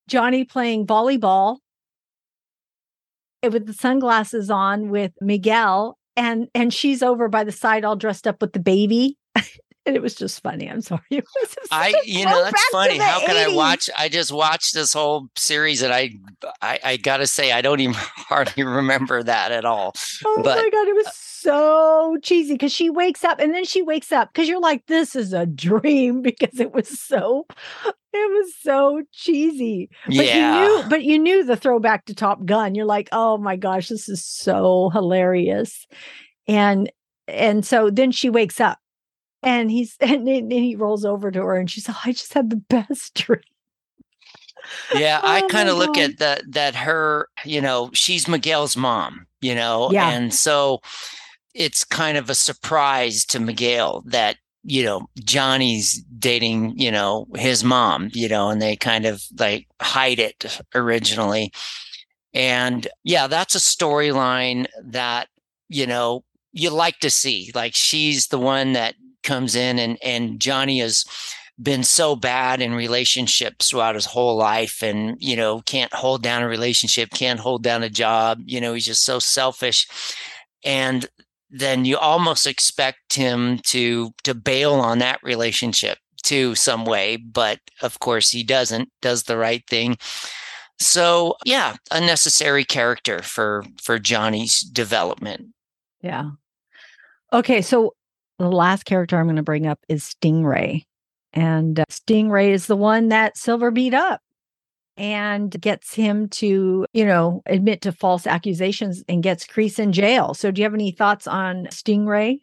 Johnny 0.06 0.44
playing 0.44 0.86
volleyball 0.86 1.58
Eh, 3.44 3.48
with 3.48 3.66
the 3.66 3.74
sunglasses 3.74 4.50
on 4.50 4.90
with 4.90 5.12
Miguel 5.20 5.98
and 6.16 6.48
and 6.54 6.72
she's 6.72 7.02
over 7.02 7.28
by 7.28 7.44
the 7.44 7.52
side 7.52 7.84
all 7.84 7.96
dressed 7.96 8.26
up 8.26 8.40
with 8.40 8.52
the 8.52 8.60
baby 8.60 9.18
and 9.86 9.96
it 9.96 10.02
was 10.02 10.14
just 10.14 10.42
funny. 10.42 10.70
I'm 10.70 10.80
sorry. 10.80 11.02
I, 11.70 11.94
you 12.04 12.24
know, 12.24 12.42
that's 12.42 12.64
funny. 12.66 12.98
How 12.98 13.20
80s. 13.20 13.26
can 13.26 13.36
I 13.36 13.54
watch? 13.54 13.90
I 13.96 14.08
just 14.08 14.32
watched 14.32 14.74
this 14.74 14.92
whole 14.92 15.28
series, 15.36 15.82
and 15.82 15.92
I, 15.92 16.10
I, 16.62 16.80
I 16.82 16.96
gotta 16.96 17.26
say, 17.26 17.52
I 17.52 17.60
don't 17.60 17.80
even 17.80 17.94
hardly 17.98 18.64
remember 18.64 19.22
that 19.22 19.52
at 19.52 19.64
all. 19.64 19.92
Oh 20.24 20.40
but, 20.42 20.56
my 20.56 20.70
god, 20.70 20.88
it 20.88 20.94
was 20.94 21.14
so 21.14 22.16
cheesy 22.22 22.54
because 22.54 22.72
she 22.72 22.88
wakes 22.88 23.24
up 23.24 23.38
and 23.38 23.52
then 23.52 23.64
she 23.64 23.82
wakes 23.82 24.10
up 24.10 24.32
because 24.32 24.48
you're 24.48 24.60
like, 24.60 24.86
this 24.86 25.14
is 25.14 25.34
a 25.34 25.44
dream 25.44 26.22
because 26.22 26.58
it 26.60 26.72
was 26.72 26.88
so, 26.98 27.46
it 28.14 28.30
was 28.32 28.54
so 28.60 29.02
cheesy. 29.12 29.90
But 30.06 30.14
yeah. 30.14 30.62
you 30.62 30.68
knew, 30.68 30.88
but 30.88 31.04
you 31.04 31.18
knew 31.18 31.44
the 31.44 31.56
throwback 31.56 32.06
to 32.06 32.14
Top 32.14 32.44
Gun. 32.44 32.74
You're 32.74 32.86
like, 32.86 33.08
oh 33.12 33.38
my 33.38 33.56
gosh, 33.56 33.88
this 33.88 34.08
is 34.08 34.24
so 34.24 34.90
hilarious, 34.90 35.86
and 36.46 36.90
and 37.28 37.64
so 37.64 37.90
then 37.90 38.12
she 38.12 38.30
wakes 38.30 38.60
up 38.60 38.78
and 39.44 39.70
he's 39.70 39.96
and, 40.00 40.26
and 40.26 40.52
he 40.52 40.74
rolls 40.74 41.04
over 41.04 41.30
to 41.30 41.40
her 41.40 41.56
and 41.56 41.70
she's 41.70 41.86
like, 41.88 41.96
I 42.04 42.12
just 42.12 42.34
had 42.34 42.50
the 42.50 42.56
best 42.68 43.14
dream. 43.14 43.40
Yeah, 44.94 45.20
oh 45.22 45.28
I 45.28 45.42
kind 45.48 45.68
of 45.68 45.76
look 45.76 45.98
at 45.98 46.18
that 46.18 46.42
that 46.52 46.74
her, 46.74 47.28
you 47.44 47.60
know, 47.60 47.90
she's 47.92 48.26
Miguel's 48.26 48.78
mom, 48.78 49.26
you 49.42 49.54
know, 49.54 49.90
yeah. 49.92 50.08
and 50.08 50.32
so 50.32 50.80
it's 51.54 51.84
kind 51.84 52.16
of 52.16 52.30
a 52.30 52.34
surprise 52.34 53.26
to 53.26 53.40
Miguel 53.40 54.02
that 54.06 54.38
you 54.64 54.82
know 54.82 55.08
Johnny's 55.20 56.02
dating, 56.18 56.78
you 56.78 56.90
know, 56.90 57.26
his 57.34 57.62
mom, 57.62 58.10
you 58.12 58.28
know, 58.28 58.50
and 58.50 58.60
they 58.60 58.76
kind 58.76 59.06
of 59.06 59.22
like 59.38 59.66
hide 59.80 60.18
it 60.18 60.60
originally. 60.74 61.52
And 62.32 62.88
yeah, 63.04 63.26
that's 63.26 63.54
a 63.54 63.58
storyline 63.58 64.66
that, 64.82 65.28
you 65.68 65.86
know, 65.86 66.24
you 66.52 66.70
like 66.70 66.98
to 67.00 67.10
see. 67.10 67.52
Like 67.54 67.74
she's 67.74 68.28
the 68.28 68.38
one 68.38 68.72
that 68.72 68.94
comes 69.22 69.54
in 69.54 69.78
and 69.78 69.98
and 70.02 70.40
Johnny 70.40 70.80
has 70.80 71.04
been 71.62 71.84
so 71.84 72.16
bad 72.16 72.60
in 72.60 72.74
relationships 72.74 73.70
throughout 73.70 73.94
his 73.94 74.06
whole 74.06 74.36
life 74.36 74.82
and 74.82 75.16
you 75.20 75.36
know 75.36 75.60
can't 75.62 75.92
hold 75.94 76.20
down 76.20 76.42
a 76.42 76.48
relationship 76.48 77.10
can't 77.10 77.38
hold 77.38 77.62
down 77.62 77.84
a 77.84 77.88
job 77.88 78.40
you 78.44 78.60
know 78.60 78.74
he's 78.74 78.84
just 78.84 79.04
so 79.04 79.20
selfish 79.20 79.86
and 80.64 81.08
then 81.54 81.84
you 81.84 81.96
almost 81.96 82.46
expect 82.46 83.14
him 83.14 83.58
to 83.58 84.12
to 84.24 84.34
bail 84.34 84.74
on 84.74 84.98
that 84.98 85.20
relationship 85.22 85.98
too 86.22 86.54
some 86.54 86.84
way 86.84 87.16
but 87.16 87.60
of 87.82 88.00
course 88.00 88.30
he 88.30 88.42
doesn't 88.42 88.90
does 89.00 89.24
the 89.24 89.36
right 89.36 89.62
thing. 89.68 89.96
So 90.80 91.36
yeah 91.44 91.76
a 91.90 92.00
necessary 92.00 92.64
character 92.64 93.22
for 93.22 93.64
for 93.80 93.98
johnny's 93.98 94.60
development. 94.60 95.46
Yeah. 96.00 96.30
Okay 97.32 97.62
so 97.62 97.94
the 98.38 98.50
last 98.50 98.84
character 98.84 99.16
I'm 99.16 99.26
going 99.26 99.36
to 99.36 99.42
bring 99.42 99.66
up 99.66 99.78
is 99.88 100.02
Stingray. 100.02 100.82
And 101.32 101.80
uh, 101.80 101.84
Stingray 101.90 102.50
is 102.50 102.66
the 102.66 102.76
one 102.76 103.08
that 103.08 103.36
Silver 103.36 103.70
beat 103.70 103.94
up 103.94 104.20
and 104.96 105.50
gets 105.60 105.94
him 105.94 106.28
to, 106.28 106.86
you 106.92 107.04
know, 107.04 107.42
admit 107.46 107.82
to 107.82 107.92
false 107.92 108.26
accusations 108.26 109.02
and 109.08 109.22
gets 109.22 109.46
Kreese 109.46 109.78
in 109.78 109.92
jail. 109.92 110.34
So, 110.34 110.50
do 110.50 110.60
you 110.60 110.64
have 110.64 110.74
any 110.74 110.90
thoughts 110.90 111.26
on 111.26 111.66
Stingray? 111.66 112.40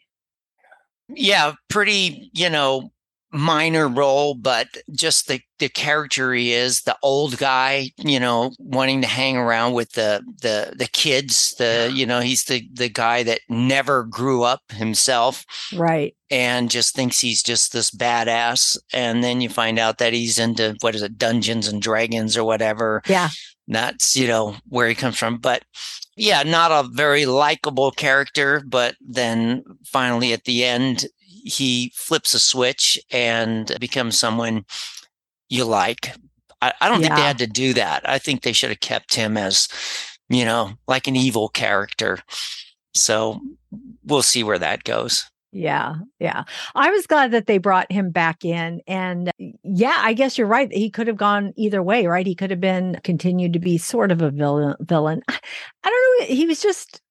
Yeah, 1.10 1.54
pretty, 1.70 2.30
you 2.34 2.50
know, 2.50 2.92
minor 3.32 3.88
role, 3.88 4.36
but 4.36 4.68
just 4.92 5.28
the 5.28 5.42
the 5.60 5.70
character 5.70 6.34
he 6.34 6.54
is, 6.54 6.82
the 6.82 6.98
old 7.04 7.38
guy, 7.38 7.92
you 7.98 8.20
know, 8.20 8.52
wanting 8.58 9.02
to 9.02 9.08
hang 9.08 9.38
around 9.38 9.74
with 9.74 9.92
the 9.94 10.22
the 10.42 10.74
the 10.76 10.88
kids. 10.88 11.54
The 11.58 11.92
you 11.94 12.06
know, 12.06 12.20
he's 12.20 12.46
the 12.46 12.68
the 12.74 12.90
guy 12.90 13.24
that 13.24 13.42
never 13.50 14.04
grew 14.04 14.44
up 14.44 14.62
himself, 14.72 15.46
right? 15.76 16.16
And 16.30 16.70
just 16.70 16.96
thinks 16.96 17.20
he's 17.20 17.44
just 17.44 17.74
this 17.74 17.92
badass. 17.92 18.78
And 18.94 19.24
then 19.24 19.42
you 19.42 19.50
find 19.50 19.80
out 19.80 19.98
that 20.00 20.14
he's 20.14 20.40
into 20.40 20.76
what 20.82 20.96
is 20.96 21.02
it, 21.02 21.18
Dungeons 21.18 21.68
and 21.68 21.82
Dragons 21.82 22.36
or 22.36 22.44
whatever. 22.44 23.02
Yeah, 23.08 23.30
that's 23.68 24.16
you 24.16 24.28
know 24.28 24.56
where 24.68 24.88
he 24.88 24.96
comes 24.96 25.18
from, 25.18 25.38
but. 25.38 25.64
Yeah, 26.18 26.44
not 26.44 26.72
a 26.72 26.88
very 26.90 27.26
likable 27.26 27.90
character, 27.90 28.62
but 28.68 28.96
then 29.00 29.64
finally 29.86 30.34
at 30.34 30.44
the 30.44 30.66
end, 30.66 31.06
he 31.44 31.92
flips 31.96 32.34
a 32.34 32.40
switch 32.40 33.00
and 33.12 33.76
becomes 33.80 34.18
someone 34.18 34.66
you 35.50 35.66
like. 35.66 36.16
I, 36.62 36.74
I 36.82 36.90
don't 36.90 37.02
yeah. 37.02 37.08
think 37.08 37.16
they 37.18 37.28
had 37.28 37.38
to 37.40 37.48
do 37.48 37.74
that. 37.74 38.08
I 38.08 38.20
think 38.20 38.42
they 38.42 38.54
should 38.54 38.70
have 38.70 38.80
kept 38.80 39.16
him 39.16 39.38
as, 39.38 39.68
you 40.30 40.46
know, 40.46 40.74
like 40.88 41.08
an 41.08 41.16
evil 41.16 41.50
character. 41.50 42.20
So 42.94 43.40
we'll 44.06 44.22
see 44.22 44.44
where 44.44 44.60
that 44.60 44.84
goes. 44.84 45.26
Yeah, 45.54 45.96
yeah. 46.20 46.44
I 46.76 46.92
was 46.92 47.06
glad 47.08 47.32
that 47.32 47.46
they 47.46 47.58
brought 47.58 47.92
him 47.92 48.10
back 48.10 48.46
in. 48.46 48.82
And 48.88 49.32
yeah, 49.64 49.96
I 49.98 50.14
guess 50.14 50.38
you're 50.38 50.48
right. 50.48 50.72
He 50.72 50.90
could 50.90 51.08
have 51.08 51.18
gone 51.18 51.52
either 51.58 51.84
way, 51.84 52.08
right? 52.08 52.26
He 52.26 52.36
could 52.36 52.52
have 52.52 52.62
been 52.62 53.00
continued 53.04 53.52
to 53.54 53.60
be 53.60 53.78
sort 53.78 54.12
of 54.12 54.22
a 54.22 54.32
villain 54.32 54.76
villain. 54.80 55.22
I 55.28 55.40
don't 55.84 56.30
know. 56.30 56.34
He 56.34 56.46
was 56.46 56.62
just 56.62 57.02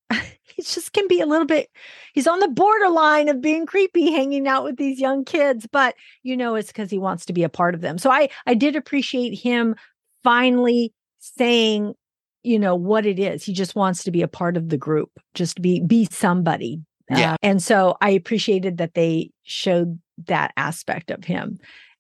he 0.61 0.75
just 0.75 0.93
can 0.93 1.09
be 1.09 1.21
a 1.21 1.27
little 1.27 1.47
bit 1.47 1.69
he's 2.15 2.27
on 2.27 2.41
the 2.41 2.49
borderline 2.49 3.29
of 3.29 3.41
being 3.41 3.67
creepy 3.67 4.13
hanging 4.13 4.47
out 4.47 4.65
with 4.65 4.77
these 4.77 5.01
young 5.01 5.25
kids, 5.25 5.67
but 5.71 5.95
you 6.23 6.37
know 6.37 6.55
it's 6.55 6.69
because 6.69 6.91
he 6.91 6.99
wants 6.99 7.25
to 7.27 7.33
be 7.33 7.43
a 7.43 7.49
part 7.49 7.75
of 7.75 7.81
them. 7.81 7.99
So 7.99 8.11
I 8.11 8.29
I 8.47 8.55
did 8.55 8.77
appreciate 8.77 9.39
him 9.39 9.75
finally 10.23 10.93
saying 11.19 11.95
you 12.43 12.59
know 12.59 12.75
what 12.75 13.05
it 13.05 13.19
is 13.19 13.45
he 13.45 13.53
just 13.53 13.75
wants 13.75 14.03
to 14.05 14.11
be 14.11 14.23
a 14.23 14.29
part 14.29 14.57
of 14.57 14.71
the 14.71 14.79
group 14.79 15.11
just 15.35 15.61
be 15.61 15.81
be 15.81 16.09
somebody 16.11 16.81
yeah. 17.11 17.33
Uh, 17.33 17.37
and 17.43 17.63
so 17.63 17.97
I 18.01 18.11
appreciated 18.11 18.79
that 18.79 18.95
they 18.95 19.31
showed 19.43 19.99
that 20.27 20.53
aspect 20.57 21.11
of 21.11 21.25
him. 21.25 21.59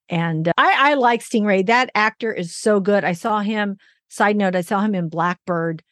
And 0.09 0.49
uh, 0.49 0.53
I, 0.57 0.93
I 0.93 0.95
like 0.95 1.23
Stingray. 1.23 1.67
That 1.67 1.91
actor 1.95 2.33
is 2.33 2.55
so 2.55 2.81
good. 2.81 3.05
I 3.05 3.13
saw 3.13 3.41
him, 3.41 3.77
side 4.09 4.37
note, 4.37 4.55
I 4.55 4.61
saw 4.61 4.81
him 4.81 4.95
in 4.95 5.09
Blackbird. 5.09 5.83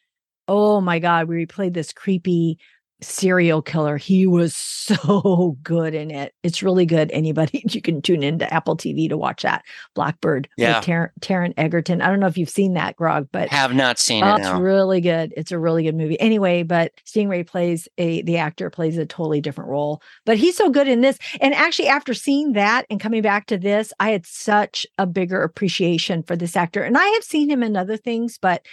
Oh 0.49 0.81
my 0.81 0.97
God, 0.97 1.27
we 1.27 1.45
played 1.45 1.75
this 1.75 1.93
creepy 1.93 2.57
serial 3.01 3.61
killer. 3.61 3.97
He 3.97 4.27
was 4.27 4.55
so 4.55 5.57
good 5.61 5.93
in 5.93 6.11
it. 6.11 6.33
It's 6.43 6.63
really 6.63 6.85
good. 6.85 7.11
Anybody, 7.11 7.63
you 7.69 7.81
can 7.81 8.01
tune 8.01 8.23
into 8.23 8.51
Apple 8.51 8.75
TV 8.75 9.07
to 9.09 9.17
watch 9.17 9.43
that. 9.43 9.63
Blackbird 9.93 10.49
yeah. 10.57 10.77
with 10.77 10.85
Tar- 10.85 11.13
Taron 11.21 11.53
Egerton. 11.55 12.01
I 12.01 12.09
don't 12.09 12.19
know 12.19 12.27
if 12.27 12.37
you've 12.37 12.49
seen 12.49 12.73
that, 12.73 12.95
Grog, 12.95 13.27
but 13.31 13.49
have 13.49 13.75
not 13.75 13.99
seen 13.99 14.23
oh, 14.23 14.35
it. 14.35 14.39
It's 14.39 14.49
really 14.49 15.01
good. 15.01 15.33
It's 15.37 15.51
a 15.51 15.59
really 15.59 15.83
good 15.83 15.95
movie. 15.95 16.19
Anyway, 16.19 16.63
but 16.63 16.91
Stingray 17.05 17.45
plays 17.45 17.87
a 17.99 18.21
the 18.23 18.37
actor 18.37 18.69
plays 18.69 18.97
a 18.97 19.05
totally 19.05 19.39
different 19.39 19.69
role, 19.69 20.01
but 20.25 20.37
he's 20.37 20.57
so 20.57 20.71
good 20.71 20.87
in 20.87 21.01
this. 21.01 21.19
And 21.41 21.53
actually, 21.53 21.89
after 21.89 22.15
seeing 22.15 22.53
that 22.53 22.85
and 22.89 22.99
coming 22.99 23.21
back 23.21 23.45
to 23.47 23.57
this, 23.57 23.93
I 23.99 24.09
had 24.11 24.25
such 24.25 24.87
a 24.97 25.05
bigger 25.05 25.41
appreciation 25.43 26.23
for 26.23 26.35
this 26.35 26.55
actor. 26.55 26.81
And 26.81 26.97
I 26.97 27.05
have 27.05 27.23
seen 27.23 27.49
him 27.49 27.61
in 27.61 27.77
other 27.77 27.97
things, 27.97 28.39
but 28.41 28.63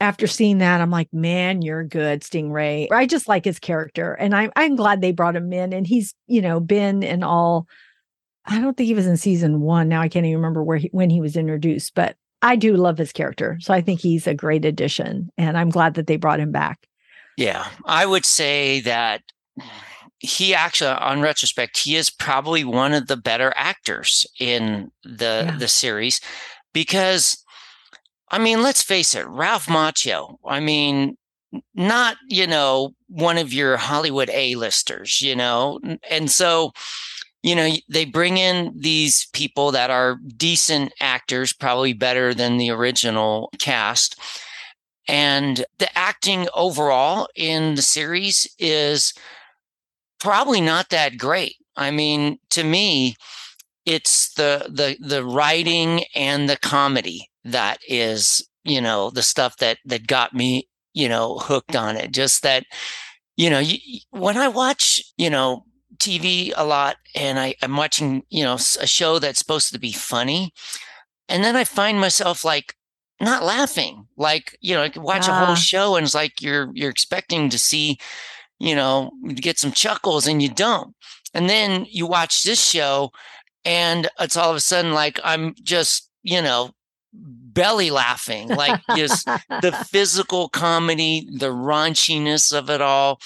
after 0.00 0.26
seeing 0.26 0.58
that, 0.58 0.80
I'm 0.80 0.90
like, 0.90 1.12
man, 1.12 1.62
you're 1.62 1.84
good, 1.84 2.20
Stingray. 2.20 2.90
I 2.92 3.06
just 3.06 3.28
like 3.28 3.44
his 3.44 3.58
character, 3.58 4.12
and 4.14 4.34
I'm 4.34 4.52
I'm 4.56 4.76
glad 4.76 5.00
they 5.00 5.12
brought 5.12 5.36
him 5.36 5.52
in, 5.52 5.72
and 5.72 5.86
he's 5.86 6.14
you 6.26 6.42
know 6.42 6.60
been 6.60 7.02
in 7.02 7.22
all. 7.22 7.66
I 8.44 8.60
don't 8.60 8.76
think 8.76 8.86
he 8.86 8.94
was 8.94 9.06
in 9.06 9.16
season 9.16 9.60
one. 9.60 9.88
Now 9.88 10.00
I 10.00 10.08
can't 10.08 10.26
even 10.26 10.38
remember 10.38 10.62
where 10.62 10.76
he, 10.76 10.88
when 10.92 11.10
he 11.10 11.20
was 11.20 11.36
introduced, 11.36 11.94
but 11.94 12.16
I 12.42 12.56
do 12.56 12.76
love 12.76 12.98
his 12.98 13.12
character, 13.12 13.58
so 13.60 13.72
I 13.72 13.80
think 13.80 14.00
he's 14.00 14.26
a 14.26 14.34
great 14.34 14.64
addition, 14.64 15.30
and 15.38 15.56
I'm 15.56 15.70
glad 15.70 15.94
that 15.94 16.06
they 16.06 16.16
brought 16.16 16.40
him 16.40 16.52
back. 16.52 16.86
Yeah, 17.36 17.66
I 17.84 18.06
would 18.06 18.24
say 18.24 18.80
that 18.80 19.22
he 20.18 20.54
actually, 20.54 20.90
on 20.90 21.20
retrospect, 21.20 21.78
he 21.78 21.96
is 21.96 22.10
probably 22.10 22.64
one 22.64 22.92
of 22.92 23.06
the 23.06 23.16
better 23.16 23.52
actors 23.56 24.26
in 24.38 24.90
the 25.04 25.44
yeah. 25.46 25.56
the 25.58 25.68
series 25.68 26.20
because 26.72 27.42
I 28.30 28.38
mean, 28.38 28.62
let's 28.62 28.82
face 28.82 29.14
it, 29.14 29.26
Ralph 29.26 29.66
Macchio. 29.66 30.36
I 30.44 30.60
mean, 30.60 31.16
not, 31.74 32.16
you 32.28 32.46
know, 32.46 32.94
one 33.08 33.38
of 33.38 33.52
your 33.52 33.76
Hollywood 33.76 34.30
A-listers, 34.32 35.20
you 35.20 35.36
know. 35.36 35.80
And 36.10 36.30
so, 36.30 36.72
you 37.42 37.54
know, 37.54 37.70
they 37.88 38.04
bring 38.04 38.36
in 38.36 38.72
these 38.76 39.26
people 39.32 39.70
that 39.72 39.90
are 39.90 40.18
decent 40.36 40.92
actors, 41.00 41.52
probably 41.52 41.92
better 41.92 42.34
than 42.34 42.56
the 42.56 42.70
original 42.70 43.50
cast. 43.58 44.20
And 45.08 45.64
the 45.78 45.96
acting 45.96 46.48
overall 46.52 47.28
in 47.36 47.76
the 47.76 47.82
series 47.82 48.48
is 48.58 49.14
probably 50.18 50.60
not 50.60 50.88
that 50.90 51.16
great. 51.16 51.56
I 51.76 51.92
mean, 51.92 52.38
to 52.50 52.64
me, 52.64 53.14
it's 53.84 54.34
the 54.34 54.66
the 54.68 54.96
the 55.00 55.24
writing 55.24 56.02
and 56.16 56.48
the 56.48 56.56
comedy 56.56 57.30
that 57.52 57.78
is 57.88 58.46
you 58.64 58.80
know 58.80 59.10
the 59.10 59.22
stuff 59.22 59.56
that 59.58 59.78
that 59.84 60.06
got 60.06 60.34
me 60.34 60.68
you 60.94 61.08
know 61.08 61.38
hooked 61.38 61.76
on 61.76 61.96
it. 61.96 62.12
Just 62.12 62.42
that 62.42 62.64
you 63.36 63.50
know 63.50 63.58
you, 63.58 63.78
when 64.10 64.36
i 64.36 64.48
watch 64.48 65.02
you 65.18 65.28
know 65.28 65.64
tv 65.98 66.52
a 66.56 66.64
lot 66.64 66.96
and 67.14 67.38
I, 67.38 67.54
i'm 67.62 67.76
watching 67.76 68.22
you 68.28 68.44
know 68.44 68.54
a 68.54 68.86
show 68.86 69.18
that's 69.18 69.38
supposed 69.38 69.72
to 69.72 69.78
be 69.78 69.92
funny 69.92 70.52
and 71.28 71.44
then 71.44 71.56
i 71.56 71.64
find 71.64 72.00
myself 72.00 72.44
like 72.44 72.74
not 73.20 73.44
laughing. 73.44 74.06
Like 74.16 74.56
you 74.60 74.74
know 74.74 74.82
I 74.82 74.92
watch 74.96 75.28
a 75.28 75.32
whole 75.32 75.48
ah. 75.48 75.54
show 75.54 75.96
and 75.96 76.04
it's 76.04 76.14
like 76.14 76.42
you're 76.42 76.70
you're 76.74 76.90
expecting 76.90 77.48
to 77.50 77.58
see 77.58 77.98
you 78.58 78.74
know 78.74 79.10
get 79.34 79.58
some 79.58 79.72
chuckles 79.72 80.26
and 80.26 80.42
you 80.42 80.50
don't. 80.50 80.94
And 81.34 81.48
then 81.48 81.86
you 81.88 82.06
watch 82.06 82.42
this 82.42 82.62
show 82.62 83.10
and 83.64 84.08
it's 84.20 84.36
all 84.36 84.50
of 84.50 84.56
a 84.56 84.60
sudden 84.60 84.92
like 84.92 85.18
i'm 85.24 85.54
just 85.62 86.08
you 86.22 86.40
know 86.40 86.70
belly 87.16 87.90
laughing, 87.90 88.48
like 88.48 88.80
just 88.96 89.24
the 89.26 89.72
physical 89.90 90.48
comedy, 90.48 91.28
the 91.30 91.50
raunchiness 91.50 92.56
of 92.56 92.70
it 92.70 92.80
all, 92.80 93.20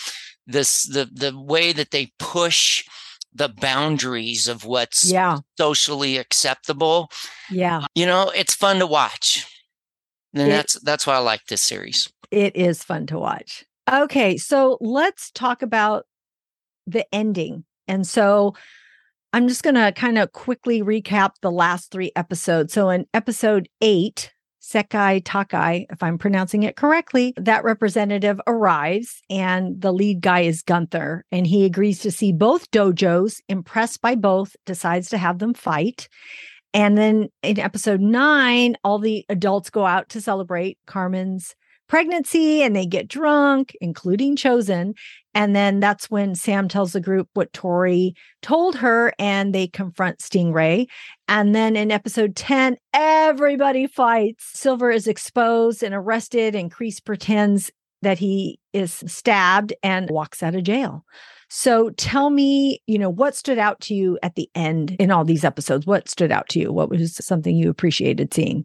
this 0.47 0.85
the 0.85 1.09
the 1.13 1.39
way 1.39 1.73
that 1.73 1.91
they 1.91 2.13
push 2.19 2.85
the 3.33 3.49
boundaries 3.49 4.49
of 4.49 4.65
what's 4.65 5.11
yeah. 5.11 5.39
socially 5.59 6.17
acceptable. 6.17 7.11
Yeah. 7.51 7.85
You 7.95 8.07
know, 8.07 8.31
it's 8.35 8.55
fun 8.55 8.79
to 8.81 8.87
watch. 8.87 9.47
And 10.35 10.49
it, 10.49 10.51
that's 10.51 10.81
that's 10.81 11.07
why 11.07 11.15
I 11.15 11.19
like 11.19 11.47
this 11.47 11.63
series. 11.63 12.13
It 12.31 12.55
is 12.57 12.83
fun 12.83 13.07
to 13.07 13.19
watch. 13.19 13.65
Okay, 13.91 14.37
so 14.37 14.79
let's 14.81 15.31
talk 15.33 15.63
about 15.63 16.07
the 16.87 17.13
ending. 17.13 17.65
And 17.89 18.07
so 18.07 18.55
I'm 19.33 19.47
just 19.47 19.63
going 19.63 19.77
to 19.77 19.93
kind 19.93 20.19
of 20.19 20.33
quickly 20.33 20.83
recap 20.83 21.33
the 21.41 21.53
last 21.53 21.91
three 21.91 22.11
episodes. 22.17 22.73
So, 22.73 22.91
in 22.91 23.07
episode 23.15 23.69
eight, 23.81 24.33
Sekai 24.61 25.23
Taikai, 25.23 25.87
if 25.91 26.03
I'm 26.03 26.19
pronouncing 26.19 26.65
it 26.65 26.77
correctly, 26.77 27.33
that 27.37 27.65
representative 27.65 28.41
arrives 28.47 29.23
and 29.31 29.81
the 29.81 29.93
lead 29.93 30.21
guy 30.21 30.41
is 30.41 30.63
Gunther. 30.63 31.25
And 31.31 31.47
he 31.47 31.65
agrees 31.65 32.01
to 32.01 32.11
see 32.11 32.33
both 32.33 32.71
dojos, 32.71 33.41
impressed 33.49 34.01
by 34.01 34.17
both, 34.17 34.55
decides 34.67 35.09
to 35.11 35.19
have 35.19 35.39
them 35.39 35.55
fight. 35.55 36.09
And 36.75 36.97
then 36.99 37.29
in 37.43 37.59
episode 37.59 38.01
nine, 38.01 38.77
all 38.85 38.99
the 38.99 39.25
adults 39.29 39.71
go 39.71 39.87
out 39.87 40.09
to 40.11 40.21
celebrate 40.21 40.79
Carmen's 40.87 41.55
pregnancy 41.91 42.63
and 42.63 42.75
they 42.75 42.87
get 42.87 43.09
drunk, 43.09 43.77
including 43.81 44.37
Chozen. 44.37 44.95
And 45.35 45.57
then 45.57 45.81
that's 45.81 46.09
when 46.09 46.37
Sam 46.37 46.69
tells 46.69 46.93
the 46.93 47.01
group 47.01 47.29
what 47.35 47.53
Tori 47.53 48.15
told 48.43 48.77
her 48.77 49.13
and 49.19 49.53
they 49.53 49.67
confront 49.67 50.21
Stingray. 50.21 50.87
And 51.27 51.53
then 51.53 51.75
in 51.75 51.91
episode 51.91 52.37
10, 52.37 52.77
everybody 52.95 53.89
fights. 53.89 54.45
Silver 54.57 54.93
is 54.93 55.09
exposed 55.09 55.83
and 55.83 55.93
arrested, 55.93 56.55
and 56.55 56.73
Kreese 56.73 57.05
pretends 57.05 57.73
that 58.03 58.19
he 58.19 58.61
is 58.73 59.03
stabbed 59.07 59.73
and 59.83 60.09
walks 60.11 60.45
out 60.45 60.55
of 60.55 60.63
jail. 60.63 61.05
So 61.49 61.91
tell 61.91 62.31
me, 62.31 62.81
you 62.87 63.01
know, 63.01 63.11
what 63.11 63.35
stood 63.35 63.59
out 63.59 63.81
to 63.83 63.95
you 63.95 64.17
at 64.23 64.37
the 64.37 64.49
end 64.55 64.93
in 65.01 65.11
all 65.11 65.25
these 65.25 65.45
episodes? 65.45 65.87
What 65.87 66.09
stood 66.09 66.31
out 66.31 66.49
to 66.51 66.61
you? 66.61 66.73
What 66.73 66.89
was 66.89 67.17
something 67.17 67.57
you 67.57 67.69
appreciated 67.69 68.33
seeing? 68.33 68.65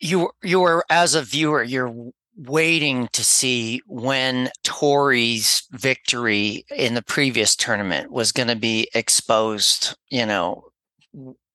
You 0.00 0.30
you 0.42 0.60
were 0.60 0.84
as 0.90 1.14
a 1.14 1.22
viewer 1.22 1.62
you're 1.62 2.12
waiting 2.38 3.08
to 3.12 3.24
see 3.24 3.82
when 3.86 4.50
Tori's 4.62 5.64
victory 5.72 6.64
in 6.70 6.94
the 6.94 7.02
previous 7.02 7.56
tournament 7.56 8.12
was 8.12 8.30
going 8.30 8.48
to 8.48 8.56
be 8.56 8.88
exposed, 8.94 9.96
you 10.08 10.24
know, 10.24 10.64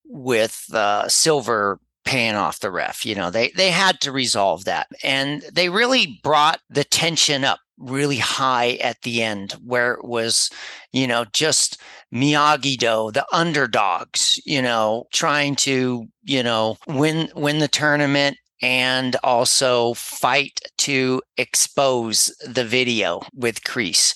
with 0.05 0.65
uh, 0.73 1.07
Silver 1.07 1.79
paying 2.03 2.35
off 2.35 2.59
the 2.59 2.69
ref. 2.69 3.05
You 3.05 3.15
know, 3.15 3.31
they 3.31 3.51
they 3.55 3.71
had 3.71 4.01
to 4.01 4.11
resolve 4.11 4.65
that. 4.65 4.87
And 5.03 5.43
they 5.53 5.69
really 5.69 6.19
brought 6.21 6.59
the 6.69 6.83
tension 6.83 7.45
up 7.45 7.59
really 7.77 8.17
high 8.17 8.73
at 8.75 9.01
the 9.01 9.21
end 9.21 9.53
where 9.63 9.93
it 9.93 10.05
was, 10.05 10.49
you 10.91 11.07
know, 11.07 11.25
just 11.33 11.81
Miyagi 12.13 12.77
Do, 12.77 13.11
the 13.11 13.25
underdogs, 13.31 14.39
you 14.45 14.61
know, 14.61 15.05
trying 15.13 15.55
to, 15.57 16.05
you 16.23 16.43
know, 16.43 16.77
win 16.87 17.29
win 17.35 17.59
the 17.59 17.67
tournament 17.67 18.37
and 18.61 19.15
also 19.23 19.93
fight 19.95 20.59
to 20.77 21.21
expose 21.37 22.33
the 22.47 22.63
video 22.63 23.21
with 23.33 23.63
Kreese 23.63 24.13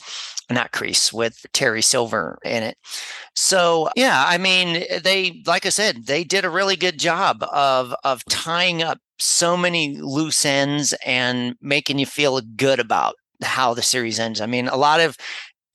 not 0.49 0.71
Kreese 0.71 1.11
with 1.11 1.45
Terry 1.53 1.81
Silver 1.81 2.39
in 2.45 2.63
it. 2.63 2.77
So 3.35 3.89
yeah, 3.95 4.23
I 4.25 4.37
mean, 4.37 4.83
they 5.03 5.41
like 5.45 5.65
I 5.65 5.69
said, 5.69 6.05
they 6.05 6.23
did 6.23 6.45
a 6.45 6.49
really 6.49 6.75
good 6.75 6.99
job 6.99 7.43
of 7.51 7.93
of 8.03 8.23
tying 8.29 8.81
up 8.81 8.99
so 9.19 9.57
many 9.57 9.97
loose 9.99 10.45
ends 10.45 10.93
and 11.05 11.55
making 11.61 11.99
you 11.99 12.05
feel 12.05 12.39
good 12.55 12.79
about 12.79 13.15
how 13.43 13.73
the 13.73 13.81
series 13.81 14.19
ends. 14.19 14.41
I 14.41 14.45
mean, 14.45 14.67
a 14.67 14.77
lot 14.77 14.99
of 14.99 15.17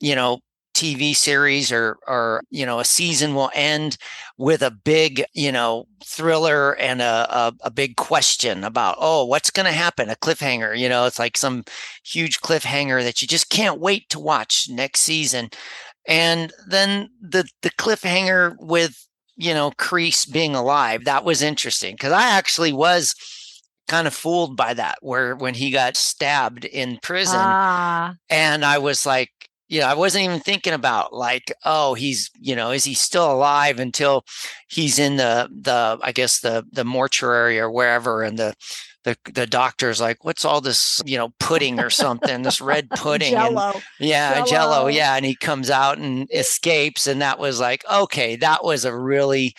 you 0.00 0.14
know 0.14 0.40
TV 0.74 1.14
series 1.14 1.70
or 1.70 1.98
or 2.06 2.42
you 2.50 2.64
know 2.64 2.80
a 2.80 2.84
season 2.84 3.34
will 3.34 3.50
end 3.54 3.98
with 4.38 4.62
a 4.62 4.70
big 4.70 5.24
you 5.34 5.52
know 5.52 5.84
thriller 6.04 6.74
and 6.76 7.02
a 7.02 7.26
a, 7.30 7.52
a 7.62 7.70
big 7.70 7.96
question 7.96 8.64
about 8.64 8.96
oh 8.98 9.24
what's 9.24 9.50
going 9.50 9.66
to 9.66 9.72
happen 9.72 10.08
a 10.08 10.16
cliffhanger 10.16 10.76
you 10.76 10.88
know 10.88 11.04
it's 11.04 11.18
like 11.18 11.36
some 11.36 11.62
huge 12.04 12.40
cliffhanger 12.40 13.02
that 13.02 13.20
you 13.20 13.28
just 13.28 13.50
can't 13.50 13.80
wait 13.80 14.08
to 14.08 14.18
watch 14.18 14.66
next 14.70 15.00
season 15.02 15.50
And 16.06 16.52
then 16.66 17.10
the 17.20 17.44
the 17.62 17.70
cliffhanger 17.70 18.56
with 18.58 19.06
you 19.36 19.54
know 19.54 19.70
Kreese 19.72 20.30
being 20.30 20.54
alive 20.54 21.04
that 21.04 21.24
was 21.24 21.42
interesting 21.42 21.94
because 21.94 22.12
I 22.12 22.24
actually 22.30 22.72
was 22.72 23.14
kind 23.88 24.06
of 24.06 24.14
fooled 24.14 24.56
by 24.56 24.74
that 24.74 24.96
where 25.00 25.34
when 25.36 25.54
he 25.54 25.70
got 25.70 25.96
stabbed 25.96 26.64
in 26.64 26.98
prison 27.02 27.38
ah. 27.38 28.14
and 28.30 28.64
I 28.64 28.78
was 28.78 29.04
like 29.04 29.30
you 29.72 29.80
know, 29.80 29.86
I 29.86 29.94
wasn't 29.94 30.24
even 30.24 30.40
thinking 30.40 30.74
about 30.74 31.14
like, 31.14 31.50
oh, 31.64 31.94
he's, 31.94 32.30
you 32.38 32.54
know, 32.54 32.72
is 32.72 32.84
he 32.84 32.92
still 32.92 33.32
alive 33.32 33.80
until 33.80 34.26
he's 34.68 34.98
in 34.98 35.16
the 35.16 35.48
the 35.50 35.98
I 36.02 36.12
guess 36.12 36.40
the 36.40 36.66
the 36.70 36.84
mortuary 36.84 37.58
or 37.58 37.70
wherever 37.70 38.22
and 38.22 38.38
the 38.38 38.52
the 39.04 39.16
the 39.32 39.46
doctor's 39.46 39.98
like, 39.98 40.26
what's 40.26 40.44
all 40.44 40.60
this, 40.60 41.00
you 41.06 41.16
know, 41.16 41.32
pudding 41.40 41.80
or 41.80 41.88
something, 41.88 42.42
this 42.42 42.60
red 42.60 42.90
pudding. 42.96 43.32
jello. 43.32 43.72
And, 43.72 43.82
yeah, 43.98 44.34
jello. 44.34 44.46
jello. 44.46 44.86
Yeah. 44.88 45.16
And 45.16 45.24
he 45.24 45.34
comes 45.34 45.70
out 45.70 45.96
and 45.96 46.28
escapes. 46.30 47.06
And 47.06 47.22
that 47.22 47.38
was 47.38 47.58
like, 47.58 47.82
okay, 47.90 48.36
that 48.36 48.62
was 48.62 48.84
a 48.84 48.94
really 48.94 49.54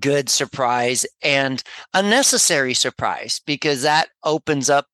good 0.00 0.28
surprise 0.28 1.06
and 1.22 1.62
a 1.92 2.02
necessary 2.02 2.74
surprise 2.74 3.40
because 3.46 3.82
that 3.82 4.08
opens 4.22 4.68
up 4.70 4.86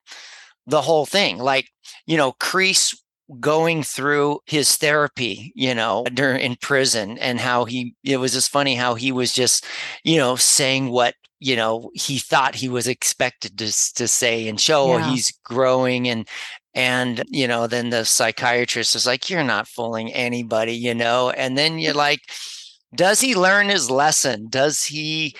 the 0.66 0.82
whole 0.82 1.06
thing. 1.06 1.38
Like, 1.38 1.68
you 2.06 2.16
know, 2.16 2.32
Kreese 2.32 2.96
going 3.38 3.82
through 3.82 4.40
his 4.46 4.76
therapy, 4.76 5.52
you 5.54 5.74
know, 5.74 6.04
during 6.12 6.40
in 6.40 6.56
prison 6.56 7.16
and 7.18 7.38
how 7.38 7.64
he 7.64 7.94
it 8.04 8.16
was 8.16 8.32
just 8.32 8.50
funny 8.50 8.74
how 8.74 8.94
he 8.94 9.12
was 9.12 9.32
just, 9.32 9.64
you 10.04 10.16
know, 10.16 10.36
saying 10.36 10.90
what 10.90 11.14
you 11.40 11.56
know 11.56 11.90
he 11.94 12.18
thought 12.18 12.54
he 12.54 12.68
was 12.68 12.86
expected 12.86 13.58
to 13.58 13.66
to 13.94 14.06
say 14.06 14.46
and 14.46 14.60
show 14.60 14.92
oh, 14.92 14.98
yeah. 14.98 15.10
he's 15.10 15.32
growing 15.44 16.08
and 16.08 16.28
and 16.74 17.24
you 17.28 17.48
know 17.48 17.66
then 17.66 17.90
the 17.90 18.04
psychiatrist 18.04 18.94
is 18.94 19.06
like 19.06 19.28
you're 19.28 19.42
not 19.42 19.66
fooling 19.66 20.12
anybody 20.12 20.74
you 20.74 20.94
know 20.94 21.30
and 21.30 21.58
then 21.58 21.78
you're 21.78 21.94
mm. 21.94 21.96
like 21.96 22.20
does 22.94 23.20
he 23.20 23.34
learn 23.34 23.68
his 23.68 23.90
lesson 23.90 24.48
does 24.48 24.84
he 24.84 25.34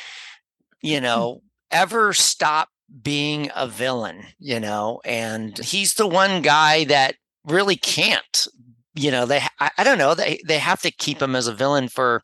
you 0.83 0.99
hmm. 0.99 1.05
know 1.05 1.43
ever 1.71 2.13
stop 2.13 2.69
being 3.03 3.51
a 3.55 3.69
villain 3.69 4.25
you 4.39 4.59
know 4.59 5.01
and 5.05 5.59
he's 5.59 5.95
the 5.95 6.07
one 6.07 6.43
guy 6.43 6.85
that 6.85 7.15
really 7.45 7.77
can't. 7.77 8.47
You 8.95 9.11
know, 9.11 9.27
they 9.27 9.41
I, 9.61 9.71
I 9.79 9.85
don't 9.85 9.99
know, 9.99 10.15
they 10.15 10.41
they 10.47 10.59
have 10.59 10.81
to 10.83 10.91
keep 10.91 11.21
him 11.23 11.37
as 11.37 11.47
a 11.47 11.55
villain 11.55 11.89
for 11.89 12.23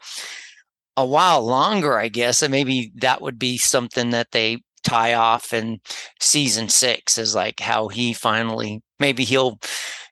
a 0.97 1.07
while 1.07 1.45
longer, 1.45 1.99
I 1.99 2.09
guess. 2.09 2.43
And 2.43 2.51
maybe 2.51 2.93
that 2.97 3.21
would 3.21 3.39
be 3.39 3.59
something 3.59 4.11
that 4.11 4.33
they 4.33 4.63
tie 4.83 5.15
off 5.15 5.53
in 5.53 5.81
season 6.21 6.69
six 6.69 7.19
is 7.19 7.35
like 7.35 7.59
how 7.61 7.89
he 7.89 8.13
finally 8.13 8.83
maybe 9.01 9.25
he'll 9.25 9.59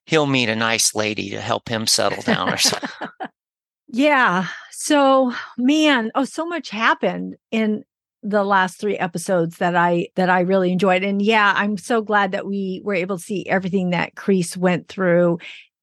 he'll 0.07 0.27
meet 0.27 0.49
a 0.49 0.57
nice 0.57 0.95
lady 0.95 1.31
to 1.31 1.41
help 1.41 1.69
him 1.69 1.87
settle 1.87 2.23
down 2.23 2.53
or 2.53 2.59
something. 2.59 2.91
yeah. 3.89 4.47
So 4.77 5.33
man, 5.57 6.11
oh, 6.15 6.25
so 6.25 6.45
much 6.45 6.71
happened 6.71 7.37
in 7.51 7.85
the 8.23 8.43
last 8.43 8.81
three 8.81 8.97
episodes 8.97 9.59
that 9.59 9.77
I 9.77 10.09
that 10.17 10.31
I 10.31 10.41
really 10.41 10.73
enjoyed. 10.73 11.05
And 11.05 11.23
yeah, 11.23 11.53
I'm 11.57 11.77
so 11.77 12.03
glad 12.03 12.33
that 12.33 12.47
we 12.47 12.81
were 12.83 12.95
able 12.95 13.19
to 13.19 13.23
see 13.23 13.47
everything 13.47 13.91
that 13.91 14.15
Kreese 14.15 14.57
went 14.57 14.89
through. 14.89 15.39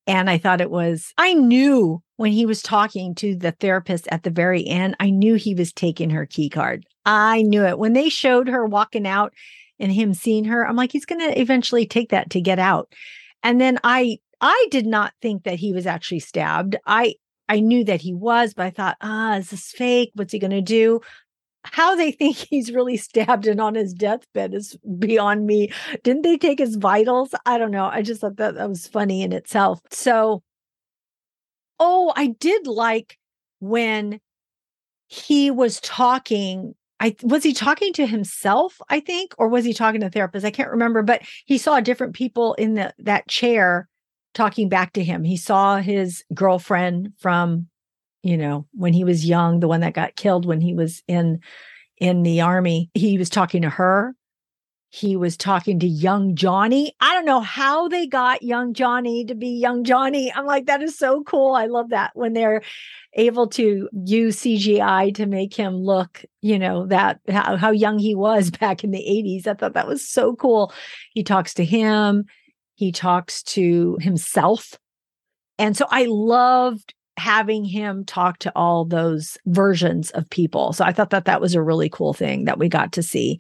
And 0.08 0.30
I 0.30 0.38
thought 0.38 0.60
it 0.60 0.72
was 0.72 1.14
I 1.18 1.36
knew 1.36 2.02
when 2.18 2.32
he 2.32 2.46
was 2.46 2.62
talking 2.62 3.16
to 3.16 3.36
the 3.36 3.52
therapist 3.52 4.08
at 4.12 4.24
the 4.24 4.30
very 4.30 4.66
end, 4.68 4.96
I 5.00 5.10
knew 5.12 5.36
he 5.36 5.54
was 5.54 5.72
taking 5.72 6.10
her 6.10 6.26
key 6.26 6.50
card. 6.50 6.86
I 7.06 7.44
knew 7.44 7.64
it. 7.64 7.80
When 7.80 7.94
they 7.94 8.10
showed 8.10 8.48
her 8.48 8.66
walking 8.66 9.08
out 9.08 9.34
and 9.80 9.92
him 9.92 10.14
seeing 10.14 10.46
her, 10.46 10.68
I'm 10.68 10.76
like, 10.76 10.92
he's 10.92 11.06
gonna 11.06 11.34
eventually 11.36 11.86
take 11.86 12.10
that 12.10 12.32
to 12.32 12.42
get 12.42 12.60
out. 12.60 12.92
And 13.44 13.62
then 13.62 13.80
I 13.84 14.18
I 14.42 14.68
did 14.72 14.88
not 14.88 15.14
think 15.22 15.44
that 15.44 15.60
he 15.60 15.72
was 15.72 15.86
actually 15.86 16.20
stabbed. 16.20 16.76
I 16.88 17.16
I 17.52 17.60
knew 17.60 17.84
that 17.84 18.02
he 18.02 18.14
was, 18.14 18.54
but 18.54 18.66
I 18.66 18.70
thought, 18.70 18.98
ah, 19.02 19.36
is 19.36 19.50
this 19.50 19.72
fake? 19.72 20.12
What's 20.16 20.32
he 20.32 20.40
going 20.40 20.52
to 20.52 20.62
do? 20.62 21.02
how 21.64 21.96
they 21.96 22.12
think 22.12 22.38
he's 22.38 22.72
really 22.72 22.98
stabbed 22.98 23.48
and 23.48 23.62
on 23.62 23.76
his 23.76 23.94
deathbed 23.94 24.54
is 24.54 24.78
beyond 24.98 25.46
me. 25.46 25.72
Didn't 26.04 26.24
they 26.24 26.38
take 26.38 26.60
his 26.60 26.76
vitals? 26.76 27.36
I 27.46 27.58
don't 27.58 27.72
know. 27.72 27.86
I 27.86 28.02
just 28.02 28.22
thought 28.22 28.38
that 28.38 28.56
that 28.56 28.70
was 28.70 28.88
funny 28.88 29.22
in 29.22 29.32
itself. 29.32 29.80
So, 29.92 30.42
oh, 31.80 32.14
I 32.16 32.28
did 32.28 32.68
like 32.68 33.18
when 33.60 34.20
he 35.08 35.52
was 35.52 35.80
talking. 35.82 36.74
I 37.00 37.16
was 37.24 37.44
he 37.44 37.54
talking 37.54 37.94
to 37.94 38.06
himself, 38.06 38.80
I 38.90 39.00
think, 39.00 39.34
or 39.40 39.48
was 39.48 39.66
he 39.66 39.74
talking 39.74 40.02
to 40.02 40.08
the 40.08 40.12
therapist? 40.12 40.46
I 40.46 40.52
can't 40.52 40.70
remember, 40.70 41.02
but 41.02 41.22
he 41.46 41.58
saw 41.58 41.80
different 41.80 42.14
people 42.14 42.54
in 42.56 42.76
the 42.76 42.94
that 43.00 43.28
chair 43.28 43.88
talking 44.34 44.70
back 44.70 44.94
to 44.94 45.04
him. 45.04 45.24
He 45.24 45.38
saw 45.38 45.78
his 45.78 46.24
girlfriend 46.34 47.14
from 47.20 47.68
you 48.24 48.38
know, 48.38 48.68
when 48.74 48.94
he 48.94 49.04
was 49.04 49.26
young, 49.26 49.60
the 49.60 49.68
one 49.68 49.82
that 49.82 49.94
got 49.94 50.16
killed 50.16 50.46
when 50.46 50.62
he 50.62 50.74
was 50.74 51.04
in 51.08 51.40
in 51.98 52.24
the 52.24 52.42
army, 52.42 52.90
he 52.94 53.18
was 53.18 53.30
talking 53.30 53.62
to 53.62 53.70
her. 53.70 54.16
He 54.90 55.16
was 55.16 55.38
talking 55.38 55.80
to 55.80 55.88
young 55.88 56.36
Johnny. 56.36 56.94
I 57.00 57.14
don't 57.14 57.26
know 57.26 57.40
how 57.40 57.88
they 57.88 58.08
got 58.08 58.44
young 58.44 58.74
Johnny 58.74 59.24
to 59.26 59.36
be 59.36 59.48
young 59.48 59.86
Johnny. 59.86 60.34
I'm 60.34 60.46
like, 60.46 60.66
that 60.66 60.82
is 60.82 60.98
so 60.98 61.24
cool. 61.24 61.54
I 61.54 61.68
love 61.68 61.92
that 61.92 62.12
when 62.14 62.34
they're 62.34 62.62
able 63.14 63.48
to 63.48 63.88
use 64.04 64.38
CGI 64.38 65.16
to 65.16 65.26
make 65.26 65.54
him 65.54 65.76
look, 65.76 66.26
you 66.42 66.60
know, 66.60 66.88
that 66.88 67.22
how, 67.30 67.56
how 67.56 67.72
young 67.72 68.00
he 68.00 68.16
was 68.16 68.52
back 68.60 68.84
in 68.84 68.92
the 68.92 69.00
80s. 69.00 69.48
I 69.48 69.54
thought 69.54 69.76
that 69.76 69.88
was 69.88 70.06
so 70.06 70.36
cool. 70.36 70.74
He 71.14 71.24
talks 71.24 71.54
to 71.54 71.64
him, 71.64 72.26
he 72.76 72.92
talks 72.92 73.44
to 73.44 73.98
himself. 74.02 74.78
And 75.58 75.78
so 75.78 75.86
I 75.90 76.06
loved 76.08 76.94
having 77.18 77.66
him 77.66 78.04
talk 78.06 78.40
to 78.40 78.52
all 78.56 78.86
those 78.86 79.38
versions 79.46 80.10
of 80.12 80.30
people. 80.30 80.74
So 80.74 80.84
I 80.84 80.92
thought 80.92 81.12
that 81.12 81.26
that 81.26 81.42
was 81.42 81.54
a 81.54 81.62
really 81.62 81.90
cool 81.90 82.14
thing 82.14 82.46
that 82.46 82.58
we 82.58 82.70
got 82.70 82.94
to 82.94 83.04
see. 83.04 83.40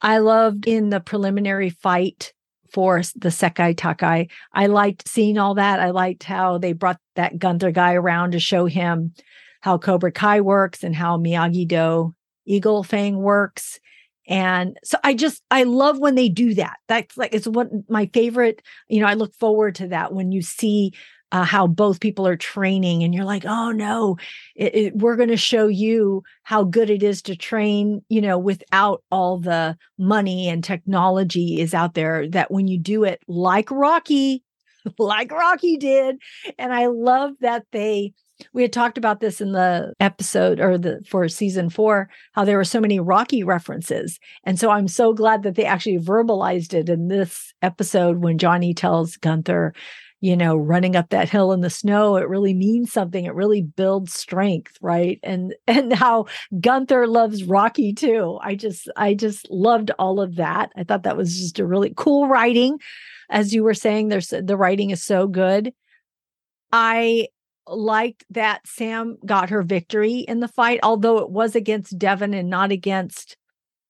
I 0.00 0.18
loved 0.18 0.66
in 0.66 0.90
the 0.90 1.00
preliminary 1.00 1.70
fight 1.70 2.32
for 2.72 3.02
the 3.16 3.28
Sekai 3.28 3.74
Taikai. 3.74 4.30
I 4.54 4.66
liked 4.66 5.08
seeing 5.08 5.38
all 5.38 5.54
that. 5.54 5.80
I 5.80 5.90
liked 5.90 6.22
how 6.22 6.58
they 6.58 6.72
brought 6.72 7.00
that 7.16 7.38
Gunther 7.38 7.72
guy 7.72 7.94
around 7.94 8.32
to 8.32 8.40
show 8.40 8.66
him 8.66 9.12
how 9.60 9.76
Cobra 9.76 10.12
Kai 10.12 10.40
works 10.40 10.82
and 10.82 10.94
how 10.94 11.18
Miyagi 11.18 11.66
Do 11.68 12.14
Eagle 12.46 12.82
Fang 12.82 13.18
works. 13.18 13.78
And 14.30 14.78
so 14.84 14.96
I 15.02 15.12
just 15.12 15.42
I 15.50 15.64
love 15.64 15.98
when 15.98 16.14
they 16.14 16.28
do 16.28 16.54
that. 16.54 16.76
That's 16.86 17.16
like 17.18 17.34
it's 17.34 17.48
what 17.48 17.68
my 17.90 18.08
favorite, 18.14 18.62
you 18.88 19.00
know, 19.00 19.06
I 19.06 19.14
look 19.14 19.34
forward 19.34 19.74
to 19.76 19.88
that 19.88 20.14
when 20.14 20.30
you 20.30 20.40
see 20.40 20.92
uh, 21.32 21.44
how 21.44 21.66
both 21.66 22.00
people 22.00 22.26
are 22.26 22.36
training 22.36 23.02
and 23.02 23.14
you're 23.14 23.24
like 23.24 23.44
oh 23.46 23.70
no 23.70 24.16
it, 24.56 24.74
it, 24.74 24.96
we're 24.96 25.14
going 25.14 25.28
to 25.28 25.36
show 25.36 25.68
you 25.68 26.22
how 26.42 26.64
good 26.64 26.90
it 26.90 27.02
is 27.02 27.22
to 27.22 27.36
train 27.36 28.02
you 28.08 28.20
know 28.20 28.36
without 28.36 29.02
all 29.10 29.38
the 29.38 29.76
money 29.96 30.48
and 30.48 30.64
technology 30.64 31.60
is 31.60 31.72
out 31.72 31.94
there 31.94 32.28
that 32.28 32.50
when 32.50 32.66
you 32.66 32.78
do 32.78 33.04
it 33.04 33.20
like 33.28 33.70
rocky 33.70 34.42
like 34.98 35.30
rocky 35.30 35.76
did 35.76 36.16
and 36.58 36.72
i 36.72 36.86
love 36.86 37.32
that 37.40 37.64
they 37.70 38.12
we 38.52 38.62
had 38.62 38.72
talked 38.72 38.98
about 38.98 39.20
this 39.20 39.40
in 39.40 39.52
the 39.52 39.92
episode 40.00 40.60
or 40.60 40.78
the 40.78 41.00
for 41.08 41.28
season 41.28 41.70
four 41.70 42.08
how 42.32 42.44
there 42.44 42.56
were 42.56 42.64
so 42.64 42.80
many 42.80 42.98
rocky 43.00 43.42
references 43.42 44.18
and 44.44 44.58
so 44.58 44.70
i'm 44.70 44.88
so 44.88 45.12
glad 45.12 45.42
that 45.42 45.54
they 45.54 45.64
actually 45.64 45.98
verbalized 45.98 46.74
it 46.74 46.88
in 46.88 47.08
this 47.08 47.52
episode 47.62 48.18
when 48.18 48.38
johnny 48.38 48.74
tells 48.74 49.16
gunther 49.16 49.72
you 50.20 50.36
know, 50.36 50.54
running 50.54 50.96
up 50.96 51.08
that 51.08 51.30
hill 51.30 51.52
in 51.52 51.62
the 51.62 51.70
snow, 51.70 52.16
it 52.16 52.28
really 52.28 52.52
means 52.52 52.92
something. 52.92 53.24
It 53.24 53.34
really 53.34 53.62
builds 53.62 54.12
strength, 54.12 54.76
right? 54.80 55.18
And 55.22 55.54
and 55.66 55.92
how 55.92 56.26
Gunther 56.60 57.06
loves 57.06 57.44
Rocky 57.44 57.92
too. 57.92 58.38
I 58.42 58.54
just 58.54 58.88
I 58.96 59.14
just 59.14 59.50
loved 59.50 59.90
all 59.98 60.20
of 60.20 60.36
that. 60.36 60.70
I 60.76 60.84
thought 60.84 61.04
that 61.04 61.16
was 61.16 61.38
just 61.38 61.58
a 61.58 61.66
really 61.66 61.92
cool 61.96 62.28
writing. 62.28 62.78
As 63.30 63.54
you 63.54 63.62
were 63.64 63.74
saying, 63.74 64.08
there's 64.08 64.28
the 64.28 64.56
writing 64.56 64.90
is 64.90 65.02
so 65.02 65.26
good. 65.26 65.72
I 66.72 67.28
liked 67.70 68.24
that 68.30 68.66
Sam 68.66 69.16
got 69.24 69.50
her 69.50 69.62
victory 69.62 70.18
in 70.18 70.40
the 70.40 70.48
fight, 70.48 70.80
although 70.82 71.18
it 71.18 71.30
was 71.30 71.54
against 71.54 71.98
Devon 71.98 72.34
and 72.34 72.50
not 72.50 72.72
against 72.72 73.36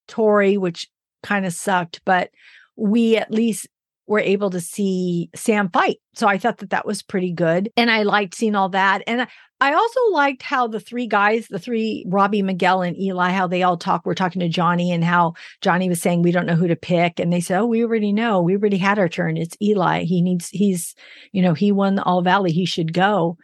Tori, 0.06 0.56
which 0.56 0.88
kind 1.22 1.46
of 1.46 1.52
sucked. 1.52 2.00
But 2.04 2.30
we 2.76 3.16
at 3.16 3.30
least 3.30 3.66
were 4.06 4.20
able 4.20 4.50
to 4.50 4.60
see 4.60 5.30
Sam 5.36 5.70
fight. 5.70 5.98
So 6.14 6.26
I 6.26 6.36
thought 6.36 6.58
that 6.58 6.70
that 6.70 6.84
was 6.84 7.00
pretty 7.00 7.32
good. 7.32 7.70
And 7.76 7.90
I 7.90 8.02
liked 8.02 8.34
seeing 8.34 8.56
all 8.56 8.68
that. 8.70 9.02
And 9.06 9.28
I 9.60 9.72
also 9.72 10.00
liked 10.10 10.42
how 10.42 10.66
the 10.66 10.80
three 10.80 11.06
guys, 11.06 11.46
the 11.48 11.60
three, 11.60 12.04
Robbie, 12.08 12.42
Miguel, 12.42 12.82
and 12.82 12.98
Eli, 12.98 13.30
how 13.30 13.46
they 13.46 13.62
all 13.62 13.76
talk. 13.76 14.04
We're 14.04 14.14
talking 14.14 14.40
to 14.40 14.48
Johnny 14.48 14.90
and 14.90 15.04
how 15.04 15.34
Johnny 15.60 15.88
was 15.88 16.02
saying, 16.02 16.22
we 16.22 16.32
don't 16.32 16.46
know 16.46 16.56
who 16.56 16.66
to 16.66 16.74
pick. 16.74 17.20
And 17.20 17.32
they 17.32 17.40
said, 17.40 17.60
oh, 17.60 17.66
we 17.66 17.84
already 17.84 18.12
know. 18.12 18.42
We 18.42 18.56
already 18.56 18.78
had 18.78 18.98
our 18.98 19.08
turn. 19.08 19.36
It's 19.36 19.56
Eli. 19.62 20.02
He 20.02 20.22
needs, 20.22 20.48
he's, 20.48 20.96
you 21.30 21.42
know, 21.42 21.54
he 21.54 21.70
won 21.70 21.94
the 21.94 22.02
All 22.02 22.22
Valley. 22.22 22.50
He 22.50 22.64
should 22.64 22.92
go. 22.92 23.36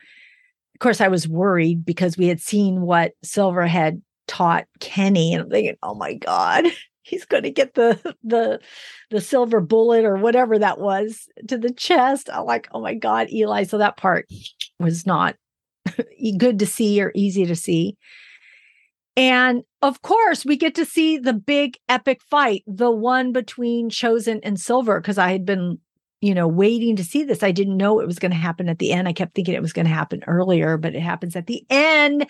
Of 0.76 0.80
course, 0.80 1.00
I 1.00 1.08
was 1.08 1.26
worried 1.26 1.86
because 1.86 2.18
we 2.18 2.26
had 2.26 2.38
seen 2.38 2.82
what 2.82 3.12
Silver 3.24 3.66
had 3.66 4.02
taught 4.28 4.66
Kenny. 4.78 5.32
And 5.32 5.44
I'm 5.44 5.48
thinking, 5.48 5.76
oh 5.82 5.94
my 5.94 6.12
God, 6.12 6.66
he's 7.02 7.24
going 7.24 7.44
to 7.44 7.50
get 7.50 7.72
the 7.72 7.98
the 8.22 8.60
the 9.08 9.22
silver 9.22 9.62
bullet 9.62 10.04
or 10.04 10.16
whatever 10.16 10.58
that 10.58 10.78
was 10.78 11.28
to 11.48 11.56
the 11.56 11.72
chest. 11.72 12.28
I'm 12.30 12.44
like, 12.44 12.68
oh 12.72 12.82
my 12.82 12.92
god, 12.92 13.30
Eli. 13.32 13.62
So 13.62 13.78
that 13.78 13.96
part 13.96 14.28
was 14.78 15.06
not 15.06 15.36
good 16.36 16.58
to 16.58 16.66
see 16.66 17.00
or 17.00 17.10
easy 17.14 17.46
to 17.46 17.56
see. 17.56 17.96
And 19.16 19.62
of 19.80 20.02
course, 20.02 20.44
we 20.44 20.58
get 20.58 20.74
to 20.74 20.84
see 20.84 21.16
the 21.16 21.32
big 21.32 21.78
epic 21.88 22.20
fight, 22.20 22.64
the 22.66 22.90
one 22.90 23.32
between 23.32 23.88
Chozen 23.88 24.40
and 24.42 24.60
Silver, 24.60 25.00
because 25.00 25.16
I 25.16 25.32
had 25.32 25.46
been, 25.46 25.78
you 26.20 26.34
know, 26.34 26.48
waiting 26.48 26.96
to 26.96 27.04
see 27.04 27.24
this. 27.24 27.42
I 27.42 27.50
didn't 27.50 27.76
know 27.76 28.00
it 28.00 28.06
was 28.06 28.18
going 28.18 28.30
to 28.30 28.36
happen 28.36 28.68
at 28.68 28.78
the 28.78 28.92
end. 28.92 29.06
I 29.06 29.12
kept 29.12 29.34
thinking 29.34 29.54
it 29.54 29.62
was 29.62 29.72
going 29.72 29.86
to 29.86 29.92
happen 29.92 30.22
earlier, 30.26 30.76
but 30.76 30.94
it 30.94 31.00
happens 31.00 31.36
at 31.36 31.46
the 31.46 31.64
end. 31.70 32.26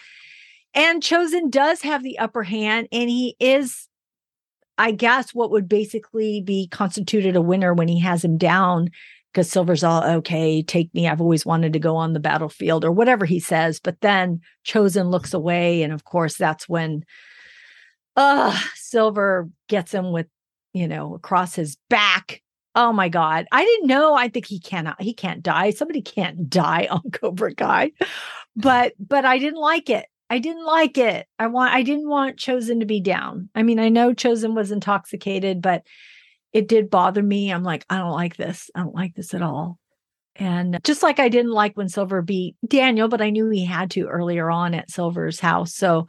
And 0.74 1.02
Chozen 1.02 1.50
does 1.50 1.82
have 1.82 2.02
the 2.02 2.18
upper 2.18 2.42
hand, 2.42 2.88
and 2.92 3.08
he 3.08 3.36
is, 3.40 3.88
I 4.76 4.90
guess, 4.90 5.34
what 5.34 5.50
would 5.50 5.68
basically 5.68 6.42
be 6.42 6.68
constituted 6.68 7.36
a 7.36 7.40
winner 7.40 7.72
when 7.72 7.88
he 7.88 8.00
has 8.00 8.24
him 8.24 8.36
down 8.36 8.90
because 9.36 9.50
Silver's 9.50 9.84
all 9.84 10.02
okay, 10.02 10.62
take 10.62 10.92
me. 10.94 11.06
I've 11.06 11.20
always 11.20 11.44
wanted 11.44 11.74
to 11.74 11.78
go 11.78 11.96
on 11.96 12.14
the 12.14 12.20
battlefield 12.20 12.86
or 12.86 12.90
whatever 12.90 13.26
he 13.26 13.38
says. 13.38 13.78
But 13.78 14.00
then 14.00 14.40
Chozen 14.66 15.10
looks 15.10 15.34
away. 15.34 15.82
And 15.82 15.92
of 15.92 16.04
course, 16.04 16.36
that's 16.38 16.66
when 16.66 17.04
uh 18.16 18.58
Silver 18.74 19.50
gets 19.68 19.92
him 19.92 20.10
with, 20.10 20.26
you 20.72 20.88
know, 20.88 21.14
across 21.14 21.54
his 21.54 21.76
back. 21.90 22.40
Oh 22.76 22.92
my 22.92 23.08
God. 23.08 23.46
I 23.50 23.64
didn't 23.64 23.88
know. 23.88 24.14
I 24.14 24.28
think 24.28 24.46
he 24.46 24.60
cannot, 24.60 25.00
he 25.00 25.14
can't 25.14 25.42
die. 25.42 25.70
Somebody 25.70 26.02
can't 26.02 26.48
die 26.48 26.86
on 26.90 27.10
Cobra 27.10 27.54
Kai. 27.54 27.92
But 28.54 28.92
but 28.98 29.24
I 29.24 29.38
didn't 29.38 29.60
like 29.60 29.90
it. 29.90 30.06
I 30.28 30.38
didn't 30.38 30.64
like 30.64 30.98
it. 30.98 31.26
I 31.38 31.46
want 31.46 31.74
I 31.74 31.82
didn't 31.82 32.08
want 32.08 32.36
Chozen 32.36 32.80
to 32.80 32.86
be 32.86 33.00
down. 33.00 33.48
I 33.54 33.62
mean, 33.62 33.78
I 33.78 33.88
know 33.88 34.12
Chozen 34.12 34.54
was 34.54 34.70
intoxicated, 34.70 35.62
but 35.62 35.82
it 36.52 36.68
did 36.68 36.90
bother 36.90 37.22
me. 37.22 37.52
I'm 37.52 37.62
like, 37.62 37.84
I 37.90 37.98
don't 37.98 38.12
like 38.12 38.36
this. 38.36 38.70
I 38.74 38.80
don't 38.80 38.94
like 38.94 39.14
this 39.14 39.34
at 39.34 39.42
all. 39.42 39.78
And 40.36 40.78
just 40.84 41.02
like 41.02 41.18
I 41.18 41.28
didn't 41.28 41.52
like 41.52 41.76
when 41.76 41.88
Silver 41.88 42.22
beat 42.22 42.56
Daniel, 42.66 43.08
but 43.08 43.22
I 43.22 43.30
knew 43.30 43.48
he 43.48 43.64
had 43.64 43.90
to 43.92 44.06
earlier 44.06 44.50
on 44.50 44.74
at 44.74 44.90
Silver's 44.90 45.40
house. 45.40 45.74
So 45.74 46.08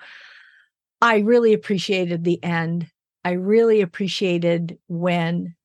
I 1.01 1.19
really 1.19 1.53
appreciated 1.53 2.23
the 2.23 2.43
end. 2.43 2.89
I 3.23 3.31
really 3.31 3.81
appreciated 3.81 4.77
when 4.87 5.55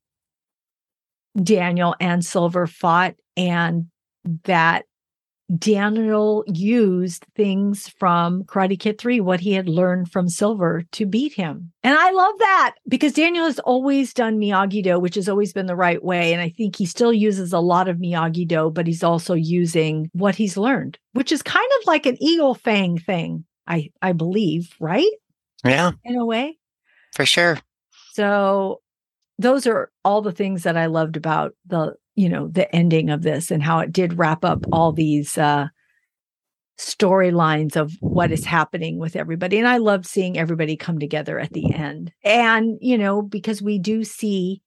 Daniel 1.40 1.94
and 2.00 2.24
Silver 2.24 2.66
fought 2.66 3.14
and 3.36 3.86
that 4.44 4.84
Daniel 5.58 6.44
used 6.46 7.26
things 7.36 7.88
from 7.88 8.44
Karate 8.44 8.78
Kid 8.78 8.98
3, 8.98 9.20
what 9.20 9.40
he 9.40 9.52
had 9.52 9.68
learned 9.68 10.10
from 10.10 10.28
Silver 10.28 10.84
to 10.92 11.04
beat 11.04 11.34
him. 11.34 11.72
And 11.82 11.94
I 11.96 12.10
love 12.10 12.34
that 12.38 12.76
because 12.88 13.12
Daniel 13.12 13.44
has 13.44 13.58
always 13.58 14.14
done 14.14 14.38
Miyagi 14.38 14.82
Do, 14.82 14.98
which 14.98 15.14
has 15.16 15.28
always 15.28 15.52
been 15.52 15.66
the 15.66 15.76
right 15.76 16.02
way. 16.02 16.32
And 16.32 16.40
I 16.40 16.48
think 16.48 16.76
he 16.76 16.86
still 16.86 17.12
uses 17.12 17.52
a 17.52 17.60
lot 17.60 17.88
of 17.88 17.98
Miyagi 17.98 18.48
Do, 18.48 18.70
but 18.70 18.86
he's 18.86 19.02
also 19.02 19.34
using 19.34 20.08
what 20.12 20.36
he's 20.36 20.56
learned, 20.56 20.98
which 21.12 21.32
is 21.32 21.42
kind 21.42 21.68
of 21.80 21.86
like 21.86 22.06
an 22.06 22.16
eagle 22.22 22.54
fang 22.54 22.98
thing, 22.98 23.44
I, 23.66 23.90
I 24.00 24.12
believe, 24.12 24.74
right? 24.80 25.10
Yeah. 25.64 25.92
In 26.04 26.16
a 26.16 26.24
way. 26.24 26.58
For 27.14 27.26
sure. 27.26 27.58
So 28.12 28.80
those 29.42 29.66
are 29.66 29.90
all 30.04 30.22
the 30.22 30.32
things 30.32 30.62
that 30.62 30.76
I 30.76 30.86
loved 30.86 31.16
about 31.16 31.54
the 31.66 31.94
you 32.14 32.28
know 32.28 32.48
the 32.48 32.72
ending 32.74 33.10
of 33.10 33.22
this 33.22 33.50
and 33.50 33.62
how 33.62 33.78
it 33.80 33.92
did 33.92 34.18
wrap 34.18 34.44
up 34.44 34.64
all 34.72 34.92
these 34.92 35.38
uh 35.38 35.68
storylines 36.78 37.76
of 37.76 37.92
what 38.00 38.32
is 38.32 38.44
happening 38.44 38.98
with 38.98 39.14
everybody. 39.14 39.58
And 39.58 39.68
i 39.68 39.76
love 39.76 40.06
seeing 40.06 40.38
everybody 40.38 40.76
come 40.76 40.98
together 40.98 41.38
at 41.38 41.52
the 41.52 41.72
end. 41.72 42.12
And 42.24 42.78
you 42.80 42.98
know 42.98 43.22
because 43.22 43.62
we 43.62 43.78
do 43.78 44.04
see 44.04 44.62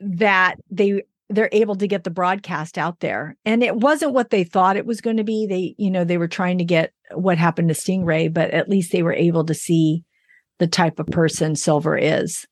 that 0.00 0.56
they 0.70 1.02
they're 1.30 1.50
able 1.52 1.76
to 1.76 1.86
get 1.86 2.04
the 2.04 2.10
broadcast 2.10 2.78
out 2.78 3.00
there. 3.00 3.36
And 3.44 3.62
it 3.62 3.76
wasn't 3.76 4.14
what 4.14 4.30
they 4.30 4.44
thought 4.44 4.76
it 4.76 4.86
was 4.86 5.02
going 5.02 5.18
to 5.18 5.24
be. 5.24 5.46
They 5.46 5.74
you 5.78 5.90
know 5.90 6.04
they 6.04 6.18
were 6.18 6.28
trying 6.28 6.58
to 6.58 6.64
get 6.64 6.92
what 7.12 7.38
happened 7.38 7.68
to 7.68 7.74
stingray 7.74 8.32
but 8.32 8.50
at 8.50 8.68
least 8.68 8.92
they 8.92 9.02
were 9.02 9.14
able 9.14 9.44
to 9.44 9.54
see 9.54 10.04
the 10.58 10.66
type 10.66 10.98
of 10.98 11.06
person 11.06 11.56
silver 11.56 11.96
is 11.96 12.46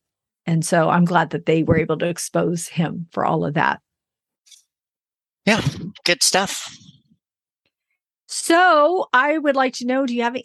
and 0.47 0.65
so 0.65 0.89
I'm 0.89 1.05
glad 1.05 1.31
that 1.31 1.45
they 1.45 1.61
were 1.61 1.77
able 1.77 1.97
to 1.97 2.07
expose 2.07 2.67
him 2.67 3.07
for 3.11 3.25
all 3.25 3.45
of 3.45 3.53
that. 3.55 3.81
Yeah, 5.45 5.61
good 6.05 6.23
stuff. 6.23 6.73
So 8.27 9.07
I 9.13 9.37
would 9.37 9.55
like 9.55 9.73
to 9.75 9.85
know 9.85 10.05
do 10.05 10.15
you 10.15 10.23
have 10.23 10.37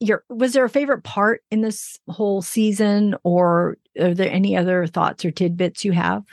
your 0.00 0.24
was 0.28 0.54
there 0.54 0.64
a 0.64 0.70
favorite 0.70 1.04
part 1.04 1.42
in 1.50 1.60
this 1.60 1.98
whole 2.08 2.42
season 2.42 3.14
or 3.22 3.76
are 3.98 4.14
there 4.14 4.30
any 4.30 4.56
other 4.56 4.86
thoughts 4.86 5.24
or 5.24 5.30
tidbits 5.30 5.84
you 5.84 5.92
have? 5.92 6.24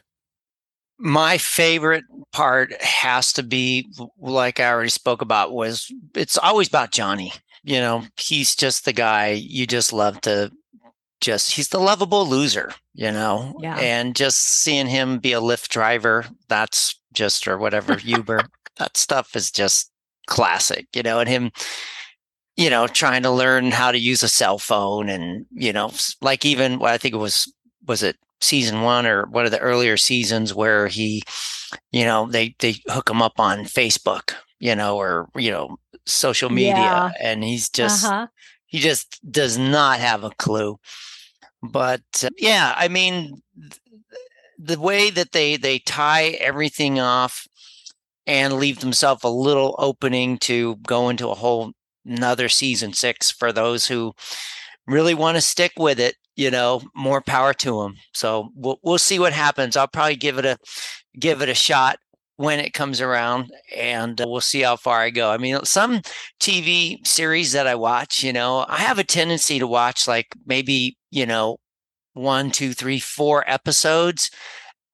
My 0.99 1.37
favorite 1.37 2.05
part 2.31 2.73
has 2.81 3.31
to 3.33 3.43
be 3.43 3.87
like 4.19 4.59
I 4.59 4.71
already 4.71 4.89
spoke 4.89 5.21
about 5.21 5.53
was 5.53 5.93
it's 6.15 6.37
always 6.37 6.69
about 6.69 6.91
Johnny. 6.91 7.33
You 7.63 7.79
know, 7.79 8.03
he's 8.17 8.55
just 8.55 8.85
the 8.85 8.93
guy 8.93 9.31
you 9.31 9.67
just 9.67 9.91
love 9.91 10.21
to 10.21 10.51
just 11.21 11.53
he's 11.53 11.69
the 11.69 11.79
lovable 11.79 12.27
loser, 12.27 12.71
you 12.93 13.11
know. 13.11 13.57
Yeah. 13.61 13.77
And 13.77 14.15
just 14.15 14.37
seeing 14.37 14.87
him 14.87 15.19
be 15.19 15.33
a 15.33 15.41
Lyft 15.41 15.69
driver, 15.69 16.25
that's 16.47 16.99
just 17.13 17.47
or 17.47 17.57
whatever 17.57 17.97
Uber, 18.03 18.41
that 18.77 18.97
stuff 18.97 19.35
is 19.35 19.51
just 19.51 19.91
classic, 20.27 20.87
you 20.95 21.03
know. 21.03 21.19
And 21.19 21.29
him, 21.29 21.51
you 22.55 22.69
know, 22.69 22.87
trying 22.87 23.23
to 23.23 23.31
learn 23.31 23.71
how 23.71 23.91
to 23.91 23.97
use 23.97 24.23
a 24.23 24.29
cell 24.29 24.57
phone, 24.57 25.09
and 25.09 25.45
you 25.51 25.73
know, 25.73 25.91
like 26.21 26.45
even 26.45 26.79
well, 26.79 26.93
I 26.93 26.97
think 26.97 27.13
it 27.13 27.19
was 27.19 27.51
was 27.85 28.03
it 28.03 28.17
season 28.39 28.81
one 28.81 29.05
or 29.05 29.25
one 29.27 29.45
of 29.45 29.51
the 29.51 29.59
earlier 29.59 29.97
seasons 29.97 30.53
where 30.53 30.87
he, 30.87 31.23
you 31.91 32.05
know, 32.05 32.27
they 32.27 32.55
they 32.59 32.75
hook 32.87 33.09
him 33.09 33.21
up 33.21 33.39
on 33.39 33.59
Facebook, 33.59 34.33
you 34.59 34.75
know, 34.75 34.97
or 34.97 35.29
you 35.35 35.51
know, 35.51 35.77
social 36.05 36.49
media, 36.49 36.75
yeah. 36.75 37.11
and 37.19 37.43
he's 37.43 37.69
just. 37.69 38.05
Uh-huh 38.05 38.27
he 38.67 38.79
just 38.79 39.19
does 39.31 39.57
not 39.57 39.99
have 39.99 40.23
a 40.23 40.29
clue. 40.31 40.77
But 41.61 42.03
uh, 42.23 42.29
yeah, 42.37 42.73
I 42.77 42.87
mean, 42.87 43.41
the 44.57 44.79
way 44.79 45.09
that 45.09 45.31
they 45.31 45.57
they 45.57 45.79
tie 45.79 46.29
everything 46.39 46.99
off 46.99 47.45
and 48.25 48.53
leave 48.55 48.79
themselves 48.79 49.23
a 49.23 49.29
little 49.29 49.75
opening 49.79 50.37
to 50.39 50.77
go 50.87 51.09
into 51.09 51.29
a 51.29 51.35
whole 51.35 51.71
another 52.05 52.49
season 52.49 52.93
six 52.93 53.31
for 53.31 53.51
those 53.51 53.87
who 53.87 54.13
really 54.87 55.13
want 55.13 55.35
to 55.35 55.41
stick 55.41 55.73
with 55.77 55.99
it 55.99 56.15
you 56.35 56.51
know 56.51 56.81
more 56.95 57.21
power 57.21 57.53
to 57.53 57.81
them 57.81 57.95
so 58.13 58.49
we'll, 58.55 58.79
we'll 58.83 58.97
see 58.97 59.19
what 59.19 59.33
happens 59.33 59.77
i'll 59.77 59.87
probably 59.87 60.15
give 60.15 60.37
it 60.37 60.45
a 60.45 60.57
give 61.19 61.41
it 61.41 61.49
a 61.49 61.53
shot 61.53 61.97
when 62.37 62.59
it 62.59 62.73
comes 62.73 63.01
around 63.01 63.51
and 63.75 64.21
uh, 64.21 64.25
we'll 64.27 64.41
see 64.41 64.61
how 64.61 64.75
far 64.75 65.01
I 65.01 65.09
go. 65.09 65.31
I 65.31 65.37
mean, 65.37 65.63
some 65.65 66.01
TV 66.39 67.05
series 67.05 67.51
that 67.53 67.67
I 67.67 67.75
watch, 67.75 68.23
you 68.23 68.31
know, 68.31 68.65
I 68.69 68.77
have 68.77 68.99
a 68.99 69.03
tendency 69.03 69.59
to 69.59 69.67
watch 69.67 70.07
like 70.07 70.27
maybe, 70.45 70.96
you 71.11 71.25
know, 71.25 71.57
one, 72.13 72.51
two, 72.51 72.73
three, 72.73 72.99
four 72.99 73.43
episodes. 73.47 74.31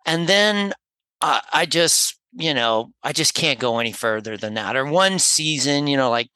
And 0.06 0.28
then 0.28 0.74
uh, 1.22 1.42
I 1.54 1.66
just, 1.66 2.20
you 2.34 2.54
know, 2.54 2.92
I 3.04 3.14
just 3.14 3.34
can't 3.34 3.60
go 3.60 3.80
any 3.80 3.92
further 3.92 4.38
than 4.38 4.56
that. 4.56 4.76
Or 4.76 4.86
one 4.86 5.20
season, 5.20 5.88
you 5.88 5.98
know, 5.98 6.10
like 6.10 6.30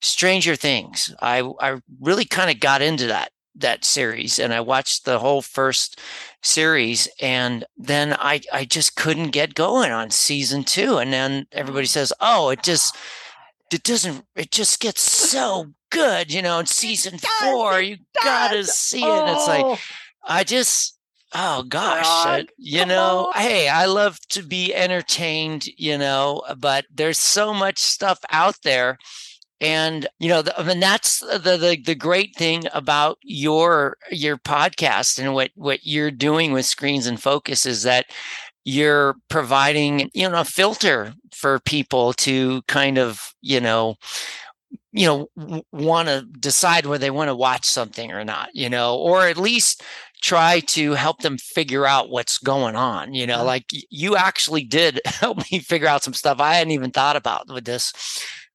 Stranger 0.00 0.56
Things. 0.56 1.14
I 1.20 1.40
I 1.60 1.80
really 2.00 2.24
kind 2.24 2.50
of 2.50 2.60
got 2.60 2.82
into 2.82 3.06
that 3.06 3.30
that 3.56 3.84
series 3.84 4.38
and 4.38 4.54
I 4.54 4.60
watched 4.60 5.04
the 5.04 5.18
whole 5.18 5.42
first 5.42 6.00
series 6.42 7.06
and 7.20 7.64
then 7.76 8.14
I 8.14 8.40
I 8.52 8.64
just 8.64 8.96
couldn't 8.96 9.30
get 9.30 9.54
going 9.54 9.92
on 9.92 10.10
season 10.10 10.64
2 10.64 10.98
and 10.98 11.12
then 11.12 11.46
everybody 11.52 11.86
says, 11.86 12.12
"Oh, 12.20 12.48
it 12.50 12.62
just 12.62 12.96
it 13.72 13.82
doesn't 13.82 14.24
it 14.36 14.50
just 14.50 14.80
gets 14.80 15.02
so 15.02 15.72
good, 15.90 16.32
you 16.32 16.42
know, 16.42 16.58
in 16.58 16.66
season 16.66 17.18
4 17.40 17.80
you 17.80 17.98
got 18.22 18.52
to 18.52 18.64
see 18.64 19.02
it." 19.02 19.06
Oh. 19.06 19.34
It's 19.34 19.48
like 19.48 19.64
oh. 19.64 19.78
I 20.24 20.44
just 20.44 20.98
Oh 21.34 21.62
gosh, 21.62 22.44
you 22.58 22.84
know, 22.84 23.32
on. 23.34 23.40
hey, 23.40 23.66
I 23.66 23.86
love 23.86 24.18
to 24.30 24.42
be 24.42 24.74
entertained, 24.74 25.66
you 25.78 25.96
know, 25.96 26.42
but 26.58 26.84
there's 26.92 27.18
so 27.18 27.54
much 27.54 27.78
stuff 27.78 28.18
out 28.30 28.56
there 28.64 28.98
and 29.62 30.08
you 30.18 30.28
know 30.28 30.42
the, 30.42 30.58
I 30.58 30.64
mean, 30.64 30.80
that's 30.80 31.20
the, 31.20 31.56
the 31.56 31.78
the 31.82 31.94
great 31.94 32.34
thing 32.36 32.64
about 32.74 33.18
your 33.22 33.96
your 34.10 34.36
podcast 34.36 35.18
and 35.18 35.32
what 35.32 35.52
what 35.54 35.86
you're 35.86 36.10
doing 36.10 36.52
with 36.52 36.66
screens 36.66 37.06
and 37.06 37.22
focus 37.22 37.64
is 37.64 37.84
that 37.84 38.06
you're 38.64 39.16
providing 39.28 40.10
you 40.14 40.28
know 40.28 40.40
a 40.40 40.44
filter 40.44 41.12
for 41.32 41.58
people 41.60 42.12
to 42.12 42.62
kind 42.62 42.98
of 42.98 43.34
you 43.40 43.60
know 43.60 43.96
you 44.92 45.06
know 45.06 45.62
want 45.72 46.08
to 46.08 46.22
decide 46.38 46.86
whether 46.86 47.00
they 47.00 47.10
want 47.10 47.28
to 47.28 47.34
watch 47.34 47.64
something 47.64 48.12
or 48.12 48.24
not 48.24 48.50
you 48.54 48.68
know 48.68 48.96
or 48.96 49.26
at 49.26 49.36
least 49.36 49.82
try 50.22 50.60
to 50.60 50.92
help 50.92 51.20
them 51.20 51.36
figure 51.36 51.86
out 51.86 52.10
what's 52.10 52.38
going 52.38 52.76
on 52.76 53.12
you 53.12 53.26
know 53.26 53.36
uh-huh. 53.36 53.44
like 53.44 53.64
you 53.90 54.16
actually 54.16 54.64
did 54.64 55.00
help 55.06 55.38
me 55.50 55.58
figure 55.58 55.88
out 55.88 56.02
some 56.02 56.14
stuff 56.14 56.40
i 56.40 56.54
hadn't 56.54 56.72
even 56.72 56.90
thought 56.90 57.16
about 57.16 57.48
with 57.52 57.64
this 57.64 57.92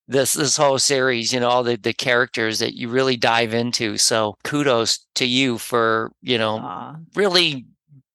this 0.07 0.33
this 0.33 0.55
whole 0.55 0.79
series 0.79 1.33
you 1.33 1.39
know 1.39 1.49
all 1.49 1.63
the 1.63 1.75
the 1.75 1.93
characters 1.93 2.59
that 2.59 2.75
you 2.75 2.87
really 2.87 3.17
dive 3.17 3.53
into 3.53 3.97
so 3.97 4.37
kudos 4.43 5.05
to 5.15 5.25
you 5.25 5.57
for 5.57 6.11
you 6.21 6.37
know 6.37 6.59
Aww. 6.59 7.05
really 7.15 7.65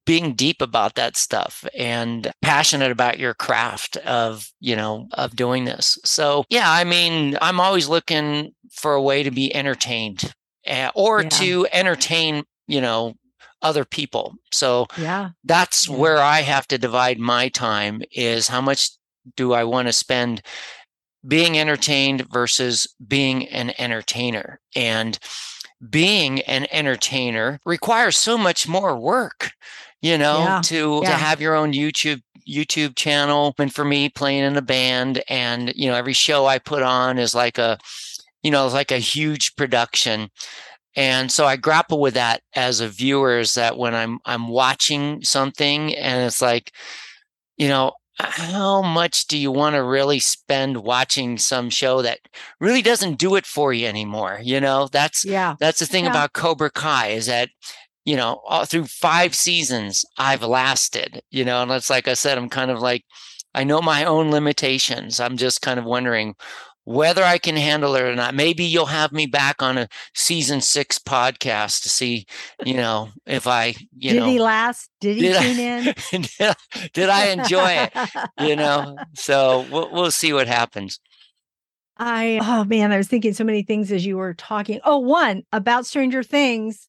being 0.04 0.34
deep 0.34 0.60
about 0.60 0.94
that 0.94 1.16
stuff 1.16 1.64
and 1.76 2.32
passionate 2.42 2.90
about 2.90 3.18
your 3.18 3.34
craft 3.34 3.96
of 3.98 4.50
you 4.60 4.76
know 4.76 5.08
of 5.12 5.36
doing 5.36 5.64
this. 5.64 5.98
So 6.04 6.44
yeah 6.50 6.70
i 6.70 6.84
mean 6.84 7.36
i'm 7.40 7.60
always 7.60 7.88
looking 7.88 8.52
for 8.72 8.94
a 8.94 9.02
way 9.02 9.22
to 9.22 9.30
be 9.30 9.54
entertained 9.54 10.32
uh, 10.66 10.90
or 10.94 11.22
yeah. 11.22 11.28
to 11.28 11.66
entertain 11.72 12.44
you 12.66 12.80
know 12.80 13.14
other 13.62 13.84
people. 13.84 14.34
So 14.50 14.88
yeah. 14.98 15.30
that's 15.44 15.88
yeah. 15.88 15.96
where 15.96 16.18
i 16.18 16.40
have 16.40 16.66
to 16.68 16.78
divide 16.78 17.18
my 17.18 17.48
time 17.48 18.02
is 18.10 18.48
how 18.48 18.60
much 18.60 18.90
do 19.36 19.52
i 19.52 19.62
want 19.62 19.86
to 19.86 19.92
spend 19.92 20.42
being 21.26 21.58
entertained 21.58 22.26
versus 22.30 22.86
being 23.06 23.48
an 23.48 23.72
entertainer? 23.78 24.60
And 24.74 25.18
being 25.88 26.40
an 26.42 26.66
entertainer 26.70 27.60
requires 27.64 28.16
so 28.16 28.38
much 28.38 28.68
more 28.68 28.96
work 28.96 29.52
you 30.02 30.18
know 30.18 30.40
yeah, 30.40 30.60
to 30.62 31.00
yeah. 31.02 31.10
to 31.10 31.16
have 31.16 31.40
your 31.40 31.54
own 31.54 31.72
youtube 31.72 32.20
youtube 32.46 32.94
channel 32.96 33.54
and 33.58 33.72
for 33.72 33.84
me 33.84 34.08
playing 34.08 34.42
in 34.42 34.56
a 34.56 34.62
band 34.62 35.22
and 35.28 35.72
you 35.74 35.88
know 35.88 35.94
every 35.94 36.12
show 36.12 36.44
i 36.44 36.58
put 36.58 36.82
on 36.82 37.18
is 37.18 37.34
like 37.34 37.56
a 37.56 37.78
you 38.42 38.50
know 38.50 38.66
like 38.66 38.90
a 38.90 38.98
huge 38.98 39.54
production 39.56 40.28
and 40.96 41.30
so 41.30 41.46
i 41.46 41.56
grapple 41.56 42.00
with 42.00 42.14
that 42.14 42.42
as 42.54 42.80
a 42.80 42.88
viewer 42.88 43.38
is 43.38 43.54
that 43.54 43.78
when 43.78 43.94
i'm 43.94 44.18
i'm 44.26 44.48
watching 44.48 45.22
something 45.22 45.94
and 45.94 46.26
it's 46.26 46.42
like 46.42 46.72
you 47.56 47.68
know 47.68 47.92
how 48.18 48.82
much 48.82 49.26
do 49.26 49.38
you 49.38 49.50
want 49.50 49.74
to 49.74 49.82
really 49.82 50.18
spend 50.18 50.76
watching 50.76 51.38
some 51.38 51.70
show 51.70 52.02
that 52.02 52.18
really 52.60 52.82
doesn't 52.82 53.18
do 53.18 53.36
it 53.36 53.46
for 53.46 53.72
you 53.72 53.86
anymore 53.86 54.38
you 54.42 54.60
know 54.60 54.88
that's 54.92 55.24
yeah 55.24 55.54
that's 55.58 55.78
the 55.78 55.86
thing 55.86 56.04
yeah. 56.04 56.10
about 56.10 56.32
cobra 56.32 56.70
kai 56.70 57.08
is 57.08 57.26
that 57.26 57.48
you 58.04 58.16
know, 58.16 58.40
all 58.46 58.64
through 58.64 58.86
five 58.86 59.34
seasons, 59.34 60.04
I've 60.18 60.42
lasted, 60.42 61.22
you 61.30 61.44
know, 61.44 61.62
and 61.62 61.70
it's 61.70 61.90
like 61.90 62.08
I 62.08 62.14
said, 62.14 62.38
I'm 62.38 62.48
kind 62.48 62.70
of 62.70 62.80
like, 62.80 63.04
I 63.54 63.64
know 63.64 63.80
my 63.80 64.04
own 64.04 64.30
limitations. 64.30 65.20
I'm 65.20 65.36
just 65.36 65.62
kind 65.62 65.78
of 65.78 65.84
wondering 65.84 66.34
whether 66.84 67.22
I 67.22 67.38
can 67.38 67.56
handle 67.56 67.94
it 67.94 68.02
or 68.02 68.14
not. 68.16 68.34
Maybe 68.34 68.64
you'll 68.64 68.86
have 68.86 69.12
me 69.12 69.26
back 69.26 69.62
on 69.62 69.78
a 69.78 69.88
season 70.14 70.60
six 70.60 70.98
podcast 70.98 71.82
to 71.82 71.88
see, 71.88 72.26
you 72.64 72.74
know, 72.74 73.10
if 73.26 73.46
I, 73.46 73.74
you 73.96 74.10
did 74.10 74.20
know, 74.20 74.26
did 74.26 74.32
he 74.32 74.38
last? 74.40 74.90
Did 75.00 75.16
he 75.16 75.22
did 75.22 75.40
tune 75.40 75.94
I, 76.12 76.46
in? 76.46 76.88
did 76.92 77.08
I 77.08 77.26
enjoy 77.26 77.70
it? 77.70 77.92
You 78.40 78.56
know, 78.56 78.96
so 79.14 79.66
we'll, 79.70 79.92
we'll 79.92 80.10
see 80.10 80.32
what 80.32 80.48
happens. 80.48 80.98
I, 81.98 82.40
oh 82.42 82.64
man, 82.64 82.90
I 82.90 82.96
was 82.96 83.06
thinking 83.06 83.32
so 83.32 83.44
many 83.44 83.62
things 83.62 83.92
as 83.92 84.04
you 84.04 84.16
were 84.16 84.34
talking. 84.34 84.80
Oh, 84.84 84.98
one 84.98 85.42
about 85.52 85.86
Stranger 85.86 86.24
Things 86.24 86.88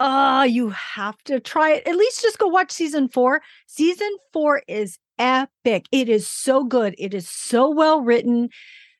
oh, 0.00 0.42
you 0.42 0.70
have 0.70 1.16
to 1.24 1.40
try 1.40 1.72
it. 1.72 1.86
At 1.86 1.96
least 1.96 2.22
just 2.22 2.38
go 2.38 2.48
watch 2.48 2.70
season 2.72 3.08
four. 3.08 3.42
Season 3.66 4.10
four 4.32 4.62
is 4.68 4.98
epic. 5.18 5.86
It 5.92 6.08
is 6.08 6.28
so 6.28 6.64
good. 6.64 6.94
It 6.98 7.14
is 7.14 7.28
so 7.28 7.70
well 7.70 8.00
written. 8.00 8.50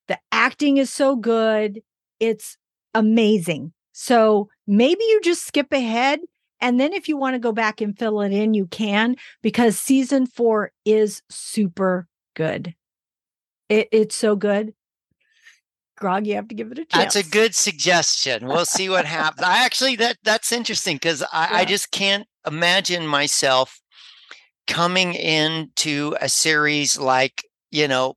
The 0.08 0.18
acting 0.32 0.76
is 0.76 0.92
so 0.92 1.16
good. 1.16 1.80
It's 2.20 2.56
amazing. 2.94 3.72
So 3.92 4.48
maybe 4.66 5.02
you 5.04 5.20
just 5.22 5.46
skip 5.46 5.72
ahead. 5.72 6.20
And 6.60 6.80
then 6.80 6.92
if 6.92 7.08
you 7.08 7.16
want 7.16 7.34
to 7.34 7.40
go 7.40 7.52
back 7.52 7.80
and 7.80 7.98
fill 7.98 8.20
it 8.22 8.32
in, 8.32 8.54
you 8.54 8.66
can, 8.66 9.16
because 9.42 9.78
season 9.78 10.26
four 10.26 10.72
is 10.84 11.22
super 11.28 12.06
good. 12.34 12.74
It, 13.68 13.88
it's 13.92 14.14
so 14.14 14.36
good. 14.36 14.74
Grog, 15.96 16.26
you 16.26 16.34
have 16.34 16.48
to 16.48 16.54
give 16.54 16.72
it 16.72 16.78
a 16.78 16.84
chance. 16.84 17.14
That's 17.14 17.26
a 17.26 17.30
good 17.30 17.54
suggestion. 17.54 18.46
We'll 18.46 18.64
see 18.64 18.88
what 18.88 19.04
happens. 19.04 19.42
I 19.42 19.64
actually 19.64 19.96
that 19.96 20.18
that's 20.24 20.52
interesting 20.52 20.96
because 20.96 21.22
I, 21.32 21.48
yeah. 21.50 21.56
I 21.58 21.64
just 21.64 21.90
can't 21.90 22.26
imagine 22.46 23.06
myself 23.06 23.80
coming 24.66 25.14
into 25.14 26.16
a 26.20 26.28
series 26.28 26.98
like 26.98 27.44
you 27.70 27.86
know 27.86 28.14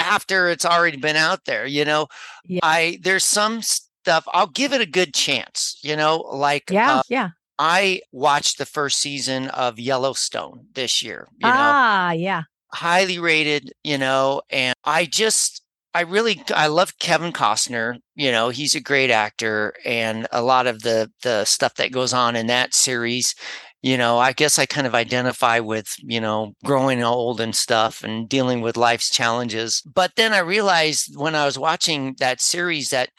after 0.00 0.48
it's 0.48 0.64
already 0.64 0.96
been 0.96 1.16
out 1.16 1.44
there 1.44 1.66
you 1.66 1.84
know 1.84 2.08
yeah. 2.44 2.58
i 2.62 2.98
there's 3.02 3.24
some 3.24 3.62
stuff 3.62 4.24
i'll 4.32 4.48
give 4.48 4.72
it 4.72 4.80
a 4.80 4.86
good 4.86 5.14
chance 5.14 5.78
you 5.82 5.94
know 5.94 6.18
like 6.32 6.64
yeah 6.70 6.96
uh, 6.96 7.02
yeah 7.08 7.28
i 7.58 8.00
watched 8.10 8.58
the 8.58 8.66
first 8.66 8.98
season 8.98 9.48
of 9.50 9.78
yellowstone 9.78 10.66
this 10.74 11.02
year 11.02 11.28
you 11.32 11.38
ah 11.44 12.10
know, 12.10 12.18
yeah 12.18 12.42
highly 12.72 13.18
rated 13.18 13.72
you 13.84 13.98
know 13.98 14.42
and 14.50 14.74
i 14.84 15.04
just 15.04 15.59
I 15.94 16.02
really 16.02 16.42
I 16.54 16.68
love 16.68 16.98
Kevin 16.98 17.32
Costner. 17.32 17.96
You 18.14 18.30
know, 18.30 18.50
he's 18.50 18.74
a 18.74 18.80
great 18.80 19.10
actor, 19.10 19.74
and 19.84 20.26
a 20.32 20.42
lot 20.42 20.66
of 20.66 20.82
the 20.82 21.10
the 21.22 21.44
stuff 21.44 21.74
that 21.74 21.92
goes 21.92 22.12
on 22.12 22.36
in 22.36 22.46
that 22.46 22.74
series. 22.74 23.34
You 23.82 23.96
know, 23.96 24.18
I 24.18 24.32
guess 24.32 24.58
I 24.58 24.66
kind 24.66 24.86
of 24.86 24.94
identify 24.94 25.58
with 25.58 25.94
you 25.98 26.20
know 26.20 26.54
growing 26.64 27.02
old 27.02 27.40
and 27.40 27.54
stuff 27.56 28.04
and 28.04 28.28
dealing 28.28 28.60
with 28.60 28.76
life's 28.76 29.10
challenges. 29.10 29.82
But 29.82 30.12
then 30.16 30.32
I 30.32 30.38
realized 30.38 31.16
when 31.16 31.34
I 31.34 31.44
was 31.46 31.58
watching 31.58 32.14
that 32.20 32.40
series 32.40 32.90
that 32.90 33.10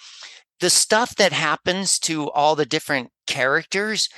the 0.59 0.69
stuff 0.69 1.15
that 1.15 1.33
happens 1.33 1.99
to 1.99 2.29
all 2.31 2.55
the 2.55 2.65
different 2.65 3.09
characters 3.27 4.09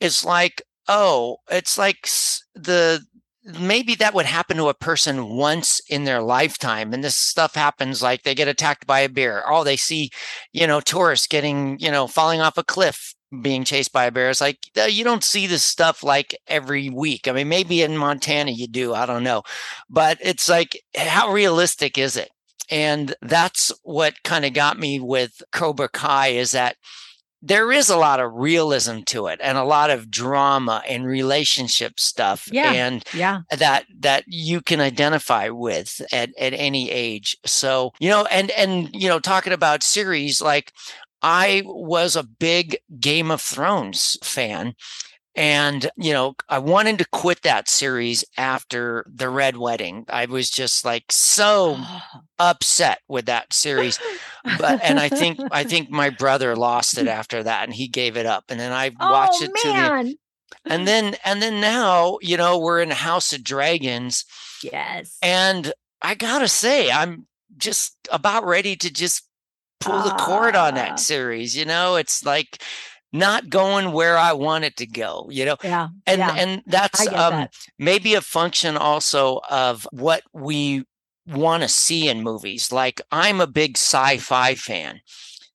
is 0.00 0.24
like 0.24 0.62
oh 0.88 1.38
it's 1.50 1.78
like 1.78 2.08
the 2.54 3.02
maybe 3.44 3.94
that 3.94 4.14
would 4.14 4.26
happen 4.26 4.56
to 4.56 4.68
a 4.68 4.74
person 4.74 5.28
once 5.28 5.80
in 5.88 6.04
their 6.04 6.20
lifetime 6.20 6.92
and 6.92 7.02
this 7.02 7.16
stuff 7.16 7.54
happens 7.54 8.02
like 8.02 8.22
they 8.22 8.34
get 8.34 8.48
attacked 8.48 8.86
by 8.86 9.00
a 9.00 9.08
bear. 9.08 9.44
Oh 9.50 9.64
they 9.64 9.76
see 9.76 10.10
you 10.52 10.66
know 10.66 10.80
tourists 10.80 11.26
getting 11.26 11.78
you 11.78 11.90
know 11.90 12.06
falling 12.06 12.40
off 12.40 12.58
a 12.58 12.64
cliff 12.64 13.14
being 13.42 13.64
chased 13.64 13.92
by 13.92 14.06
a 14.06 14.10
bear. 14.10 14.30
It's 14.30 14.40
like 14.40 14.58
uh, 14.76 14.84
you 14.84 15.04
don't 15.04 15.24
see 15.24 15.46
this 15.46 15.62
stuff 15.62 16.02
like 16.02 16.36
every 16.46 16.90
week. 16.90 17.28
I 17.28 17.32
mean 17.32 17.48
maybe 17.48 17.82
in 17.82 17.96
montana 17.96 18.50
you 18.50 18.66
do 18.68 18.94
i 18.94 19.06
don't 19.06 19.24
know. 19.24 19.42
But 19.88 20.18
it's 20.20 20.48
like 20.48 20.80
how 20.96 21.32
realistic 21.32 21.96
is 21.98 22.16
it? 22.16 22.30
And 22.70 23.14
that's 23.22 23.72
what 23.82 24.22
kind 24.24 24.44
of 24.44 24.52
got 24.52 24.78
me 24.78 25.00
with 25.00 25.42
cobra 25.52 25.88
kai 25.88 26.28
is 26.28 26.50
that 26.52 26.76
there 27.40 27.70
is 27.70 27.88
a 27.88 27.96
lot 27.96 28.20
of 28.20 28.32
realism 28.34 29.00
to 29.06 29.26
it 29.28 29.40
and 29.42 29.56
a 29.56 29.64
lot 29.64 29.90
of 29.90 30.10
drama 30.10 30.82
and 30.88 31.06
relationship 31.06 32.00
stuff 32.00 32.48
yeah, 32.50 32.72
and 32.72 33.04
yeah 33.14 33.42
that 33.56 33.86
that 33.98 34.24
you 34.26 34.60
can 34.60 34.80
identify 34.80 35.48
with 35.48 36.00
at, 36.12 36.30
at 36.38 36.52
any 36.52 36.90
age 36.90 37.36
so 37.44 37.92
you 38.00 38.08
know 38.08 38.24
and 38.26 38.50
and 38.52 38.90
you 38.92 39.08
know 39.08 39.20
talking 39.20 39.52
about 39.52 39.82
series 39.82 40.40
like 40.40 40.72
i 41.22 41.62
was 41.64 42.16
a 42.16 42.24
big 42.24 42.78
game 42.98 43.30
of 43.30 43.40
thrones 43.40 44.16
fan 44.22 44.74
and, 45.38 45.88
you 45.96 46.12
know, 46.12 46.34
I 46.48 46.58
wanted 46.58 46.98
to 46.98 47.06
quit 47.12 47.42
that 47.42 47.68
series 47.68 48.24
after 48.36 49.06
the 49.08 49.28
Red 49.28 49.56
Wedding. 49.56 50.04
I 50.08 50.24
was 50.24 50.50
just 50.50 50.84
like 50.84 51.04
so 51.12 51.78
upset 52.40 53.02
with 53.06 53.26
that 53.26 53.52
series. 53.52 54.00
But 54.58 54.82
and 54.82 54.98
I 54.98 55.08
think 55.08 55.38
I 55.50 55.64
think 55.64 55.90
my 55.90 56.10
brother 56.10 56.56
lost 56.56 56.98
it 56.98 57.08
after 57.08 57.42
that 57.42 57.64
and 57.64 57.74
he 57.74 57.88
gave 57.88 58.16
it 58.16 58.26
up. 58.26 58.44
And 58.48 58.58
then 58.58 58.72
I 58.72 58.90
watched 59.00 59.42
oh, 59.42 59.44
it 59.44 59.52
man. 59.64 60.04
to 60.04 60.10
the 60.10 60.16
and 60.64 60.86
then 60.86 61.16
and 61.24 61.42
then 61.42 61.60
now, 61.60 62.18
you 62.22 62.36
know, 62.36 62.58
we're 62.58 62.80
in 62.80 62.90
House 62.90 63.32
of 63.32 63.44
Dragons. 63.44 64.24
Yes. 64.62 65.16
And 65.22 65.72
I 66.02 66.14
gotta 66.14 66.48
say, 66.48 66.90
I'm 66.90 67.26
just 67.56 67.96
about 68.10 68.46
ready 68.46 68.76
to 68.76 68.92
just 68.92 69.24
pull 69.80 70.02
the 70.02 70.10
cord 70.10 70.56
on 70.56 70.74
that 70.74 70.92
ah. 70.92 70.96
series. 70.96 71.56
You 71.56 71.64
know, 71.64 71.96
it's 71.96 72.24
like 72.24 72.62
not 73.12 73.48
going 73.48 73.92
where 73.92 74.18
I 74.18 74.32
want 74.32 74.64
it 74.64 74.76
to 74.76 74.86
go, 74.86 75.26
you 75.30 75.44
know? 75.44 75.56
Yeah. 75.62 75.88
And 76.06 76.18
yeah. 76.18 76.34
and 76.36 76.62
that's 76.66 77.06
um 77.08 77.32
that. 77.32 77.54
maybe 77.78 78.14
a 78.14 78.20
function 78.20 78.76
also 78.76 79.40
of 79.48 79.86
what 79.92 80.22
we 80.32 80.84
want 81.28 81.62
to 81.62 81.68
see 81.68 82.08
in 82.08 82.22
movies. 82.22 82.72
Like 82.72 83.00
I'm 83.12 83.40
a 83.40 83.46
big 83.46 83.76
sci-fi 83.76 84.54
fan. 84.54 85.00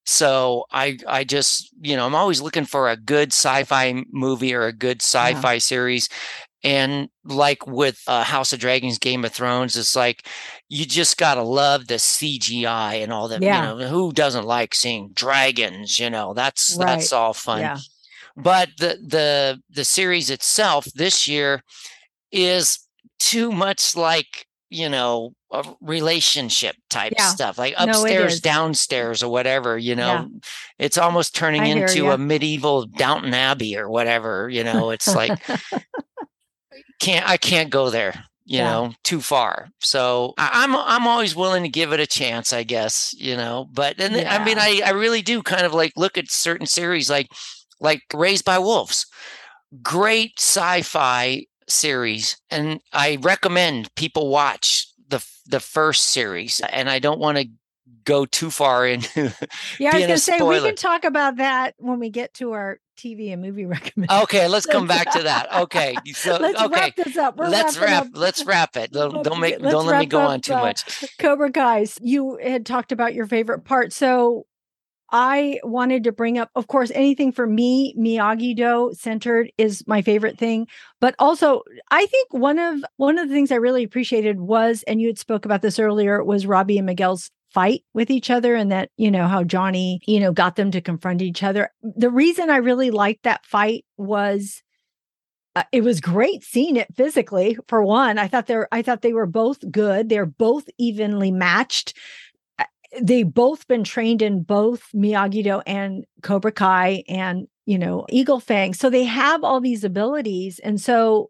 So 0.06 0.66
I 0.72 0.98
I 1.08 1.24
just, 1.24 1.74
you 1.82 1.96
know, 1.96 2.06
I'm 2.06 2.16
always 2.16 2.42
looking 2.42 2.66
for 2.66 2.90
a 2.90 2.98
good 2.98 3.32
sci-fi 3.32 4.04
movie 4.12 4.54
or 4.54 4.64
a 4.64 4.74
good 4.74 5.02
sci-fi 5.02 5.54
yeah. 5.54 5.60
series. 5.60 6.10
And 6.66 7.10
like 7.26 7.68
with 7.68 8.02
uh, 8.08 8.24
House 8.24 8.54
of 8.54 8.60
Dragons, 8.60 8.98
Game 8.98 9.26
of 9.26 9.34
Thrones, 9.34 9.76
it's 9.76 9.96
like 9.96 10.28
you 10.70 10.86
just 10.86 11.18
gotta 11.18 11.44
love 11.44 11.88
the 11.88 11.96
CGI 11.96 13.04
and 13.04 13.12
all 13.12 13.28
that. 13.28 13.42
Yeah. 13.42 13.74
You 13.74 13.80
know, 13.80 13.88
who 13.88 14.14
doesn't 14.14 14.46
like 14.46 14.74
seeing 14.74 15.12
dragons? 15.14 16.00
You 16.00 16.10
know, 16.10 16.34
that's 16.34 16.76
right. 16.78 16.86
that's 16.86 17.12
all 17.12 17.34
fun. 17.34 17.60
Yeah. 17.60 17.78
But 18.36 18.70
the 18.78 18.98
the 19.06 19.62
the 19.70 19.84
series 19.84 20.30
itself 20.30 20.86
this 20.96 21.28
year 21.28 21.64
is 22.32 22.80
too 23.20 23.52
much 23.52 23.96
like 23.96 24.48
you 24.74 24.90
know 24.90 25.34
a 25.52 25.64
relationship 25.82 26.76
type 26.90 27.14
yeah. 27.18 27.28
stuff 27.28 27.58
like 27.58 27.76
upstairs 27.78 28.44
no, 28.44 28.52
downstairs 28.52 29.22
or 29.22 29.32
whatever 29.32 29.78
you 29.78 29.96
know 29.96 30.04
yeah. 30.04 30.26
it's 30.80 30.98
almost 30.98 31.36
turning 31.36 31.62
I 31.62 31.68
into 31.68 32.10
a 32.10 32.18
medieval 32.18 32.86
downton 32.86 33.34
abbey 33.34 33.78
or 33.78 33.90
whatever 33.90 34.50
you 34.50 34.64
know 34.64 34.90
it's 34.90 35.14
like 35.14 35.40
can't 37.04 37.30
I 37.30 37.38
can't 37.38 37.70
go 37.70 37.90
there, 37.90 38.14
you 38.46 38.58
yeah. 38.58 38.72
know, 38.72 38.94
too 39.04 39.22
far. 39.22 39.70
So 39.80 40.34
I, 40.38 40.64
am 40.64 40.76
I'm, 40.76 40.84
I'm 40.86 41.08
always 41.08 41.36
willing 41.36 41.64
to 41.64 41.70
give 41.70 41.94
it 41.94 42.00
a 42.00 42.08
chance, 42.08 42.54
I 42.54 42.64
guess, 42.64 43.14
you 43.18 43.36
know. 43.36 43.68
But 43.72 44.00
and 44.00 44.16
yeah. 44.16 44.34
I 44.34 44.44
mean, 44.44 44.58
I 44.58 44.82
I 44.86 44.92
really 44.92 45.22
do 45.22 45.44
kind 45.44 45.66
of 45.66 45.74
like 45.74 45.94
look 45.96 46.18
at 46.18 46.32
certain 46.32 46.68
series 46.68 47.10
like 47.10 47.28
like 47.80 48.02
Raised 48.14 48.46
by 48.46 48.60
Wolves. 48.60 49.06
great 49.82 50.34
sci-fi 50.38 51.46
series, 51.68 52.38
and 52.50 52.82
I 52.92 53.18
recommend 53.22 53.94
people 53.96 54.30
watch 54.30 54.88
the 55.08 55.26
the 55.46 55.60
first 55.60 56.06
series. 56.06 56.62
And 56.70 56.90
I 56.90 57.00
don't 57.00 57.20
want 57.20 57.38
to 57.38 57.48
go 58.06 58.26
too 58.26 58.50
far 58.50 58.88
into. 58.88 59.34
Yeah, 59.80 59.92
I 59.92 59.98
was 59.98 60.06
going 60.06 60.16
to 60.16 60.18
say 60.20 60.42
we 60.42 60.60
can 60.60 60.76
talk 60.76 61.04
about 61.04 61.38
that 61.38 61.76
when 61.78 62.00
we 62.00 62.10
get 62.10 62.34
to 62.36 62.52
our 62.52 62.80
TV 62.98 63.34
and 63.34 63.42
movie 63.42 63.66
recommendations. 63.66 64.24
Okay, 64.24 64.48
let's 64.48 64.66
come 64.66 64.88
back 64.88 65.12
to 65.12 65.24
that. 65.24 65.48
Okay, 65.64 65.96
so 66.14 66.38
let's 66.38 66.62
okay, 66.62 66.74
wrap 66.74 66.96
this 66.96 67.18
up. 67.18 67.38
We're 67.38 67.48
let's 67.48 67.78
wrap. 67.78 68.06
Up. 68.06 68.12
Let's 68.14 68.46
wrap 68.46 68.76
it. 68.76 68.92
Don't, 68.92 69.24
don't 69.24 69.40
make. 69.40 69.60
Let's 69.60 69.74
don't 69.74 69.86
let 69.86 70.00
me 70.00 70.06
go 70.06 70.22
up, 70.22 70.30
on 70.30 70.42
too 70.42 70.54
uh, 70.54 70.62
much. 70.62 71.06
Cobra 71.20 71.52
Kai, 71.52 71.86
you 72.02 72.38
had 72.42 72.66
talked 72.66 72.92
about 72.92 73.14
your 73.14 73.26
favorite 73.26 73.64
part, 73.66 73.94
so 73.94 74.46
I 75.14 75.60
wanted 75.64 76.04
to 76.06 76.12
bring 76.12 76.40
up, 76.40 76.50
of 76.56 76.66
course, 76.66 76.92
anything 76.96 77.32
for 77.32 77.46
me, 77.46 77.94
Miyagi 77.96 78.56
Do 78.56 78.92
centered 78.98 79.52
is 79.60 79.84
my 79.86 80.02
favorite 80.02 80.40
thing. 80.40 80.68
But 81.00 81.14
also, 81.20 81.62
I 81.92 82.08
think 82.08 82.34
one 82.34 82.58
of 82.58 82.84
one 82.98 83.20
of 83.20 83.30
the 83.30 83.36
things 83.36 83.52
I 83.52 83.58
really 83.58 83.84
appreciated 83.84 84.42
was, 84.42 84.84
and 84.88 85.00
you 85.00 85.08
had 85.08 85.20
spoke 85.20 85.46
about 85.46 85.62
this 85.62 85.78
earlier, 85.78 86.24
was 86.24 86.48
Robbie 86.48 86.80
and 86.80 86.88
Miguel's 86.88 87.30
fight 87.52 87.84
with 87.94 88.10
each 88.10 88.32
other 88.32 88.56
and 88.56 88.72
that, 88.72 88.90
you 88.98 89.12
know, 89.12 89.28
how 89.28 89.44
Johnny, 89.44 90.02
you 90.08 90.20
know, 90.20 90.32
got 90.32 90.56
them 90.56 90.72
to 90.72 90.82
confront 90.82 91.22
each 91.22 91.44
other. 91.44 91.70
The 91.84 92.10
reason 92.10 92.50
I 92.50 92.58
really 92.58 92.90
liked 92.90 93.24
that 93.24 93.46
fight 93.46 93.86
was 93.98 94.64
uh, 95.56 95.64
it 95.72 95.84
was 95.84 96.02
great 96.02 96.44
seeing 96.44 96.76
it 96.76 96.88
physically 96.96 97.58
for 97.68 97.84
one 97.84 98.18
i 98.18 98.28
thought 98.28 98.48
they're 98.48 98.68
i 98.72 98.82
thought 98.82 99.02
they 99.02 99.14
were 99.14 99.28
both 99.28 99.60
good 99.72 100.10
they're 100.10 100.26
both 100.26 100.68
evenly 100.80 101.32
matched 101.32 101.96
they 103.02 103.24
both 103.24 103.68
been 103.68 103.84
trained 103.84 104.22
in 104.22 104.44
both 104.44 104.84
Miyagi 104.96 105.44
Do 105.44 105.62
and 105.66 106.06
Cobra 106.22 106.52
Kai 106.52 107.04
and 107.08 107.48
you 107.66 107.78
know 107.78 108.06
Eagle 108.10 108.40
Fang, 108.40 108.74
so 108.74 108.90
they 108.90 109.04
have 109.04 109.44
all 109.44 109.60
these 109.60 109.84
abilities, 109.84 110.60
and 110.60 110.80
so 110.80 111.30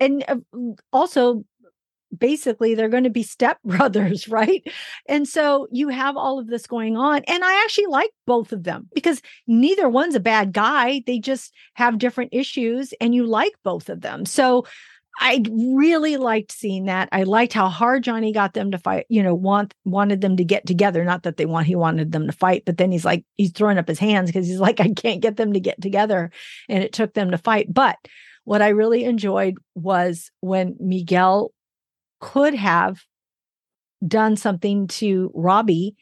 and 0.00 0.24
uh, 0.28 0.36
also 0.92 1.44
basically 2.16 2.74
they're 2.74 2.88
going 2.88 3.04
to 3.04 3.10
be 3.10 3.22
step 3.22 3.58
brothers, 3.64 4.28
right? 4.28 4.62
And 5.08 5.26
so 5.26 5.68
you 5.70 5.88
have 5.88 6.16
all 6.16 6.38
of 6.38 6.48
this 6.48 6.66
going 6.66 6.96
on, 6.96 7.22
and 7.24 7.44
I 7.44 7.62
actually 7.62 7.86
like 7.86 8.10
both 8.26 8.52
of 8.52 8.64
them 8.64 8.88
because 8.94 9.22
neither 9.46 9.88
one's 9.88 10.14
a 10.14 10.20
bad 10.20 10.52
guy; 10.52 11.02
they 11.06 11.18
just 11.18 11.52
have 11.74 11.98
different 11.98 12.30
issues, 12.32 12.92
and 13.00 13.14
you 13.14 13.26
like 13.26 13.54
both 13.64 13.88
of 13.88 14.00
them. 14.00 14.26
So 14.26 14.66
I 15.18 15.44
really 15.50 16.16
liked 16.16 16.52
seeing 16.52 16.86
that. 16.86 17.08
I 17.12 17.24
liked 17.24 17.52
how 17.52 17.68
hard 17.68 18.02
Johnny 18.02 18.32
got 18.32 18.54
them 18.54 18.70
to 18.70 18.78
fight, 18.78 19.06
you 19.08 19.22
know, 19.22 19.34
want 19.34 19.74
wanted 19.84 20.20
them 20.20 20.36
to 20.36 20.44
get 20.44 20.66
together. 20.66 21.04
Not 21.04 21.22
that 21.24 21.36
they 21.36 21.46
want 21.46 21.66
he 21.66 21.76
wanted 21.76 22.12
them 22.12 22.26
to 22.26 22.32
fight, 22.32 22.64
but 22.64 22.78
then 22.78 22.90
he's 22.90 23.04
like, 23.04 23.24
he's 23.36 23.52
throwing 23.52 23.78
up 23.78 23.88
his 23.88 23.98
hands 23.98 24.30
because 24.30 24.46
he's 24.46 24.58
like, 24.60 24.80
I 24.80 24.88
can't 24.94 25.20
get 25.20 25.36
them 25.36 25.52
to 25.52 25.60
get 25.60 25.80
together. 25.80 26.30
And 26.68 26.82
it 26.82 26.92
took 26.92 27.14
them 27.14 27.30
to 27.30 27.38
fight. 27.38 27.72
But 27.72 27.96
what 28.44 28.62
I 28.62 28.68
really 28.70 29.04
enjoyed 29.04 29.56
was 29.74 30.30
when 30.40 30.76
Miguel 30.80 31.52
could 32.20 32.54
have 32.54 33.02
done 34.06 34.36
something 34.36 34.86
to 34.88 35.30
Robbie 35.34 35.94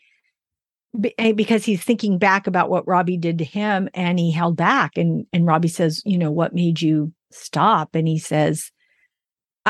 eh, 1.18 1.32
because 1.32 1.64
he's 1.64 1.82
thinking 1.82 2.18
back 2.18 2.46
about 2.46 2.70
what 2.70 2.86
Robbie 2.86 3.16
did 3.16 3.38
to 3.38 3.44
him 3.44 3.88
and 3.92 4.18
he 4.18 4.30
held 4.30 4.56
back 4.56 4.96
and 4.96 5.26
and 5.32 5.46
Robbie 5.46 5.68
says, 5.68 6.02
you 6.04 6.16
know, 6.16 6.30
what 6.30 6.54
made 6.54 6.80
you 6.80 7.12
stop? 7.30 7.94
And 7.94 8.08
he 8.08 8.18
says, 8.18 8.70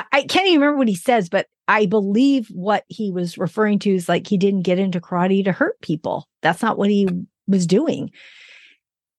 I, 0.01 0.05
I 0.19 0.23
can't 0.23 0.47
even 0.47 0.61
remember 0.61 0.79
what 0.79 0.89
he 0.89 0.95
says, 0.95 1.29
but 1.29 1.47
I 1.69 1.87
believe 1.87 2.49
what 2.49 2.85
he 2.89 3.13
was 3.13 3.39
referring 3.39 3.79
to 3.81 3.95
is 3.95 4.09
like 4.09 4.27
he 4.27 4.37
didn't 4.37 4.63
get 4.63 4.79
into 4.79 5.01
karate 5.01 5.45
to 5.45 5.53
hurt 5.53 5.81
people. 5.81 6.29
That's 6.43 6.63
not 6.63 6.79
what 6.79 6.91
he 6.91 7.09
was 7.47 7.67
doing. 7.67 8.11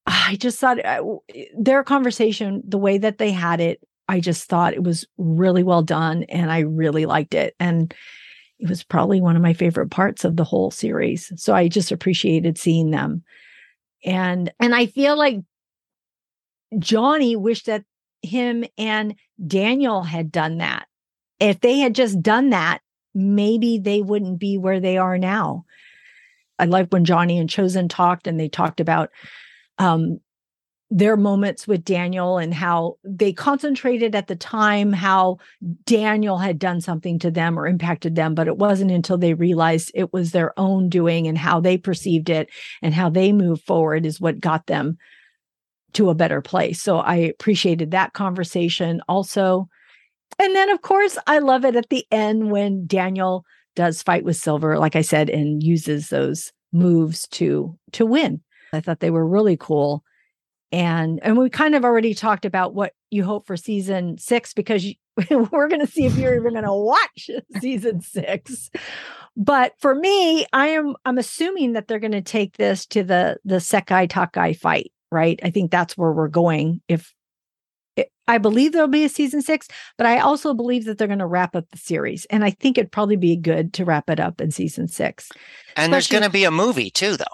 I 0.05 0.35
just 0.35 0.59
thought 0.59 0.83
uh, 0.83 1.03
their 1.57 1.83
conversation, 1.83 2.61
the 2.67 2.77
way 2.77 2.97
that 2.97 3.19
they 3.19 3.31
had 3.31 3.61
it, 3.61 3.79
I 4.07 4.19
just 4.19 4.49
thought 4.49 4.73
it 4.73 4.83
was 4.83 5.05
really 5.17 5.63
well 5.63 5.83
done 5.83 6.23
and 6.23 6.51
I 6.51 6.59
really 6.59 7.05
liked 7.05 7.33
it. 7.33 7.55
And 7.59 7.93
it 8.59 8.67
was 8.67 8.83
probably 8.83 9.21
one 9.21 9.35
of 9.35 9.41
my 9.41 9.53
favorite 9.53 9.89
parts 9.89 10.25
of 10.25 10.35
the 10.35 10.43
whole 10.43 10.71
series. 10.71 11.31
So 11.35 11.53
I 11.53 11.67
just 11.67 11.91
appreciated 11.91 12.57
seeing 12.57 12.91
them. 12.91 13.23
And 14.03 14.51
and 14.59 14.75
I 14.75 14.87
feel 14.87 15.15
like 15.15 15.39
Johnny 16.79 17.35
wished 17.35 17.67
that 17.67 17.83
him 18.21 18.65
and 18.77 19.15
Daniel 19.45 20.03
had 20.03 20.31
done 20.31 20.57
that. 20.59 20.87
If 21.39 21.59
they 21.61 21.79
had 21.79 21.95
just 21.95 22.21
done 22.21 22.51
that, 22.51 22.81
maybe 23.13 23.79
they 23.79 24.01
wouldn't 24.01 24.39
be 24.39 24.57
where 24.57 24.79
they 24.79 24.97
are 24.97 25.17
now. 25.17 25.65
I 26.59 26.65
like 26.65 26.89
when 26.89 27.05
Johnny 27.05 27.39
and 27.39 27.49
Chozen 27.49 27.89
talked 27.89 28.27
and 28.27 28.39
they 28.39 28.47
talked 28.47 28.79
about 28.79 29.09
um, 29.79 30.19
their 30.91 31.17
moments 31.17 31.67
with 31.67 31.83
Daniel 31.83 32.37
and 32.37 32.53
how 32.53 32.97
they 33.03 33.33
concentrated 33.33 34.13
at 34.13 34.27
the 34.27 34.35
time 34.35 34.93
how 34.93 35.37
Daniel 35.85 36.37
had 36.37 36.59
done 36.59 36.81
something 36.81 37.17
to 37.19 37.31
them 37.31 37.57
or 37.57 37.65
impacted 37.65 38.15
them, 38.15 38.35
but 38.35 38.47
it 38.47 38.57
wasn't 38.57 38.91
until 38.91 39.17
they 39.17 39.33
realized 39.33 39.91
it 39.95 40.13
was 40.13 40.31
their 40.31 40.57
own 40.59 40.89
doing 40.89 41.27
and 41.27 41.37
how 41.37 41.59
they 41.59 41.77
perceived 41.77 42.29
it 42.29 42.49
and 42.81 42.93
how 42.93 43.09
they 43.09 43.31
moved 43.31 43.63
forward 43.63 44.05
is 44.05 44.21
what 44.21 44.39
got 44.39 44.67
them 44.67 44.97
to 45.93 46.09
a 46.09 46.15
better 46.15 46.41
place. 46.41 46.81
So 46.81 46.99
I 46.99 47.15
appreciated 47.15 47.91
that 47.91 48.13
conversation 48.13 49.01
also. 49.07 49.67
And 50.39 50.55
then, 50.55 50.69
of 50.69 50.81
course, 50.81 51.17
I 51.27 51.39
love 51.39 51.65
it 51.65 51.75
at 51.75 51.89
the 51.89 52.05
end 52.11 52.51
when 52.51 52.85
Daniel 52.87 53.45
does 53.75 54.01
fight 54.01 54.23
with 54.23 54.37
Silver, 54.37 54.77
like 54.77 54.95
I 54.95 55.01
said, 55.01 55.29
and 55.29 55.61
uses 55.63 56.09
those 56.09 56.51
moves 56.73 57.27
to 57.29 57.77
to 57.93 58.05
win. 58.05 58.41
I 58.73 58.79
thought 58.79 58.99
they 58.99 59.11
were 59.11 59.27
really 59.27 59.57
cool. 59.57 60.03
And 60.71 61.19
and 61.21 61.37
we 61.37 61.49
kind 61.49 61.75
of 61.75 61.83
already 61.83 62.13
talked 62.13 62.45
about 62.45 62.73
what 62.73 62.93
you 63.09 63.23
hope 63.23 63.45
for 63.45 63.57
season 63.57 64.17
six 64.17 64.53
because 64.53 64.85
you, 64.85 64.95
we're 65.51 65.67
going 65.67 65.81
to 65.81 65.87
see 65.87 66.05
if 66.05 66.15
you're 66.15 66.35
even 66.35 66.53
going 66.53 66.63
to 66.63 66.73
watch 66.73 67.29
season 67.59 68.01
six. 68.01 68.69
But 69.35 69.73
for 69.79 69.95
me, 69.95 70.45
I 70.53 70.67
am 70.67 70.95
I'm 71.05 71.17
assuming 71.17 71.73
that 71.73 71.87
they're 71.87 71.99
going 71.99 72.11
to 72.11 72.21
take 72.21 72.57
this 72.57 72.85
to 72.87 73.03
the 73.03 73.37
the 73.43 73.55
Sekai 73.55 74.07
Taikai 74.09 74.57
fight 74.57 74.91
right? 75.11 75.39
I 75.43 75.49
think 75.49 75.71
that's 75.71 75.97
where 75.97 76.11
we're 76.11 76.27
going. 76.27 76.81
If 76.87 77.13
it, 77.95 78.11
I 78.27 78.37
believe 78.37 78.71
there'll 78.71 78.87
be 78.87 79.03
a 79.03 79.09
season 79.09 79.41
six, 79.41 79.67
but 79.97 80.07
I 80.07 80.19
also 80.19 80.53
believe 80.53 80.85
that 80.85 80.97
they're 80.97 81.07
going 81.07 81.19
to 81.19 81.25
wrap 81.25 81.55
up 81.55 81.69
the 81.71 81.77
series. 81.77 82.25
And 82.25 82.43
I 82.43 82.51
think 82.51 82.77
it'd 82.77 82.91
probably 82.91 83.17
be 83.17 83.35
good 83.35 83.73
to 83.73 83.85
wrap 83.85 84.09
it 84.09 84.19
up 84.19 84.39
in 84.39 84.51
season 84.51 84.87
six. 84.87 85.29
And 85.75 85.91
Especially, 85.91 85.91
there's 85.91 86.07
going 86.07 86.23
to 86.23 86.29
be 86.29 86.43
a 86.45 86.51
movie 86.51 86.89
too, 86.89 87.17
though. 87.17 87.25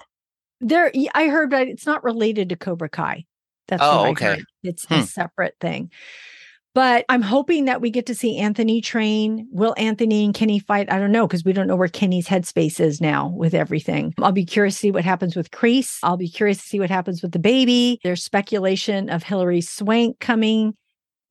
There, 0.60 0.92
I 1.14 1.28
heard, 1.28 1.52
but 1.52 1.68
it's 1.68 1.86
not 1.86 2.04
related 2.04 2.50
to 2.50 2.56
Cobra 2.56 2.90
Kai. 2.90 3.26
That's 3.68 3.84
oh, 3.84 4.08
okay. 4.08 4.42
It's 4.64 4.86
hmm. 4.86 4.96
a 4.96 5.04
separate 5.04 5.56
thing. 5.60 5.92
But 6.78 7.06
I'm 7.10 7.24
hoping 7.24 7.66
that 7.66 7.82
we 7.82 7.90
get 7.90 8.06
to 8.06 8.14
see 8.14 8.38
Anthony 8.38 8.82
train. 8.82 9.48
Will 9.50 9.74
Anthony 9.78 10.24
and 10.24 10.32
Kenny 10.32 10.60
fight? 10.60 10.94
I 10.94 11.00
don't 11.00 11.12
know 11.12 11.26
because 11.26 11.44
we 11.44 11.52
don't 11.52 11.66
know 11.66 11.76
where 11.76 11.88
Kenny's 11.88 12.28
headspace 12.28 12.80
is 12.80 13.02
now 13.02 13.30
with 13.30 13.56
everything. 13.56 14.14
I'll 14.20 14.32
be 14.32 14.46
curious 14.46 14.76
to 14.76 14.80
see 14.82 14.92
what 14.92 15.04
happens 15.04 15.36
with 15.36 15.50
Kreese. 15.50 15.98
I'll 16.04 16.18
be 16.18 16.30
curious 16.30 16.60
to 16.60 16.68
see 16.68 16.80
what 16.80 16.92
happens 16.92 17.24
with 17.24 17.32
the 17.32 17.40
baby. 17.40 18.00
There's 18.04 18.22
speculation 18.24 19.10
of 19.10 19.24
Hilary 19.24 19.62
Swank 19.62 20.20
coming, 20.20 20.76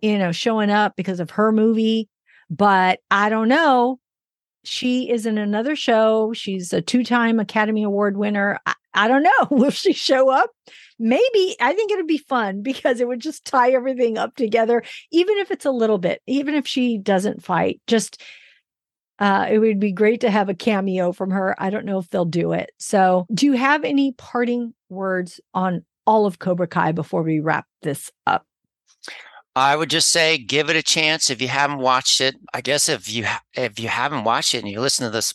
you 0.00 0.18
know, 0.18 0.32
showing 0.32 0.70
up 0.70 0.96
because 0.96 1.20
of 1.20 1.30
her 1.30 1.52
movie. 1.52 2.08
But 2.50 2.98
I 3.12 3.28
don't 3.28 3.46
know. 3.46 4.00
She 4.64 5.08
is 5.08 5.26
in 5.26 5.38
another 5.38 5.76
show. 5.76 6.32
She's 6.32 6.72
a 6.72 6.82
two 6.82 7.04
time 7.04 7.38
Academy 7.38 7.84
Award 7.84 8.16
winner. 8.16 8.58
I, 8.66 8.74
I 8.96 9.08
don't 9.08 9.22
know. 9.22 9.48
Will 9.50 9.70
she 9.70 9.92
show 9.92 10.30
up? 10.30 10.50
maybe 10.98 11.56
I 11.60 11.72
think 11.72 11.90
it'd 11.90 12.06
be 12.06 12.18
fun 12.18 12.62
because 12.62 13.00
it 13.00 13.08
would 13.08 13.20
just 13.20 13.44
tie 13.44 13.72
everything 13.72 14.18
up 14.18 14.34
together, 14.36 14.82
even 15.10 15.38
if 15.38 15.50
it's 15.50 15.64
a 15.64 15.70
little 15.70 15.98
bit, 15.98 16.22
even 16.26 16.54
if 16.54 16.66
she 16.66 16.98
doesn't 16.98 17.44
fight, 17.44 17.80
just 17.86 18.22
uh, 19.18 19.46
it 19.50 19.58
would 19.58 19.80
be 19.80 19.92
great 19.92 20.20
to 20.20 20.30
have 20.30 20.48
a 20.48 20.54
cameo 20.54 21.12
from 21.12 21.30
her. 21.30 21.54
I 21.58 21.70
don't 21.70 21.86
know 21.86 21.98
if 21.98 22.08
they'll 22.10 22.24
do 22.24 22.52
it. 22.52 22.70
So, 22.78 23.26
do 23.32 23.46
you 23.46 23.52
have 23.54 23.84
any 23.84 24.12
parting 24.12 24.74
words 24.90 25.40
on 25.54 25.84
all 26.06 26.26
of 26.26 26.38
Cobra 26.38 26.66
Kai 26.66 26.92
before 26.92 27.22
we 27.22 27.40
wrap 27.40 27.66
this 27.82 28.10
up? 28.26 28.44
I 29.54 29.74
would 29.74 29.88
just 29.88 30.10
say 30.10 30.36
give 30.36 30.68
it 30.68 30.76
a 30.76 30.82
chance 30.82 31.30
if 31.30 31.40
you 31.40 31.48
haven't 31.48 31.78
watched 31.78 32.20
it. 32.20 32.36
I 32.52 32.60
guess 32.60 32.90
if 32.90 33.10
you 33.10 33.26
if 33.54 33.80
you 33.80 33.88
haven't 33.88 34.24
watched 34.24 34.54
it 34.54 34.58
and 34.58 34.68
you 34.68 34.80
listen 34.80 35.06
to 35.06 35.10
this 35.10 35.34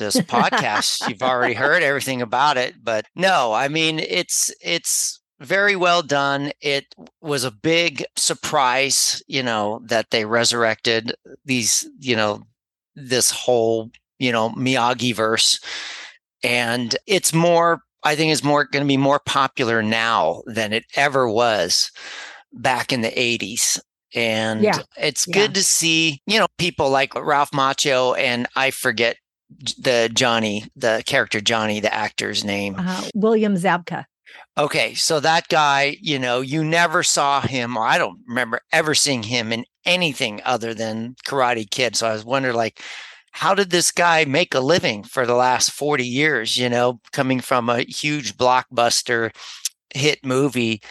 this 0.00 0.16
podcast, 0.16 1.08
you've 1.08 1.22
already 1.22 1.54
heard 1.54 1.84
everything 1.84 2.20
about 2.20 2.56
it. 2.56 2.74
But 2.82 3.06
no, 3.14 3.52
I 3.52 3.68
mean 3.68 4.00
it's 4.00 4.52
it's 4.60 5.20
very 5.40 5.74
well 5.74 6.02
done. 6.02 6.52
It 6.60 6.94
was 7.20 7.44
a 7.44 7.50
big 7.50 8.04
surprise, 8.16 9.22
you 9.26 9.42
know, 9.42 9.80
that 9.86 10.10
they 10.10 10.24
resurrected 10.24 11.14
these, 11.44 11.88
you 11.98 12.14
know, 12.14 12.42
this 12.94 13.30
whole, 13.30 13.90
you 14.18 14.30
know, 14.30 14.50
Miyagi 14.50 15.14
verse. 15.14 15.58
And 16.44 16.94
it's 17.06 17.32
more, 17.32 17.80
I 18.04 18.16
think 18.16 18.32
it's 18.32 18.44
more 18.44 18.64
going 18.64 18.84
to 18.84 18.88
be 18.88 18.98
more 18.98 19.20
popular 19.20 19.82
now 19.82 20.42
than 20.46 20.72
it 20.72 20.84
ever 20.94 21.28
was 21.28 21.90
back 22.52 22.92
in 22.92 23.00
the 23.00 23.10
80s. 23.10 23.80
And 24.14 24.62
yeah. 24.62 24.78
it's 24.98 25.26
yeah. 25.26 25.34
good 25.34 25.54
to 25.54 25.62
see, 25.62 26.20
you 26.26 26.38
know, 26.38 26.48
people 26.58 26.90
like 26.90 27.14
Ralph 27.14 27.52
Macchio 27.52 28.18
and 28.18 28.46
I 28.56 28.72
forget 28.72 29.16
the 29.78 30.10
Johnny, 30.12 30.64
the 30.76 31.02
character 31.06 31.40
Johnny, 31.40 31.80
the 31.80 31.92
actor's 31.92 32.44
name. 32.44 32.76
Uh, 32.78 33.08
William 33.14 33.54
Zabka. 33.54 34.04
Okay, 34.56 34.94
so 34.94 35.20
that 35.20 35.48
guy, 35.48 35.96
you 36.00 36.18
know, 36.18 36.40
you 36.40 36.62
never 36.62 37.02
saw 37.02 37.40
him, 37.40 37.76
or 37.76 37.86
I 37.86 37.98
don't 37.98 38.20
remember 38.26 38.60
ever 38.72 38.94
seeing 38.94 39.22
him 39.22 39.52
in 39.52 39.64
anything 39.84 40.40
other 40.44 40.74
than 40.74 41.16
Karate 41.26 41.68
Kid. 41.68 41.96
So 41.96 42.08
I 42.08 42.12
was 42.12 42.24
wondering, 42.24 42.56
like, 42.56 42.80
how 43.32 43.54
did 43.54 43.70
this 43.70 43.90
guy 43.90 44.24
make 44.24 44.54
a 44.54 44.60
living 44.60 45.02
for 45.04 45.24
the 45.24 45.34
last 45.34 45.70
40 45.70 46.04
years, 46.04 46.56
you 46.56 46.68
know, 46.68 47.00
coming 47.12 47.40
from 47.40 47.68
a 47.68 47.82
huge 47.82 48.36
blockbuster 48.36 49.34
hit 49.94 50.24
movie 50.24 50.82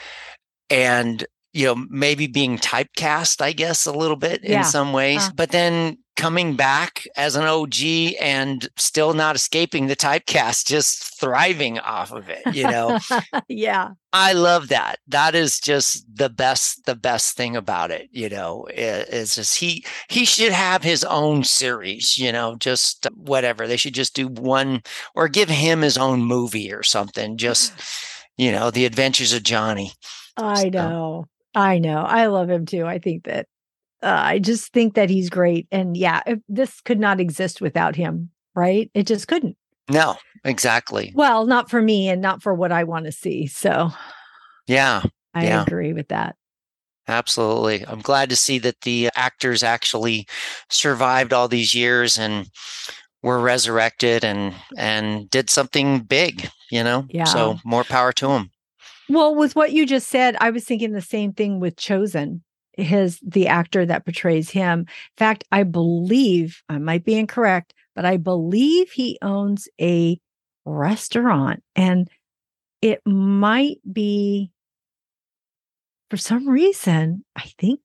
and 0.70 1.26
you 1.54 1.66
know 1.66 1.76
maybe 1.90 2.28
being 2.28 2.58
typecast 2.58 3.42
i 3.42 3.52
guess 3.52 3.86
a 3.86 3.92
little 3.92 4.18
bit 4.18 4.42
yeah. 4.44 4.60
in 4.60 4.64
some 4.64 4.94
ways 4.94 5.28
uh. 5.28 5.32
but 5.36 5.52
then 5.52 5.98
coming 6.20 6.56
back 6.56 7.08
as 7.16 7.36
an 7.36 7.46
og 7.46 7.82
and 8.22 8.68
still 8.76 9.14
not 9.14 9.36
escaping 9.36 9.88
the 9.88 9.96
typecast 9.96 10.66
just 10.66 11.18
thriving 11.20 11.80
off 11.80 12.12
of 12.12 12.30
it 12.30 12.42
you 12.54 12.64
know 12.64 13.00
yeah 13.48 13.92
i 14.12 14.34
love 14.34 14.68
that 14.68 15.00
that 15.08 15.34
is 15.34 15.60
just 15.60 16.06
the 16.14 16.30
best 16.30 16.86
the 16.86 16.96
best 16.96 17.38
thing 17.38 17.56
about 17.56 17.90
it 17.90 18.10
you 18.12 18.28
know 18.28 18.68
is 18.74 19.36
just 19.36 19.58
he 19.60 19.84
he 20.10 20.26
should 20.26 20.52
have 20.52 20.84
his 20.84 21.04
own 21.06 21.44
series 21.44 22.18
you 22.18 22.32
know 22.32 22.56
just 22.58 23.06
uh, 23.06 23.10
whatever 23.16 23.66
they 23.66 23.78
should 23.78 23.94
just 23.94 24.14
do 24.14 24.28
one 24.28 24.82
or 25.16 25.28
give 25.28 25.50
him 25.50 25.82
his 25.82 25.98
own 25.98 26.22
movie 26.22 26.72
or 26.72 26.84
something 26.84 27.38
just 27.38 27.74
you 28.38 28.52
know 28.52 28.70
the 28.70 28.86
adventures 28.86 29.34
of 29.34 29.44
johnny 29.44 29.94
I 30.40 30.70
know. 30.70 31.26
I 31.56 31.80
know. 31.80 32.02
I 32.02 32.28
love 32.28 32.50
him 32.50 32.66
too. 32.66 32.86
I 32.86 33.00
think 33.00 33.26
that 33.26 33.48
uh, 34.02 34.18
I 34.18 34.40
just 34.40 34.74
think 34.74 34.96
that 34.96 35.10
he's 35.10 35.30
great. 35.30 35.68
And 35.72 35.98
yeah, 35.98 36.22
this 36.48 36.82
could 36.82 37.00
not 37.00 37.20
exist 37.20 37.62
without 37.62 37.96
him, 37.96 38.30
right? 38.56 38.90
It 38.94 39.08
just 39.08 39.28
couldn't. 39.28 39.58
No, 39.90 40.16
exactly. 40.44 41.12
Well, 41.16 41.46
not 41.46 41.70
for 41.70 41.82
me 41.82 42.10
and 42.10 42.22
not 42.22 42.44
for 42.44 42.54
what 42.54 42.72
I 42.72 42.84
want 42.84 43.06
to 43.06 43.12
see. 43.12 43.48
So, 43.48 43.90
yeah, 44.68 45.02
I 45.34 45.46
yeah. 45.46 45.64
agree 45.64 45.94
with 45.94 46.10
that. 46.10 46.36
Absolutely. 47.08 47.86
I'm 47.88 48.02
glad 48.02 48.30
to 48.30 48.36
see 48.36 48.60
that 48.60 48.82
the 48.82 49.10
actors 49.16 49.64
actually 49.64 50.28
survived 50.70 51.34
all 51.34 51.48
these 51.48 51.74
years 51.74 52.20
and 52.20 52.48
were 53.24 53.40
resurrected 53.40 54.24
and 54.24 54.54
and 54.78 55.30
did 55.30 55.50
something 55.50 56.02
big, 56.02 56.50
you 56.70 56.84
know? 56.84 57.08
Yeah. 57.10 57.24
So, 57.24 57.58
more 57.66 57.84
power 57.84 58.14
to 58.14 58.28
them. 58.28 58.52
Well, 59.10 59.34
with 59.34 59.56
what 59.56 59.72
you 59.72 59.88
just 59.88 60.08
said, 60.08 60.38
I 60.40 60.52
was 60.52 60.66
thinking 60.66 60.92
the 60.92 61.02
same 61.02 61.34
thing 61.34 61.60
with 61.60 61.76
Chozen, 61.76 62.42
his 62.80 63.20
the 63.22 63.48
actor 63.48 63.86
that 63.86 64.06
portrays 64.06 64.50
him. 64.50 64.80
In 64.80 64.88
fact, 65.18 65.44
I 65.52 65.64
believe 65.64 66.64
I 66.70 66.78
might 66.78 67.04
be 67.04 67.16
incorrect, 67.16 67.74
but 67.96 68.06
I 68.06 68.18
believe 68.18 68.92
he 68.92 69.18
owns 69.22 69.68
a 69.80 70.20
restaurant 70.66 71.64
and 71.76 72.10
it 72.82 73.02
might 73.06 73.80
be 73.92 74.52
for 76.10 76.18
some 76.18 76.50
reason, 76.50 77.24
I 77.36 77.52
think 77.60 77.82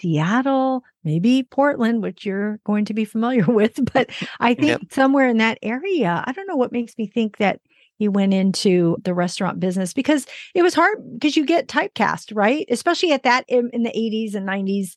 Seattle, 0.00 0.84
maybe 1.04 1.42
Portland, 1.42 2.02
which 2.02 2.24
you're 2.24 2.58
going 2.64 2.84
to 2.86 2.94
be 2.94 3.04
familiar 3.04 3.44
with, 3.48 3.78
but 3.92 4.10
I 4.40 4.54
think 4.54 4.82
yep. 4.82 4.92
somewhere 4.92 5.28
in 5.28 5.38
that 5.38 5.58
area. 5.62 6.22
I 6.26 6.32
don't 6.32 6.46
know 6.46 6.56
what 6.56 6.72
makes 6.72 6.96
me 6.96 7.06
think 7.06 7.38
that 7.38 7.60
he 7.98 8.08
went 8.08 8.34
into 8.34 8.96
the 9.04 9.14
restaurant 9.14 9.60
business 9.60 9.92
because 9.92 10.26
it 10.54 10.62
was 10.62 10.74
hard 10.74 10.98
because 11.14 11.36
you 11.36 11.46
get 11.46 11.68
typecast, 11.68 12.34
right? 12.34 12.66
Especially 12.68 13.12
at 13.12 13.22
that 13.22 13.44
in, 13.48 13.70
in 13.72 13.82
the 13.82 13.90
80s 13.90 14.34
and 14.34 14.48
90s 14.48 14.96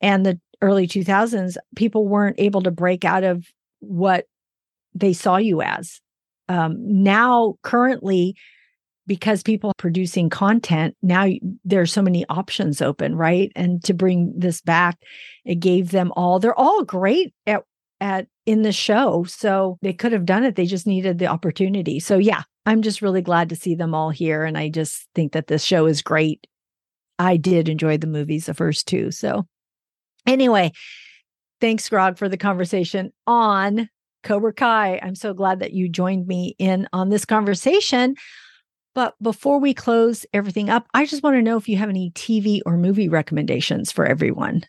and 0.00 0.26
the 0.26 0.38
early 0.60 0.86
2000s, 0.86 1.56
people 1.76 2.06
weren't 2.06 2.38
able 2.38 2.62
to 2.62 2.70
break 2.70 3.04
out 3.04 3.24
of 3.24 3.46
what 3.80 4.26
they 4.94 5.12
saw 5.12 5.36
you 5.36 5.62
as. 5.62 6.00
Um, 6.48 6.76
now, 6.80 7.56
currently, 7.62 8.36
because 9.06 9.42
people 9.42 9.70
are 9.70 9.78
producing 9.78 10.30
content, 10.30 10.96
now 11.02 11.26
there's 11.64 11.92
so 11.92 12.02
many 12.02 12.24
options 12.28 12.80
open, 12.80 13.16
right? 13.16 13.50
And 13.56 13.82
to 13.84 13.94
bring 13.94 14.32
this 14.36 14.60
back, 14.60 14.98
it 15.44 15.56
gave 15.56 15.90
them 15.90 16.12
all, 16.14 16.38
they're 16.38 16.58
all 16.58 16.84
great 16.84 17.34
at 17.46 17.64
at 18.02 18.26
in 18.44 18.62
the 18.62 18.72
show. 18.72 19.24
So 19.24 19.78
they 19.80 19.92
could 19.92 20.12
have 20.12 20.26
done 20.26 20.44
it. 20.44 20.56
They 20.56 20.66
just 20.66 20.86
needed 20.86 21.18
the 21.18 21.28
opportunity. 21.28 22.00
So 22.00 22.18
yeah, 22.18 22.42
I'm 22.66 22.82
just 22.82 23.00
really 23.00 23.22
glad 23.22 23.48
to 23.48 23.56
see 23.56 23.74
them 23.74 23.94
all 23.94 24.10
here. 24.10 24.44
And 24.44 24.58
I 24.58 24.68
just 24.68 25.06
think 25.14 25.32
that 25.32 25.46
this 25.46 25.64
show 25.64 25.86
is 25.86 26.02
great. 26.02 26.46
I 27.18 27.36
did 27.36 27.68
enjoy 27.68 27.98
the 27.98 28.06
movies, 28.06 28.46
the 28.46 28.54
first 28.54 28.88
two. 28.88 29.10
So 29.12 29.46
anyway, 30.26 30.72
thanks, 31.60 31.88
Grog, 31.88 32.18
for 32.18 32.28
the 32.28 32.36
conversation 32.36 33.12
on 33.26 33.88
Cobra 34.24 34.52
Kai. 34.52 34.98
I'm 35.02 35.14
so 35.14 35.32
glad 35.32 35.60
that 35.60 35.72
you 35.72 35.88
joined 35.88 36.26
me 36.26 36.56
in 36.58 36.88
on 36.92 37.08
this 37.08 37.24
conversation. 37.24 38.16
But 38.94 39.14
before 39.22 39.58
we 39.58 39.72
close 39.72 40.26
everything 40.34 40.68
up, 40.68 40.86
I 40.92 41.06
just 41.06 41.22
want 41.22 41.36
to 41.36 41.42
know 41.42 41.56
if 41.56 41.68
you 41.68 41.78
have 41.78 41.88
any 41.88 42.10
TV 42.10 42.60
or 42.66 42.76
movie 42.76 43.08
recommendations 43.08 43.90
for 43.90 44.04
everyone. 44.04 44.64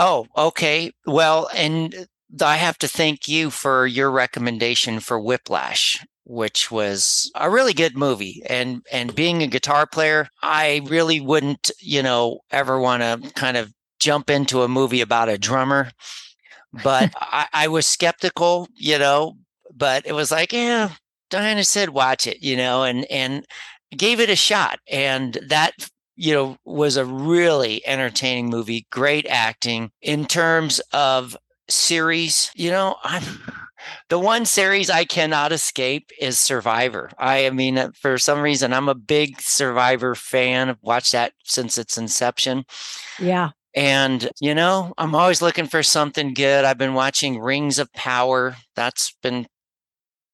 Oh, 0.00 0.26
okay. 0.36 0.92
Well, 1.06 1.50
and 1.54 1.92
uh, 2.40 2.44
I 2.46 2.56
have 2.56 2.78
to 2.78 2.88
thank 2.88 3.26
you 3.26 3.50
for 3.50 3.84
your 3.86 4.10
recommendation 4.12 5.00
for 5.00 5.18
Whiplash, 5.18 6.06
which 6.24 6.70
was 6.70 7.30
a 7.34 7.50
really 7.50 7.72
good 7.74 7.96
movie. 7.96 8.40
And 8.46 8.82
and 8.92 9.12
being 9.14 9.42
a 9.42 9.48
guitar 9.48 9.86
player, 9.88 10.28
I 10.40 10.82
really 10.86 11.20
wouldn't, 11.20 11.72
you 11.80 12.00
know, 12.02 12.40
ever 12.52 12.78
want 12.78 13.02
to 13.02 13.32
kind 13.34 13.56
of 13.56 13.74
jump 13.98 14.30
into 14.30 14.62
a 14.62 14.68
movie 14.68 15.00
about 15.00 15.28
a 15.28 15.36
drummer. 15.36 15.90
But 16.84 17.12
I, 17.20 17.48
I 17.52 17.68
was 17.68 17.86
skeptical, 17.86 18.68
you 18.76 18.98
know, 18.98 19.36
but 19.74 20.06
it 20.06 20.12
was 20.12 20.30
like, 20.30 20.52
yeah, 20.52 20.92
Diana 21.30 21.64
said 21.64 21.90
watch 21.90 22.26
it, 22.28 22.42
you 22.42 22.56
know, 22.56 22.84
and 22.84 23.04
and 23.10 23.44
gave 23.96 24.20
it 24.20 24.30
a 24.30 24.36
shot. 24.36 24.80
And 24.88 25.38
that 25.48 25.72
you 26.18 26.34
know, 26.34 26.56
was 26.64 26.96
a 26.96 27.04
really 27.04 27.80
entertaining 27.86 28.50
movie, 28.50 28.86
great 28.90 29.24
acting. 29.28 29.92
In 30.02 30.26
terms 30.26 30.80
of 30.92 31.36
series, 31.70 32.50
you 32.56 32.70
know, 32.70 32.96
I'm 33.04 33.22
the 34.08 34.18
one 34.18 34.44
series 34.44 34.90
I 34.90 35.04
cannot 35.04 35.52
escape 35.52 36.10
is 36.20 36.36
Survivor. 36.36 37.12
I, 37.18 37.46
I 37.46 37.50
mean, 37.50 37.78
uh, 37.78 37.92
for 37.94 38.18
some 38.18 38.40
reason, 38.40 38.72
I'm 38.72 38.88
a 38.88 38.96
big 38.96 39.40
Survivor 39.40 40.16
fan. 40.16 40.70
I've 40.70 40.82
watched 40.82 41.12
that 41.12 41.34
since 41.44 41.78
its 41.78 41.96
inception. 41.96 42.64
Yeah. 43.20 43.50
And, 43.76 44.28
you 44.40 44.56
know, 44.56 44.94
I'm 44.98 45.14
always 45.14 45.40
looking 45.40 45.66
for 45.66 45.84
something 45.84 46.34
good. 46.34 46.64
I've 46.64 46.78
been 46.78 46.94
watching 46.94 47.38
Rings 47.38 47.78
of 47.78 47.92
Power. 47.92 48.56
That's 48.74 49.14
been 49.22 49.46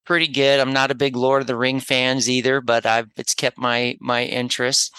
pretty 0.06 0.28
good. 0.28 0.60
I'm 0.60 0.72
not 0.72 0.90
a 0.90 0.94
big 0.94 1.14
Lord 1.14 1.42
of 1.42 1.46
the 1.46 1.56
Ring 1.56 1.78
fans 1.78 2.30
either, 2.30 2.62
but 2.62 2.86
I've 2.86 3.10
it's 3.18 3.34
kept 3.34 3.58
my 3.58 3.98
my 4.00 4.24
interest. 4.24 4.94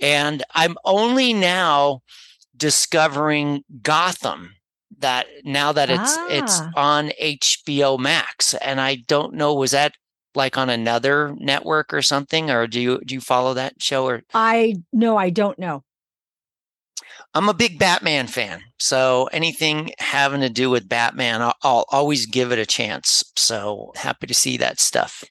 And 0.00 0.42
I'm 0.54 0.76
only 0.84 1.32
now 1.32 2.02
discovering 2.56 3.64
Gotham 3.82 4.54
that 4.98 5.26
now 5.44 5.72
that 5.72 5.90
it's 5.90 6.16
ah. 6.16 6.26
it's 6.30 6.60
on 6.76 7.10
HBO 7.20 7.98
Max 7.98 8.54
and 8.54 8.80
I 8.80 8.96
don't 8.96 9.34
know 9.34 9.54
was 9.54 9.70
that 9.72 9.94
like 10.34 10.56
on 10.56 10.70
another 10.70 11.34
network 11.38 11.92
or 11.92 12.02
something 12.02 12.50
or 12.50 12.66
do 12.66 12.80
you 12.80 13.00
do 13.04 13.14
you 13.14 13.20
follow 13.20 13.54
that 13.54 13.80
show 13.80 14.06
or 14.06 14.22
I 14.34 14.76
no 14.92 15.16
I 15.16 15.30
don't 15.30 15.58
know. 15.58 15.82
I'm 17.32 17.48
a 17.48 17.54
big 17.54 17.78
Batman 17.78 18.26
fan. 18.26 18.60
So 18.78 19.28
anything 19.32 19.92
having 19.98 20.40
to 20.40 20.50
do 20.50 20.68
with 20.68 20.88
Batman 20.88 21.42
I'll, 21.42 21.54
I'll 21.62 21.86
always 21.90 22.26
give 22.26 22.52
it 22.52 22.58
a 22.58 22.66
chance. 22.66 23.24
So 23.36 23.92
happy 23.96 24.26
to 24.26 24.34
see 24.34 24.56
that 24.58 24.80
stuff. 24.80 25.24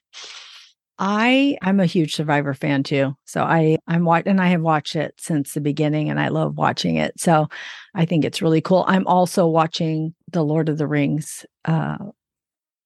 I 1.00 1.56
I'm 1.62 1.80
a 1.80 1.86
huge 1.86 2.14
Survivor 2.14 2.52
fan 2.52 2.82
too. 2.82 3.16
So 3.24 3.42
I 3.42 3.78
I'm 3.88 4.04
watch 4.04 4.26
and 4.26 4.40
I 4.40 4.48
have 4.48 4.60
watched 4.60 4.94
it 4.94 5.14
since 5.18 5.54
the 5.54 5.60
beginning 5.60 6.10
and 6.10 6.20
I 6.20 6.28
love 6.28 6.58
watching 6.58 6.96
it. 6.96 7.18
So 7.18 7.48
I 7.94 8.04
think 8.04 8.24
it's 8.24 8.42
really 8.42 8.60
cool. 8.60 8.84
I'm 8.86 9.06
also 9.06 9.46
watching 9.46 10.14
The 10.30 10.44
Lord 10.44 10.68
of 10.68 10.76
the 10.76 10.86
Rings 10.86 11.46
uh 11.64 11.96